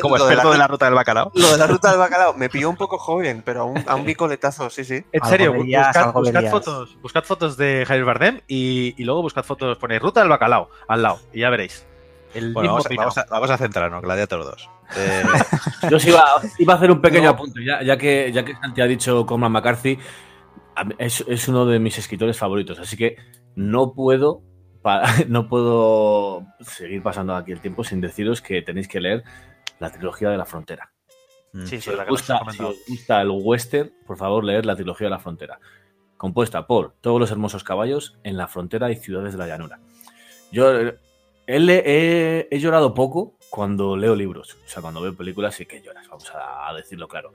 Como 0.00 0.16
Lo 0.18 0.26
de 0.26 0.34
experto 0.34 0.48
la- 0.48 0.52
de 0.52 0.58
la 0.58 0.66
ruta 0.66 0.84
del 0.86 0.94
bacalao. 0.94 1.32
Lo 1.34 1.50
de 1.52 1.58
la 1.58 1.66
ruta 1.66 1.90
del 1.90 1.98
bacalao 1.98 2.34
me 2.34 2.48
pilló 2.48 2.68
un 2.70 2.76
poco 2.76 2.98
joven, 2.98 3.42
pero 3.44 3.62
aún, 3.62 3.82
aún 3.86 4.04
vi 4.04 4.14
coletazo, 4.14 4.68
sí, 4.70 4.84
sí. 4.84 5.02
En 5.12 5.24
serio, 5.24 5.52
verías, 5.52 5.96
buscad, 6.12 6.50
fotos, 6.50 6.98
buscad 7.00 7.24
fotos 7.24 7.56
de 7.56 7.84
Javier 7.86 8.04
Bardem 8.04 8.40
y, 8.46 8.94
y 8.96 9.04
luego 9.04 9.22
buscad 9.22 9.44
fotos, 9.44 9.78
ponéis 9.78 10.02
ruta 10.02 10.20
del 10.20 10.28
bacalao 10.28 10.68
al 10.88 11.02
lado 11.02 11.20
y 11.32 11.40
ya 11.40 11.50
veréis. 11.50 11.86
El 12.34 12.52
Bueno, 12.52 12.74
mismo 12.76 12.84
vamos 12.84 12.86
a, 12.86 12.94
vamos 12.94 13.18
a- 13.18 13.26
vamos 13.30 13.50
a 13.50 13.56
centrarnos, 13.58 14.02
Gladiator 14.02 14.44
2. 14.44 14.68
Eh, 14.96 15.22
Yo 15.90 15.98
sí 15.98 16.10
iba, 16.10 16.24
iba 16.58 16.74
a 16.74 16.76
hacer 16.76 16.90
un 16.90 17.00
pequeño 17.00 17.30
apunte, 17.30 17.64
ya, 17.64 17.82
ya 17.82 17.96
que, 17.96 18.30
ya 18.32 18.44
que 18.44 18.54
Santi 18.54 18.80
ha 18.82 18.86
dicho 18.86 19.24
Cormac 19.24 19.50
McCarthy, 19.50 19.98
es, 20.98 21.24
es 21.26 21.48
uno 21.48 21.64
de 21.66 21.78
mis 21.78 21.96
escritores 21.98 22.36
favoritos, 22.36 22.78
así 22.78 22.96
que 22.98 23.16
no 23.56 23.94
puedo, 23.94 24.42
no 25.28 25.48
puedo 25.48 26.46
seguir 26.60 27.02
pasando 27.02 27.34
aquí 27.34 27.52
el 27.52 27.60
tiempo 27.60 27.84
sin 27.84 28.00
deciros 28.00 28.40
que 28.42 28.62
tenéis 28.62 28.88
que 28.88 29.00
leer 29.00 29.24
la 29.78 29.90
trilogía 29.90 30.30
de 30.30 30.36
la 30.38 30.44
frontera. 30.46 30.92
mm, 31.52 31.64
Sí, 31.66 31.80
Si 31.80 31.90
sí, 31.90 31.90
os, 31.90 32.06
gusta, 32.08 32.34
has 32.34 32.40
si 32.40 32.44
comentado. 32.44 32.68
os 32.70 32.76
gusta 32.88 33.20
el 33.22 33.30
western, 33.30 33.92
por 34.06 34.16
favor, 34.16 34.44
leer 34.44 34.66
la 34.66 34.76
trilogía 34.76 35.06
de 35.06 35.10
la 35.10 35.18
frontera. 35.18 35.58
Compuesta 36.16 36.66
por 36.66 36.94
todos 37.00 37.20
los 37.20 37.30
hermosos 37.30 37.62
caballos 37.64 38.18
en 38.24 38.36
la 38.36 38.48
frontera 38.48 38.90
y 38.90 38.96
ciudades 38.96 39.32
de 39.34 39.38
la 39.38 39.46
llanura. 39.46 39.78
Yo 40.50 40.72
he, 41.46 41.60
le- 41.60 41.82
he- 41.86 42.48
he 42.50 42.58
llorado 42.58 42.92
poco 42.94 43.34
cuando 43.50 43.96
leo 43.96 44.16
libros. 44.16 44.54
O 44.64 44.68
sea, 44.68 44.82
cuando 44.82 45.00
veo 45.00 45.14
películas 45.16 45.54
sí 45.54 45.64
que 45.66 45.80
lloras, 45.82 46.08
vamos 46.08 46.30
a, 46.34 46.68
a 46.68 46.74
decirlo 46.74 47.06
claro. 47.06 47.32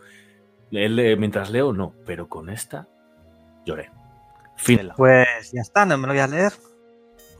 Él, 0.71 1.17
mientras 1.17 1.49
leo, 1.51 1.71
no, 1.71 1.93
pero 2.05 2.27
con 2.27 2.49
esta 2.49 2.87
lloré. 3.65 3.89
Fin. 4.57 4.89
Pues 4.97 5.51
ya 5.51 5.61
está, 5.61 5.85
no 5.85 5.97
me 5.97 6.07
lo 6.07 6.13
voy 6.13 6.21
a 6.21 6.27
leer. 6.27 6.51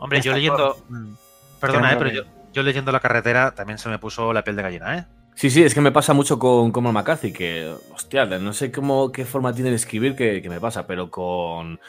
Hombre, 0.03 0.21
yo 0.21 0.33
leyendo. 0.33 0.75
Mm. 0.89 1.13
Perdona, 1.59 1.93
eh, 1.93 1.95
pero 1.97 2.09
yo, 2.11 2.23
yo 2.51 2.61
leyendo 2.63 2.91
la 2.91 2.99
carretera 2.99 3.55
también 3.55 3.77
se 3.77 3.89
me 3.89 3.97
puso 3.99 4.33
la 4.33 4.43
piel 4.43 4.55
de 4.57 4.63
gallina, 4.63 4.97
¿eh? 4.97 5.05
Sí, 5.35 5.49
sí, 5.49 5.63
es 5.63 5.73
que 5.73 5.81
me 5.81 5.91
pasa 5.91 6.13
mucho 6.13 6.37
con 6.37 6.71
Cormac 6.71 6.93
McCarthy, 6.93 7.33
que, 7.33 7.73
hostia, 7.93 8.25
no 8.25 8.53
sé 8.53 8.71
cómo, 8.71 9.11
qué 9.11 9.25
forma 9.25 9.53
tiene 9.53 9.71
de 9.71 9.77
escribir 9.77 10.15
que, 10.15 10.41
que 10.41 10.49
me 10.49 10.59
pasa, 10.59 10.85
pero 10.85 11.09
con, 11.09 11.79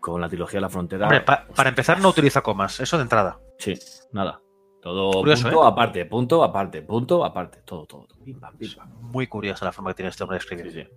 con 0.00 0.20
la 0.20 0.28
trilogía 0.28 0.56
de 0.56 0.62
la 0.62 0.70
frontera. 0.70 1.04
Hombre, 1.04 1.20
pa- 1.20 1.46
para 1.54 1.68
empezar 1.68 2.00
no 2.00 2.08
utiliza 2.08 2.40
comas, 2.40 2.80
eso 2.80 2.96
de 2.96 3.04
entrada. 3.04 3.38
Sí, 3.58 3.78
nada. 4.12 4.40
Todo 4.82 5.12
Curioso, 5.20 5.44
punto 5.44 5.64
¿eh? 5.64 5.68
aparte, 5.70 6.04
punto 6.06 6.42
aparte, 6.44 6.82
punto 6.82 7.24
aparte, 7.24 7.58
todo, 7.64 7.86
todo. 7.86 8.06
todo. 8.06 8.24
Pim, 8.24 8.40
pam, 8.40 8.56
pim, 8.56 8.74
pam. 8.74 8.88
Muy 9.00 9.28
curiosa 9.28 9.64
la 9.64 9.72
forma 9.72 9.90
que 9.90 9.94
tiene 9.94 10.08
este 10.10 10.24
hombre 10.24 10.36
de 10.36 10.40
escribir. 10.40 10.72
Sí, 10.72 10.82
sí. 10.82 10.88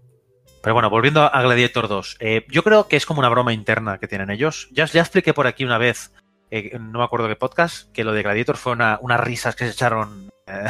Pero 0.64 0.74
bueno, 0.74 0.89
volviendo 0.89 1.22
a 1.22 1.41
Gladiator 1.41 1.88
2, 1.88 2.18
eh, 2.20 2.45
yo 2.50 2.64
creo 2.64 2.88
que 2.88 2.95
es 2.98 3.06
como 3.06 3.20
una 3.20 3.30
broma 3.30 3.54
interna 3.54 4.00
que 4.00 4.08
tienen 4.08 4.32
ellos. 4.32 4.68
Ya, 4.72 4.86
ya 4.86 5.02
expliqué 5.02 5.34
por 5.34 5.45
aquí 5.48 5.64
una 5.64 5.78
vez, 5.78 6.12
eh, 6.52 6.78
no 6.80 7.00
me 7.00 7.06
acuerdo 7.06 7.28
qué 7.28 7.36
podcast, 7.36 7.91
que 7.91 8.04
lo 8.04 8.14
de 8.14 8.24
Gladiator 8.24 8.58
fue 8.58 8.74
una- 8.74 8.98
unas 9.02 9.20
risas 9.20 9.56
que 9.56 9.66
se 9.66 9.72
echaron 9.72 10.30
eh, 10.45 10.66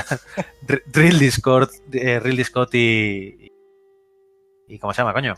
Ridley 0.94 1.32
Scott, 1.32 1.72
eh, 1.94 2.20
Ridley 2.20 2.44
Scott 2.44 2.74
y, 2.76 3.52
y... 4.68 4.80
¿Cómo 4.80 4.94
se 4.94 5.02
llama, 5.02 5.14
coño? 5.14 5.36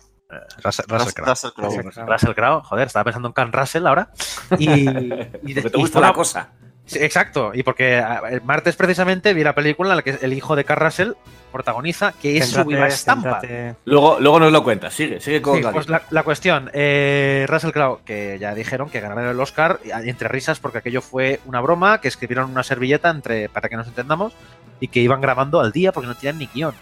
Russell, 0.64 0.86
Russell 0.88 1.14
Crowe. 1.14 1.30
Russell 1.30 1.52
Crowe. 1.56 2.06
Russell 2.08 2.34
Crowe, 2.36 2.62
joder, 2.64 2.88
estaba 2.88 3.04
pensando 3.04 3.30
en 3.30 3.34
Can 3.34 3.52
Russell 3.52 3.88
ahora. 3.88 4.12
Y, 4.60 4.70
y 5.44 5.54
te 5.56 5.62
gusta 5.70 5.94
fue 5.94 6.02
la 6.02 6.08
una- 6.10 6.14
cosa. 6.14 6.54
Sí, 6.90 7.00
exacto, 7.02 7.52
y 7.54 7.64
porque 7.64 7.98
ah, 7.98 8.22
el 8.30 8.42
martes 8.42 8.76
precisamente 8.76 9.34
vi 9.34 9.44
la 9.44 9.54
película 9.56 9.92
en 9.92 9.96
la 9.98 10.02
que 10.02 10.18
el 10.22 10.34
hijo 10.34 10.56
de 10.56 10.64
Carl 10.66 10.82
Russell 10.82 11.12
protagoniza, 11.52 12.14
que 12.22 12.38
es 12.38 12.50
su 12.50 12.56
viva 12.66 12.88
estampa. 12.88 13.40
Luego, 13.86 14.20
luego 14.20 14.40
nos 14.40 14.52
lo 14.52 14.64
cuentas, 14.64 14.94
sigue, 14.94 15.20
sigue 15.20 15.42
con 15.42 15.58
Sí, 15.58 15.64
pues 15.72 15.90
la, 15.90 16.02
la 16.12 16.24
cuestión, 16.24 16.70
eh, 16.74 17.46
Russell 17.48 17.72
Crowe, 17.72 18.00
que 18.06 18.38
ya 18.40 18.54
dijeron 18.54 18.90
que 18.90 19.00
ganaron 19.00 19.26
el 19.26 19.40
Oscar 19.40 19.80
y- 19.84 20.10
entre 20.10 20.28
risas 20.28 20.60
porque 20.60 20.80
aquello 20.80 21.02
fue 21.02 21.40
una 21.46 21.62
broma, 21.62 22.02
que 22.02 22.08
escribieron 22.08 22.52
una 22.52 22.64
servilleta 22.64 23.10
entre 23.10 23.50
para 23.50 23.70
que 23.70 23.76
nos 23.78 23.88
entendamos 23.88 24.34
y 24.80 24.88
que 24.90 25.00
iban 25.00 25.22
grabando 25.22 25.60
al 25.60 25.72
día 25.72 25.92
porque 25.92 26.08
no 26.08 26.16
tenían 26.16 26.38
ni 26.38 26.48
guion. 26.48 26.74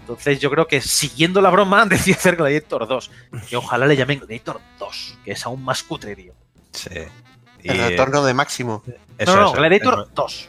Entonces 0.00 0.40
yo 0.40 0.50
creo 0.50 0.66
que 0.66 0.80
siguiendo 0.80 1.40
la 1.40 1.50
broma 1.50 1.84
decía 1.88 2.14
hacer 2.14 2.36
Gladiator 2.36 2.86
2, 2.88 3.10
que 3.48 3.56
ojalá 3.56 3.86
le 3.86 3.96
llamen 3.96 4.18
Gladiator 4.18 4.60
2, 4.78 5.18
que 5.24 5.32
es 5.32 5.46
aún 5.46 5.64
más 5.64 5.82
cutre, 5.82 6.16
tío. 6.16 6.32
Sí. 6.72 6.90
Y, 7.62 7.70
El 7.70 7.78
retorno 7.78 8.24
de 8.24 8.34
Máximo. 8.34 8.82
eso 9.18 9.34
no, 9.36 9.42
no, 9.42 9.52
Gladiator 9.52 10.06
el, 10.08 10.14
2. 10.14 10.48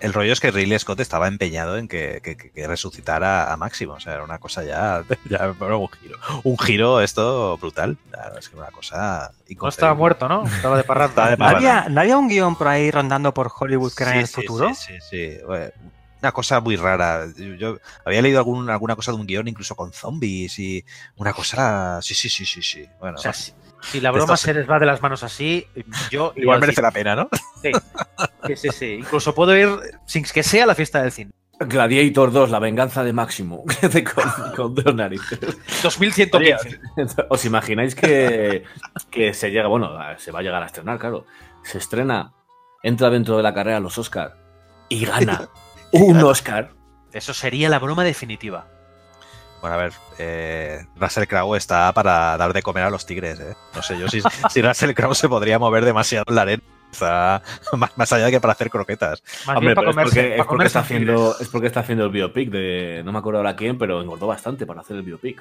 el 0.00 0.12
rollo 0.12 0.32
es 0.32 0.40
que 0.40 0.50
Ridley 0.50 0.78
Scott 0.78 1.00
estaba 1.00 1.28
empeñado 1.28 1.76
en 1.78 1.88
que, 1.88 2.20
que- 2.22 2.36
que- 2.36 2.50
que 2.50 2.66
resucitara 2.66 3.52
a 3.52 3.56
Máximo. 3.56 3.94
O 3.94 4.00
sea, 4.00 4.14
era 4.14 4.24
una 4.24 4.38
cosa 4.38 4.62
ya. 4.64 5.02
ya 5.30 5.48
bueno, 5.58 5.78
un 5.78 5.88
giro. 5.88 6.18
Un 6.44 6.58
giro, 6.58 7.00
esto 7.00 7.56
brutal. 7.58 7.96
Claro, 8.10 8.38
es 8.38 8.48
que 8.48 8.56
una 8.56 8.68
cosa. 8.68 9.30
No 9.60 9.68
estaba 9.68 9.94
muerto, 9.94 10.28
¿no? 10.28 10.44
Estaba 10.46 10.76
de 10.76 10.84
parranda. 10.84 11.08
Estaba 11.30 11.30
de 11.30 11.36
¿No 11.36 11.46
había, 11.46 11.88
¿No 11.88 12.00
había 12.00 12.16
un 12.18 12.28
guion 12.28 12.56
por 12.56 12.68
ahí 12.68 12.90
rondando 12.90 13.32
por 13.34 13.50
Hollywood 13.58 13.92
que 13.94 14.02
era 14.04 14.12
en 14.12 14.18
el 14.20 14.26
Sí, 14.26 14.34
sí, 14.34 14.40
futuro? 14.46 14.74
Sí, 14.74 14.94
sí, 15.00 15.06
sí. 15.10 15.38
Bueno, 15.46 15.70
Una 16.22 16.32
cosa 16.32 16.60
muy 16.60 16.76
rara. 16.76 17.24
Yo, 17.34 17.54
yo 17.54 17.78
había 18.04 18.20
leído 18.20 18.38
algún- 18.38 18.68
alguna 18.68 18.94
cosa 18.94 19.10
de 19.12 19.16
un 19.16 19.26
guion 19.26 19.48
incluso 19.48 19.74
con 19.74 19.90
zombies 19.94 20.58
y 20.58 20.84
una 21.16 21.32
cosa. 21.32 22.00
Sí, 22.02 22.14
sí, 22.14 22.28
sí, 22.28 22.44
sí, 22.44 22.62
sí. 22.62 22.86
Bueno, 23.00 23.16
O 23.16 23.18
sea, 23.22 23.32
si, 23.32 23.52
si 23.82 24.00
la 24.00 24.10
broma 24.10 24.36
se 24.36 24.54
les 24.54 24.68
va 24.68 24.78
de 24.78 24.86
las 24.86 25.02
manos 25.02 25.22
así, 25.22 25.66
yo... 26.10 26.32
igual 26.36 26.56
al 26.56 26.60
merece 26.60 26.76
cine. 26.76 26.86
la 26.86 26.92
pena, 26.92 27.16
¿no? 27.16 27.28
Sí, 27.62 27.72
sí, 28.46 28.56
sí, 28.56 28.68
sí. 28.70 28.86
Incluso 29.00 29.34
puedo 29.34 29.56
ir 29.56 29.68
sin 30.06 30.24
que 30.24 30.42
sea 30.42 30.66
la 30.66 30.74
fiesta 30.74 31.02
del 31.02 31.12
cine. 31.12 31.32
Gladiator 31.60 32.32
2, 32.32 32.50
la 32.50 32.58
venganza 32.58 33.04
de 33.04 33.12
Máximo. 33.12 33.64
De 33.92 34.02
con, 34.02 34.24
con 34.56 34.74
dos 34.74 34.94
narices. 34.94 35.38
2115. 35.82 36.80
¿Os 37.28 37.44
imagináis 37.44 37.94
que, 37.94 38.64
que 39.10 39.34
se 39.34 39.50
llega, 39.50 39.68
bueno, 39.68 39.90
se 40.16 40.32
va 40.32 40.38
a 40.38 40.42
llegar 40.42 40.62
a 40.62 40.66
estrenar, 40.66 40.98
claro. 40.98 41.26
Se 41.62 41.76
estrena, 41.76 42.32
entra 42.82 43.10
dentro 43.10 43.36
de 43.36 43.42
la 43.42 43.52
carrera 43.52 43.76
a 43.76 43.80
los 43.80 43.98
Oscar 43.98 44.36
y 44.88 45.04
gana 45.04 45.48
un 45.92 46.22
Oscar. 46.22 46.70
Eso 47.12 47.34
sería 47.34 47.68
la 47.68 47.78
broma 47.78 48.04
definitiva. 48.04 48.68
Bueno, 49.60 49.74
a 49.76 49.78
ver, 49.78 49.92
eh, 50.18 50.86
Russell 50.96 51.26
Crowe 51.26 51.56
está 51.56 51.92
para 51.92 52.36
dar 52.36 52.52
de 52.52 52.62
comer 52.62 52.84
a 52.84 52.90
los 52.90 53.04
tigres, 53.04 53.38
¿eh? 53.40 53.54
No 53.74 53.82
sé 53.82 53.98
yo 53.98 54.08
si, 54.08 54.20
si 54.50 54.62
Russell 54.62 54.92
Crowe 54.94 55.14
se 55.14 55.28
podría 55.28 55.58
mover 55.58 55.84
demasiado 55.84 56.24
en 56.28 56.34
la 56.34 56.42
arena. 56.42 56.62
Está 56.90 57.40
más, 57.76 57.96
más 57.96 58.12
allá 58.12 58.30
que 58.30 58.40
para 58.40 58.52
hacer 58.54 58.68
croquetas. 58.68 59.22
Más 59.46 59.56
Hombre, 59.58 59.74
bien 59.74 59.74
para 59.76 59.90
pero 59.92 60.00
es 60.00 60.04
porque, 60.06 60.20
para 60.22 60.34
es, 60.34 60.36
porque 60.38 60.48
comerse 60.48 60.66
está 60.66 60.80
haciendo, 60.80 61.14
tigres. 61.30 61.40
es 61.40 61.48
porque 61.48 61.66
está 61.68 61.80
haciendo 61.80 62.04
el 62.06 62.10
biopic 62.10 62.50
de. 62.50 63.02
No 63.04 63.12
me 63.12 63.18
acuerdo 63.18 63.38
ahora 63.38 63.54
quién, 63.54 63.78
pero 63.78 64.00
engordó 64.00 64.26
bastante 64.26 64.66
para 64.66 64.80
hacer 64.80 64.96
el 64.96 65.02
biopic. 65.02 65.40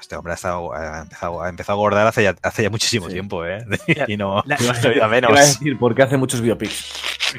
Este 0.00 0.14
hombre 0.16 0.32
ha, 0.32 0.36
estado- 0.36 0.72
ha 0.72 1.00
empezado, 1.02 1.42
ha 1.42 1.48
empezado 1.48 1.78
a 1.78 1.82
gordar 1.82 2.06
hace 2.06 2.22
ya, 2.22 2.34
hace 2.42 2.62
ya 2.62 2.70
muchísimo 2.70 3.08
tiempo, 3.08 3.44
¿eh? 3.44 3.66
Y 4.08 4.16
no, 4.16 4.42
La- 4.46 4.56
no 4.56 5.04
a 5.04 5.08
menos. 5.08 5.30
Iba 5.32 5.40
a 5.40 5.44
decir, 5.44 5.76
porque 5.78 6.02
hace 6.04 6.16
muchos 6.16 6.40
biopics. 6.40 6.92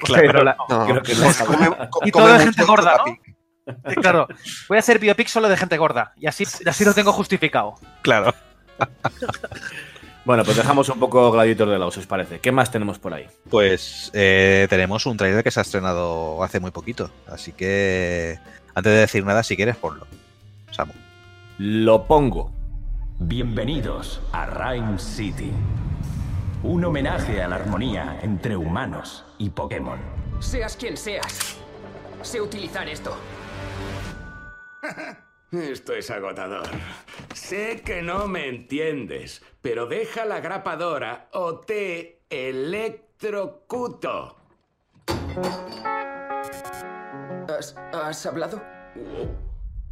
Claro, 0.03 0.23
Pero 0.27 0.43
la- 0.43 0.57
no. 0.69 0.85
creo 0.85 1.01
que 1.01 1.15
no 1.15 1.23
Pues 1.23 1.37
come- 1.41 1.77
Y 2.05 2.11
de 2.11 2.19
mucho 2.19 2.39
gente 2.39 2.63
gorda, 2.65 2.97
¿no? 3.03 3.17
Claro. 4.01 4.27
Voy 4.67 4.77
a 4.77 4.79
hacer 4.79 4.99
biopic 4.99 5.27
solo 5.27 5.49
de 5.49 5.57
gente 5.57 5.77
gorda. 5.77 6.13
Y 6.17 6.27
así, 6.27 6.45
así 6.65 6.85
lo 6.85 6.93
tengo 6.93 7.11
justificado. 7.11 7.75
Claro. 8.01 8.33
Bueno, 10.25 10.43
pues 10.43 10.57
dejamos 10.57 10.87
un 10.89 10.99
poco 10.99 11.31
Gladiator 11.31 11.69
de 11.69 11.79
lado, 11.79 11.89
si 11.89 12.01
os 12.01 12.05
parece. 12.05 12.39
¿Qué 12.39 12.51
más 12.51 12.69
tenemos 12.69 12.99
por 12.99 13.15
ahí? 13.15 13.25
Pues 13.49 14.11
eh, 14.13 14.67
tenemos 14.69 15.07
un 15.07 15.17
trailer 15.17 15.43
que 15.43 15.49
se 15.49 15.59
ha 15.59 15.63
estrenado 15.63 16.43
hace 16.43 16.59
muy 16.59 16.69
poquito. 16.69 17.09
Así 17.25 17.51
que 17.51 18.37
antes 18.75 18.93
de 18.93 18.99
decir 18.99 19.25
nada, 19.25 19.41
si 19.41 19.55
quieres, 19.55 19.77
ponlo. 19.77 20.05
Samu. 20.69 20.93
Lo 21.57 22.05
pongo. 22.05 22.51
Bienvenidos 23.17 24.21
a 24.31 24.45
Rhyme 24.45 24.99
City. 24.99 25.51
Un 26.61 26.85
homenaje 26.85 27.41
a 27.41 27.47
la 27.47 27.55
armonía 27.55 28.19
entre 28.21 28.55
humanos 28.55 29.25
y 29.39 29.49
Pokémon. 29.49 29.99
Seas 30.39 30.75
quien 30.75 30.95
seas, 30.95 31.57
sé 32.21 32.39
utilizar 32.39 32.87
esto. 32.87 33.17
Esto 35.51 35.93
es 35.93 36.11
agotador. 36.11 36.67
Sé 37.33 37.81
que 37.83 38.01
no 38.01 38.27
me 38.27 38.47
entiendes, 38.47 39.41
pero 39.61 39.87
deja 39.87 40.25
la 40.25 40.39
grapadora 40.39 41.29
o 41.33 41.59
te 41.59 42.21
electrocuto. 42.29 43.57
¿Has, 47.47 47.75
has 47.93 48.25
hablado? 48.25 48.61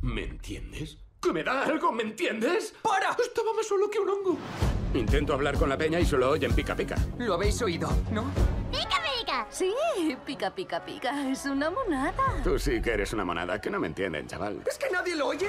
¿Me 0.01 0.23
entiendes? 0.23 0.97
¿Que 1.21 1.33
me 1.33 1.43
da 1.43 1.63
algo? 1.63 1.91
¿Me 1.91 2.03
entiendes? 2.03 2.75
¡Para! 2.83 3.09
Estaba 3.11 3.53
más 3.53 3.67
solo 3.67 3.89
que 3.89 3.99
un 3.99 4.09
hongo. 4.09 4.37
Intento 4.93 5.33
hablar 5.33 5.57
con 5.57 5.69
la 5.69 5.77
peña 5.77 5.99
y 5.99 6.05
solo 6.05 6.29
oyen 6.29 6.53
pica 6.53 6.75
pica. 6.75 6.95
Lo 7.17 7.33
habéis 7.33 7.61
oído, 7.61 7.89
¿no? 8.11 8.25
Sí, 9.57 9.73
pica, 10.23 10.51
pica, 10.51 10.79
pica. 10.85 11.31
Es 11.31 11.45
una 11.45 11.71
monada. 11.71 12.13
Tú 12.43 12.59
sí 12.59 12.79
que 12.79 12.91
eres 12.91 13.11
una 13.13 13.25
monada, 13.25 13.59
que 13.59 13.71
no 13.71 13.79
me 13.79 13.87
entienden, 13.87 14.27
chaval. 14.27 14.59
¿Es 14.69 14.77
que 14.77 14.85
nadie 14.91 15.15
lo 15.15 15.27
oye? 15.29 15.47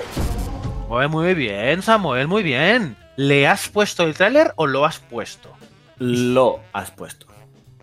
Muy, 0.88 1.06
muy 1.08 1.34
bien, 1.34 1.82
Samuel, 1.82 2.26
muy 2.26 2.42
bien. 2.42 2.96
¿Le 3.16 3.46
has 3.46 3.68
puesto 3.68 4.04
el 4.04 4.14
tráiler 4.14 4.52
o 4.56 4.66
lo 4.66 4.86
has 4.86 4.98
puesto? 4.98 5.50
Lo 5.98 6.60
has 6.72 6.90
puesto. 6.90 7.26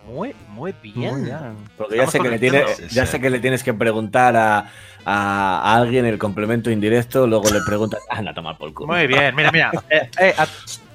Muy, 0.08 0.34
muy 0.48 0.74
bien. 0.82 1.56
Porque 1.76 1.96
ya 1.96 2.06
sé, 2.08 2.18
que 2.18 2.28
le 2.28 2.38
tiene- 2.40 2.62
conectando. 2.62 2.92
ya 2.94 3.06
sé 3.06 3.20
que 3.20 3.30
le 3.30 3.38
tienes 3.38 3.62
que 3.62 3.74
preguntar 3.74 4.36
a, 4.36 4.68
a- 5.04 5.74
alguien 5.76 6.06
el 6.06 6.18
complemento 6.18 6.70
indirecto, 6.72 7.28
luego 7.28 7.48
le 7.50 7.60
preguntas, 7.64 8.00
anda 8.10 8.32
a 8.32 8.34
tomar 8.34 8.58
por 8.58 8.74
culo. 8.74 8.92
Muy 8.92 9.06
bien, 9.06 9.32
mira, 9.36 9.52
mira. 9.52 9.70
Eh, 9.90 10.10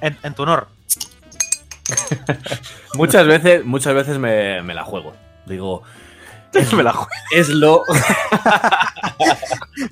eh, 0.01 0.11
en 0.23 0.33
tu 0.33 0.43
honor. 0.43 0.67
muchas 2.95 3.27
veces, 3.27 3.65
muchas 3.65 3.93
veces 3.93 4.17
me, 4.17 4.61
me 4.63 4.73
la 4.73 4.83
juego. 4.83 5.13
Digo, 5.45 5.83
es, 6.53 6.71
me 6.73 6.83
la 6.83 6.93
juego. 6.93 7.09
es 7.31 7.49
lo. 7.49 7.83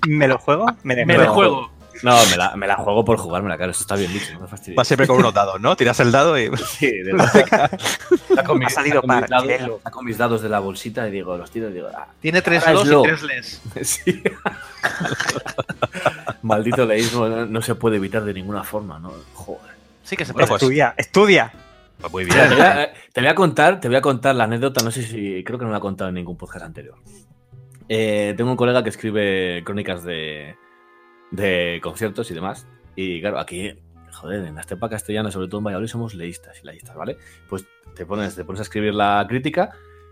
¿Me 0.08 0.28
lo 0.28 0.38
juego? 0.38 0.66
Me, 0.84 1.06
Me 1.06 1.18
la 1.18 1.30
juego. 1.30 1.72
No, 2.02 2.16
me 2.28 2.38
la, 2.38 2.56
me 2.56 2.66
la 2.66 2.78
juego 2.78 3.04
por 3.04 3.18
jugármela, 3.18 3.58
claro, 3.58 3.74
eso 3.74 3.82
está 3.82 3.98
bien 3.98 4.14
dicho, 4.14 4.34
no 4.34 4.40
me 4.40 4.48
fastidies. 4.48 4.80
Va 4.80 4.86
siempre 4.86 5.06
con 5.06 5.18
unos 5.18 5.34
dados, 5.34 5.60
¿no? 5.60 5.76
Tiras 5.76 6.00
el 6.00 6.14
dado 6.14 6.40
y. 6.40 6.50
Sí, 6.56 6.90
de 6.90 7.12
saco 8.36 8.56
mis, 8.56 8.68
Ha 8.68 8.70
salido 8.70 9.02
saco 9.02 9.08
mis 9.08 9.20
par, 9.20 9.30
dados, 9.30 9.48
cielo. 9.48 9.80
saco 9.84 10.02
mis 10.04 10.18
dados 10.18 10.42
de 10.42 10.48
la 10.48 10.60
bolsita 10.60 11.06
y 11.10 11.12
digo, 11.12 11.36
los 11.38 11.52
tiro 11.52 11.70
y 11.70 11.74
digo, 11.74 11.90
ah, 11.94 12.08
Tiene 12.22 12.42
tres 12.42 12.66
los 12.72 12.86
y 12.86 12.90
lo. 12.90 13.02
tres 13.02 13.22
les. 13.24 13.62
Sí. 13.86 14.24
Maldito 16.42 16.86
leísmo, 16.86 17.28
no, 17.28 17.46
no 17.46 17.62
se 17.62 17.76
puede 17.76 17.98
evitar 17.98 18.24
de 18.24 18.34
ninguna 18.34 18.64
forma, 18.64 18.98
¿no? 19.00 19.12
Joder. 19.34 19.72
Sí 20.04 20.16
que 20.16 20.24
se 20.24 20.32
Bueno, 20.32 20.48
puede. 20.48 20.60
pues- 20.60 20.64
Estudia, 20.64 20.94
estudia. 20.96 21.52
Pues 22.00 22.14
muy 22.14 22.26
bien. 22.26 22.38
te, 22.50 22.56
voy 22.56 22.62
a, 22.62 22.84
eh, 22.84 22.94
te 23.14 23.22
voy 23.22 23.30
a 23.30 23.36
contar, 23.36 23.80
te 23.80 23.88
voy 23.88 23.98
a 23.98 24.02
contar 24.02 24.36
la 24.36 24.46
anécdota, 24.46 24.84
no 24.84 24.92
sé 24.92 25.04
si 25.04 25.44
creo 25.44 25.60
que 25.60 25.66
no 25.66 25.72
la 25.72 25.78
he 25.78 25.82
contado 25.82 26.10
en 26.10 26.16
ningún 26.16 26.38
podcast 26.38 26.66
anterior. 26.66 26.98
Eh, 27.90 28.34
tengo 28.38 28.52
un 28.52 28.58
colega 28.58 28.84
que 28.84 28.90
escribe 28.90 29.64
crónicas 29.66 30.04
de, 30.04 30.56
de 31.32 31.80
conciertos 31.82 32.30
y 32.32 32.34
demás. 32.34 32.68
Y 32.96 33.20
claro, 33.20 33.40
aquí, 33.40 33.74
joder, 34.12 34.46
en 34.46 34.56
la 34.56 34.62
estepa 34.62 34.90
castellana, 34.90 35.32
sobre 35.32 35.48
todo 35.48 35.60
en 35.60 35.66
Valladolid, 35.66 35.90
somos 35.90 36.14
leístas 36.14 36.62
y 36.62 36.66
leístas, 36.68 36.96
¿vale? 36.96 37.18
Pues 37.50 37.66
te 37.96 38.06
pones, 38.06 38.36
te 38.36 38.46
pones 38.46 38.60
a 38.60 38.64
escribir 38.64 38.94
la 38.94 39.26
crítica 39.28 39.72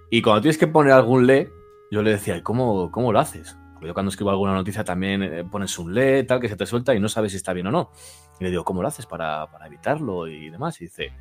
y 0.09 0.21
cuando 0.21 0.41
tienes 0.41 0.57
que 0.57 0.67
poner 0.67 0.93
algún 0.93 1.27
le, 1.27 1.49
yo 1.91 2.01
le 2.01 2.11
decía, 2.11 2.38
¿y 2.38 2.41
cómo, 2.41 2.91
cómo 2.91 3.11
lo 3.11 3.19
haces? 3.19 3.57
Porque 3.73 3.88
yo 3.88 3.93
cuando 3.93 4.09
escribo 4.09 4.31
alguna 4.31 4.53
noticia 4.53 4.83
también 4.83 5.21
eh, 5.21 5.43
pones 5.43 5.77
un 5.77 5.93
le, 5.93 6.23
tal, 6.23 6.39
que 6.39 6.49
se 6.49 6.55
te 6.55 6.65
suelta 6.65 6.95
y 6.95 6.99
no 6.99 7.09
sabes 7.09 7.31
si 7.31 7.38
está 7.38 7.53
bien 7.53 7.67
o 7.67 7.71
no. 7.71 7.91
Y 8.39 8.43
le 8.43 8.49
digo, 8.49 8.63
¿cómo 8.63 8.81
lo 8.81 8.88
haces 8.88 9.05
para, 9.05 9.45
para 9.51 9.67
evitarlo 9.67 10.27
y 10.27 10.49
demás? 10.49 10.81
Y 10.81 10.85
dice, 10.85 11.13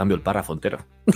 cambio 0.00 0.16
el 0.16 0.22
párrafo 0.22 0.54
entero. 0.54 0.78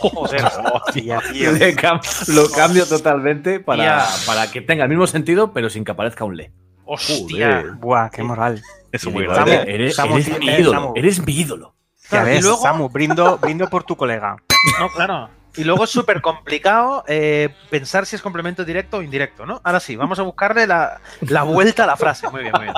Joder, 0.00 0.44
Hostia, 0.72 1.20
tío. 1.32 1.52
Le 1.52 1.76
cam- 1.76 2.00
lo 2.34 2.50
cambio 2.50 2.86
totalmente 2.86 3.60
para, 3.60 4.04
para 4.26 4.50
que 4.50 4.60
tenga 4.60 4.82
el 4.84 4.88
mismo 4.90 5.06
sentido, 5.06 5.52
pero 5.52 5.70
sin 5.70 5.84
que 5.84 5.92
aparezca 5.92 6.24
un 6.24 6.36
le. 6.36 6.50
Hostia. 6.84 7.64
Buah, 7.78 8.10
qué 8.10 8.22
moral. 8.24 8.60
Eso 8.90 9.10
muy 9.12 9.24
grande. 9.26 9.56
Samu, 9.58 9.70
Eres, 9.70 9.94
Samu, 9.96 10.14
eres 10.16 10.26
sí, 10.26 10.32
mi 10.40 10.48
eh, 10.48 10.60
ídolo, 10.60 10.80
Samu. 10.80 10.92
eres 10.96 11.24
mi 11.26 11.32
ídolo. 11.40 11.74
Ya 12.10 12.22
ves, 12.24 12.42
luego- 12.42 12.62
Samu, 12.62 12.88
brindo, 12.88 13.38
brindo 13.38 13.68
por 13.70 13.84
tu 13.84 13.96
colega. 13.96 14.36
No, 14.80 14.88
claro. 14.90 15.30
Y 15.56 15.62
luego 15.62 15.84
es 15.84 15.90
súper 15.90 16.20
complicado 16.20 17.04
eh, 17.06 17.48
pensar 17.70 18.06
si 18.06 18.16
es 18.16 18.22
complemento 18.22 18.64
directo 18.64 18.96
o 18.98 19.02
indirecto, 19.02 19.46
¿no? 19.46 19.60
Ahora 19.62 19.78
sí, 19.78 19.94
vamos 19.94 20.18
a 20.18 20.22
buscarle 20.22 20.66
la, 20.66 21.00
la 21.20 21.44
vuelta 21.44 21.84
a 21.84 21.86
la 21.86 21.96
frase. 21.96 22.28
Muy 22.28 22.40
bien, 22.42 22.52
muy 22.56 22.64
bien. 22.64 22.74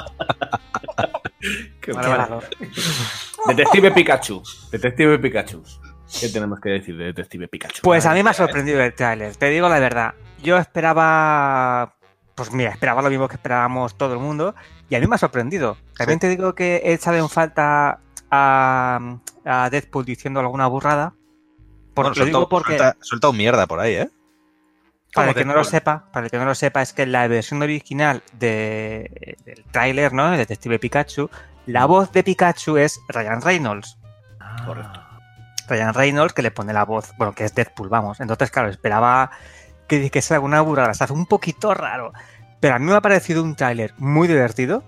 Qué 1.81 1.93
Vale, 1.93 2.09
vale. 2.09 2.23
valor. 2.25 2.45
Detective 3.49 3.91
Pikachu. 3.93 4.43
Detective 4.73 5.19
Pikachu. 5.19 5.63
¿Qué 6.21 6.29
tenemos 6.29 6.61
que 6.61 6.69
decir 6.71 6.97
de 6.97 7.05
Detective 7.07 7.49
Pikachu? 7.49 7.83
Pues 7.83 8.07
a 8.07 8.15
mí 8.15 8.23
me 8.23 8.31
ha 8.31 8.35
sorprendido 8.35 8.81
el 8.81 8.95
tráiler, 8.95 9.35
te 9.37 9.49
digo 9.51 9.69
la 9.69 9.79
verdad. 9.81 10.15
Yo 10.43 10.57
esperaba, 10.57 11.95
pues 12.35 12.53
mira, 12.53 12.71
esperaba 12.71 13.03
lo 13.03 13.11
mismo 13.11 13.29
que 13.29 13.35
esperábamos 13.35 13.97
todo 13.97 14.13
el 14.15 14.21
mundo 14.21 14.55
y 14.89 14.95
a 14.95 15.01
mí 15.01 15.07
me 15.07 15.17
ha 15.17 15.19
sorprendido. 15.19 15.77
También 15.97 16.19
te 16.19 16.29
digo 16.29 16.55
que 16.55 16.77
he 16.85 16.93
echado 16.93 17.17
en 17.17 17.29
falta 17.29 17.99
a, 18.31 19.17
a 19.45 19.71
Deadpool 19.71 20.05
diciendo 20.05 20.41
alguna 20.41 20.67
burrada. 20.69 21.15
Por, 21.95 22.05
Bueno, 22.05 22.09
lo 22.11 22.15
suelta, 22.15 22.39
digo 22.39 22.49
porque, 22.49 22.77
suelta- 22.79 22.97
suelta 23.01 23.29
un 23.31 23.37
mierda 23.37 23.67
por 23.67 23.81
ahí, 23.81 23.95
¿eh? 23.95 24.11
Para 25.17 25.29
el 25.31 25.35
¿Cómo 25.35 25.43
que 25.43 25.45
no 25.47 25.55
lo 25.55 25.65
sepa, 25.65 26.05
para 26.13 26.27
el 26.27 26.31
que 26.31 26.39
no 26.39 26.45
lo 26.45 26.55
sepa, 26.55 26.83
es 26.83 26.93
que 26.93 27.03
en 27.03 27.13
la 27.13 27.27
versión 27.27 27.63
original 27.63 28.23
de, 28.35 29.37
del 29.45 29.65
tráiler, 29.65 30.13
¿no? 30.13 30.31
De 30.31 30.37
Detective 30.37 30.79
Pikachu, 30.79 31.31
la 31.67 31.87
voz 31.87 32.13
de 32.13 32.23
Pikachu 32.23 32.77
es 32.77 33.01
Ryan 33.09 33.41
Reynolds. 33.41 33.99
Correcto. 34.65 35.01
Ryan 35.69 35.95
Reynolds 35.95 36.35
que 36.35 36.43
le 36.43 36.51
pone 36.51 36.73
la 36.73 36.85
voz, 36.85 37.13
bueno, 37.17 37.35
que 37.35 37.45
es 37.45 37.55
Deadpool, 37.55 37.89
vamos. 37.89 38.21
Entonces, 38.21 38.51
claro, 38.51 38.69
esperaba 38.69 39.31
que 39.89 39.99
dijese 39.99 40.35
alguna 40.35 40.61
burrada, 40.61 40.93
se 40.95 41.05
hace 41.05 41.13
un 41.13 41.27
poquito 41.27 41.73
raro. 41.73 42.13
Pero 42.61 42.75
a 42.75 42.79
mí 42.79 42.85
me 42.85 42.95
ha 42.95 43.01
parecido 43.01 43.43
un 43.43 43.57
tráiler 43.57 43.95
muy 43.97 44.29
divertido, 44.29 44.85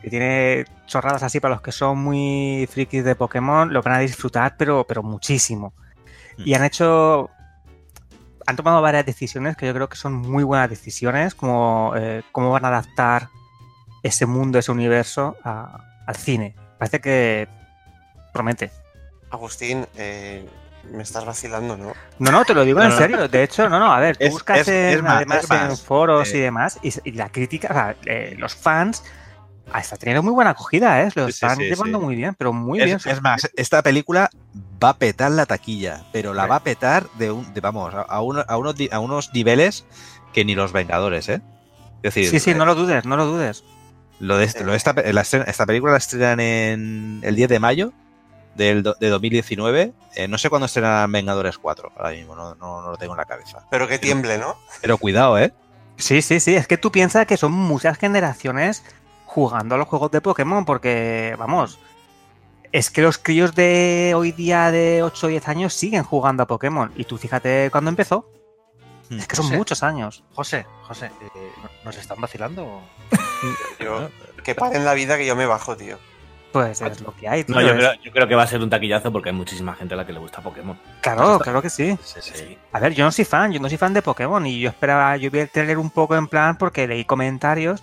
que 0.00 0.08
tiene 0.08 0.64
chorradas 0.86 1.22
así 1.24 1.40
para 1.40 1.54
los 1.54 1.62
que 1.62 1.72
son 1.72 1.98
muy 1.98 2.68
frikis 2.70 3.04
de 3.04 3.16
Pokémon, 3.16 3.72
lo 3.72 3.82
van 3.82 3.94
a 3.94 3.98
disfrutar, 3.98 4.56
pero, 4.56 4.84
pero 4.86 5.02
muchísimo. 5.02 5.74
Y 6.38 6.54
han 6.54 6.64
hecho, 6.64 7.30
han 8.46 8.56
tomado 8.56 8.80
varias 8.82 9.06
decisiones 9.06 9.56
que 9.56 9.66
yo 9.66 9.74
creo 9.74 9.88
que 9.88 9.96
son 9.96 10.14
muy 10.14 10.44
buenas 10.44 10.68
decisiones, 10.70 11.34
como 11.34 11.92
eh, 11.96 12.22
cómo 12.32 12.50
van 12.50 12.64
a 12.64 12.68
adaptar 12.68 13.28
ese 14.02 14.26
mundo, 14.26 14.58
ese 14.58 14.70
universo 14.72 15.36
a- 15.44 15.78
al 16.06 16.16
cine. 16.16 16.54
Parece 16.78 17.00
que 17.00 17.48
promete. 18.32 18.70
Agustín, 19.30 19.86
eh, 19.96 20.46
me 20.92 21.02
estás 21.02 21.24
vacilando, 21.24 21.76
¿no? 21.76 21.92
No, 22.18 22.30
no, 22.30 22.44
te 22.44 22.52
lo 22.54 22.64
digo 22.64 22.78
No, 22.80 22.84
en 22.84 22.90
no. 22.90 22.96
serio. 22.98 23.28
De 23.28 23.42
hecho, 23.42 23.68
no, 23.68 23.78
no, 23.78 23.92
a 23.92 23.98
ver, 24.00 24.16
tú 24.18 24.24
Es- 24.26 24.32
buscas 24.32 24.58
es- 24.60 24.68
en- 24.68 24.96
es 24.98 25.02
más, 25.02 25.16
además 25.16 25.44
es 25.44 25.48
más. 25.48 25.70
en 25.70 25.76
foros 25.78 26.34
y 26.34 26.38
Eh. 26.38 26.42
demás, 26.42 26.78
y, 26.82 26.92
y 27.08 27.12
la 27.12 27.30
crítica, 27.30 27.68
o 27.70 27.72
sea, 27.72 27.96
eh, 28.04 28.34
los 28.38 28.54
fans, 28.54 29.02
ah, 29.76 29.80
está 29.80 29.96
teniendo 29.96 30.22
muy 30.22 30.32
buena 30.32 30.50
acogida, 30.50 31.02
¿eh? 31.02 31.08
Lo 31.16 31.26
están 31.26 31.56
sí, 31.56 31.64
llevando 31.64 31.98
sí. 31.98 32.04
muy 32.04 32.14
bien, 32.14 32.34
pero 32.38 32.52
muy 32.52 32.78
es, 32.80 32.84
bien. 32.86 32.98
es 33.04 33.20
más, 33.22 33.50
esta 33.56 33.82
película 33.82 34.30
va 34.82 34.90
a 34.90 34.96
petar 34.96 35.30
la 35.32 35.46
taquilla, 35.46 36.04
pero 36.12 36.32
la 36.32 36.46
va 36.46 36.56
a 36.56 36.62
petar 36.62 37.08
de, 37.18 37.32
un, 37.32 37.52
de 37.52 37.60
vamos, 37.60 37.92
a, 37.92 38.02
a 38.02 38.20
uno- 38.22 38.44
a 38.46 38.56
unos, 38.56 38.76
a 38.92 38.98
unos 39.00 39.32
niveles 39.34 39.84
que 40.32 40.44
ni 40.44 40.54
los 40.54 40.72
Vengadores, 40.72 41.28
¿eh? 41.28 41.42
Es 42.04 42.14
decir, 42.14 42.28
Sí, 42.30 42.38
sí, 42.38 42.54
no 42.54 42.66
lo 42.66 42.74
dudes, 42.76 43.04
no 43.04 43.16
lo 43.16 43.26
dudes. 43.26 43.64
Lo 44.20 44.36
de, 44.38 44.48
lo 44.64 44.70
de 44.70 44.76
esta, 44.76 44.92
la 44.92 45.20
estrena- 45.22 45.46
esta 45.48 45.66
película 45.66 45.92
la 45.92 45.98
estrenan 45.98 46.38
en 46.38 47.20
el 47.24 47.34
10 47.34 47.48
de 47.48 47.58
mayo 47.58 47.92
del, 48.54 48.84
de 48.84 49.08
2019. 49.08 49.92
Eh, 50.14 50.28
no 50.28 50.38
sé 50.38 50.48
cuándo 50.50 50.66
estrenarán 50.66 51.10
Vengadores 51.10 51.58
4, 51.58 51.90
ahora 51.96 52.10
mismo, 52.10 52.36
no, 52.36 52.54
no- 52.54 52.80
no 52.80 52.90
lo 52.92 52.96
tengo 52.96 53.14
en 53.14 53.18
la 53.18 53.24
cabeza. 53.24 53.66
Pero 53.70 53.88
que 53.88 53.98
tiemble, 53.98 54.38
¿no? 54.38 54.56
Pero 54.80 54.98
cuidado, 54.98 55.36
¿eh? 55.38 55.52
Sí, 55.96 56.22
sí, 56.22 56.38
sí, 56.40 56.54
es 56.54 56.66
que 56.68 56.76
tú 56.78 56.92
piensas 56.92 57.26
que 57.26 57.36
son 57.36 57.52
muchas 57.52 57.98
generaciones 57.98 58.84
jugando 59.34 59.74
a 59.74 59.78
los 59.78 59.88
juegos 59.88 60.10
de 60.12 60.20
Pokémon, 60.20 60.64
porque, 60.64 61.34
vamos, 61.38 61.78
es 62.70 62.90
que 62.90 63.02
los 63.02 63.18
críos 63.18 63.54
de 63.54 64.12
hoy 64.16 64.30
día 64.32 64.70
de 64.70 65.02
8 65.02 65.26
o 65.26 65.28
10 65.28 65.48
años 65.48 65.74
siguen 65.74 66.04
jugando 66.04 66.44
a 66.44 66.46
Pokémon. 66.46 66.92
Y 66.96 67.04
tú 67.04 67.18
fíjate 67.18 67.68
cuándo 67.72 67.90
empezó. 67.90 68.30
Es 69.10 69.26
que 69.26 69.36
son 69.36 69.46
José. 69.46 69.56
muchos 69.58 69.82
años. 69.82 70.24
José, 70.32 70.66
José, 70.82 71.06
eh, 71.36 71.52
¿nos 71.84 71.96
están 71.96 72.20
vacilando? 72.20 72.80
Yo, 73.80 74.08
que 74.44 74.54
paren 74.54 74.84
la 74.84 74.94
vida 74.94 75.16
que 75.18 75.26
yo 75.26 75.36
me 75.36 75.46
bajo, 75.46 75.76
tío. 75.76 75.98
Pues 76.52 76.80
es 76.80 77.00
lo 77.00 77.12
que 77.14 77.28
hay. 77.28 77.44
No, 77.48 77.58
tío, 77.58 77.66
yo 77.66 77.72
es- 77.72 77.78
creo, 77.78 77.92
yo 78.04 78.12
creo 78.12 78.28
que 78.28 78.34
va 78.36 78.44
a 78.44 78.46
ser 78.46 78.62
un 78.62 78.70
taquillazo 78.70 79.10
porque 79.12 79.30
hay 79.30 79.34
muchísima 79.34 79.74
gente 79.74 79.94
a 79.94 79.96
la 79.96 80.06
que 80.06 80.12
le 80.12 80.20
gusta 80.20 80.40
Pokémon. 80.40 80.78
Claro, 81.00 81.38
claro 81.40 81.60
que 81.60 81.68
sí. 81.68 81.98
Sí. 82.04 82.56
A 82.72 82.78
ver, 82.78 82.94
yo 82.94 83.04
no 83.04 83.10
soy 83.10 83.24
fan, 83.24 83.52
yo 83.52 83.58
no 83.60 83.68
soy 83.68 83.76
fan 83.76 83.92
de 83.92 84.02
Pokémon 84.02 84.46
y 84.46 84.60
yo 84.60 84.68
esperaba, 84.70 85.16
yo 85.16 85.30
vi 85.32 85.40
el 85.40 85.50
trailer 85.50 85.78
un 85.78 85.90
poco 85.90 86.14
en 86.16 86.28
plan 86.28 86.56
porque 86.56 86.86
leí 86.86 87.04
comentarios 87.04 87.82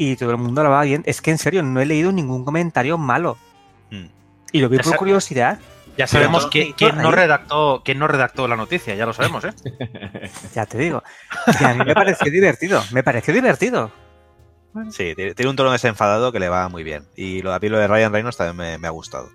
y 0.00 0.16
todo 0.16 0.30
el 0.30 0.38
mundo 0.38 0.62
lo 0.62 0.70
va 0.70 0.82
bien. 0.82 1.02
Es 1.04 1.20
que 1.20 1.30
en 1.30 1.36
serio, 1.36 1.62
no 1.62 1.78
he 1.78 1.84
leído 1.84 2.10
ningún 2.10 2.42
comentario 2.42 2.96
malo. 2.96 3.36
Y 4.50 4.60
lo 4.60 4.70
vi 4.70 4.78
Ya 4.78 4.82
por 4.82 4.96
curiosidad. 4.96 5.58
Ya 5.98 6.06
sabemos 6.06 6.46
quién, 6.46 6.74
no 6.96 7.10
redactó, 7.10 7.82
quién 7.84 7.98
no 7.98 8.08
redactó 8.08 8.48
la 8.48 8.56
noticia, 8.56 8.94
ya 8.94 9.04
lo 9.04 9.12
sabemos, 9.12 9.44
¿eh? 9.44 9.52
Ya 10.54 10.64
te 10.64 10.78
digo. 10.78 11.02
Y 11.60 11.64
a 11.64 11.74
mí 11.74 11.84
me 11.84 11.94
pareció 11.94 12.32
divertido, 12.32 12.82
me 12.92 13.02
pareció 13.02 13.34
divertido. 13.34 13.92
Sí, 14.90 15.14
tiene, 15.14 15.50
un 15.50 15.56
tono 15.56 15.70
desenfadado 15.70 16.32
que 16.32 16.40
le 16.40 16.48
va 16.48 16.70
muy 16.70 16.82
bien. 16.82 17.06
Y 17.14 17.42
lo, 17.42 17.52
a 17.52 17.58
mí 17.58 17.68
lo 17.68 17.78
de 17.78 17.86
Ryan 17.86 18.12
Reynolds 18.12 18.38
también 18.38 18.56
me, 18.56 18.78
me 18.78 18.88
ha 18.88 18.92
gustado. 18.92 19.28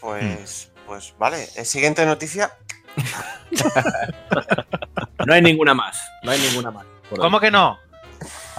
Pues, 0.00 0.72
pues 0.84 1.14
vale. 1.16 1.44
Eh, 1.54 1.64
Siguiente 1.64 2.04
noticia. 2.04 2.50
No 5.26 5.34
hay 5.34 5.42
ninguna 5.42 5.74
más. 5.74 6.00
No 6.22 6.30
hay 6.30 6.40
ninguna 6.40 6.70
más. 6.70 6.86
¿Cómo 7.10 7.38
que 7.38 7.50
no? 7.50 7.78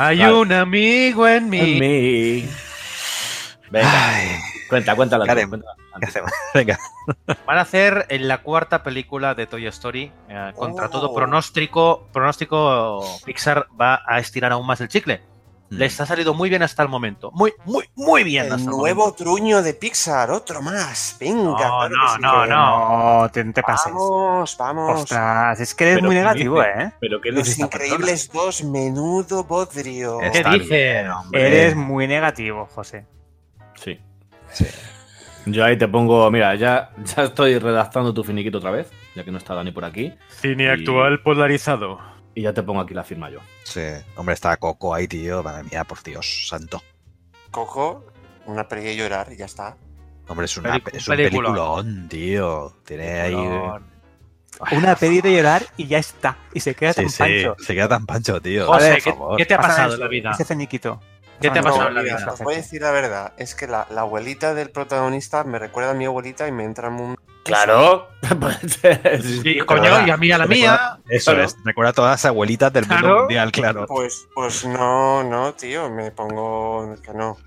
Hay 0.02 0.20
Vale. 0.20 0.34
un 0.34 0.54
amigo 0.54 1.28
en 1.28 1.50
mí. 1.50 1.60
En 1.60 1.80
mí. 1.80 2.50
Venga. 3.70 3.92
Cuenta, 4.70 4.96
cuéntala. 4.96 5.24
tú, 5.24 5.26
¿Qué 5.26 5.32
haremos? 5.32 5.50
cuéntala. 5.60 5.76
¿Qué 6.00 6.06
hacemos? 6.06 6.32
Venga. 6.54 6.80
Van 7.46 7.58
a 7.58 7.62
hacer 7.62 8.06
en 8.10 8.28
la 8.30 8.38
cuarta 8.38 8.82
película 8.82 9.36
de 9.36 9.46
Toy 9.46 9.68
Story. 9.68 10.12
eh, 10.30 10.52
contra 10.56 10.86
Oh. 10.86 10.90
todo 10.90 11.14
pronóstico, 11.14 12.08
pronóstico, 12.14 13.04
Pixar 13.26 13.68
va 13.80 14.02
a 14.08 14.20
estirar 14.20 14.54
aún 14.54 14.66
más 14.66 14.80
el 14.80 14.88
chicle. 14.88 15.22
Les 15.70 16.02
ha 16.02 16.06
salido 16.08 16.34
muy 16.34 16.50
bien 16.50 16.64
hasta 16.64 16.82
el 16.82 16.90
momento. 16.90 17.30
Muy, 17.32 17.54
muy, 17.66 17.86
muy 17.96 18.24
bien. 18.24 18.48
El 18.48 18.54
hasta 18.54 18.72
el 18.72 18.76
nuevo 18.78 19.14
truño 19.14 19.62
de 19.62 19.76
Pixar, 19.76 20.32
otro 20.32 20.62
más. 20.64 21.16
Venga, 21.20 21.44
No, 21.44 21.56
claro 21.56 21.90
que 21.90 21.96
no, 21.96 22.16
sí. 22.16 22.22
no, 22.22 22.46
no, 23.22 23.30
te, 23.30 23.44
te 23.46 23.62
pases. 23.62 23.94
Vamos, 23.94 24.58
vamos. 24.58 25.02
Ostras, 25.02 25.60
es 25.60 25.76
que 25.76 25.84
eres 25.84 25.96
Pero 25.98 26.08
muy 26.08 26.16
¿qué 26.16 26.22
negativo, 26.22 26.56
dice? 26.60 26.70
¿eh? 26.86 26.92
Pero 27.00 27.22
qué 27.22 27.32
Los 27.32 27.48
persona? 27.48 27.66
Increíbles 27.66 28.32
2, 28.34 28.64
menudo 28.64 29.44
bodrio. 29.44 30.18
¿Qué 30.20 30.28
Está 30.40 30.50
dice? 30.54 30.76
bien, 30.76 31.12
hombre. 31.12 31.48
Eres 31.48 31.76
muy 31.76 32.08
negativo, 32.08 32.68
José. 32.74 33.06
Sí. 33.76 34.00
Yo 35.46 35.64
ahí 35.66 35.78
te 35.78 35.88
pongo, 35.88 36.30
mira, 36.32 36.56
ya, 36.56 36.92
ya 37.16 37.24
estoy 37.24 37.58
redactando 37.60 38.14
tu 38.14 38.24
finiquito 38.24 38.58
otra 38.58 38.72
vez, 38.72 38.92
ya 39.16 39.24
que 39.24 39.32
no 39.32 39.38
está 39.38 39.54
Dani 39.54 39.72
por 39.72 39.86
aquí. 39.86 40.14
Cine 40.42 40.64
Y- 40.66 40.68
actual 40.68 41.22
polarizado. 41.22 42.00
Y 42.36 42.44
ya 42.44 42.54
te 42.54 42.62
pongo 42.64 42.82
aquí 42.82 42.94
la 42.94 43.04
firma 43.04 43.30
yo. 43.30 43.40
Sí, 43.70 43.82
hombre, 44.16 44.34
está 44.34 44.58
Coco 44.58 44.94
ahí, 44.94 45.08
tío. 45.08 45.44
Madre 45.44 45.64
mía, 45.64 45.84
por 45.84 46.02
Dios 46.04 46.48
santo. 46.50 46.82
Coco, 47.52 48.06
una 48.46 48.68
peli 48.68 48.84
de 48.84 48.96
llorar 48.96 49.32
y 49.32 49.38
ya 49.38 49.46
está. 49.46 49.78
Hombre, 50.28 50.46
es, 50.46 50.58
una, 50.58 50.76
es 50.92 51.08
un 51.08 51.16
peliculón. 51.16 51.54
peliculón, 51.54 52.10
tío. 52.10 52.76
Tiene 52.86 53.22
ahí. 53.22 53.36
Una 54.72 54.96
peli 54.96 55.22
de 55.22 55.34
llorar 55.36 55.66
y 55.78 55.88
ya 55.88 56.00
está. 56.00 56.38
Y 56.54 56.60
se 56.60 56.76
queda 56.76 56.94
Sí, 56.94 57.02
tan 57.02 57.10
sí, 57.10 57.18
pancho. 57.20 57.56
se 57.60 57.74
queda 57.76 57.88
tan 57.88 58.06
pancho, 58.06 58.42
tío. 58.42 58.66
José, 58.68 58.92
por 58.94 59.02
¿qué, 59.04 59.12
favor. 59.12 59.38
qué 59.38 59.46
te 59.46 59.54
ha 59.54 59.62
pasado 59.62 59.94
en 59.94 60.00
la 60.00 60.08
vida? 60.08 60.32
Ese 60.32 60.46
feniquito. 60.46 61.00
¿Qué 61.40 61.50
te 61.50 61.60
ha 61.60 61.62
pasado 61.64 61.84
No, 61.84 61.88
en 61.90 61.96
la 61.96 62.02
vida? 62.02 62.28
os 62.34 62.40
voy 62.42 62.56
a 62.56 62.58
decir 62.58 62.82
la 62.82 62.92
verdad. 62.92 63.34
Es 63.38 63.56
que 63.56 63.68
la, 63.68 63.88
la 63.90 64.02
abuelita 64.02 64.54
del 64.54 64.72
protagonista 64.72 65.44
me 65.46 65.58
recuerda 65.60 65.92
a 65.92 65.94
mi 65.94 66.06
abuelita 66.06 66.48
y 66.48 66.52
me 66.52 66.66
entra 66.66 66.90
un... 66.90 67.16
Claro. 67.44 68.08
Sí, 69.42 69.60
coño, 69.66 70.06
y 70.06 70.10
a 70.10 70.18
mí 70.18 70.32
a 70.32 70.38
la 70.38 70.46
mía. 70.46 71.00
Eso 71.08 71.32
Claro. 71.32 71.46
es, 71.48 71.56
recuerda 71.64 71.92
a 71.92 71.94
todas 71.94 72.12
las 72.12 72.26
abuelitas 72.26 72.72
del 72.74 72.86
mundo 72.86 73.00
Claro. 73.02 73.20
mundial, 73.22 73.52
claro. 73.52 73.86
Pues, 73.88 74.28
pues 74.36 74.66
no, 74.66 75.24
no, 75.24 75.54
tío, 75.54 75.90
me 75.90 76.12
pongo 76.12 76.96
que 77.02 77.14
no. 77.14 77.38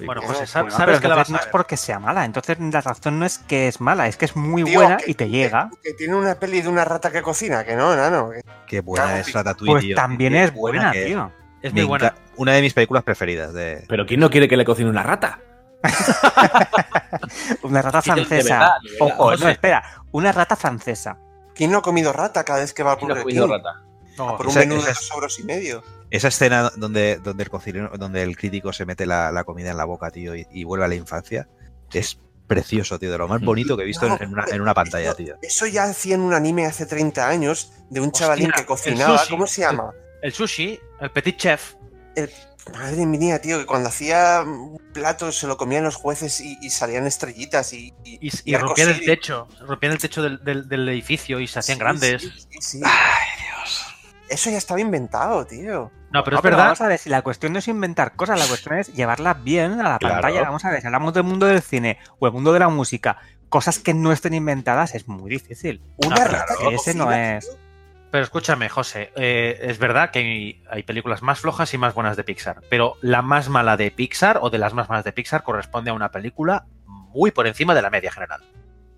Bueno, 0.00 0.20
Bueno, 0.20 0.22
José, 0.22 0.60
Bueno, 0.60 0.70
sabes 0.76 1.00
que 1.00 1.08
la 1.08 1.16
vas 1.16 1.28
no 1.28 1.38
es 1.38 1.46
porque 1.46 1.76
sea 1.76 1.98
mala. 1.98 2.24
Entonces 2.24 2.56
la 2.60 2.80
razón 2.80 3.18
no 3.18 3.26
es 3.26 3.38
que 3.38 3.66
es 3.66 3.80
mala, 3.80 4.06
es 4.06 4.16
que 4.16 4.26
es 4.26 4.36
muy 4.36 4.62
buena 4.62 4.98
que- 4.98 5.10
y 5.10 5.14
te 5.14 5.28
llega. 5.28 5.70
Que 5.82 5.92
tiene 5.94 6.14
una 6.14 6.36
peli 6.36 6.60
de 6.60 6.68
una 6.68 6.84
rata 6.84 7.10
que 7.10 7.20
cocina, 7.20 7.64
que 7.64 7.74
no, 7.74 7.96
nano. 7.96 8.30
que- 8.30 8.42
Qué 8.68 8.80
buena 8.80 9.06
Cago 9.06 9.16
es 9.18 9.32
Ratatouille, 9.32 9.72
Pues 9.72 9.84
tío. 9.84 9.96
también 9.96 10.36
es 10.36 10.54
buena, 10.54 10.92
tío. 10.92 11.32
Es 11.62 11.72
muy 11.72 11.82
buena. 11.82 12.14
Una 12.36 12.52
de 12.52 12.62
mis 12.62 12.72
películas 12.74 13.02
preferidas 13.02 13.52
de. 13.52 13.84
Pero 13.88 14.06
¿quién 14.06 14.20
no 14.20 14.30
quiere 14.30 14.46
que 14.46 14.56
le 14.56 14.64
cocine 14.64 14.88
una 14.88 15.02
rata? 15.02 15.40
Una 17.62 17.82
rata 17.82 18.02
francesa. 18.02 18.58
verdad, 18.58 18.70
de 18.82 18.90
verdad. 18.90 19.14
Ojo, 19.16 19.24
José. 19.30 19.44
no, 19.44 19.50
espera. 19.50 19.84
Una 20.12 20.32
rata 20.32 20.56
francesa. 20.56 21.18
¿Quién 21.54 21.70
no 21.72 21.78
ha 21.78 21.82
comido 21.82 22.12
rata 22.12 22.44
cada 22.44 22.60
vez 22.60 22.72
que 22.72 22.82
va 22.82 22.96
por 22.98 23.06
¿Quién 23.08 23.16
no 23.18 23.22
comido 23.22 23.46
rata? 23.46 23.82
No, 24.16 24.36
Por 24.36 24.46
un 24.46 24.50
Esa- 24.50 24.60
menú 24.60 24.74
de 24.80 24.88
dos 24.88 25.10
euros 25.14 25.38
y 25.38 25.44
medio. 25.44 25.82
Esa 26.10 26.28
escena 26.28 26.70
donde, 26.76 27.16
donde 27.22 27.42
el 27.44 27.50
cocinero, 27.50 27.90
donde 27.98 28.22
el 28.22 28.36
crítico 28.36 28.72
se 28.72 28.86
mete 28.86 29.06
la, 29.06 29.30
la 29.30 29.44
comida 29.44 29.70
en 29.70 29.76
la 29.76 29.84
boca, 29.84 30.10
tío, 30.10 30.34
y, 30.34 30.46
y 30.50 30.64
vuelve 30.64 30.84
a 30.86 30.88
la 30.88 30.94
infancia, 30.94 31.48
es 31.92 32.18
precioso, 32.46 32.98
tío, 32.98 33.12
de 33.12 33.18
lo 33.18 33.28
más 33.28 33.42
bonito 33.42 33.76
que 33.76 33.82
he 33.82 33.86
visto 33.86 34.06
en, 34.06 34.22
en 34.22 34.32
una, 34.32 34.44
en 34.50 34.60
una 34.62 34.72
pantalla, 34.74 35.08
Eso- 35.08 35.16
tío. 35.16 35.36
Eso 35.42 35.66
ya 35.66 35.84
hacían 35.84 36.20
un 36.20 36.32
anime 36.32 36.64
hace 36.66 36.86
30 36.86 37.28
años 37.28 37.72
de 37.90 38.00
un 38.00 38.10
chavalín 38.10 38.50
que 38.50 38.60
el 38.60 38.66
cocinaba. 38.66 39.18
sushi. 39.18 39.30
¿Cómo 39.30 39.46
se 39.46 39.60
llama? 39.60 39.92
El 40.22 40.32
sushi, 40.32 40.80
el 41.00 41.10
petit 41.10 41.36
chef. 41.36 41.74
Madre 42.72 43.06
mía, 43.06 43.40
tío, 43.40 43.58
que 43.58 43.66
cuando 43.66 43.88
hacía 43.88 44.42
un 44.44 44.78
plato 44.92 45.32
se 45.32 45.46
lo 45.46 45.56
comían 45.56 45.84
los 45.84 45.96
jueces 45.96 46.40
y, 46.40 46.58
y 46.60 46.70
salían 46.70 47.06
estrellitas 47.06 47.72
y, 47.72 47.94
y, 48.04 48.28
Y, 48.28 48.30
y 48.44 48.56
rompían 48.56 48.90
el 48.90 49.04
techo. 49.04 49.48
Rompían 49.66 49.92
el 49.92 49.98
techo 49.98 50.22
del, 50.22 50.42
del- 50.44 50.68
del 50.68 50.88
edificio 50.88 51.40
y 51.40 51.46
se 51.46 51.58
hacían 51.58 51.76
Sí, 51.76 51.80
grandes. 51.80 52.22
sí, 52.22 52.30
sí, 52.50 52.58
sí. 52.60 52.80
Eso 54.28 54.50
ya 54.50 54.58
estaba 54.58 54.80
inventado, 54.80 55.46
tío. 55.46 55.90
No, 56.12 56.22
pero 56.22 56.34
No, 56.34 56.38
es 56.38 56.42
verdad. 56.42 56.64
Vamos 56.64 56.80
a 56.82 56.86
ver, 56.88 56.98
si 56.98 57.08
la 57.08 57.22
cuestión 57.22 57.52
no 57.54 57.58
es 57.58 57.68
inventar 57.68 58.14
cosas, 58.14 58.38
la 58.38 58.46
cuestión 58.46 58.78
es 58.78 58.92
llevarlas 58.92 59.42
bien 59.42 59.80
a 59.80 59.88
la 59.88 59.98
Claro. 59.98 60.14
pantalla. 60.20 60.42
Vamos 60.42 60.64
a 60.64 60.70
ver, 60.70 60.80
si 60.82 60.86
hablamos 60.86 61.14
del 61.14 61.24
mundo 61.24 61.46
del 61.46 61.62
cine 61.62 61.98
o 62.18 62.26
el 62.26 62.32
mundo 62.32 62.52
de 62.52 62.58
la 62.58 62.68
música, 62.68 63.18
cosas 63.48 63.78
que 63.78 63.94
no 63.94 64.12
estén 64.12 64.34
inventadas 64.34 64.94
es 64.94 65.08
muy 65.08 65.30
difícil. 65.30 65.80
Una 65.96 66.16
Ah, 66.16 66.24
rata 66.26 66.54
Que 66.58 66.68
que 66.68 66.74
ese 66.74 66.94
no 66.94 67.10
es. 67.10 67.48
tío. 67.48 67.58
Pero 68.10 68.24
escúchame, 68.24 68.68
José, 68.68 69.12
eh, 69.16 69.58
es 69.60 69.78
verdad 69.78 70.10
que 70.10 70.18
hay, 70.20 70.64
hay 70.70 70.82
películas 70.82 71.22
más 71.22 71.40
flojas 71.40 71.72
y 71.74 71.78
más 71.78 71.94
buenas 71.94 72.16
de 72.16 72.24
Pixar, 72.24 72.62
pero 72.70 72.96
la 73.02 73.20
más 73.20 73.50
mala 73.50 73.76
de 73.76 73.90
Pixar 73.90 74.38
o 74.40 74.48
de 74.48 74.58
las 74.58 74.72
más 74.72 74.88
malas 74.88 75.04
de 75.04 75.12
Pixar 75.12 75.42
corresponde 75.42 75.90
a 75.90 75.94
una 75.94 76.10
película 76.10 76.66
muy 76.86 77.30
por 77.30 77.46
encima 77.46 77.74
de 77.74 77.82
la 77.82 77.90
media 77.90 78.10
general. 78.10 78.42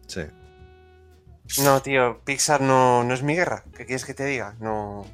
Sí. 0.06 0.22
No, 1.64 1.82
tío, 1.82 2.20
Pixar 2.24 2.60
no, 2.60 3.02
no 3.02 3.14
es 3.14 3.22
mi 3.22 3.34
guerra. 3.34 3.64
¿Qué 3.76 3.84
quieres 3.84 4.04
que 4.04 4.14
te 4.14 4.24
diga? 4.24 4.54
No. 4.60 5.04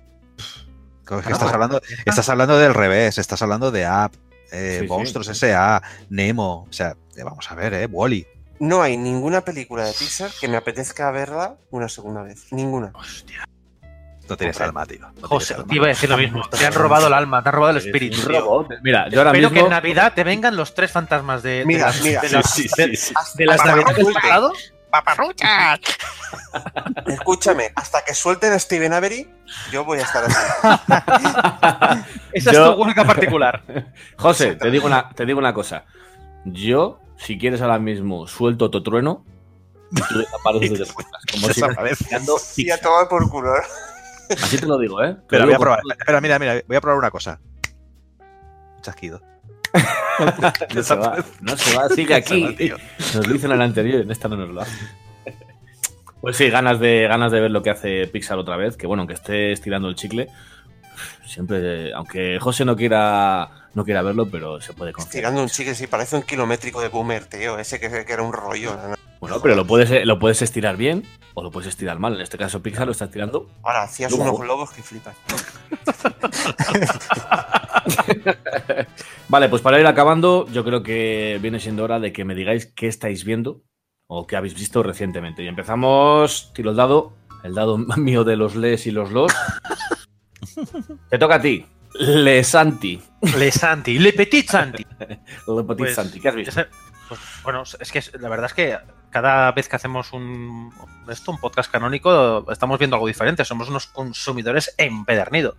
Que 1.06 1.16
estás 1.16 1.52
hablando, 1.52 1.80
estás 2.04 2.28
hablando 2.28 2.58
del 2.58 2.74
revés, 2.74 3.16
estás 3.16 3.40
hablando 3.40 3.70
de 3.70 3.86
App, 3.86 4.12
eh, 4.50 4.78
Sí, 4.80 4.84
sí. 4.84 4.88
Monstruos 4.88 5.28
S.A., 5.28 5.82
Nemo, 6.10 6.66
o 6.68 6.72
sea, 6.72 6.96
eh, 7.16 7.22
vamos 7.22 7.50
a 7.50 7.54
ver, 7.54 7.74
eh, 7.74 7.86
Wally. 7.86 8.26
No 8.58 8.82
hay 8.82 8.96
ninguna 8.96 9.42
película 9.42 9.84
de 9.84 9.92
Pixar 9.92 10.30
que 10.40 10.48
me 10.48 10.56
apetezca 10.56 11.10
verla 11.10 11.56
una 11.70 11.88
segunda 11.88 12.22
vez. 12.22 12.52
Ninguna. 12.52 12.92
No 14.28 14.36
tienes 14.36 14.60
alma, 14.60 14.84
tío. 14.86 15.06
no 15.20 15.28
José, 15.28 15.54
alma. 15.54 15.66
te 15.66 15.74
iba 15.76 15.84
a 15.86 15.88
decir 15.88 16.08
lo 16.10 16.16
mismo. 16.16 16.48
Te 16.48 16.66
han 16.66 16.72
robado 16.72 17.06
el 17.06 17.12
alma, 17.12 17.42
te 17.42 17.48
han 17.50 17.54
robado 17.54 17.78
el 17.78 17.84
espíritu. 17.84 18.22
Robot. 18.28 18.68
Mira, 18.82 19.08
yo 19.08 19.20
ahora 19.20 19.30
Espero 19.30 19.48
que 19.48 19.54
mismo. 19.54 19.66
en 19.68 19.70
Navidad 19.70 20.12
te 20.14 20.24
vengan 20.24 20.56
los 20.56 20.74
tres 20.74 20.90
fantasmas 20.90 21.42
de, 21.42 21.60
de 21.60 21.66
Mira, 21.66 21.86
las, 21.86 22.02
de 22.02 22.28
las- 22.30 22.50
Sí, 22.52 22.68
sí, 22.68 22.74
de- 22.76 22.96
sí, 22.96 23.14
de 23.36 23.46
las 23.46 23.60
Hasta 23.60 23.70
Navidades 23.76 24.06
que- 24.06 24.12
pasado. 24.12 24.52
Escúchame, 27.06 27.70
hasta 27.74 28.04
que 28.04 28.14
suelten 28.14 28.52
a 28.52 28.58
Steven 28.58 28.92
Avery, 28.92 29.28
yo 29.70 29.84
voy 29.84 29.98
a 29.98 30.02
estar 30.02 30.24
así. 30.24 32.06
Esa 32.32 32.52
Yo- 32.52 32.70
es 32.70 32.74
tu 32.76 32.82
huelga 32.82 33.04
particular. 33.04 33.62
José, 34.16 34.56
te 34.56 34.70
digo, 34.70 34.86
una, 34.86 35.10
te 35.10 35.26
digo 35.26 35.38
una 35.38 35.54
cosa. 35.54 35.84
Yo, 36.44 37.00
si 37.18 37.38
quieres 37.38 37.60
ahora 37.62 37.78
mismo, 37.78 38.26
suelto 38.26 38.70
tu 38.70 38.82
trueno 38.82 39.24
y 39.92 40.00
tú 40.00 40.18
desapareces 40.18 40.78
de. 40.78 40.86
Como 41.32 42.38
si 42.38 42.66
Y 42.66 42.70
a 42.70 42.80
tomar 42.80 43.08
por 43.08 43.28
culo. 43.28 43.52
Así 44.30 44.58
te 44.58 44.66
lo 44.66 44.78
digo, 44.78 45.02
¿eh? 45.02 45.14
Te 45.14 45.20
Espera, 45.20 45.44
voy 45.46 45.54
a 45.54 45.58
probar. 45.58 45.80
por- 45.82 45.92
Espera, 45.92 46.20
mira, 46.20 46.38
mira, 46.38 46.62
voy 46.66 46.76
a 46.76 46.80
probar 46.80 46.98
una 46.98 47.10
cosa. 47.10 47.40
Chasquido. 48.82 49.20
No 50.74 50.82
se 50.82 50.94
va, 50.94 51.22
no 51.42 51.56
se 51.58 51.76
va, 51.76 51.88
sigue 51.90 52.14
aquí. 52.14 52.56
Nos 53.14 53.26
lo 53.26 53.34
hizo 53.34 53.46
en 53.46 53.52
el 53.52 53.60
anterior, 53.60 54.00
en 54.00 54.10
esta 54.10 54.28
no 54.28 54.36
nos 54.36 54.48
lo 54.48 54.62
hace. 54.62 54.72
Pues 56.22 56.36
sí, 56.38 56.48
ganas 56.48 56.80
de, 56.80 57.06
ganas 57.06 57.30
de 57.30 57.40
ver 57.40 57.50
lo 57.50 57.62
que 57.62 57.68
hace 57.70 58.06
Pixar 58.06 58.38
otra 58.38 58.56
vez, 58.56 58.76
que 58.78 58.86
bueno, 58.86 59.02
aunque 59.02 59.12
esté 59.14 59.52
estirando 59.52 59.88
el 59.90 59.94
chicle, 59.94 60.28
siempre, 61.26 61.92
aunque 61.92 62.38
José 62.40 62.64
no 62.64 62.74
quiera, 62.76 63.68
no 63.74 63.84
quiera 63.84 64.00
verlo, 64.00 64.26
pero 64.30 64.58
se 64.62 64.72
puede 64.72 64.92
confiar. 64.94 65.12
Tirando 65.12 65.42
un 65.42 65.48
chicle, 65.48 65.74
sí, 65.74 65.86
parece 65.86 66.16
un 66.16 66.22
kilométrico 66.22 66.80
de 66.80 66.88
boomer, 66.88 67.26
tío. 67.26 67.58
Ese 67.58 67.78
que, 67.78 67.90
que 68.06 68.12
era 68.12 68.22
un 68.22 68.32
rollo. 68.32 68.74
¿No? 69.16 69.20
Bueno, 69.20 69.40
pero 69.42 69.54
lo 69.56 69.66
puedes, 69.66 70.04
lo 70.06 70.18
puedes 70.18 70.42
estirar 70.42 70.76
bien 70.76 71.02
o 71.34 71.42
lo 71.42 71.50
puedes 71.50 71.68
estirar 71.68 71.98
mal. 71.98 72.14
En 72.14 72.20
este 72.20 72.38
caso, 72.38 72.62
Pixar 72.62 72.86
lo 72.86 72.92
está 72.92 73.06
estirando. 73.06 73.48
Ahora, 73.62 73.82
hacías 73.82 74.10
Luego. 74.12 74.24
unos 74.30 74.40
globos 74.40 74.70
que 74.72 74.82
flipas. 74.82 75.16
Vale, 79.28 79.48
pues 79.48 79.62
para 79.62 79.80
ir 79.80 79.86
acabando, 79.86 80.46
yo 80.52 80.64
creo 80.64 80.82
que 80.82 81.38
viene 81.42 81.60
siendo 81.60 81.84
hora 81.84 81.98
de 82.00 82.12
que 82.12 82.24
me 82.24 82.34
digáis 82.34 82.66
qué 82.66 82.86
estáis 82.86 83.24
viendo 83.24 83.62
o 84.06 84.26
qué 84.26 84.36
habéis 84.36 84.54
visto 84.54 84.82
recientemente. 84.82 85.42
Y 85.42 85.48
empezamos, 85.48 86.52
tiro 86.54 86.70
el 86.70 86.76
dado, 86.76 87.12
el 87.42 87.54
dado 87.54 87.76
mío 87.96 88.24
de 88.24 88.36
los 88.36 88.54
les 88.56 88.86
y 88.86 88.90
los 88.92 89.10
los. 89.10 89.32
Te 91.10 91.18
toca 91.18 91.36
a 91.36 91.40
ti. 91.40 91.66
Le 91.98 92.44
Santi. 92.44 93.00
Le 93.38 93.50
Santi, 93.50 93.98
Le 93.98 94.12
Petit 94.12 94.48
Santi. 94.48 94.84
Le 95.00 95.62
Petit 95.64 95.76
Pues, 95.78 95.94
Santi, 95.94 96.20
¿qué 96.20 96.28
has 96.28 96.34
visto? 96.34 96.50
ese- 96.60 96.68
pues, 97.08 97.20
bueno, 97.42 97.62
es 97.62 97.92
que 97.92 98.02
la 98.18 98.28
verdad 98.28 98.46
es 98.46 98.54
que 98.54 98.76
cada 99.16 99.50
vez 99.52 99.66
que 99.66 99.76
hacemos 99.76 100.12
un 100.12 100.70
esto, 101.08 101.30
un 101.30 101.38
podcast 101.38 101.72
canónico, 101.72 102.44
estamos 102.52 102.78
viendo 102.78 102.96
algo 102.96 103.06
diferente. 103.06 103.46
Somos 103.46 103.70
unos 103.70 103.86
consumidores 103.86 104.74
empedernidos. 104.76 105.56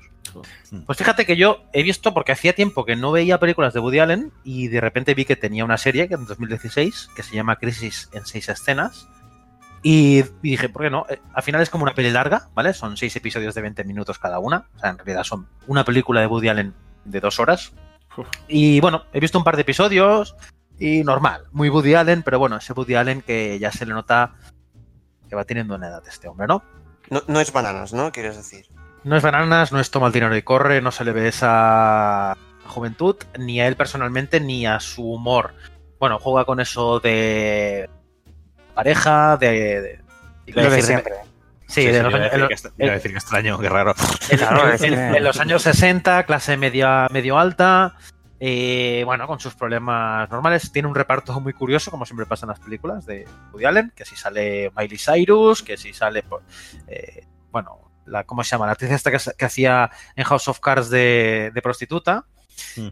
Pues 0.85 0.95
fíjate 0.95 1.25
que 1.25 1.37
yo 1.37 1.63
he 1.73 1.81
visto, 1.81 2.13
porque 2.13 2.33
hacía 2.33 2.53
tiempo 2.53 2.85
que 2.85 2.95
no 2.95 3.11
veía 3.11 3.39
películas 3.39 3.73
de 3.73 3.79
Woody 3.79 3.97
Allen, 3.97 4.31
y 4.43 4.67
de 4.67 4.79
repente 4.79 5.15
vi 5.15 5.25
que 5.25 5.35
tenía 5.35 5.65
una 5.65 5.79
serie 5.79 6.07
que 6.07 6.13
en 6.13 6.27
2016 6.27 7.09
que 7.15 7.23
se 7.23 7.35
llama 7.35 7.55
Crisis 7.55 8.11
en 8.13 8.27
seis 8.27 8.47
escenas. 8.47 9.07
Y, 9.81 10.21
dije, 10.43 10.69
¿por 10.69 10.83
qué 10.83 10.91
no? 10.91 11.07
Eh, 11.09 11.19
al 11.33 11.41
final 11.41 11.63
es 11.63 11.71
como 11.71 11.81
una 11.81 11.95
peli 11.95 12.11
larga, 12.11 12.49
¿vale? 12.53 12.75
Son 12.75 12.95
seis 12.95 13.15
episodios 13.15 13.55
de 13.55 13.61
20 13.63 13.85
minutos 13.85 14.19
cada 14.19 14.37
una. 14.37 14.67
O 14.75 14.79
sea, 14.79 14.91
en 14.91 14.99
realidad 14.99 15.23
son 15.23 15.47
una 15.65 15.83
película 15.83 16.21
de 16.21 16.27
Woody 16.27 16.49
Allen 16.49 16.75
de 17.05 17.19
dos 17.19 17.39
horas. 17.39 17.73
Y 18.47 18.79
bueno, 18.81 19.05
he 19.13 19.19
visto 19.19 19.39
un 19.39 19.43
par 19.43 19.55
de 19.55 19.63
episodios 19.63 20.35
y 20.79 21.03
normal, 21.03 21.43
muy 21.51 21.69
Woody 21.69 21.95
Allen, 21.95 22.23
pero 22.23 22.39
bueno, 22.39 22.57
ese 22.57 22.73
Woody 22.73 22.95
Allen 22.95 23.21
que 23.21 23.57
ya 23.59 23.71
se 23.71 23.85
le 23.85 23.93
nota 23.93 24.35
que 25.29 25.35
va 25.35 25.43
teniendo 25.45 25.75
una 25.75 25.87
edad 25.87 26.03
este 26.07 26.27
hombre, 26.27 26.47
¿no? 26.47 26.63
No, 27.09 27.21
no 27.27 27.39
es 27.39 27.51
bananas, 27.51 27.93
¿no? 27.93 28.11
Quieres 28.11 28.37
decir. 28.37 28.65
No 29.03 29.15
es 29.15 29.23
bananas, 29.23 29.71
no 29.71 29.79
es 29.79 29.89
toma 29.91 30.07
el 30.07 30.13
dinero 30.13 30.35
y 30.35 30.41
corre, 30.41 30.81
no 30.81 30.91
se 30.91 31.05
le 31.05 31.11
ve 31.13 31.27
esa 31.29 32.35
juventud, 32.65 33.15
ni 33.39 33.61
a 33.61 33.67
él 33.67 33.75
personalmente, 33.75 34.39
ni 34.39 34.65
a 34.65 34.79
su 34.79 35.03
humor. 35.13 35.53
Bueno, 35.99 36.19
juega 36.19 36.45
con 36.45 36.59
eso 36.59 36.99
de 36.99 37.89
pareja, 38.75 39.37
de... 39.37 39.81
de- 39.81 40.03
Lo 40.53 40.69
de 40.69 40.81
siempre. 40.81 41.13
Sí, 41.67 41.81
Sí, 41.81 41.85
de 41.87 41.97
sí, 41.97 42.03
los 42.03 42.13
años- 42.13 42.31
decir 42.49 42.71
que 42.77 42.89
decir 42.89 43.11
que 43.11 43.17
extraño, 43.17 43.59
qué 43.59 43.67
raro. 43.69 43.93
Claro, 44.29 44.73
en, 44.73 44.93
en 45.15 45.23
los 45.23 45.37
años 45.39 45.61
60, 45.63 46.23
clase 46.23 46.55
media, 46.55 47.07
medio 47.11 47.37
alta, 47.37 47.97
eh, 48.39 49.03
bueno, 49.05 49.27
con 49.27 49.39
sus 49.39 49.55
problemas 49.55 50.29
normales. 50.29 50.71
Tiene 50.71 50.87
un 50.87 50.95
reparto 50.95 51.39
muy 51.39 51.53
curioso, 51.53 51.91
como 51.91 52.05
siempre 52.05 52.25
pasa 52.25 52.45
en 52.45 52.49
las 52.49 52.59
películas 52.59 53.05
de 53.05 53.27
Woody 53.51 53.65
Allen, 53.65 53.93
que 53.95 54.05
si 54.05 54.15
sale 54.15 54.71
Miley 54.75 54.97
Cyrus, 54.97 55.63
que 55.63 55.77
si 55.77 55.93
sale, 55.93 56.23
pues, 56.23 56.43
eh, 56.87 57.25
bueno, 57.51 57.91
la, 58.05 58.23
¿cómo 58.23 58.43
se 58.43 58.51
llama? 58.51 58.65
La 58.65 58.73
actriz 58.73 58.91
esta 58.91 59.11
que, 59.11 59.17
que 59.37 59.45
hacía 59.45 59.89
en 60.15 60.23
House 60.23 60.47
of 60.47 60.59
Cards 60.59 60.89
de, 60.89 61.51
de 61.53 61.61
prostituta, 61.61 62.25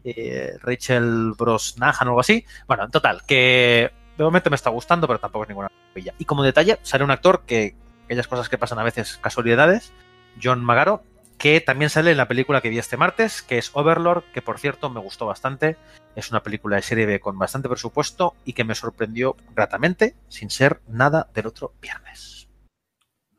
eh, 0.03 0.57
Rachel 0.61 1.33
Brosnahan 1.37 2.07
o 2.07 2.11
algo 2.11 2.19
así. 2.19 2.45
Bueno, 2.67 2.85
en 2.85 2.91
total, 2.91 3.23
que 3.25 3.91
de 4.17 4.23
momento 4.23 4.49
me 4.49 4.55
está 4.55 4.69
gustando, 4.69 5.07
pero 5.07 5.19
tampoco 5.19 5.43
es 5.43 5.49
ninguna 5.49 5.69
maravilla. 5.69 6.13
Y 6.17 6.25
como 6.25 6.43
detalle, 6.43 6.79
sale 6.83 7.03
un 7.03 7.11
actor 7.11 7.43
que, 7.45 7.75
aquellas 8.05 8.27
cosas 8.27 8.49
que 8.49 8.57
pasan 8.57 8.79
a 8.79 8.83
veces, 8.83 9.17
casualidades, 9.21 9.93
John 10.41 10.63
Magaro, 10.63 11.03
que 11.37 11.61
también 11.61 11.89
sale 11.89 12.11
en 12.11 12.17
la 12.17 12.27
película 12.27 12.61
que 12.61 12.69
vi 12.69 12.77
este 12.77 12.97
martes, 12.97 13.41
que 13.41 13.57
es 13.57 13.71
Overlord, 13.73 14.23
que 14.33 14.41
por 14.41 14.59
cierto 14.59 14.89
me 14.89 14.99
gustó 14.99 15.25
bastante. 15.25 15.77
Es 16.15 16.31
una 16.31 16.43
película 16.43 16.77
de 16.77 16.81
serie 16.81 17.05
B 17.05 17.19
con 17.19 17.37
bastante 17.37 17.69
presupuesto 17.69 18.35
y 18.45 18.53
que 18.53 18.63
me 18.63 18.75
sorprendió 18.75 19.35
gratamente, 19.53 20.15
sin 20.29 20.49
ser 20.49 20.81
nada 20.87 21.29
del 21.33 21.47
otro 21.47 21.73
viernes. 21.81 22.47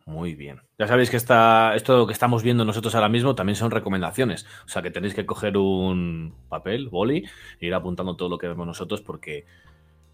Muy 0.05 0.36
bien. 0.36 0.60
Ya 0.78 0.86
sabéis 0.86 1.10
que 1.10 1.16
esta, 1.16 1.74
esto 1.74 2.06
que 2.06 2.12
estamos 2.12 2.44
viendo 2.44 2.64
nosotros 2.64 2.94
ahora 2.94 3.09
mismo 3.09 3.35
también 3.35 3.56
son 3.56 3.73
recomendaciones. 3.73 4.47
O 4.64 4.68
sea 4.68 4.81
que 4.81 4.93
tenéis 4.93 5.14
que 5.14 5.27
coger 5.27 5.56
un 5.56 6.32
papel, 6.48 6.89
boli, 6.89 7.24
e 7.60 7.66
ir 7.66 7.74
apuntando 7.74 8.14
todo 8.14 8.28
lo 8.28 8.39
que 8.39 8.47
vemos 8.47 8.66
nosotros, 8.68 9.01
porque 9.01 9.47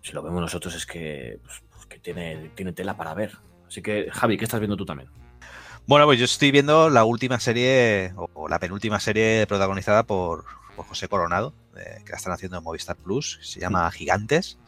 si 0.00 0.12
lo 0.12 0.22
vemos 0.22 0.40
nosotros 0.40 0.74
es 0.74 0.86
que, 0.86 1.40
pues 1.42 1.86
que 1.86 1.98
tiene, 1.98 2.52
tiene 2.54 2.72
tela 2.72 2.96
para 2.96 3.12
ver. 3.12 3.32
Así 3.66 3.82
que, 3.82 4.08
Javi, 4.10 4.38
¿qué 4.38 4.44
estás 4.44 4.60
viendo 4.60 4.76
tú 4.76 4.86
también? 4.86 5.10
Bueno, 5.86 6.06
pues 6.06 6.18
yo 6.18 6.24
estoy 6.24 6.50
viendo 6.50 6.90
la 6.90 7.04
última 7.04 7.40
serie, 7.40 8.12
o, 8.16 8.28
o 8.34 8.48
la 8.48 8.58
penúltima 8.58 9.00
serie 9.00 9.46
protagonizada 9.46 10.04
por, 10.04 10.44
por 10.76 10.86
José 10.86 11.08
Coronado, 11.08 11.54
eh, 11.76 12.02
que 12.04 12.12
la 12.12 12.18
están 12.18 12.32
haciendo 12.32 12.58
en 12.58 12.64
Movistar 12.64 12.96
Plus, 12.96 13.38
se 13.42 13.60
llama 13.60 13.90
Gigantes. 13.90 14.58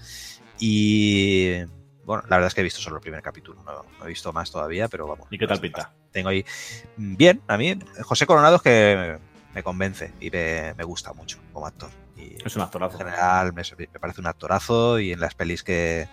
Y 0.59 1.63
bueno, 2.05 2.23
la 2.29 2.37
verdad 2.37 2.49
es 2.49 2.55
que 2.55 2.61
he 2.61 2.65
visto 2.65 2.81
solo 2.81 2.97
el 2.97 3.03
primer 3.03 3.23
capítulo, 3.23 3.63
no, 3.65 3.85
no 3.99 4.05
he 4.05 4.09
visto 4.09 4.33
más 4.33 4.51
todavía, 4.51 4.89
pero 4.89 5.07
vamos. 5.07 5.27
¿Y 5.31 5.39
qué 5.39 5.47
tal 5.47 5.61
pinta? 5.61 5.93
Tengo 6.13 6.29
ahí. 6.29 6.45
Bien, 6.97 7.41
a 7.49 7.57
mí, 7.57 7.79
José 8.03 8.27
Coronado 8.27 8.57
es 8.57 8.63
que 8.63 9.19
me 9.55 9.63
convence 9.63 10.13
y 10.21 10.31
me, 10.31 10.75
me 10.75 10.85
gusta 10.85 11.13
mucho 11.13 11.39
como 11.53 11.67
actor. 11.67 11.91
Y 12.17 12.37
Es 12.45 12.57
un 12.57 12.63
actorazo. 12.63 12.99
En 12.99 13.07
general 13.07 13.53
me, 13.53 13.63
me 13.79 14.01
parece 14.01 14.21
un 14.21 14.27
actorazo 14.27 14.99
y 14.99 15.13
en 15.13 15.21
las 15.21 15.35
pelis 15.35 15.63
que. 15.63 16.09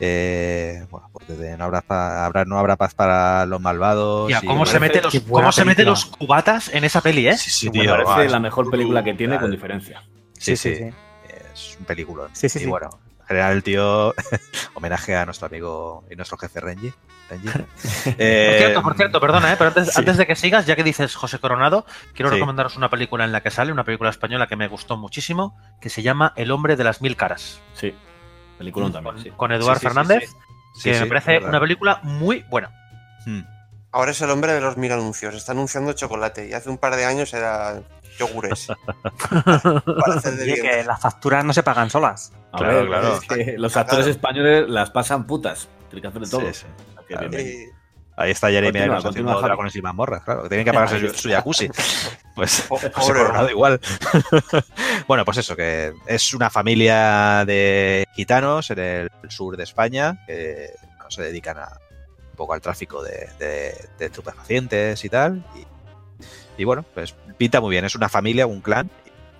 Eh, 0.00 0.84
bueno, 0.90 1.08
pues 1.12 1.28
desde 1.28 1.56
no 1.56 1.64
habrá, 1.64 1.80
pa- 1.80 2.26
habrá- 2.26 2.44
no 2.44 2.58
habrá 2.58 2.76
paz 2.76 2.94
para 2.94 3.46
los 3.46 3.60
malvados. 3.60 4.28
Tía, 4.28 4.40
¿cómo 4.44 4.66
se, 4.66 4.80
mete 4.80 5.00
los, 5.00 5.20
cómo 5.20 5.52
se 5.52 5.64
mete 5.64 5.84
los 5.84 6.04
cubatas 6.06 6.68
en 6.74 6.84
esa 6.84 7.00
peli, 7.00 7.28
eh? 7.28 7.36
Sí, 7.36 7.50
sí, 7.50 7.70
Me 7.70 7.84
parece 7.88 8.04
va, 8.10 8.24
la 8.24 8.40
mejor 8.40 8.70
película 8.70 9.04
que 9.04 9.14
tiene 9.14 9.38
con 9.38 9.50
diferencia. 9.50 10.02
Sí, 10.38 10.56
sí, 10.56 10.74
sí. 10.74 10.90
Es 11.54 11.76
un 11.78 11.84
película. 11.86 12.24
Sí, 12.32 12.48
sí, 12.48 12.58
y 12.58 12.62
sí. 12.62 12.66
bueno, 12.68 12.90
en 13.20 13.26
general 13.26 13.52
el 13.52 13.62
tío, 13.62 14.12
homenaje 14.74 15.14
a 15.16 15.24
nuestro 15.24 15.46
amigo 15.46 16.04
y 16.10 16.16
nuestro 16.16 16.36
jefe 16.38 16.60
Renji. 16.60 16.92
Renji. 17.30 17.48
Por 17.48 18.14
Eh, 18.18 18.56
cierto, 18.58 18.82
por 18.82 18.96
cierto, 18.96 19.20
perdona, 19.20 19.52
¿eh? 19.52 19.56
pero 19.56 19.68
antes, 19.68 19.86
sí. 19.88 19.92
antes 19.96 20.16
de 20.16 20.26
que 20.26 20.34
sigas, 20.34 20.66
ya 20.66 20.74
que 20.76 20.82
dices 20.82 21.14
José 21.14 21.38
Coronado, 21.38 21.86
quiero 22.14 22.30
Sí. 22.30 22.34
recomendaros 22.34 22.76
una 22.76 22.90
película 22.90 23.24
en 23.24 23.32
la 23.32 23.40
que 23.42 23.50
sale, 23.50 23.70
una 23.72 23.84
película 23.84 24.10
española 24.10 24.46
que 24.48 24.56
me 24.56 24.66
gustó 24.68 24.96
muchísimo, 24.96 25.56
que 25.80 25.88
se 25.88 26.02
llama 26.02 26.32
El 26.36 26.50
hombre 26.50 26.74
de 26.76 26.84
las 26.84 27.00
mil 27.00 27.16
caras. 27.16 27.60
Sí, 27.74 27.94
película 28.58 28.90
también, 28.90 29.18
sí. 29.18 29.30
Con 29.36 29.52
Eduard 29.52 29.78
Sí, 29.78 29.80
sí, 29.80 29.88
sí, 29.88 29.94
Fernández, 29.94 30.30
sí. 30.74 30.82
que 30.90 30.94
Sí, 30.94 31.00
me 31.00 31.06
parece 31.06 31.38
una 31.38 31.60
película 31.60 32.00
muy 32.02 32.44
buena. 32.50 32.70
Hmm. 33.26 33.40
Ahora 33.92 34.10
es 34.10 34.20
el 34.22 34.30
hombre 34.30 34.52
de 34.52 34.60
los 34.60 34.76
mil 34.76 34.90
anuncios. 34.92 35.34
Está 35.34 35.52
anunciando 35.52 35.92
chocolate 35.92 36.48
y 36.48 36.52
hace 36.52 36.68
un 36.68 36.78
par 36.78 36.96
de 36.96 37.04
años 37.04 37.32
era 37.32 37.80
yogures. 38.18 38.68
Para 39.30 40.14
hacer 40.16 40.34
de 40.34 40.42
Oye, 40.44 40.54
bien. 40.54 40.66
que 40.66 40.84
las 40.84 41.00
facturas 41.00 41.44
no 41.44 41.52
se 41.52 41.62
pagan 41.62 41.90
solas. 41.90 42.32
A 42.52 42.58
Claro, 42.58 42.74
ver, 42.78 42.86
claro. 42.86 43.16
es 43.16 43.20
que 43.28 43.54
los 43.58 43.76
actores 43.76 44.06
españoles 44.06 44.68
las 44.68 44.90
pasan 44.90 45.26
putas. 45.26 45.68
Tienen 45.90 46.02
que 46.02 46.08
hacer 46.08 46.22
de 46.22 46.28
todo. 46.30 46.42
Claro. 47.06 47.28
Eh, 47.32 47.70
Ahí 48.16 48.30
está 48.30 48.48
Jeremy 48.48 48.78
Irons 48.78 49.04
haciendo 49.04 49.40
dragones 49.40 49.74
y 49.74 49.82
mazmorras, 49.82 50.22
claro. 50.22 50.42
Que 50.44 50.48
tienen 50.48 50.64
que 50.64 50.72
pagarse 50.72 51.00
su, 51.08 51.14
su 51.14 51.28
jacuzzi. 51.30 51.68
Pues 52.34 52.62
pobre 52.62 52.90
Coronado 52.90 53.38
hombre. 53.38 53.52
igual. 53.52 53.80
bueno, 55.06 55.24
pues 55.24 55.36
eso, 55.38 55.54
que 55.54 55.92
es 56.08 56.34
una 56.34 56.50
familia 56.50 57.44
de 57.46 58.04
gitanos 58.16 58.70
en 58.70 58.78
el 58.80 59.10
sur 59.28 59.56
de 59.56 59.62
España 59.62 60.18
que 60.26 60.70
bueno, 60.96 61.10
se 61.12 61.22
dedican 61.22 61.58
a 61.58 61.78
un 62.30 62.36
poco 62.36 62.54
al 62.54 62.60
tráfico 62.60 63.04
de, 63.04 63.28
de, 63.38 63.88
de 63.98 64.06
estupefacientes 64.06 65.04
y 65.04 65.08
tal. 65.08 65.44
Y, 65.54 66.62
y 66.62 66.64
bueno, 66.64 66.84
pues 66.94 67.14
pinta 67.38 67.60
muy 67.60 67.70
bien. 67.70 67.84
Es 67.84 67.94
una 67.94 68.08
familia, 68.08 68.48
un 68.48 68.60
clan, 68.60 68.90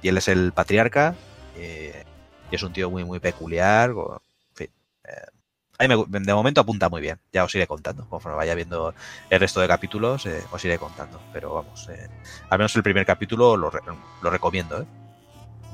y 0.01 0.09
él 0.09 0.16
es 0.18 0.28
el 0.28 0.52
patriarca. 0.52 1.16
Y, 1.56 1.62
y 2.51 2.55
es 2.55 2.62
un 2.62 2.72
tío 2.72 2.90
muy, 2.90 3.02
muy 3.05 3.18
peculiar. 3.18 3.92
con- 3.92 4.18
en 5.78 5.90
fin, 5.90 5.92
a 5.92 5.96
mí 5.96 6.05
me 6.09 6.20
de 6.20 6.34
momento 6.34 6.60
apunta 6.60 6.88
muy 6.88 7.01
bien. 7.01 7.18
Ya 7.32 7.44
os 7.44 7.55
iré 7.55 7.66
contando. 7.66 8.09
Conforme 8.09 8.36
vaya 8.36 8.55
viendo 8.55 8.94
el 9.30 9.40
resto 9.40 9.60
de 9.60 9.68
capítulos, 9.68 10.26
eh, 10.26 10.42
os 10.51 10.64
iré 10.64 10.78
contando. 10.78 11.20
Pero 11.32 11.55
vamos, 11.55 11.88
eh, 11.88 12.09
al 12.51 12.59
menos 12.59 12.74
el 12.76 12.82
primer 12.82 13.05
capítulo 13.06 13.56
lo, 13.56 13.70
re- 13.70 13.80
lo 14.22 14.30
recomiendo. 14.30 14.80
¿eh? 14.82 14.86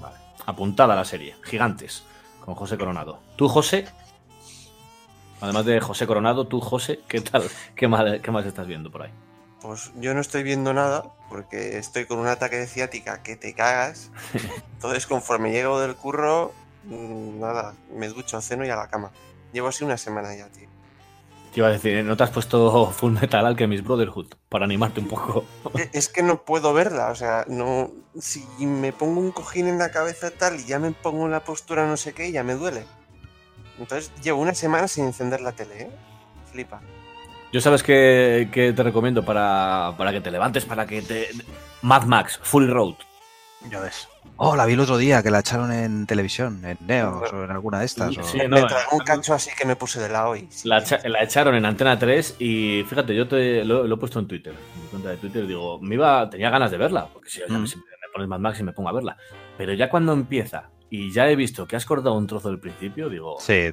Vale. 0.01 0.17
Apuntada 0.47 0.95
la 0.97 1.05
serie. 1.05 1.37
Gigantes. 1.45 2.05
Con 2.45 2.55
José 2.55 2.79
Coronado. 2.79 3.21
Tú, 3.37 3.49
José. 3.49 3.87
Además 5.41 5.65
de 5.65 5.81
José 5.81 6.07
Coronado, 6.07 6.47
tú, 6.47 6.61
José, 6.61 7.01
¿qué 7.09 7.21
tal? 7.21 7.43
¿Qué 7.75 7.89
más, 7.89 8.21
qué 8.21 8.31
más 8.31 8.45
estás 8.45 8.67
viendo 8.67 8.91
por 8.91 9.03
ahí? 9.03 9.11
Pues 9.63 9.91
yo 9.97 10.13
no 10.15 10.21
estoy 10.21 10.43
viendo 10.43 10.73
nada 10.75 11.05
porque 11.29 11.79
estoy 11.79 12.07
con 12.07 12.19
un 12.19 12.27
ataque 12.27 12.57
de 12.57 12.67
ciática 12.67 13.23
que 13.23 13.37
te 13.37 13.55
cagas. 13.55 14.11
Entonces, 14.75 15.07
conforme 15.07 15.51
llego 15.51 15.81
del 15.81 15.95
curro, 15.97 16.53
mm, 16.85 17.41
nada, 17.41 17.75
me 17.95 18.09
ducho, 18.09 18.41
ceno 18.41 18.65
y 18.67 18.71
a 18.71 18.77
la 18.77 18.89
cama. 18.89 19.11
Llevo 19.53 19.69
así 19.69 19.85
una 19.85 19.97
semana 19.97 20.35
ya, 20.35 20.49
tío. 20.49 20.69
Te 21.53 21.59
iba 21.59 21.67
a 21.69 21.73
decir, 21.73 22.05
¿no 22.05 22.17
te 22.17 22.23
has 22.23 22.31
puesto 22.31 22.91
Full 22.93 23.13
Metal 23.21 23.45
Alchemist 23.45 23.85
Brotherhood 23.85 24.29
para 24.49 24.65
animarte 24.67 25.01
un 25.01 25.09
poco? 25.09 25.45
E- 25.77 25.91
Es 25.93 26.09
que 26.09 26.23
no 26.23 26.45
puedo 26.45 26.73
verla, 26.73 27.09
o 27.11 27.15
sea, 27.17 27.45
no. 27.49 27.91
Si 28.19 28.45
me 28.61 28.93
pongo 28.93 29.21
un 29.21 29.33
cojín 29.33 29.67
en 29.67 29.79
la 29.79 29.91
cabeza 29.91 30.31
tal 30.31 30.61
y 30.61 30.65
ya 30.65 30.79
me 30.79 30.93
pongo 30.93 31.25
en 31.27 31.33
la 31.33 31.43
postura 31.43 31.87
no 31.89 31.97
sé 31.97 32.13
qué, 32.13 32.31
ya 32.31 32.45
me 32.45 32.55
duele. 32.55 32.85
Entonces 33.81 34.13
llevo 34.23 34.41
una 34.41 34.55
semana 34.55 34.87
sin 34.87 35.07
encender 35.07 35.41
la 35.41 35.53
tele, 35.53 35.83
¿eh? 35.83 35.91
Flipa. 36.53 36.81
Yo 37.53 37.61
sabes 37.61 37.83
que, 37.83 38.49
que 38.53 38.73
te 38.73 38.83
recomiendo 38.85 39.25
para, 39.25 39.95
para 39.99 40.13
que 40.13 40.21
te 40.21 40.31
levantes, 40.31 40.65
para 40.65 40.87
que 40.87 41.03
te... 41.03 41.31
Mad 41.83 42.05
Max, 42.05 42.39
Full 42.45 42.69
Road. 42.71 42.95
Ya 43.69 43.81
ves. 43.81 44.07
Oh, 44.43 44.57
la 44.57 44.65
vi 44.65 44.73
el 44.73 44.81
otro 44.81 44.97
día 44.97 45.23
que 45.23 45.31
la 45.31 45.41
echaron 45.41 45.71
en 45.71 46.07
televisión, 46.07 46.65
en 46.65 46.79
Neox 46.87 47.31
o 47.31 47.45
en 47.45 47.51
alguna 47.51 47.81
de 47.81 47.85
estas. 47.85 48.17
o- 48.17 48.23
Sí, 48.23 48.39
me 48.39 48.49
no, 48.49 48.67
trago 48.67 48.97
un 48.97 49.01
cacho 49.01 49.35
así 49.35 49.51
que 49.55 49.67
me 49.67 49.77
puse 49.77 50.01
de 50.01 50.09
lado 50.09 50.35
y. 50.35 50.49
La, 50.65 50.83
la 51.05 51.23
echaron 51.23 51.55
en 51.57 51.67
Antena 51.67 51.99
3 51.99 52.37
y 52.39 52.83
fíjate, 52.89 53.15
yo 53.15 53.29
te, 53.29 53.65
lo, 53.67 53.87
lo 53.87 53.95
he 53.97 53.99
puesto 53.99 54.19
en 54.19 54.27
Twitter, 54.27 54.55
en 54.77 54.83
mi 54.83 54.89
cuenta 54.89 55.11
de 55.11 55.19
Twitter, 55.19 55.47
digo, 55.47 55.79
me 55.83 55.95
iba, 55.97 56.31
tenía 56.31 56.49
ganas 56.49 56.71
de 56.71 56.79
verla, 56.79 57.07
porque 57.13 57.29
si 57.29 57.41
Mm. 57.47 57.53
me, 57.53 57.59
me 57.59 57.67
pones 58.15 58.29
Mad 58.29 58.39
Max 58.39 58.61
y 58.61 58.63
me 58.63 58.73
pongo 58.73 58.89
a 58.89 58.93
verla. 58.93 59.17
Pero 59.59 59.75
ya 59.75 59.91
cuando 59.91 60.15
empieza 60.15 60.71
y 60.89 61.13
ya 61.13 61.29
he 61.29 61.37
visto 61.37 61.67
que 61.67 61.77
has 61.77 61.85
cortado 61.85 62.15
un 62.17 62.27
trozo 62.27 62.49
del 62.49 62.59
principio, 62.61 63.11
digo, 63.11 63.37
Sí, 63.41 63.71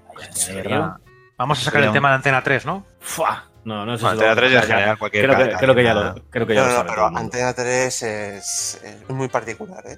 verdad. 0.53 0.97
Vamos 1.37 1.59
a 1.61 1.63
sacar 1.63 1.81
el 1.83 1.93
tema 1.93 2.09
de 2.09 2.15
Antena 2.15 2.43
3, 2.43 2.65
¿no? 2.65 2.85
¡Fua! 2.99 3.45
No, 3.63 3.85
no 3.85 3.97
sé 3.97 4.03
Bueno, 4.03 4.19
si 4.19 4.25
Antena 4.25 4.35
3 4.35 4.51
y 4.51 4.55
en 4.55 4.61
ya- 4.61 4.67
general 4.67 4.97
cualquier 4.97 5.25
creo, 5.29 5.37
que, 5.37 5.55
creo 5.55 5.75
que 5.75 5.83
ya 5.85 5.93
lo, 5.93 6.15
creo 6.29 6.45
que 6.47 6.55
ya 6.55 6.61
No, 6.61 6.67
lo 6.67 6.71
no, 6.73 6.77
sabe 6.79 6.89
pero 6.89 7.05
el 7.05 7.11
mundo. 7.13 7.19
Antena 7.21 7.53
3 7.53 8.03
es, 8.03 8.81
es 8.83 9.09
muy 9.09 9.29
particular, 9.29 9.81
¿eh? 9.87 9.97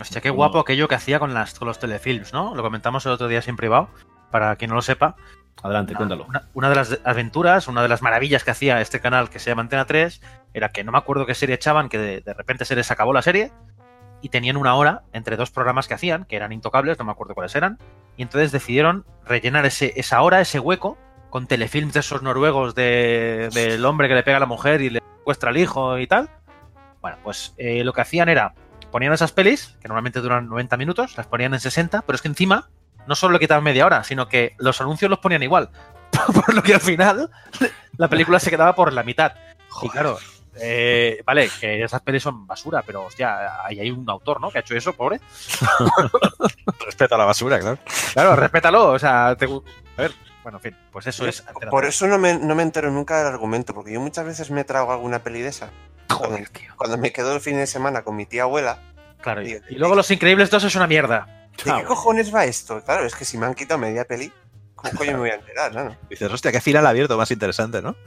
Hostia, 0.00 0.20
qué 0.20 0.30
guapo 0.30 0.58
aquello 0.58 0.88
que 0.88 0.94
hacía 0.94 1.18
con, 1.18 1.34
las, 1.34 1.54
con 1.58 1.68
los 1.68 1.78
telefilms, 1.78 2.32
¿no? 2.32 2.54
Lo 2.54 2.62
comentamos 2.62 3.04
el 3.06 3.12
otro 3.12 3.28
día 3.28 3.40
en 3.46 3.56
privado, 3.56 3.88
para 4.30 4.56
quien 4.56 4.70
no 4.70 4.74
lo 4.74 4.82
sepa. 4.82 5.16
Adelante, 5.62 5.94
cuéntalo. 5.94 6.24
Una, 6.24 6.48
una 6.54 6.68
de 6.70 6.74
las 6.74 6.98
aventuras, 7.04 7.68
una 7.68 7.82
de 7.82 7.88
las 7.88 8.02
maravillas 8.02 8.42
que 8.42 8.50
hacía 8.50 8.80
este 8.80 9.00
canal 9.00 9.28
que 9.30 9.38
se 9.38 9.50
llama 9.50 9.62
Antena 9.62 9.84
3, 9.84 10.20
era 10.54 10.70
que 10.70 10.82
no 10.82 10.92
me 10.92 10.98
acuerdo 10.98 11.26
qué 11.26 11.34
serie 11.34 11.54
echaban, 11.54 11.88
que 11.88 11.98
de, 11.98 12.20
de 12.22 12.34
repente 12.34 12.64
se 12.64 12.74
les 12.74 12.90
acabó 12.90 13.12
la 13.12 13.22
serie 13.22 13.52
y 14.22 14.30
tenían 14.30 14.56
una 14.56 14.74
hora 14.74 15.02
entre 15.12 15.36
dos 15.36 15.50
programas 15.50 15.86
que 15.88 15.94
hacían, 15.94 16.24
que 16.24 16.36
eran 16.36 16.52
intocables, 16.52 16.98
no 16.98 17.04
me 17.04 17.12
acuerdo 17.12 17.34
cuáles 17.34 17.54
eran, 17.54 17.78
y 18.16 18.22
entonces 18.22 18.50
decidieron 18.50 19.04
rellenar 19.26 19.66
ese, 19.66 19.92
esa 19.96 20.22
hora, 20.22 20.40
ese 20.40 20.58
hueco, 20.58 20.96
con 21.28 21.46
telefilms 21.46 21.92
de 21.92 22.00
esos 22.00 22.22
noruegos 22.22 22.74
de- 22.74 23.50
del 23.52 23.84
hombre 23.84 24.08
que 24.08 24.14
le 24.14 24.22
pega 24.22 24.38
a 24.38 24.40
la 24.40 24.46
mujer 24.46 24.80
y 24.80 24.90
le 24.90 25.00
secuestra 25.18 25.50
al 25.50 25.56
hijo 25.58 25.98
y 25.98 26.06
tal. 26.06 26.30
Bueno, 27.00 27.18
pues 27.22 27.54
eh, 27.58 27.82
lo 27.84 27.92
que 27.92 28.00
hacían 28.02 28.28
era, 28.28 28.54
ponían 28.92 29.12
esas 29.12 29.32
pelis, 29.32 29.74
que 29.80 29.88
normalmente 29.88 30.20
duran 30.20 30.48
90 30.48 30.76
minutos, 30.76 31.16
las 31.16 31.26
ponían 31.26 31.54
en 31.54 31.60
60, 31.60 32.02
pero 32.02 32.14
es 32.14 32.22
que 32.22 32.28
encima 32.28 32.70
no 33.08 33.16
solo 33.16 33.32
le 33.32 33.40
quitaban 33.40 33.64
media 33.64 33.84
hora, 33.86 34.04
sino 34.04 34.28
que 34.28 34.54
los 34.58 34.80
anuncios 34.80 35.10
los 35.10 35.18
ponían 35.18 35.42
igual. 35.42 35.70
por 36.34 36.54
lo 36.54 36.62
que 36.62 36.74
al 36.74 36.80
final 36.80 37.30
la 37.96 38.08
película 38.08 38.38
se 38.38 38.50
quedaba 38.50 38.74
por 38.74 38.92
la 38.92 39.02
mitad. 39.02 39.34
Y 39.82 39.88
claro, 39.88 40.18
eh, 40.60 41.22
vale, 41.24 41.50
que 41.60 41.82
esas 41.82 42.02
pelis 42.02 42.22
son 42.22 42.46
basura, 42.46 42.82
pero 42.82 43.06
hostia, 43.06 43.64
ahí 43.64 43.80
hay 43.80 43.90
un 43.90 44.08
autor, 44.08 44.40
¿no? 44.40 44.50
Que 44.50 44.58
ha 44.58 44.60
hecho 44.60 44.76
eso, 44.76 44.92
pobre. 44.92 45.20
Respeta 46.84 47.16
la 47.16 47.24
basura, 47.24 47.58
claro. 47.58 47.78
Claro, 48.12 48.36
respétalo, 48.36 48.90
o 48.90 48.98
sea, 48.98 49.34
te 49.36 49.46
a 49.46 50.00
ver, 50.00 50.12
Bueno, 50.42 50.58
en 50.58 50.62
fin, 50.62 50.76
pues 50.90 51.06
eso 51.06 51.26
es. 51.26 51.42
Por 51.70 51.82
3. 51.82 51.94
eso 51.94 52.06
no 52.06 52.18
me, 52.18 52.38
no 52.38 52.54
me 52.54 52.62
entero 52.62 52.90
nunca 52.90 53.18
del 53.18 53.28
argumento, 53.28 53.72
porque 53.72 53.92
yo 53.92 54.00
muchas 54.00 54.26
veces 54.26 54.50
me 54.50 54.64
trago 54.64 54.92
alguna 54.92 55.20
peli 55.20 55.40
de 55.40 55.48
esa. 55.48 55.70
Cuando, 56.18 56.38
cuando 56.76 56.98
me 56.98 57.12
quedo 57.12 57.34
el 57.34 57.40
fin 57.40 57.56
de 57.56 57.66
semana 57.66 58.02
con 58.02 58.16
mi 58.16 58.26
tía 58.26 58.42
abuela. 58.44 58.78
Claro, 59.20 59.42
y, 59.42 59.46
digo, 59.46 59.60
y 59.68 59.74
luego 59.76 59.94
Los 59.94 60.10
Increíbles 60.10 60.50
2 60.50 60.64
es 60.64 60.74
una 60.74 60.86
mierda. 60.86 61.48
¿De 61.64 61.72
qué 61.72 61.84
cojones 61.84 62.34
va 62.34 62.44
esto? 62.44 62.82
Claro, 62.82 63.04
es 63.04 63.14
que 63.14 63.24
si 63.24 63.38
me 63.38 63.46
han 63.46 63.54
quitado 63.54 63.78
media 63.78 64.04
peli, 64.04 64.32
¿cómo 64.74 64.92
coño 64.98 65.12
me 65.12 65.18
voy 65.18 65.30
a 65.30 65.34
enterar? 65.36 65.74
No, 65.74 65.84
no. 65.84 65.96
Dices, 66.10 66.30
hostia, 66.32 66.50
qué 66.52 66.60
final 66.60 66.86
abierto 66.86 67.16
más 67.16 67.30
interesante, 67.30 67.80
¿no? 67.82 67.94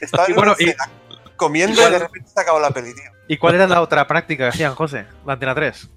Estaba 0.00 0.26
en 0.26 0.34
bueno, 0.34 0.52
una 0.58 0.62
y- 0.62 0.70
cena 0.72 0.84
comiendo 1.36 1.80
y 1.88 1.90
de 1.92 1.98
repente 2.00 2.30
se 2.34 2.40
acabó 2.40 2.58
la 2.58 2.70
peli, 2.70 2.94
tío. 2.94 3.10
¿Y 3.28 3.36
cuál 3.38 3.54
era 3.54 3.66
la 3.66 3.80
otra 3.80 4.06
práctica 4.08 4.44
que 4.44 4.48
hacían, 4.50 4.74
José? 4.74 5.06
La 5.24 5.34
Antena 5.34 5.54
3. 5.54 5.88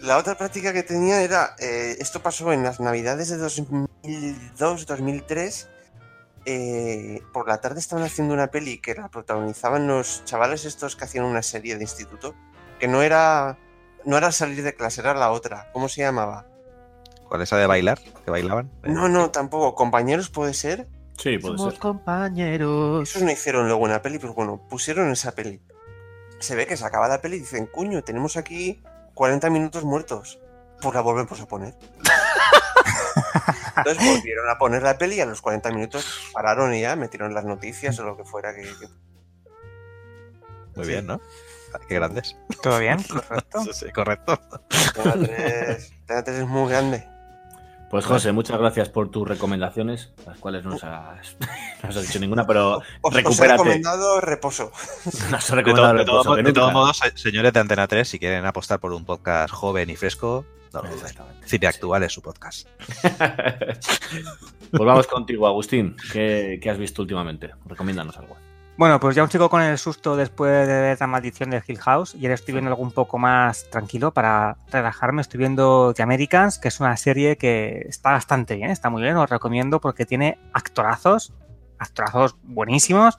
La 0.00 0.16
otra 0.18 0.36
práctica 0.36 0.72
que 0.72 0.82
tenía 0.82 1.22
era, 1.22 1.56
eh, 1.58 1.96
esto 1.98 2.20
pasó 2.20 2.52
en 2.52 2.62
las 2.62 2.78
navidades 2.78 3.30
de 3.30 3.36
2002, 3.38 4.86
2003. 4.86 5.68
Eh, 6.50 7.22
por 7.30 7.46
la 7.46 7.60
tarde 7.60 7.78
estaban 7.78 8.04
haciendo 8.06 8.32
una 8.32 8.46
peli 8.46 8.78
que 8.78 8.94
la 8.94 9.10
protagonizaban 9.10 9.86
los 9.86 10.24
chavales 10.24 10.64
estos 10.64 10.96
que 10.96 11.04
hacían 11.04 11.26
una 11.26 11.42
serie 11.42 11.76
de 11.76 11.82
instituto, 11.84 12.34
que 12.78 12.88
no 12.88 13.02
era, 13.02 13.58
no 14.06 14.16
era 14.16 14.32
salir 14.32 14.62
de 14.62 14.74
clase, 14.74 15.02
era 15.02 15.12
la 15.12 15.30
otra. 15.30 15.68
¿Cómo 15.74 15.90
se 15.90 16.00
llamaba? 16.00 16.46
¿Cuál 17.28 17.42
esa 17.42 17.58
de 17.58 17.66
bailar? 17.66 17.98
¿Que 18.24 18.30
bailaban? 18.30 18.70
No, 18.84 19.10
no, 19.10 19.30
tampoco. 19.30 19.74
¿Compañeros 19.74 20.30
puede 20.30 20.54
ser? 20.54 20.88
Sí, 21.18 21.36
puede 21.36 21.58
Somos 21.58 21.74
ser. 21.74 21.80
compañeros. 21.82 23.06
Esos 23.10 23.20
no 23.20 23.30
hicieron 23.30 23.66
luego 23.66 23.84
una 23.84 24.00
peli, 24.00 24.18
pero 24.18 24.32
bueno, 24.32 24.66
pusieron 24.70 25.10
esa 25.10 25.32
peli. 25.32 25.60
Se 26.38 26.56
ve 26.56 26.66
que 26.66 26.78
se 26.78 26.86
acaba 26.86 27.08
la 27.08 27.20
peli 27.20 27.36
y 27.36 27.40
dicen, 27.40 27.66
cuño, 27.66 28.02
tenemos 28.02 28.38
aquí 28.38 28.80
40 29.12 29.50
minutos 29.50 29.84
muertos. 29.84 30.38
Pues 30.80 30.94
la 30.94 31.02
volvemos 31.02 31.38
a 31.38 31.46
poner. 31.46 31.74
Entonces 33.78 34.16
volvieron 34.16 34.48
a 34.50 34.58
poner 34.58 34.82
la 34.82 34.98
peli 34.98 35.16
y 35.16 35.20
a 35.20 35.26
los 35.26 35.40
40 35.42 35.70
minutos 35.72 36.30
pararon 36.32 36.74
y 36.74 36.80
ya 36.82 36.96
metieron 36.96 37.34
las 37.34 37.44
noticias 37.44 37.98
o 37.98 38.04
lo 38.04 38.16
que 38.16 38.24
fuera 38.24 38.54
que... 38.54 38.62
que- 38.62 38.88
Muy 40.76 40.84
Sí. 40.84 40.90
bien, 40.92 41.06
¿no? 41.06 41.20
Qué 41.86 41.94
grandes. 41.96 42.36
¿Todo 42.62 42.78
bien? 42.78 43.02
Correcto. 43.28 43.64
Sí, 43.64 43.70
sí, 43.74 43.92
correcto. 43.92 44.40
Antena 44.96 45.12
3, 45.26 45.92
Antena 46.00 46.24
3 46.24 46.36
es 46.38 46.46
muy 46.46 46.68
grande. 46.70 47.06
Pues 47.90 48.04
José, 48.04 48.32
muchas 48.32 48.58
gracias 48.58 48.90
por 48.90 49.10
tus 49.10 49.26
recomendaciones, 49.26 50.12
las 50.26 50.38
cuales 50.38 50.62
no 50.62 50.72
nos 50.72 50.84
has, 50.84 51.36
no 51.82 51.88
has 51.88 52.02
dicho 52.06 52.18
ninguna, 52.20 52.46
pero 52.46 52.76
Os, 52.78 52.84
os 53.02 53.12
he 53.14 53.16
recupérate. 53.16 53.52
recomendado 53.62 54.20
reposo. 54.20 54.70
Nos 55.30 55.48
De, 55.48 55.54
recomendado 55.56 55.94
de 55.94 56.04
todo- 56.04 56.52
todos 56.52 56.72
modos, 56.74 56.98
se- 56.98 57.16
señores 57.16 57.52
de 57.52 57.60
Antena 57.60 57.86
3, 57.88 58.06
si 58.06 58.18
quieren 58.18 58.44
apostar 58.44 58.78
por 58.78 58.92
un 58.92 59.04
podcast 59.06 59.52
joven 59.54 59.88
y 59.88 59.96
fresco, 59.96 60.44
no 60.74 60.82
lo. 60.82 60.88
Cine 61.46 61.66
Actual 61.66 62.02
es 62.02 62.12
su 62.12 62.20
podcast. 62.20 62.68
Pues 64.70 64.84
vamos 64.84 65.06
contigo, 65.06 65.46
Agustín. 65.46 65.96
¿Qué, 66.12 66.58
qué 66.62 66.68
has 66.70 66.76
visto 66.76 67.00
últimamente? 67.00 67.52
Recomiéndanos 67.64 68.18
algo. 68.18 68.36
Bueno, 68.78 69.00
pues 69.00 69.16
ya 69.16 69.24
un 69.24 69.28
chico 69.28 69.50
con 69.50 69.60
el 69.60 69.76
susto 69.76 70.16
después 70.16 70.68
de 70.68 70.80
ver 70.80 71.00
la 71.00 71.08
maldición 71.08 71.50
de 71.50 71.60
Hill 71.66 71.80
House 71.80 72.14
y 72.14 72.24
ahora 72.24 72.34
estoy 72.34 72.52
viendo 72.52 72.70
algo 72.70 72.84
un 72.84 72.92
poco 72.92 73.18
más 73.18 73.68
tranquilo 73.70 74.14
para 74.14 74.56
relajarme. 74.70 75.20
Estoy 75.20 75.38
viendo 75.38 75.92
The 75.94 76.04
Americans, 76.04 76.60
que 76.60 76.68
es 76.68 76.78
una 76.78 76.96
serie 76.96 77.36
que 77.36 77.86
está 77.88 78.12
bastante 78.12 78.54
bien, 78.54 78.70
está 78.70 78.88
muy 78.88 79.02
bien, 79.02 79.16
os 79.16 79.28
recomiendo 79.28 79.80
porque 79.80 80.06
tiene 80.06 80.38
actorazos, 80.52 81.34
actorazos 81.76 82.36
buenísimos, 82.44 83.18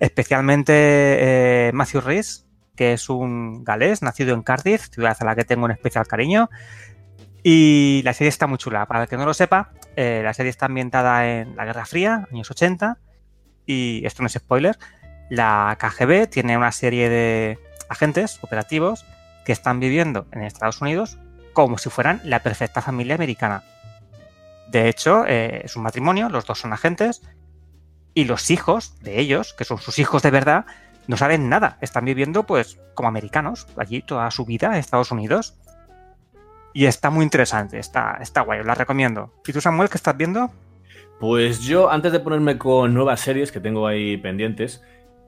especialmente 0.00 0.74
eh, 0.74 1.70
Matthew 1.72 2.02
Rhys, 2.02 2.46
que 2.76 2.92
es 2.92 3.08
un 3.08 3.64
galés 3.64 4.02
nacido 4.02 4.34
en 4.34 4.42
Cardiff, 4.42 4.90
ciudad 4.90 5.16
a 5.18 5.24
la 5.24 5.34
que 5.34 5.46
tengo 5.46 5.64
un 5.64 5.70
especial 5.70 6.06
cariño. 6.06 6.50
Y 7.42 8.02
la 8.04 8.12
serie 8.12 8.28
está 8.28 8.46
muy 8.46 8.58
chula. 8.58 8.84
Para 8.84 9.04
el 9.04 9.08
que 9.08 9.16
no 9.16 9.24
lo 9.24 9.32
sepa, 9.32 9.72
eh, 9.96 10.20
la 10.22 10.34
serie 10.34 10.50
está 10.50 10.66
ambientada 10.66 11.26
en 11.26 11.56
la 11.56 11.64
Guerra 11.64 11.86
Fría, 11.86 12.28
años 12.30 12.50
80, 12.50 12.98
y 13.70 14.04
esto 14.04 14.22
no 14.22 14.26
es 14.26 14.32
spoiler, 14.32 14.78
la 15.28 15.76
KGB 15.78 16.28
tiene 16.28 16.56
una 16.56 16.72
serie 16.72 17.08
de 17.08 17.58
agentes 17.88 18.38
operativos 18.42 19.06
que 19.44 19.52
están 19.52 19.78
viviendo 19.78 20.26
en 20.32 20.42
Estados 20.42 20.80
Unidos 20.80 21.18
como 21.52 21.78
si 21.78 21.88
fueran 21.88 22.20
la 22.24 22.42
perfecta 22.42 22.82
familia 22.82 23.14
americana. 23.14 23.62
De 24.68 24.88
hecho, 24.88 25.24
eh, 25.26 25.62
es 25.64 25.76
un 25.76 25.84
matrimonio, 25.84 26.28
los 26.28 26.46
dos 26.46 26.58
son 26.58 26.72
agentes, 26.72 27.22
y 28.12 28.24
los 28.24 28.50
hijos 28.50 28.98
de 29.02 29.20
ellos, 29.20 29.54
que 29.54 29.64
son 29.64 29.78
sus 29.78 30.00
hijos 30.00 30.22
de 30.22 30.32
verdad, 30.32 30.66
no 31.06 31.16
saben 31.16 31.48
nada, 31.48 31.78
están 31.80 32.04
viviendo 32.04 32.44
pues 32.44 32.78
como 32.94 33.08
americanos, 33.08 33.68
allí 33.76 34.02
toda 34.02 34.30
su 34.32 34.44
vida 34.44 34.68
en 34.68 34.74
Estados 34.74 35.12
Unidos. 35.12 35.54
Y 36.72 36.86
está 36.86 37.10
muy 37.10 37.24
interesante, 37.24 37.78
está, 37.78 38.18
está 38.20 38.40
guay, 38.42 38.60
os 38.60 38.66
la 38.66 38.74
recomiendo. 38.74 39.32
¿Y 39.46 39.52
tú, 39.52 39.60
Samuel, 39.60 39.88
qué 39.88 39.96
estás 39.96 40.16
viendo? 40.16 40.50
Pues 41.20 41.60
yo, 41.60 41.90
antes 41.90 42.12
de 42.12 42.20
ponerme 42.20 42.56
con 42.56 42.94
nuevas 42.94 43.20
series 43.20 43.52
que 43.52 43.60
tengo 43.60 43.86
ahí 43.86 44.16
pendientes, 44.16 44.82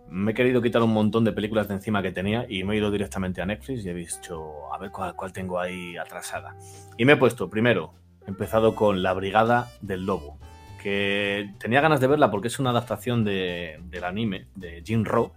me 0.08 0.32
he 0.32 0.34
querido 0.34 0.62
quitar 0.62 0.82
un 0.82 0.92
montón 0.92 1.22
de 1.24 1.32
películas 1.32 1.68
de 1.68 1.74
encima 1.74 2.00
que 2.02 2.10
tenía 2.12 2.46
y 2.48 2.64
me 2.64 2.74
he 2.74 2.78
ido 2.78 2.90
directamente 2.90 3.42
a 3.42 3.46
Netflix 3.46 3.84
y 3.84 3.90
he 3.90 3.92
visto 3.92 4.72
a 4.72 4.78
ver 4.78 4.90
cuál, 4.90 5.32
tengo 5.34 5.60
ahí 5.60 5.96
atrasada. 5.98 6.56
Y 6.96 7.04
me 7.04 7.12
he 7.12 7.16
puesto, 7.16 7.50
primero, 7.50 7.92
he 8.26 8.30
empezado 8.30 8.74
con 8.74 9.02
La 9.02 9.12
Brigada 9.12 9.70
del 9.82 10.06
Lobo, 10.06 10.38
que 10.82 11.50
tenía 11.58 11.82
ganas 11.82 12.00
de 12.00 12.06
verla 12.06 12.30
porque 12.30 12.48
es 12.48 12.58
una 12.58 12.70
adaptación 12.70 13.22
de- 13.22 13.78
del 13.90 14.04
anime 14.04 14.46
de 14.54 14.82
Jin 14.84 15.04
Ro 15.04 15.32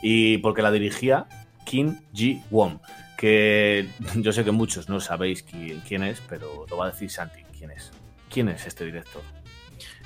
y 0.00 0.38
porque 0.38 0.62
la 0.62 0.70
dirigía 0.70 1.26
Kim 1.64 1.98
Ji-won, 2.12 2.80
que 3.16 3.88
yo 4.14 4.32
sé 4.32 4.44
que 4.44 4.52
muchos 4.52 4.88
no 4.88 5.00
sabéis 5.00 5.44
qui- 5.44 5.82
quién 5.86 6.04
es, 6.04 6.20
pero 6.28 6.66
lo 6.70 6.76
va 6.76 6.86
a 6.86 6.90
decir 6.92 7.10
Santi, 7.10 7.40
¿quién 7.58 7.72
es? 7.72 7.90
¿Quién 8.30 8.48
es 8.48 8.64
este 8.66 8.84
director? 8.84 9.22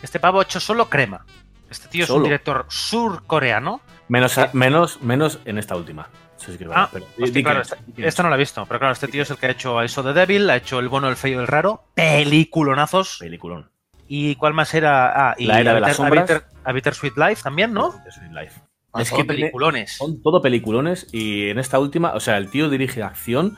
Este 0.02 0.20
pavo 0.20 0.40
ha 0.40 0.42
hecho 0.42 0.60
solo 0.60 0.88
crema. 0.88 1.24
Este 1.70 1.88
tío 1.88 2.04
es 2.04 2.10
un 2.10 2.16
Solo. 2.16 2.24
director 2.24 2.66
surcoreano. 2.68 3.80
Menos, 4.08 4.38
menos, 4.52 5.02
menos 5.02 5.40
en 5.44 5.58
esta 5.58 5.74
última. 5.76 6.08
Eso 6.40 6.52
sí 6.52 6.58
que 6.58 6.66
Ah, 6.72 6.88
pero- 6.92 7.06
hostia, 7.06 7.26
di 7.32 7.42
claro, 7.42 7.62
esta, 7.62 7.76
esta 7.96 8.22
no 8.22 8.28
la 8.28 8.36
he 8.36 8.38
visto, 8.38 8.64
pero 8.66 8.78
claro, 8.78 8.92
este 8.92 9.08
tío 9.08 9.22
es 9.22 9.30
el 9.30 9.36
que 9.38 9.46
ha 9.46 9.50
hecho 9.50 9.88
Saw 9.88 10.04
the 10.04 10.12
Devil, 10.12 10.48
ha 10.50 10.56
hecho 10.56 10.78
El 10.78 10.88
Bono, 10.88 11.08
el 11.08 11.16
Feo 11.16 11.32
y 11.32 11.40
el 11.42 11.46
Raro, 11.46 11.84
peliculonazos. 11.94 13.16
Peliculón. 13.18 13.70
¿Y 14.08 14.36
cuál 14.36 14.54
más 14.54 14.72
era? 14.74 15.30
Ah, 15.30 15.34
y 15.36 15.46
La 15.46 15.60
Era 15.60 15.72
de 15.72 15.78
A 15.78 15.80
las 15.80 15.96
Sombras. 15.96 16.30
A 16.30 16.34
Bitter- 16.34 16.44
A 16.64 16.72
Bittersweet 16.72 17.16
Life 17.16 17.42
también, 17.42 17.72
¿no? 17.72 17.92
Sweet 18.10 18.32
Life. 18.32 18.60
Ah, 18.92 19.02
Es 19.02 19.10
que 19.10 19.24
peliculones. 19.24 19.96
Son 19.96 20.22
todo 20.22 20.40
peliculones 20.40 21.08
y 21.12 21.48
en 21.50 21.58
esta 21.58 21.78
última, 21.78 22.12
o 22.14 22.20
sea, 22.20 22.36
el 22.38 22.48
tío 22.50 22.70
dirige 22.70 23.02
acción. 23.02 23.56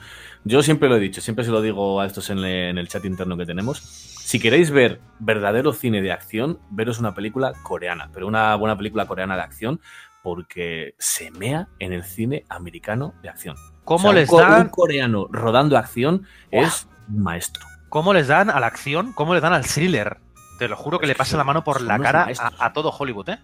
Yo 0.48 0.62
siempre 0.62 0.88
lo 0.88 0.96
he 0.96 1.00
dicho, 1.00 1.20
siempre 1.20 1.44
se 1.44 1.50
lo 1.50 1.60
digo 1.60 2.00
a 2.00 2.06
estos 2.06 2.30
en, 2.30 2.40
le- 2.40 2.70
en 2.70 2.78
el 2.78 2.88
chat 2.88 3.04
interno 3.04 3.36
que 3.36 3.44
tenemos. 3.44 3.78
Si 3.80 4.40
queréis 4.40 4.70
ver 4.70 5.00
verdadero 5.18 5.74
cine 5.74 6.00
de 6.00 6.10
acción, 6.10 6.58
veros 6.70 6.98
una 6.98 7.14
película 7.14 7.52
coreana, 7.62 8.08
pero 8.14 8.26
una 8.26 8.54
buena 8.56 8.76
película 8.76 9.06
coreana 9.06 9.36
de 9.36 9.42
acción 9.42 9.80
porque 10.22 10.94
se 10.98 11.30
mea 11.30 11.68
en 11.78 11.92
el 11.92 12.02
cine 12.02 12.44
americano 12.48 13.14
de 13.22 13.28
acción. 13.28 13.56
¿Cómo 13.84 13.96
O 13.96 14.00
sea, 14.00 14.10
un 14.10 14.16
les 14.16 14.28
co- 14.28 14.38
dan- 14.40 14.62
Un 14.62 14.68
coreano 14.68 15.28
rodando 15.30 15.76
acción 15.76 16.26
es 16.50 16.88
un 17.08 17.22
maestro. 17.22 17.66
¿Cómo 17.90 18.12
les 18.14 18.26
dan 18.28 18.48
a 18.50 18.58
la 18.58 18.66
acción? 18.68 19.12
¿Cómo 19.12 19.34
les 19.34 19.42
dan 19.42 19.52
al 19.52 19.64
thriller? 19.66 20.18
Te 20.58 20.66
lo 20.68 20.76
juro 20.76 20.98
que 20.98 21.06
le 21.06 21.14
pasa 21.14 21.36
la 21.36 21.44
mano 21.44 21.62
por 21.62 21.80
la 21.82 21.98
cara 21.98 22.26
a 22.58 22.72
todo 22.72 22.90
Hollywood, 22.90 23.28
¿eh? 23.30 23.38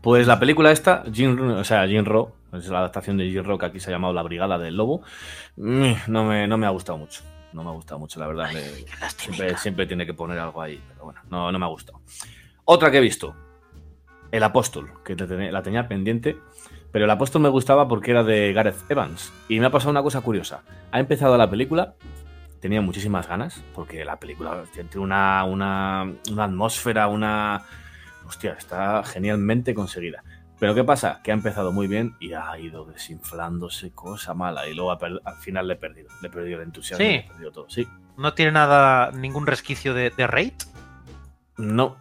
Pues 0.00 0.26
la 0.26 0.40
película 0.40 0.70
esta, 0.70 1.04
Jin, 1.12 1.38
o 1.38 1.64
sea, 1.64 1.86
Jinro, 1.86 2.32
es 2.52 2.68
la 2.68 2.78
adaptación 2.78 3.18
de 3.18 3.30
Jinro 3.30 3.58
que 3.58 3.66
aquí 3.66 3.80
se 3.80 3.90
ha 3.90 3.92
llamado 3.92 4.14
La 4.14 4.22
Brigada 4.22 4.58
del 4.58 4.76
Lobo, 4.76 5.02
mm, 5.56 5.92
no 6.08 6.24
me, 6.24 6.46
no 6.46 6.56
me 6.56 6.66
ha 6.66 6.70
gustado 6.70 6.98
mucho. 6.98 7.22
No 7.52 7.64
me 7.64 7.70
ha 7.70 7.72
gustado 7.72 7.98
mucho, 7.98 8.20
la 8.20 8.28
verdad. 8.28 8.48
Siempre, 9.16 9.56
siempre 9.58 9.86
tiene 9.86 10.06
que 10.06 10.14
poner 10.14 10.38
algo 10.38 10.62
ahí, 10.62 10.80
pero 10.88 11.06
bueno, 11.06 11.20
no, 11.30 11.50
no 11.50 11.58
me 11.58 11.64
ha 11.64 11.68
gustado. 11.68 12.00
Otra 12.64 12.90
que 12.90 12.98
he 12.98 13.00
visto, 13.00 13.34
El 14.30 14.44
Apóstol, 14.44 14.92
que 15.04 15.16
la 15.16 15.62
tenía 15.62 15.88
pendiente, 15.88 16.38
pero 16.92 17.04
El 17.04 17.10
Apóstol 17.10 17.42
me 17.42 17.48
gustaba 17.48 17.88
porque 17.88 18.12
era 18.12 18.22
de 18.22 18.52
Gareth 18.52 18.88
Evans. 18.88 19.32
Y 19.48 19.58
me 19.58 19.66
ha 19.66 19.70
pasado 19.70 19.90
una 19.90 20.02
cosa 20.02 20.20
curiosa. 20.20 20.62
Ha 20.92 21.00
empezado 21.00 21.36
la 21.36 21.50
película, 21.50 21.94
tenía 22.60 22.80
muchísimas 22.80 23.28
ganas, 23.28 23.62
porque 23.74 24.04
la 24.04 24.18
película 24.20 24.62
tiene 24.72 24.88
una, 24.96 25.44
una, 25.44 26.12
una 26.30 26.44
atmósfera, 26.44 27.08
una... 27.08 27.62
Hostia, 28.30 28.52
está 28.52 29.02
genialmente 29.02 29.74
conseguida. 29.74 30.22
Pero 30.60 30.72
¿qué 30.72 30.84
pasa? 30.84 31.20
Que 31.24 31.32
ha 31.32 31.34
empezado 31.34 31.72
muy 31.72 31.88
bien 31.88 32.14
y 32.20 32.32
ha 32.32 32.56
ido 32.60 32.84
desinflándose 32.84 33.90
cosa 33.90 34.34
mala. 34.34 34.68
Y 34.68 34.74
luego 34.74 34.92
al 34.92 35.36
final 35.40 35.66
le 35.66 35.74
he 35.74 35.76
perdido. 35.76 36.10
Le 36.22 36.28
he 36.28 36.30
perdido 36.30 36.58
el 36.58 36.66
entusiasmo. 36.66 37.04
Sí. 37.04 37.10
le 37.10 37.18
he 37.18 37.22
perdido 37.24 37.50
todo. 37.50 37.68
Sí. 37.68 37.88
No 38.16 38.32
tiene 38.34 38.52
nada, 38.52 39.10
ningún 39.10 39.48
resquicio 39.48 39.94
de, 39.94 40.10
de 40.10 40.28
rate. 40.28 40.58
No. 41.56 41.96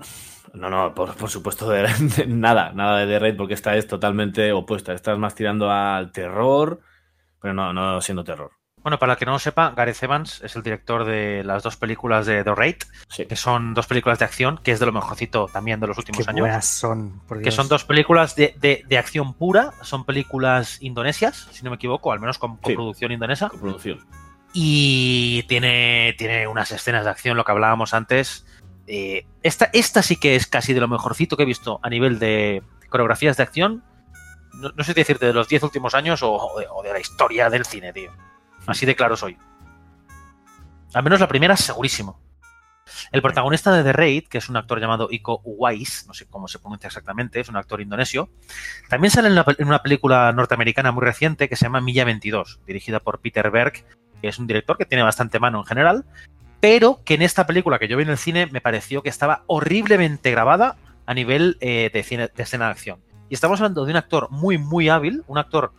No, 0.53 0.69
no, 0.69 0.93
por, 0.93 1.15
por 1.15 1.31
supuesto, 1.31 1.67
de, 1.67 1.87
de 2.17 2.27
nada, 2.27 2.73
nada 2.73 2.99
de 2.99 3.07
The 3.07 3.17
Raid, 3.17 3.35
porque 3.35 3.55
esta 3.55 3.75
es 3.75 3.87
totalmente 3.87 4.51
opuesta. 4.51 4.93
Esta 4.93 5.13
es 5.13 5.17
más 5.17 5.33
tirando 5.33 5.71
al 5.71 6.11
terror, 6.11 6.79
pero 7.41 7.55
no, 7.55 7.73
no 7.73 7.99
siendo 8.01 8.23
terror. 8.23 8.51
Bueno, 8.81 8.97
para 8.97 9.13
el 9.13 9.19
que 9.19 9.25
no 9.25 9.33
lo 9.33 9.39
sepa, 9.39 9.71
Gareth 9.75 10.01
Evans 10.03 10.41
es 10.41 10.55
el 10.55 10.63
director 10.63 11.03
de 11.03 11.43
las 11.43 11.63
dos 11.63 11.75
películas 11.75 12.25
de 12.25 12.43
The 12.45 12.55
Raid, 12.55 12.75
que 13.27 13.35
son 13.35 13.73
dos 13.73 13.87
películas 13.87 14.19
de 14.19 14.25
acción, 14.25 14.57
que 14.63 14.71
es 14.71 14.79
de 14.79 14.85
lo 14.85 14.93
mejorcito 14.93 15.47
también 15.51 15.79
de 15.81 15.87
los 15.87 15.97
últimos 15.97 16.23
Qué 16.25 16.29
años. 16.31 16.39
buenas 16.41 16.65
son, 16.65 17.19
por 17.27 17.41
Que 17.41 17.51
son 17.51 17.67
dos 17.67 17.83
películas 17.83 18.35
de, 18.35 18.55
de- 18.59 18.83
de 18.87 18.97
acción 18.97 19.33
pura, 19.33 19.73
son 19.81 20.05
películas 20.05 20.77
indonesias, 20.81 21.49
si 21.51 21.63
no 21.63 21.71
me 21.71 21.75
equivoco, 21.75 22.11
al 22.13 22.19
menos 22.21 22.37
con, 22.39 22.55
con 22.57 22.69
Sí. 22.71 22.75
producción 22.75 23.11
indonesa. 23.11 23.49
Producción. 23.49 23.99
Y 24.53 25.43
tiene, 25.43 26.15
tiene 26.17 26.47
unas 26.47 26.71
escenas 26.71 27.03
de 27.03 27.11
acción, 27.11 27.37
lo 27.37 27.43
que 27.45 27.51
hablábamos 27.51 27.93
antes. 27.93 28.45
Eh, 28.87 29.25
esta, 29.43 29.69
esta 29.73 30.01
sí 30.01 30.15
que 30.15 30.35
es 30.35 30.47
casi 30.47 30.73
de 30.73 30.79
lo 30.79 30.87
mejorcito 30.87 31.37
que 31.37 31.43
he 31.43 31.45
visto 31.45 31.79
a 31.83 31.89
nivel 31.89 32.17
de 32.17 32.63
coreografías 32.89 33.37
de 33.37 33.43
acción. 33.43 33.83
No, 34.53 34.69
no 34.75 34.83
sé 34.83 34.93
si 34.93 35.01
decirte 35.01 35.27
de 35.27 35.33
los 35.33 35.47
10 35.47 35.63
últimos 35.63 35.93
años 35.93 36.23
o, 36.23 36.31
o 36.33 36.59
de, 36.59 36.65
o 36.71 36.81
de 36.81 36.93
la 36.93 36.99
historia 36.99 37.49
del 37.49 37.65
cine, 37.65 37.93
tío. 37.93 38.11
Así 38.69 38.85
de 38.85 38.95
claro 38.95 39.17
soy. 39.17 39.37
Al 40.93 41.03
menos 41.03 41.19
la 41.19 41.27
primera, 41.27 41.55
segurísimo. 41.55 42.19
El 43.11 43.21
protagonista 43.21 43.71
de 43.71 43.83
The 43.83 43.93
Raid, 43.93 44.27
que 44.27 44.39
es 44.39 44.49
un 44.49 44.57
actor 44.57 44.79
llamado 44.79 45.09
Iko 45.11 45.41
Uwais, 45.43 46.05
no 46.07 46.13
sé 46.13 46.27
cómo 46.27 46.47
se 46.47 46.59
pronuncia 46.59 46.87
exactamente, 46.87 47.39
es 47.39 47.49
un 47.49 47.55
actor 47.55 47.81
indonesio, 47.81 48.29
también 48.89 49.11
sale 49.11 49.27
en 49.27 49.67
una, 49.67 49.83
película 49.83 50.31
norteamericana 50.31 50.91
muy 50.91 51.03
reciente 51.03 51.47
que 51.47 51.55
se 51.55 51.65
llama 51.65 51.81
Milla 51.81 52.05
22, 52.05 52.61
dirigida 52.65 52.99
por 52.99 53.19
Peter 53.19 53.51
Berg, 53.51 53.85
que 54.21 54.27
es 54.27 54.39
un 54.39 54.47
director 54.47 54.77
que 54.77 54.85
tiene 54.85 55.03
bastante 55.03 55.39
mano 55.39 55.59
en 55.59 55.65
general, 55.65 56.05
pero 56.59 57.01
que 57.05 57.13
en 57.13 57.21
esta 57.21 57.45
película 57.45 57.79
que 57.79 57.87
yo 57.87 57.95
vi 57.95 58.03
en 58.03 58.09
el 58.09 58.17
cine 58.17 58.47
me 58.47 58.61
pareció 58.61 59.03
que 59.03 59.09
estaba 59.09 59.43
horriblemente 59.47 60.31
grabada 60.31 60.77
a 61.05 61.13
nivel 61.13 61.57
eh, 61.61 61.89
de 61.93 61.99
escena 61.99 62.65
de 62.65 62.71
acción. 62.71 63.01
Y 63.29 63.35
estamos 63.35 63.59
hablando 63.59 63.85
de 63.85 63.91
un 63.91 63.97
actor 63.97 64.29
muy, 64.31 64.57
muy 64.57 64.89
hábil, 64.89 65.23
un 65.27 65.37
actor 65.37 65.73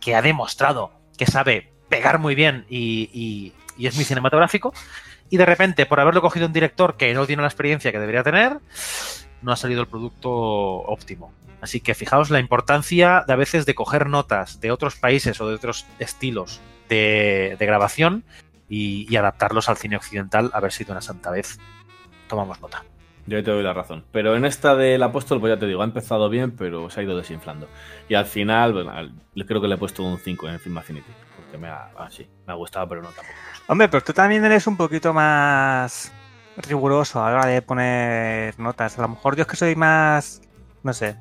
que 0.00 0.14
ha 0.14 0.22
demostrado 0.22 0.92
que 1.18 1.26
sabe 1.26 1.71
pegar 1.92 2.18
muy 2.18 2.34
bien 2.34 2.64
y, 2.70 3.52
es 3.78 3.94
muy 3.94 4.04
cinematográfico, 4.04 4.72
y 5.28 5.36
de 5.36 5.44
repente, 5.44 5.84
por 5.84 6.00
haberlo 6.00 6.22
cogido 6.22 6.46
un 6.46 6.52
director 6.52 6.96
que 6.96 7.12
no 7.12 7.26
tiene 7.26 7.42
la 7.42 7.48
experiencia 7.48 7.92
que 7.92 7.98
debería 7.98 8.22
tener, 8.22 8.58
no 9.42 9.52
ha 9.52 9.56
salido 9.56 9.82
el 9.82 9.88
producto 9.88 10.30
óptimo. 10.30 11.34
Así 11.60 11.80
que 11.80 11.94
fijaos 11.94 12.30
la 12.30 12.40
importancia 12.40 13.24
de 13.26 13.32
a 13.34 13.36
veces 13.36 13.66
de 13.66 13.74
coger 13.74 14.06
notas 14.06 14.60
de 14.60 14.70
otros 14.70 14.96
países 14.96 15.38
o 15.40 15.48
de 15.48 15.54
otros 15.54 15.86
estilos 15.98 16.60
de, 16.88 17.56
grabación 17.60 18.24
y, 18.70 19.14
adaptarlos 19.14 19.68
al 19.68 19.76
cine 19.76 19.96
occidental 19.96 20.50
a 20.54 20.60
ver 20.60 20.72
si 20.72 20.84
de 20.84 20.92
una 20.92 21.02
santa 21.02 21.30
vez 21.30 21.58
tomamos 22.26 22.60
nota. 22.60 22.84
Yo 23.26 23.42
te 23.44 23.50
doy 23.50 23.62
la 23.62 23.74
razón. 23.74 24.04
Pero 24.12 24.34
en 24.34 24.46
esta 24.46 24.74
del 24.76 25.02
apóstol, 25.02 25.40
pues 25.40 25.52
ya 25.52 25.60
te 25.60 25.66
digo, 25.66 25.82
ha 25.82 25.84
empezado 25.84 26.28
bien, 26.30 26.52
pero 26.52 26.88
se 26.88 27.00
ha 27.00 27.02
ido 27.02 27.16
desinflando. 27.16 27.68
Y 28.08 28.14
al 28.14 28.26
final, 28.26 29.12
creo 29.46 29.60
que 29.60 29.68
le 29.68 29.74
he 29.74 29.78
puesto 29.78 30.02
un 30.02 30.18
5 30.18 30.48
en 30.48 30.58
Film 30.58 30.78
Affinity. 30.78 31.12
Porque 31.52 31.66
me 31.66 31.68
ha, 31.68 31.90
ah, 31.98 32.08
sí, 32.10 32.26
me 32.46 32.54
ha 32.54 32.56
gustado, 32.56 32.88
pero 32.88 33.02
no 33.02 33.08
tampoco. 33.08 33.36
Hombre, 33.66 33.86
pero 33.90 34.02
tú 34.02 34.14
también 34.14 34.42
eres 34.42 34.66
un 34.66 34.74
poquito 34.74 35.12
más 35.12 36.10
riguroso 36.56 37.22
a 37.22 37.30
la 37.30 37.36
hora 37.36 37.46
de 37.46 37.60
poner 37.60 38.58
notas. 38.58 38.98
A 38.98 39.02
lo 39.02 39.08
mejor 39.08 39.36
yo 39.36 39.42
es 39.42 39.48
que 39.48 39.56
soy 39.56 39.76
más. 39.76 40.40
No 40.82 40.94
sé. 40.94 41.14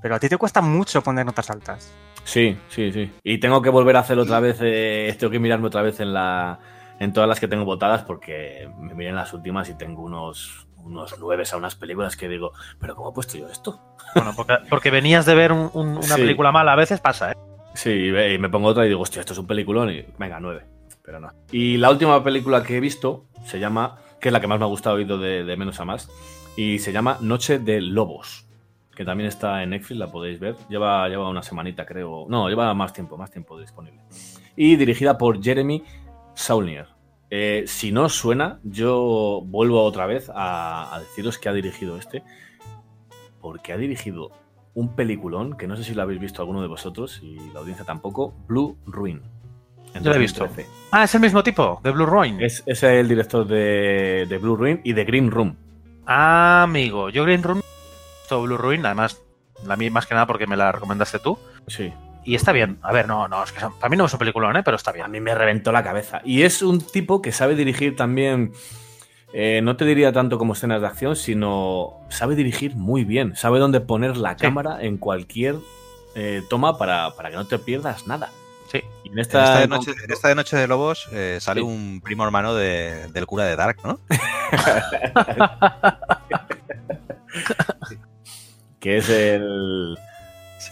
Pero 0.00 0.14
a 0.14 0.18
ti 0.18 0.30
te 0.30 0.38
cuesta 0.38 0.62
mucho 0.62 1.02
poner 1.02 1.26
notas 1.26 1.50
altas. 1.50 1.94
Sí, 2.24 2.58
sí, 2.70 2.90
sí. 2.90 3.12
Y 3.22 3.36
tengo 3.36 3.60
que 3.60 3.68
volver 3.68 3.96
a 3.96 4.00
hacerlo 4.00 4.22
otra 4.22 4.40
vez. 4.40 4.56
Eh, 4.62 5.14
tengo 5.18 5.30
que 5.30 5.40
mirarme 5.40 5.66
otra 5.66 5.82
vez 5.82 6.00
en 6.00 6.14
la. 6.14 6.58
En 6.98 7.12
todas 7.12 7.28
las 7.28 7.38
que 7.38 7.46
tengo 7.46 7.66
votadas, 7.66 8.02
porque 8.02 8.70
me 8.78 8.94
miré 8.94 9.10
en 9.10 9.16
las 9.16 9.34
últimas 9.34 9.68
y 9.68 9.74
tengo 9.74 10.04
unos, 10.04 10.68
unos 10.78 11.18
nueves 11.18 11.52
a 11.52 11.58
unas 11.58 11.74
películas 11.74 12.16
que 12.16 12.30
digo, 12.30 12.52
¿pero 12.80 12.96
cómo 12.96 13.10
he 13.10 13.12
puesto 13.12 13.36
yo 13.36 13.50
esto? 13.50 13.78
Bueno, 14.14 14.32
porque, 14.34 14.54
porque 14.70 14.90
venías 14.90 15.26
de 15.26 15.34
ver 15.34 15.52
un, 15.52 15.70
un, 15.74 15.98
una 15.98 16.02
sí. 16.02 16.22
película 16.22 16.50
mala, 16.50 16.72
a 16.72 16.76
veces 16.76 16.98
pasa, 17.00 17.32
¿eh? 17.32 17.36
Sí, 17.76 18.08
y 18.08 18.38
me 18.38 18.48
pongo 18.48 18.68
otra 18.68 18.84
y 18.84 18.88
digo, 18.88 19.02
hostia, 19.02 19.20
esto 19.20 19.34
es 19.34 19.38
un 19.38 19.46
peliculón 19.46 19.90
y 19.90 20.04
venga, 20.18 20.40
nueve 20.40 20.76
pero 21.06 21.20
no. 21.20 21.30
Y 21.52 21.78
la 21.78 21.90
última 21.90 22.22
película 22.22 22.62
que 22.64 22.76
he 22.76 22.80
visto 22.80 23.26
se 23.44 23.60
llama, 23.60 23.98
que 24.20 24.28
es 24.28 24.32
la 24.32 24.40
que 24.40 24.48
más 24.48 24.58
me 24.58 24.64
ha 24.64 24.68
gustado, 24.68 24.96
oído 24.96 25.18
de, 25.18 25.56
menos 25.56 25.78
a 25.78 25.84
más, 25.84 26.10
y 26.56 26.80
se 26.80 26.92
llama 26.92 27.16
Noche 27.20 27.60
de 27.60 27.80
Lobos, 27.80 28.48
que 28.94 29.04
también 29.04 29.28
está 29.28 29.62
en 29.62 29.70
Netflix, 29.70 29.98
la 29.98 30.10
podéis 30.10 30.40
ver. 30.40 30.56
Lleva, 30.68 31.08
lleva 31.08 31.28
una 31.28 31.42
semanita, 31.42 31.86
creo. 31.86 32.26
No, 32.28 32.48
lleva 32.48 32.74
más 32.74 32.92
tiempo, 32.92 33.16
más 33.16 33.30
tiempo 33.30 33.58
disponible. 33.58 34.02
Y 34.56 34.74
dirigida 34.76 35.16
por 35.16 35.40
Jeremy 35.40 35.84
Saulnier. 36.34 36.88
Eh, 37.30 37.64
si 37.66 37.92
no 37.92 38.08
suena, 38.08 38.58
yo 38.64 39.42
vuelvo 39.44 39.82
otra 39.84 40.06
vez 40.06 40.30
a 40.34 40.98
deciros 41.00 41.38
que 41.38 41.48
ha 41.48 41.52
dirigido 41.52 41.98
este, 41.98 42.24
porque 43.40 43.72
ha 43.72 43.76
dirigido 43.76 44.30
un 44.76 44.94
peliculón 44.94 45.56
que 45.56 45.66
no 45.66 45.76
sé 45.76 45.82
si 45.82 45.94
lo 45.94 46.02
habéis 46.02 46.20
visto 46.20 46.42
alguno 46.42 46.60
de 46.60 46.68
vosotros 46.68 47.20
y 47.22 47.36
la 47.52 47.60
audiencia 47.60 47.84
tampoco, 47.84 48.34
Blue 48.46 48.78
Ruin. 48.86 49.22
Yo 49.94 50.10
lo 50.10 50.14
he 50.14 50.18
visto. 50.18 50.46
Ah, 50.90 51.04
es 51.04 51.14
el 51.14 51.22
mismo 51.22 51.42
tipo, 51.42 51.80
de 51.82 51.90
Blue 51.90 52.04
Ruin. 52.04 52.38
Es, 52.42 52.62
es 52.66 52.82
el 52.82 53.08
director 53.08 53.46
de, 53.46 54.26
de, 54.28 54.38
Blue 54.38 54.54
Ruin 54.54 54.82
y 54.84 54.92
de 54.92 55.04
Green 55.06 55.30
Room. 55.30 55.56
Ah, 56.06 56.62
amigo. 56.64 57.08
Yo 57.08 57.24
Green 57.24 57.42
Room, 57.42 57.62
visto 58.20 58.42
Blue 58.42 58.58
Ruin, 58.58 58.84
además, 58.84 59.22
la 59.64 59.76
mí 59.76 59.88
más 59.88 60.06
que 60.06 60.12
nada 60.12 60.26
porque 60.26 60.46
me 60.46 60.58
la 60.58 60.70
recomendaste 60.70 61.20
tú. 61.20 61.38
Sí. 61.66 61.90
Y 62.24 62.34
está 62.34 62.52
bien. 62.52 62.78
A 62.82 62.92
ver, 62.92 63.08
no, 63.08 63.28
no, 63.28 63.42
es 63.42 63.52
que 63.52 63.60
son, 63.60 63.72
para 63.78 63.88
mí 63.88 63.96
no 63.96 64.04
es 64.04 64.12
un 64.12 64.18
peliculón, 64.18 64.56
¿eh? 64.58 64.62
pero 64.62 64.76
está 64.76 64.92
bien. 64.92 65.06
A 65.06 65.08
mí 65.08 65.20
me 65.20 65.34
reventó 65.34 65.72
la 65.72 65.82
cabeza. 65.82 66.20
Y 66.22 66.42
es 66.42 66.60
un 66.60 66.82
tipo 66.82 67.22
que 67.22 67.32
sabe 67.32 67.54
dirigir 67.54 67.96
también. 67.96 68.52
Eh, 69.38 69.60
no 69.60 69.76
te 69.76 69.84
diría 69.84 70.14
tanto 70.14 70.38
como 70.38 70.54
escenas 70.54 70.80
de 70.80 70.86
acción, 70.86 71.14
sino 71.14 72.00
sabe 72.08 72.36
dirigir 72.36 72.74
muy 72.74 73.04
bien. 73.04 73.36
Sabe 73.36 73.58
dónde 73.58 73.82
poner 73.82 74.16
la 74.16 74.30
sí. 74.30 74.36
cámara 74.36 74.78
en 74.80 74.96
cualquier 74.96 75.56
eh, 76.14 76.40
toma 76.48 76.78
para, 76.78 77.14
para 77.14 77.28
que 77.28 77.36
no 77.36 77.46
te 77.46 77.58
pierdas 77.58 78.06
nada. 78.06 78.30
Sí. 78.72 78.80
Y 79.04 79.10
en, 79.10 79.18
esta, 79.18 79.38
en, 79.38 79.44
esta 79.44 79.60
de 79.60 79.68
noche, 79.68 79.92
en 80.02 80.10
esta 80.10 80.28
de 80.28 80.34
Noche 80.36 80.56
de 80.56 80.66
Lobos 80.66 81.06
eh, 81.12 81.36
sale 81.38 81.60
sí. 81.60 81.66
un 81.66 82.00
primo 82.02 82.24
hermano 82.24 82.54
de, 82.54 83.08
del 83.12 83.26
cura 83.26 83.44
de 83.44 83.56
Dark, 83.56 83.76
¿no? 83.84 84.00
que 88.80 88.96
es 88.96 89.10
el. 89.10 89.98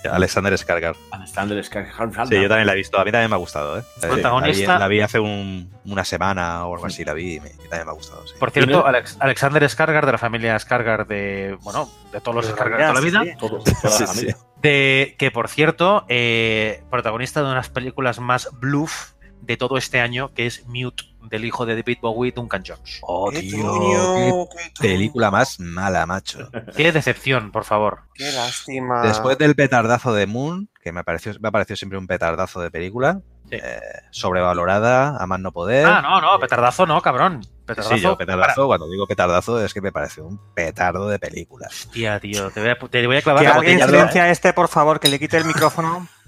Sí, 0.05 0.11
Alexander 0.13 0.53
Skarsgård. 0.53 0.97
Alexander 1.13 1.65
Skarsgård. 1.65 2.29
Sí, 2.29 2.35
yo 2.35 2.49
también 2.49 2.67
la 2.67 2.75
he 2.75 2.77
visto. 2.77 2.99
A 2.99 3.05
mí 3.07 3.11
también 3.11 3.31
me 3.31 3.37
ha 3.37 3.39
gustado. 3.39 3.79
¿eh? 3.79 3.83
Protagonista. 4.03 4.79
La 4.79 4.89
vi, 4.89 4.99
la 4.99 4.99
vi 4.99 5.01
hace 5.01 5.19
un, 5.19 5.73
una 5.87 6.05
semana 6.05 6.67
o 6.67 6.75
algo 6.75 6.87
así. 6.87 7.07
La 7.07 7.15
vi 7.15 7.37
y, 7.37 7.41
me, 7.41 7.49
y 7.49 7.69
también 7.69 7.87
me 7.87 7.91
ha 7.91 7.95
gustado. 7.95 8.27
Sí. 8.27 8.35
Por 8.39 8.51
cierto, 8.51 8.87
Alex, 8.87 9.17
Alexander 9.19 9.63
Skarsgård 9.63 10.05
de 10.05 10.13
la 10.13 10.19
familia 10.19 10.57
Skarsgård 10.57 11.07
de. 11.07 11.57
Bueno, 11.63 11.89
de 12.13 12.21
todos 12.21 12.35
los 12.35 12.55
Skarsgård 12.55 12.77
de 12.77 12.83
toda 12.83 12.93
la 12.93 13.01
vida. 13.01 13.23
Sí, 13.23 13.31
todo, 13.39 13.59
toda 13.61 14.01
la 14.01 14.07
familia. 14.07 14.37
De, 14.61 15.15
que 15.19 15.31
por 15.31 15.49
cierto, 15.49 16.05
eh, 16.09 16.83
protagonista 16.91 17.43
de 17.43 17.51
unas 17.51 17.71
películas 17.71 18.21
más 18.21 18.51
bluff 18.53 19.14
de 19.47 19.57
todo 19.57 19.77
este 19.77 20.01
año, 20.01 20.33
que 20.35 20.47
es 20.47 20.67
Mute, 20.67 21.05
del 21.23 21.45
hijo 21.45 21.67
de 21.67 21.77
David 21.77 21.99
Bowie, 22.01 22.33
Duncan 22.33 22.63
Jones. 22.67 22.99
Oh, 23.03 23.31
¿Qué 23.31 23.41
tío, 23.41 24.49
qué 24.81 24.89
película 24.89 25.31
más 25.31 25.59
mala, 25.61 26.07
macho. 26.07 26.51
Qué 26.77 26.93
decepción, 26.93 27.51
por 27.51 27.65
favor. 27.65 28.03
Qué 28.15 28.31
lástima. 28.33 29.03
Después 29.03 29.39
del 29.39 29.55
petardazo 29.55 30.13
de 30.13 30.27
Moon, 30.27 30.69
que 30.83 30.93
me, 30.93 31.05
pareció, 31.05 31.33
me 31.41 31.49
ha 31.49 31.53
parecido 31.53 31.77
siempre 31.77 31.99
un 31.99 32.07
petardazo 32.07 32.61
de 32.61 32.71
película, 32.71 33.21
sí. 33.51 33.57
eh, 33.57 33.81
sobrevalorada, 34.11 35.17
a 35.17 35.27
más 35.27 35.41
no 35.41 35.53
poder. 35.53 35.87
Ah, 35.87 36.03
no, 36.03 36.21
no, 36.21 36.39
petardazo 36.39 36.87
no, 36.87 37.01
cabrón. 37.01 37.41
Petardazo, 37.67 37.95
sí, 37.97 38.01
yo 38.03 38.19
petardazo, 38.19 38.55
para. 38.55 38.67
cuando 38.67 38.91
digo 38.91 39.07
petardazo 39.07 39.65
es 39.65 39.73
que 39.73 39.81
me 39.81 39.93
parece 39.93 40.21
un 40.21 40.39
petardo 40.55 41.09
de 41.09 41.19
película. 41.19 41.69
Hostia, 41.69 42.21
tío, 42.21 42.51
te 42.51 42.61
voy 42.61 42.71
a, 42.71 42.79
te 42.79 43.07
voy 43.07 43.17
a 43.17 43.23
clavar 43.23 43.43
que 43.43 43.49
la 43.49 43.55
alguien 43.55 43.81
silencia 43.81 44.31
este, 44.31 44.53
por 44.53 44.69
favor, 44.69 45.01
que 45.01 45.09
le 45.09 45.19
quite 45.19 45.39
el 45.39 45.45
micrófono. 45.47 46.07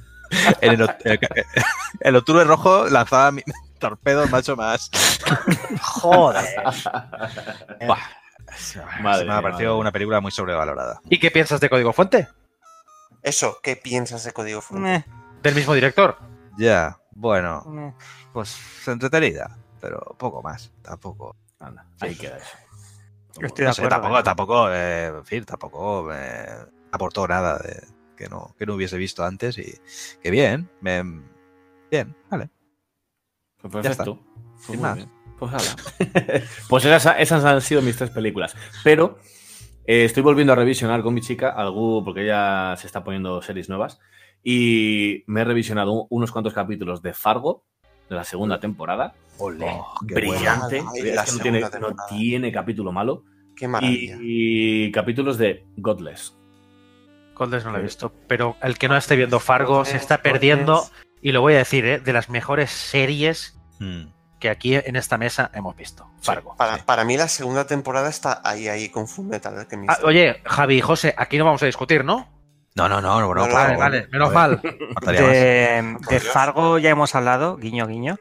en 0.60 0.80
el, 0.80 0.90
el, 1.04 1.20
el, 2.00 2.16
octubre 2.16 2.44
rojo 2.44 2.88
lanzaba 2.88 3.30
mi 3.32 3.42
torpedo 3.78 4.26
macho 4.28 4.56
más. 4.56 4.90
Joder. 5.80 6.44
Madre 9.02 9.26
me 9.26 9.34
ha 9.34 9.42
parecido 9.42 9.76
una 9.78 9.92
película 9.92 10.20
muy 10.20 10.30
sobrevalorada. 10.30 11.00
¿Y 11.08 11.18
qué 11.18 11.30
piensas 11.30 11.60
de 11.60 11.68
Código 11.68 11.92
Fuente? 11.92 12.28
Eso, 13.22 13.58
¿qué 13.62 13.76
piensas 13.76 14.24
de 14.24 14.32
Código 14.32 14.60
Fuente? 14.60 14.94
Eh. 14.94 15.04
¿Del 15.42 15.54
mismo 15.54 15.74
director? 15.74 16.16
Ya, 16.56 16.98
bueno, 17.10 17.64
eh. 17.76 17.92
pues 18.32 18.56
entretenida, 18.86 19.58
pero 19.80 20.16
poco 20.18 20.42
más, 20.42 20.72
tampoco. 20.82 21.36
Anda, 21.58 21.86
ahí 22.00 22.14
queda 22.14 22.38
eso. 22.38 22.56
Estoy 23.40 23.64
de 23.64 23.68
no 23.68 23.74
sé, 23.74 23.88
tampoco, 23.88 24.22
tampoco, 24.22 24.72
eh, 24.72 25.06
en 25.06 25.24
fin, 25.24 25.44
tampoco 25.44 26.04
me 26.04 26.46
aportó 26.92 27.28
nada 27.28 27.58
de, 27.58 27.82
que 28.16 28.28
no, 28.28 28.54
que 28.58 28.66
no 28.66 28.74
hubiese 28.74 28.96
visto 28.96 29.24
antes 29.24 29.58
y 29.58 29.74
que 30.22 30.30
bien, 30.30 30.68
me, 30.80 31.02
bien, 31.90 32.16
vale. 32.30 32.50
Pues 33.60 33.72
perfecto. 33.72 34.18
Pues 34.54 34.66
Sin 34.66 34.80
más. 34.80 35.06
Pues, 35.38 35.52
pues 36.68 36.84
esas, 36.84 37.16
esas, 37.18 37.44
han 37.44 37.60
sido 37.60 37.82
mis 37.82 37.96
tres 37.96 38.10
películas. 38.10 38.56
Pero 38.82 39.18
eh, 39.86 40.04
estoy 40.04 40.22
volviendo 40.22 40.52
a 40.52 40.56
revisionar 40.56 41.02
con 41.02 41.14
mi 41.14 41.20
chica 41.20 41.50
algo, 41.50 42.02
porque 42.04 42.22
ella 42.24 42.74
se 42.76 42.86
está 42.86 43.04
poniendo 43.04 43.42
series 43.42 43.68
nuevas. 43.68 44.00
Y 44.42 45.24
me 45.26 45.42
he 45.42 45.44
revisionado 45.44 46.06
unos 46.08 46.32
cuantos 46.32 46.54
capítulos 46.54 47.02
de 47.02 47.12
Fargo, 47.12 47.64
de 48.08 48.16
la 48.16 48.24
segunda 48.24 48.60
temporada. 48.60 49.14
Olé, 49.38 49.66
oh, 49.68 49.94
brillante. 50.02 50.82
Ay, 50.94 51.08
es 51.10 51.22
que 51.24 51.32
no 51.32 51.42
tiene, 51.42 51.60
no 51.80 51.96
tiene, 52.08 52.52
capítulo 52.52 52.92
malo. 52.92 53.24
Qué 53.54 53.68
maravilla. 53.68 54.18
Y, 54.20 54.86
y 54.86 54.92
capítulos 54.92 55.36
de 55.38 55.66
Godless. 55.76 56.35
Godless 57.36 57.64
no 57.64 57.72
lo 57.72 57.78
he 57.78 57.82
visto, 57.82 58.12
pero 58.26 58.56
el 58.62 58.78
que 58.78 58.88
no 58.88 58.96
esté 58.96 59.16
viendo 59.16 59.40
Fargo 59.40 59.84
se 59.84 59.96
está 59.96 60.22
perdiendo, 60.22 60.88
y 61.20 61.32
lo 61.32 61.40
voy 61.40 61.54
a 61.54 61.58
decir, 61.58 61.84
¿eh? 61.84 61.98
de 61.98 62.12
las 62.12 62.28
mejores 62.28 62.70
series 62.70 63.58
hmm. 63.78 64.06
que 64.40 64.50
aquí 64.50 64.74
en 64.74 64.96
esta 64.96 65.18
mesa 65.18 65.50
hemos 65.54 65.76
visto. 65.76 66.10
Fargo. 66.20 66.52
Sí, 66.52 66.58
para, 66.58 66.76
sí. 66.76 66.82
para, 66.86 67.04
mí 67.04 67.16
la 67.16 67.28
segunda 67.28 67.66
temporada 67.66 68.08
está 68.08 68.40
ahí, 68.44 68.68
ahí 68.68 68.88
con 68.88 69.06
Fullmetal. 69.06 69.66
Que 69.68 69.76
ah, 69.88 69.98
oye, 70.04 70.40
Javi 70.44 70.78
y 70.78 70.80
José, 70.80 71.14
aquí 71.16 71.38
no 71.38 71.44
vamos 71.44 71.62
a 71.62 71.66
discutir, 71.66 72.04
¿no? 72.04 72.28
No, 72.74 72.90
no, 72.90 73.00
no, 73.00 73.20
no, 73.20 73.34
no 73.34 73.52
vale, 73.52 73.76
vale, 73.76 74.08
menos 74.12 74.32
mal. 74.32 74.60
De, 75.06 75.96
de, 76.10 76.20
Fargo 76.20 76.78
ya 76.78 76.90
hemos 76.90 77.14
hablado, 77.14 77.56
guiño, 77.56 77.86
guiño. 77.86 78.18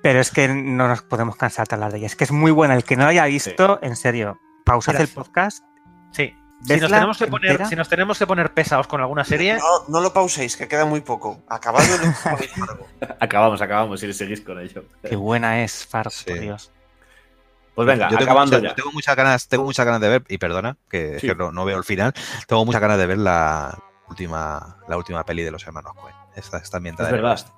Pero 0.00 0.20
es 0.20 0.30
que 0.30 0.46
no 0.46 0.86
nos 0.86 1.02
podemos 1.02 1.34
cansar 1.34 1.66
de 1.66 1.74
hablar 1.74 1.90
de 1.90 1.98
ella. 1.98 2.06
Es 2.06 2.14
que 2.14 2.22
es 2.22 2.30
muy 2.30 2.52
buena. 2.52 2.76
El 2.76 2.84
que 2.84 2.94
no 2.96 3.02
la 3.02 3.10
haya 3.10 3.24
visto, 3.24 3.80
en 3.82 3.96
serio, 3.96 4.38
pausad 4.64 5.00
el 5.00 5.08
podcast. 5.08 5.64
Sí. 6.12 6.36
Si 6.66 6.80
nos, 6.80 6.90
tenemos 6.90 7.18
que 7.18 7.26
poner, 7.26 7.50
entera. 7.52 7.68
si 7.68 7.76
nos 7.76 7.88
tenemos 7.88 8.18
que 8.18 8.26
poner 8.26 8.52
pesados 8.52 8.86
con 8.86 9.00
alguna 9.00 9.24
serie, 9.24 9.54
No, 9.58 9.84
no 9.88 10.00
lo 10.00 10.12
pauséis, 10.12 10.56
que 10.56 10.68
queda 10.68 10.84
muy 10.84 11.00
poco. 11.00 11.40
Largo. 11.48 12.86
Acabamos, 13.20 13.60
acabamos, 13.62 14.00
si 14.00 14.12
seguís 14.12 14.40
con 14.40 14.60
ello. 14.60 14.84
Qué 15.08 15.16
buena 15.16 15.62
es, 15.62 15.86
Far, 15.86 16.10
Sí. 16.10 16.24
por 16.26 16.40
Dios. 16.40 16.72
Pues 17.74 17.86
venga, 17.86 18.08
Yo 18.10 18.16
tengo, 18.16 18.30
acabando 18.30 18.56
mucha- 18.56 18.68
ya. 18.70 18.74
tengo 18.74 18.90
muchas 18.92 19.16
ganas, 19.16 19.48
tengo 19.48 19.64
muchas 19.64 19.84
ganas 19.84 20.00
de 20.00 20.08
ver, 20.08 20.24
y 20.28 20.38
perdona, 20.38 20.76
que, 20.88 21.18
Sí. 21.20 21.26
que 21.28 21.34
no, 21.34 21.52
no 21.52 21.64
veo 21.66 21.76
el 21.76 21.84
final, 21.84 22.14
tengo 22.46 22.64
muchas 22.64 22.80
ganas 22.80 22.96
de 22.98 23.06
ver 23.06 23.18
la 23.18 23.78
última, 24.08 24.78
la 24.88 24.96
última 24.96 25.24
peli 25.24 25.42
de 25.42 25.50
los 25.50 25.66
hermanos 25.66 25.92
Coen. 25.94 26.14
Esta, 26.34 26.58
esta 26.58 26.78
ambientada 26.78 27.10
De- 27.10 27.36
ser. 27.36 27.48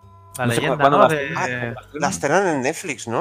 La 1.94 2.08
estrenan 2.08 2.46
en 2.48 2.62
Netflix, 2.62 3.08
¿no? 3.08 3.20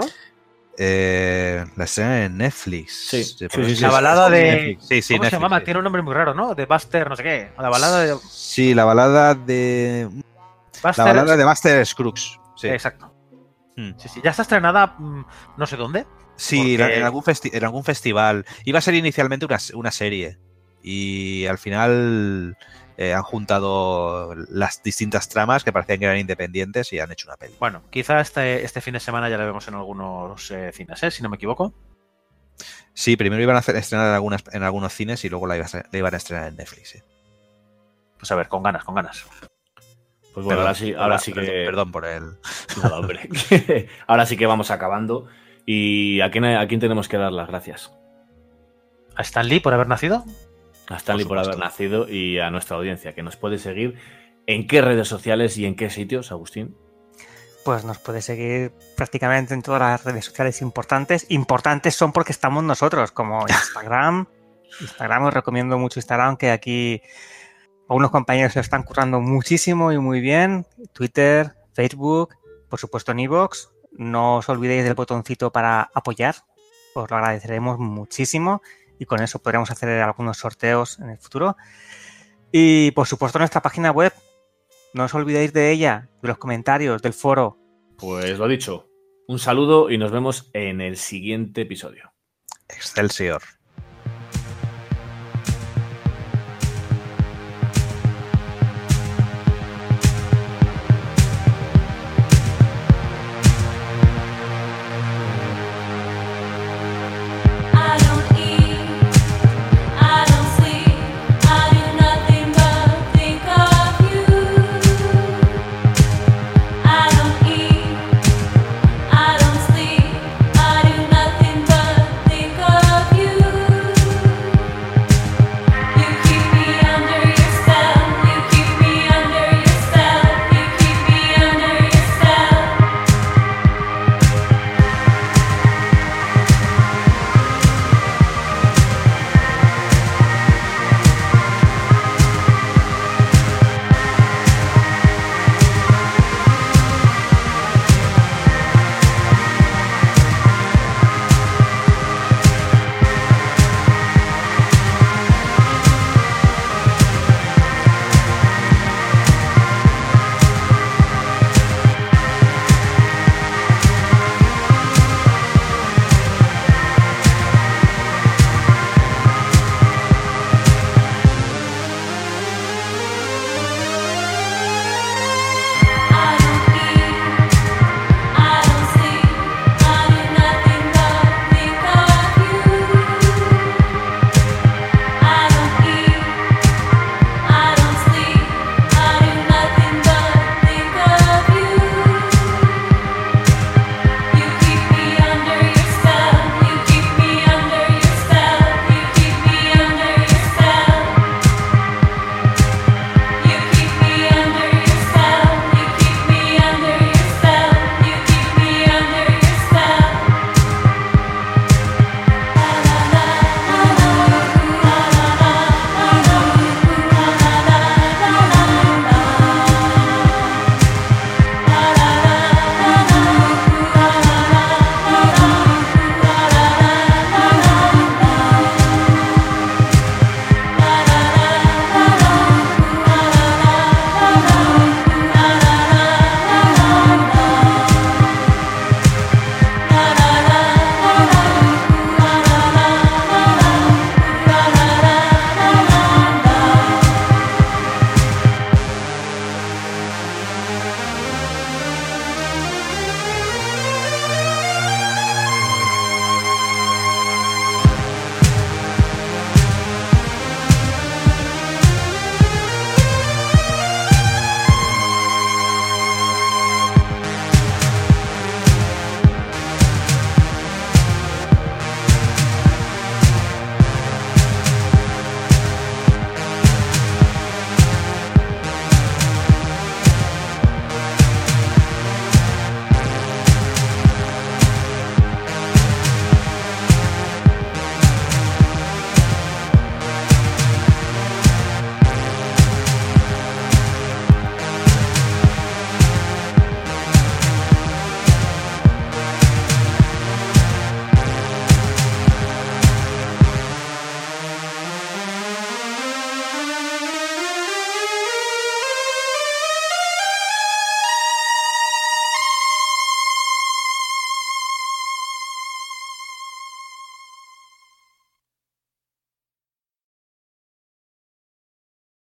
Eh, 0.79 1.65
la 1.75 1.83
escena 1.85 2.25
en 2.25 2.37
Netflix. 2.37 3.07
Sí, 3.09 3.35
la 3.39 3.49
sí, 3.75 3.83
balada 3.85 4.27
sí, 4.27 4.33
de. 4.33 4.41
Netflix. 4.51 4.87
Sí, 4.87 5.01
sí, 5.01 5.13
¿Cómo 5.15 5.23
se 5.23 5.25
Netflix, 5.25 5.31
llamaba? 5.31 5.59
sí. 5.59 5.65
Tiene 5.65 5.77
un 5.79 5.83
nombre 5.85 6.01
muy 6.03 6.13
raro, 6.13 6.33
¿no? 6.35 6.53
De 6.53 6.65
Buster, 6.65 7.09
no 7.09 7.15
sé 7.15 7.23
qué. 7.23 7.51
La 7.57 7.69
balada 7.69 7.99
de. 8.03 8.15
Sí, 8.29 8.73
la 8.75 8.85
balada 8.85 9.33
de. 9.33 10.07
La 10.83 11.03
balada 11.03 11.35
de 11.35 11.43
Buster 11.43 11.85
Scruggs. 11.85 12.39
Sí. 12.55 12.67
Exacto. 12.67 13.11
Mm. 13.75 13.91
Sí, 13.97 14.07
sí. 14.09 14.21
Ya 14.23 14.29
está 14.31 14.43
estrenada, 14.43 14.95
mm, 14.99 15.25
no 15.57 15.65
sé 15.65 15.77
dónde. 15.77 16.05
Sí, 16.35 16.77
Porque- 16.77 16.97
en, 16.97 17.03
algún 17.03 17.23
festi- 17.23 17.49
en 17.53 17.63
algún 17.63 17.83
festival. 17.83 18.45
Iba 18.63 18.77
a 18.77 18.81
ser 18.81 18.93
inicialmente 18.93 19.45
una, 19.45 19.57
una 19.73 19.91
serie. 19.91 20.37
Y 20.83 21.45
al 21.47 21.57
final 21.57 22.55
eh, 22.97 23.13
han 23.13 23.23
juntado 23.23 24.33
las 24.49 24.81
distintas 24.83 25.29
tramas 25.29 25.63
que 25.63 25.71
parecían 25.71 25.99
que 25.99 26.05
eran 26.05 26.17
independientes 26.17 26.91
y 26.93 26.99
han 26.99 27.11
hecho 27.11 27.27
una 27.27 27.37
peli. 27.37 27.53
Bueno, 27.59 27.83
quizá 27.89 28.19
este, 28.19 28.65
este 28.65 28.81
fin 28.81 28.93
de 28.95 28.99
semana 28.99 29.29
ya 29.29 29.37
la 29.37 29.45
vemos 29.45 29.67
en 29.67 29.75
algunos 29.75 30.49
eh, 30.51 30.71
cines, 30.73 31.01
¿eh? 31.03 31.11
si 31.11 31.21
no 31.23 31.29
me 31.29 31.35
equivoco. 31.35 31.73
Sí, 32.93 33.15
primero 33.15 33.43
iban 33.43 33.55
a 33.55 33.59
hacer, 33.59 33.75
estrenar 33.75 34.07
en, 34.07 34.13
algunas, 34.15 34.43
en 34.51 34.63
algunos 34.63 34.91
cines 34.93 35.23
y 35.23 35.29
luego 35.29 35.45
la, 35.45 35.57
iba 35.57 35.65
a- 35.65 35.83
la 35.91 35.97
iban 35.99 36.13
a 36.13 36.17
estrenar 36.17 36.47
en 36.47 36.55
Netflix. 36.55 37.03
Pues 38.17 38.31
a 38.31 38.35
ver, 38.35 38.47
con 38.47 38.63
ganas, 38.63 38.83
con 38.83 38.95
ganas. 38.95 39.23
Pues 40.33 40.45
bueno, 40.45 40.61
ahora 40.61 40.73
sí, 40.73 40.93
ahora 40.93 41.19
sí 41.19 41.31
perdón, 41.33 41.51
que. 41.51 41.65
Perdón 41.65 41.91
por 41.91 42.05
el. 42.05 42.23
Nada, 42.81 42.99
hombre. 42.99 43.29
ahora 44.07 44.25
sí 44.25 44.37
que 44.37 44.47
vamos 44.47 44.71
acabando. 44.71 45.27
¿Y 45.67 46.21
a 46.21 46.31
quién, 46.31 46.45
a 46.45 46.67
quién 46.67 46.79
tenemos 46.79 47.07
que 47.07 47.17
dar 47.17 47.31
las 47.31 47.47
gracias? 47.47 47.93
¿A 49.15 49.21
Stan 49.21 49.47
Lee 49.47 49.59
por 49.59 49.73
haber 49.73 49.87
nacido? 49.87 50.23
A 50.89 50.97
Stanley 50.97 51.25
por, 51.25 51.37
haber 51.37 51.57
nacido 51.57 52.07
y 52.09 52.39
a 52.39 52.49
nuestra 52.49 52.77
audiencia, 52.77 53.13
que 53.13 53.23
nos 53.23 53.35
puede 53.35 53.57
seguir 53.57 53.97
en 54.45 54.67
qué 54.67 54.81
redes 54.81 55.07
sociales 55.07 55.57
y 55.57 55.65
en 55.65 55.75
qué 55.75 55.89
sitios, 55.89 56.31
Agustín. 56.31 56.75
Pues 57.65 57.83
nos 57.83 57.97
puede 57.97 58.21
seguir 58.21 58.71
prácticamente 58.95 59.53
en 59.53 59.61
todas 59.61 59.81
las 59.81 60.03
redes 60.05 60.25
sociales 60.25 60.61
importantes. 60.61 61.25
Importantes 61.29 61.95
son 61.95 62.13
porque 62.13 62.31
estamos 62.31 62.63
nosotros, 62.63 63.11
como 63.11 63.41
Instagram. 63.49 64.27
Instagram, 64.79 65.25
os 65.25 65.33
recomiendo 65.33 65.77
mucho 65.77 65.99
Instagram, 65.99 66.37
que 66.37 66.51
aquí 66.51 67.01
algunos 67.89 68.11
compañeros 68.11 68.53
se 68.53 68.61
están 68.61 68.83
currando 68.83 69.19
muchísimo 69.19 69.91
y 69.91 69.97
muy 69.97 70.21
bien. 70.21 70.65
Twitter, 70.93 71.55
Facebook, 71.73 72.35
por 72.69 72.79
supuesto 72.79 73.11
en 73.11 73.19
iVoox. 73.19 73.69
No 73.91 74.37
os 74.37 74.47
olvidéis 74.47 74.85
del 74.85 74.93
botoncito 74.93 75.51
para 75.51 75.89
apoyar. 75.93 76.35
Os 76.95 77.09
lo 77.09 77.17
agradeceremos 77.17 77.79
muchísimo 77.79 78.61
y 78.99 79.05
con 79.05 79.21
eso 79.21 79.39
podremos 79.39 79.71
hacer 79.71 79.89
algunos 80.01 80.37
sorteos 80.37 80.99
en 80.99 81.09
el 81.09 81.17
futuro. 81.17 81.57
Y 82.51 82.91
por 82.91 83.07
supuesto 83.07 83.39
nuestra 83.39 83.61
página 83.61 83.91
web. 83.91 84.13
No 84.93 85.03
os 85.03 85.13
olvidéis 85.13 85.53
de 85.53 85.71
ella, 85.71 86.09
de 86.21 86.27
los 86.29 86.37
comentarios, 86.37 87.01
del 87.01 87.13
foro. 87.13 87.59
Pues 87.97 88.37
lo 88.37 88.47
dicho, 88.47 88.89
un 89.27 89.39
saludo 89.39 89.89
y 89.89 89.97
nos 89.97 90.11
vemos 90.11 90.49
en 90.53 90.81
el 90.81 90.97
siguiente 90.97 91.61
episodio. 91.61 92.13
Excelsior. 92.69 93.41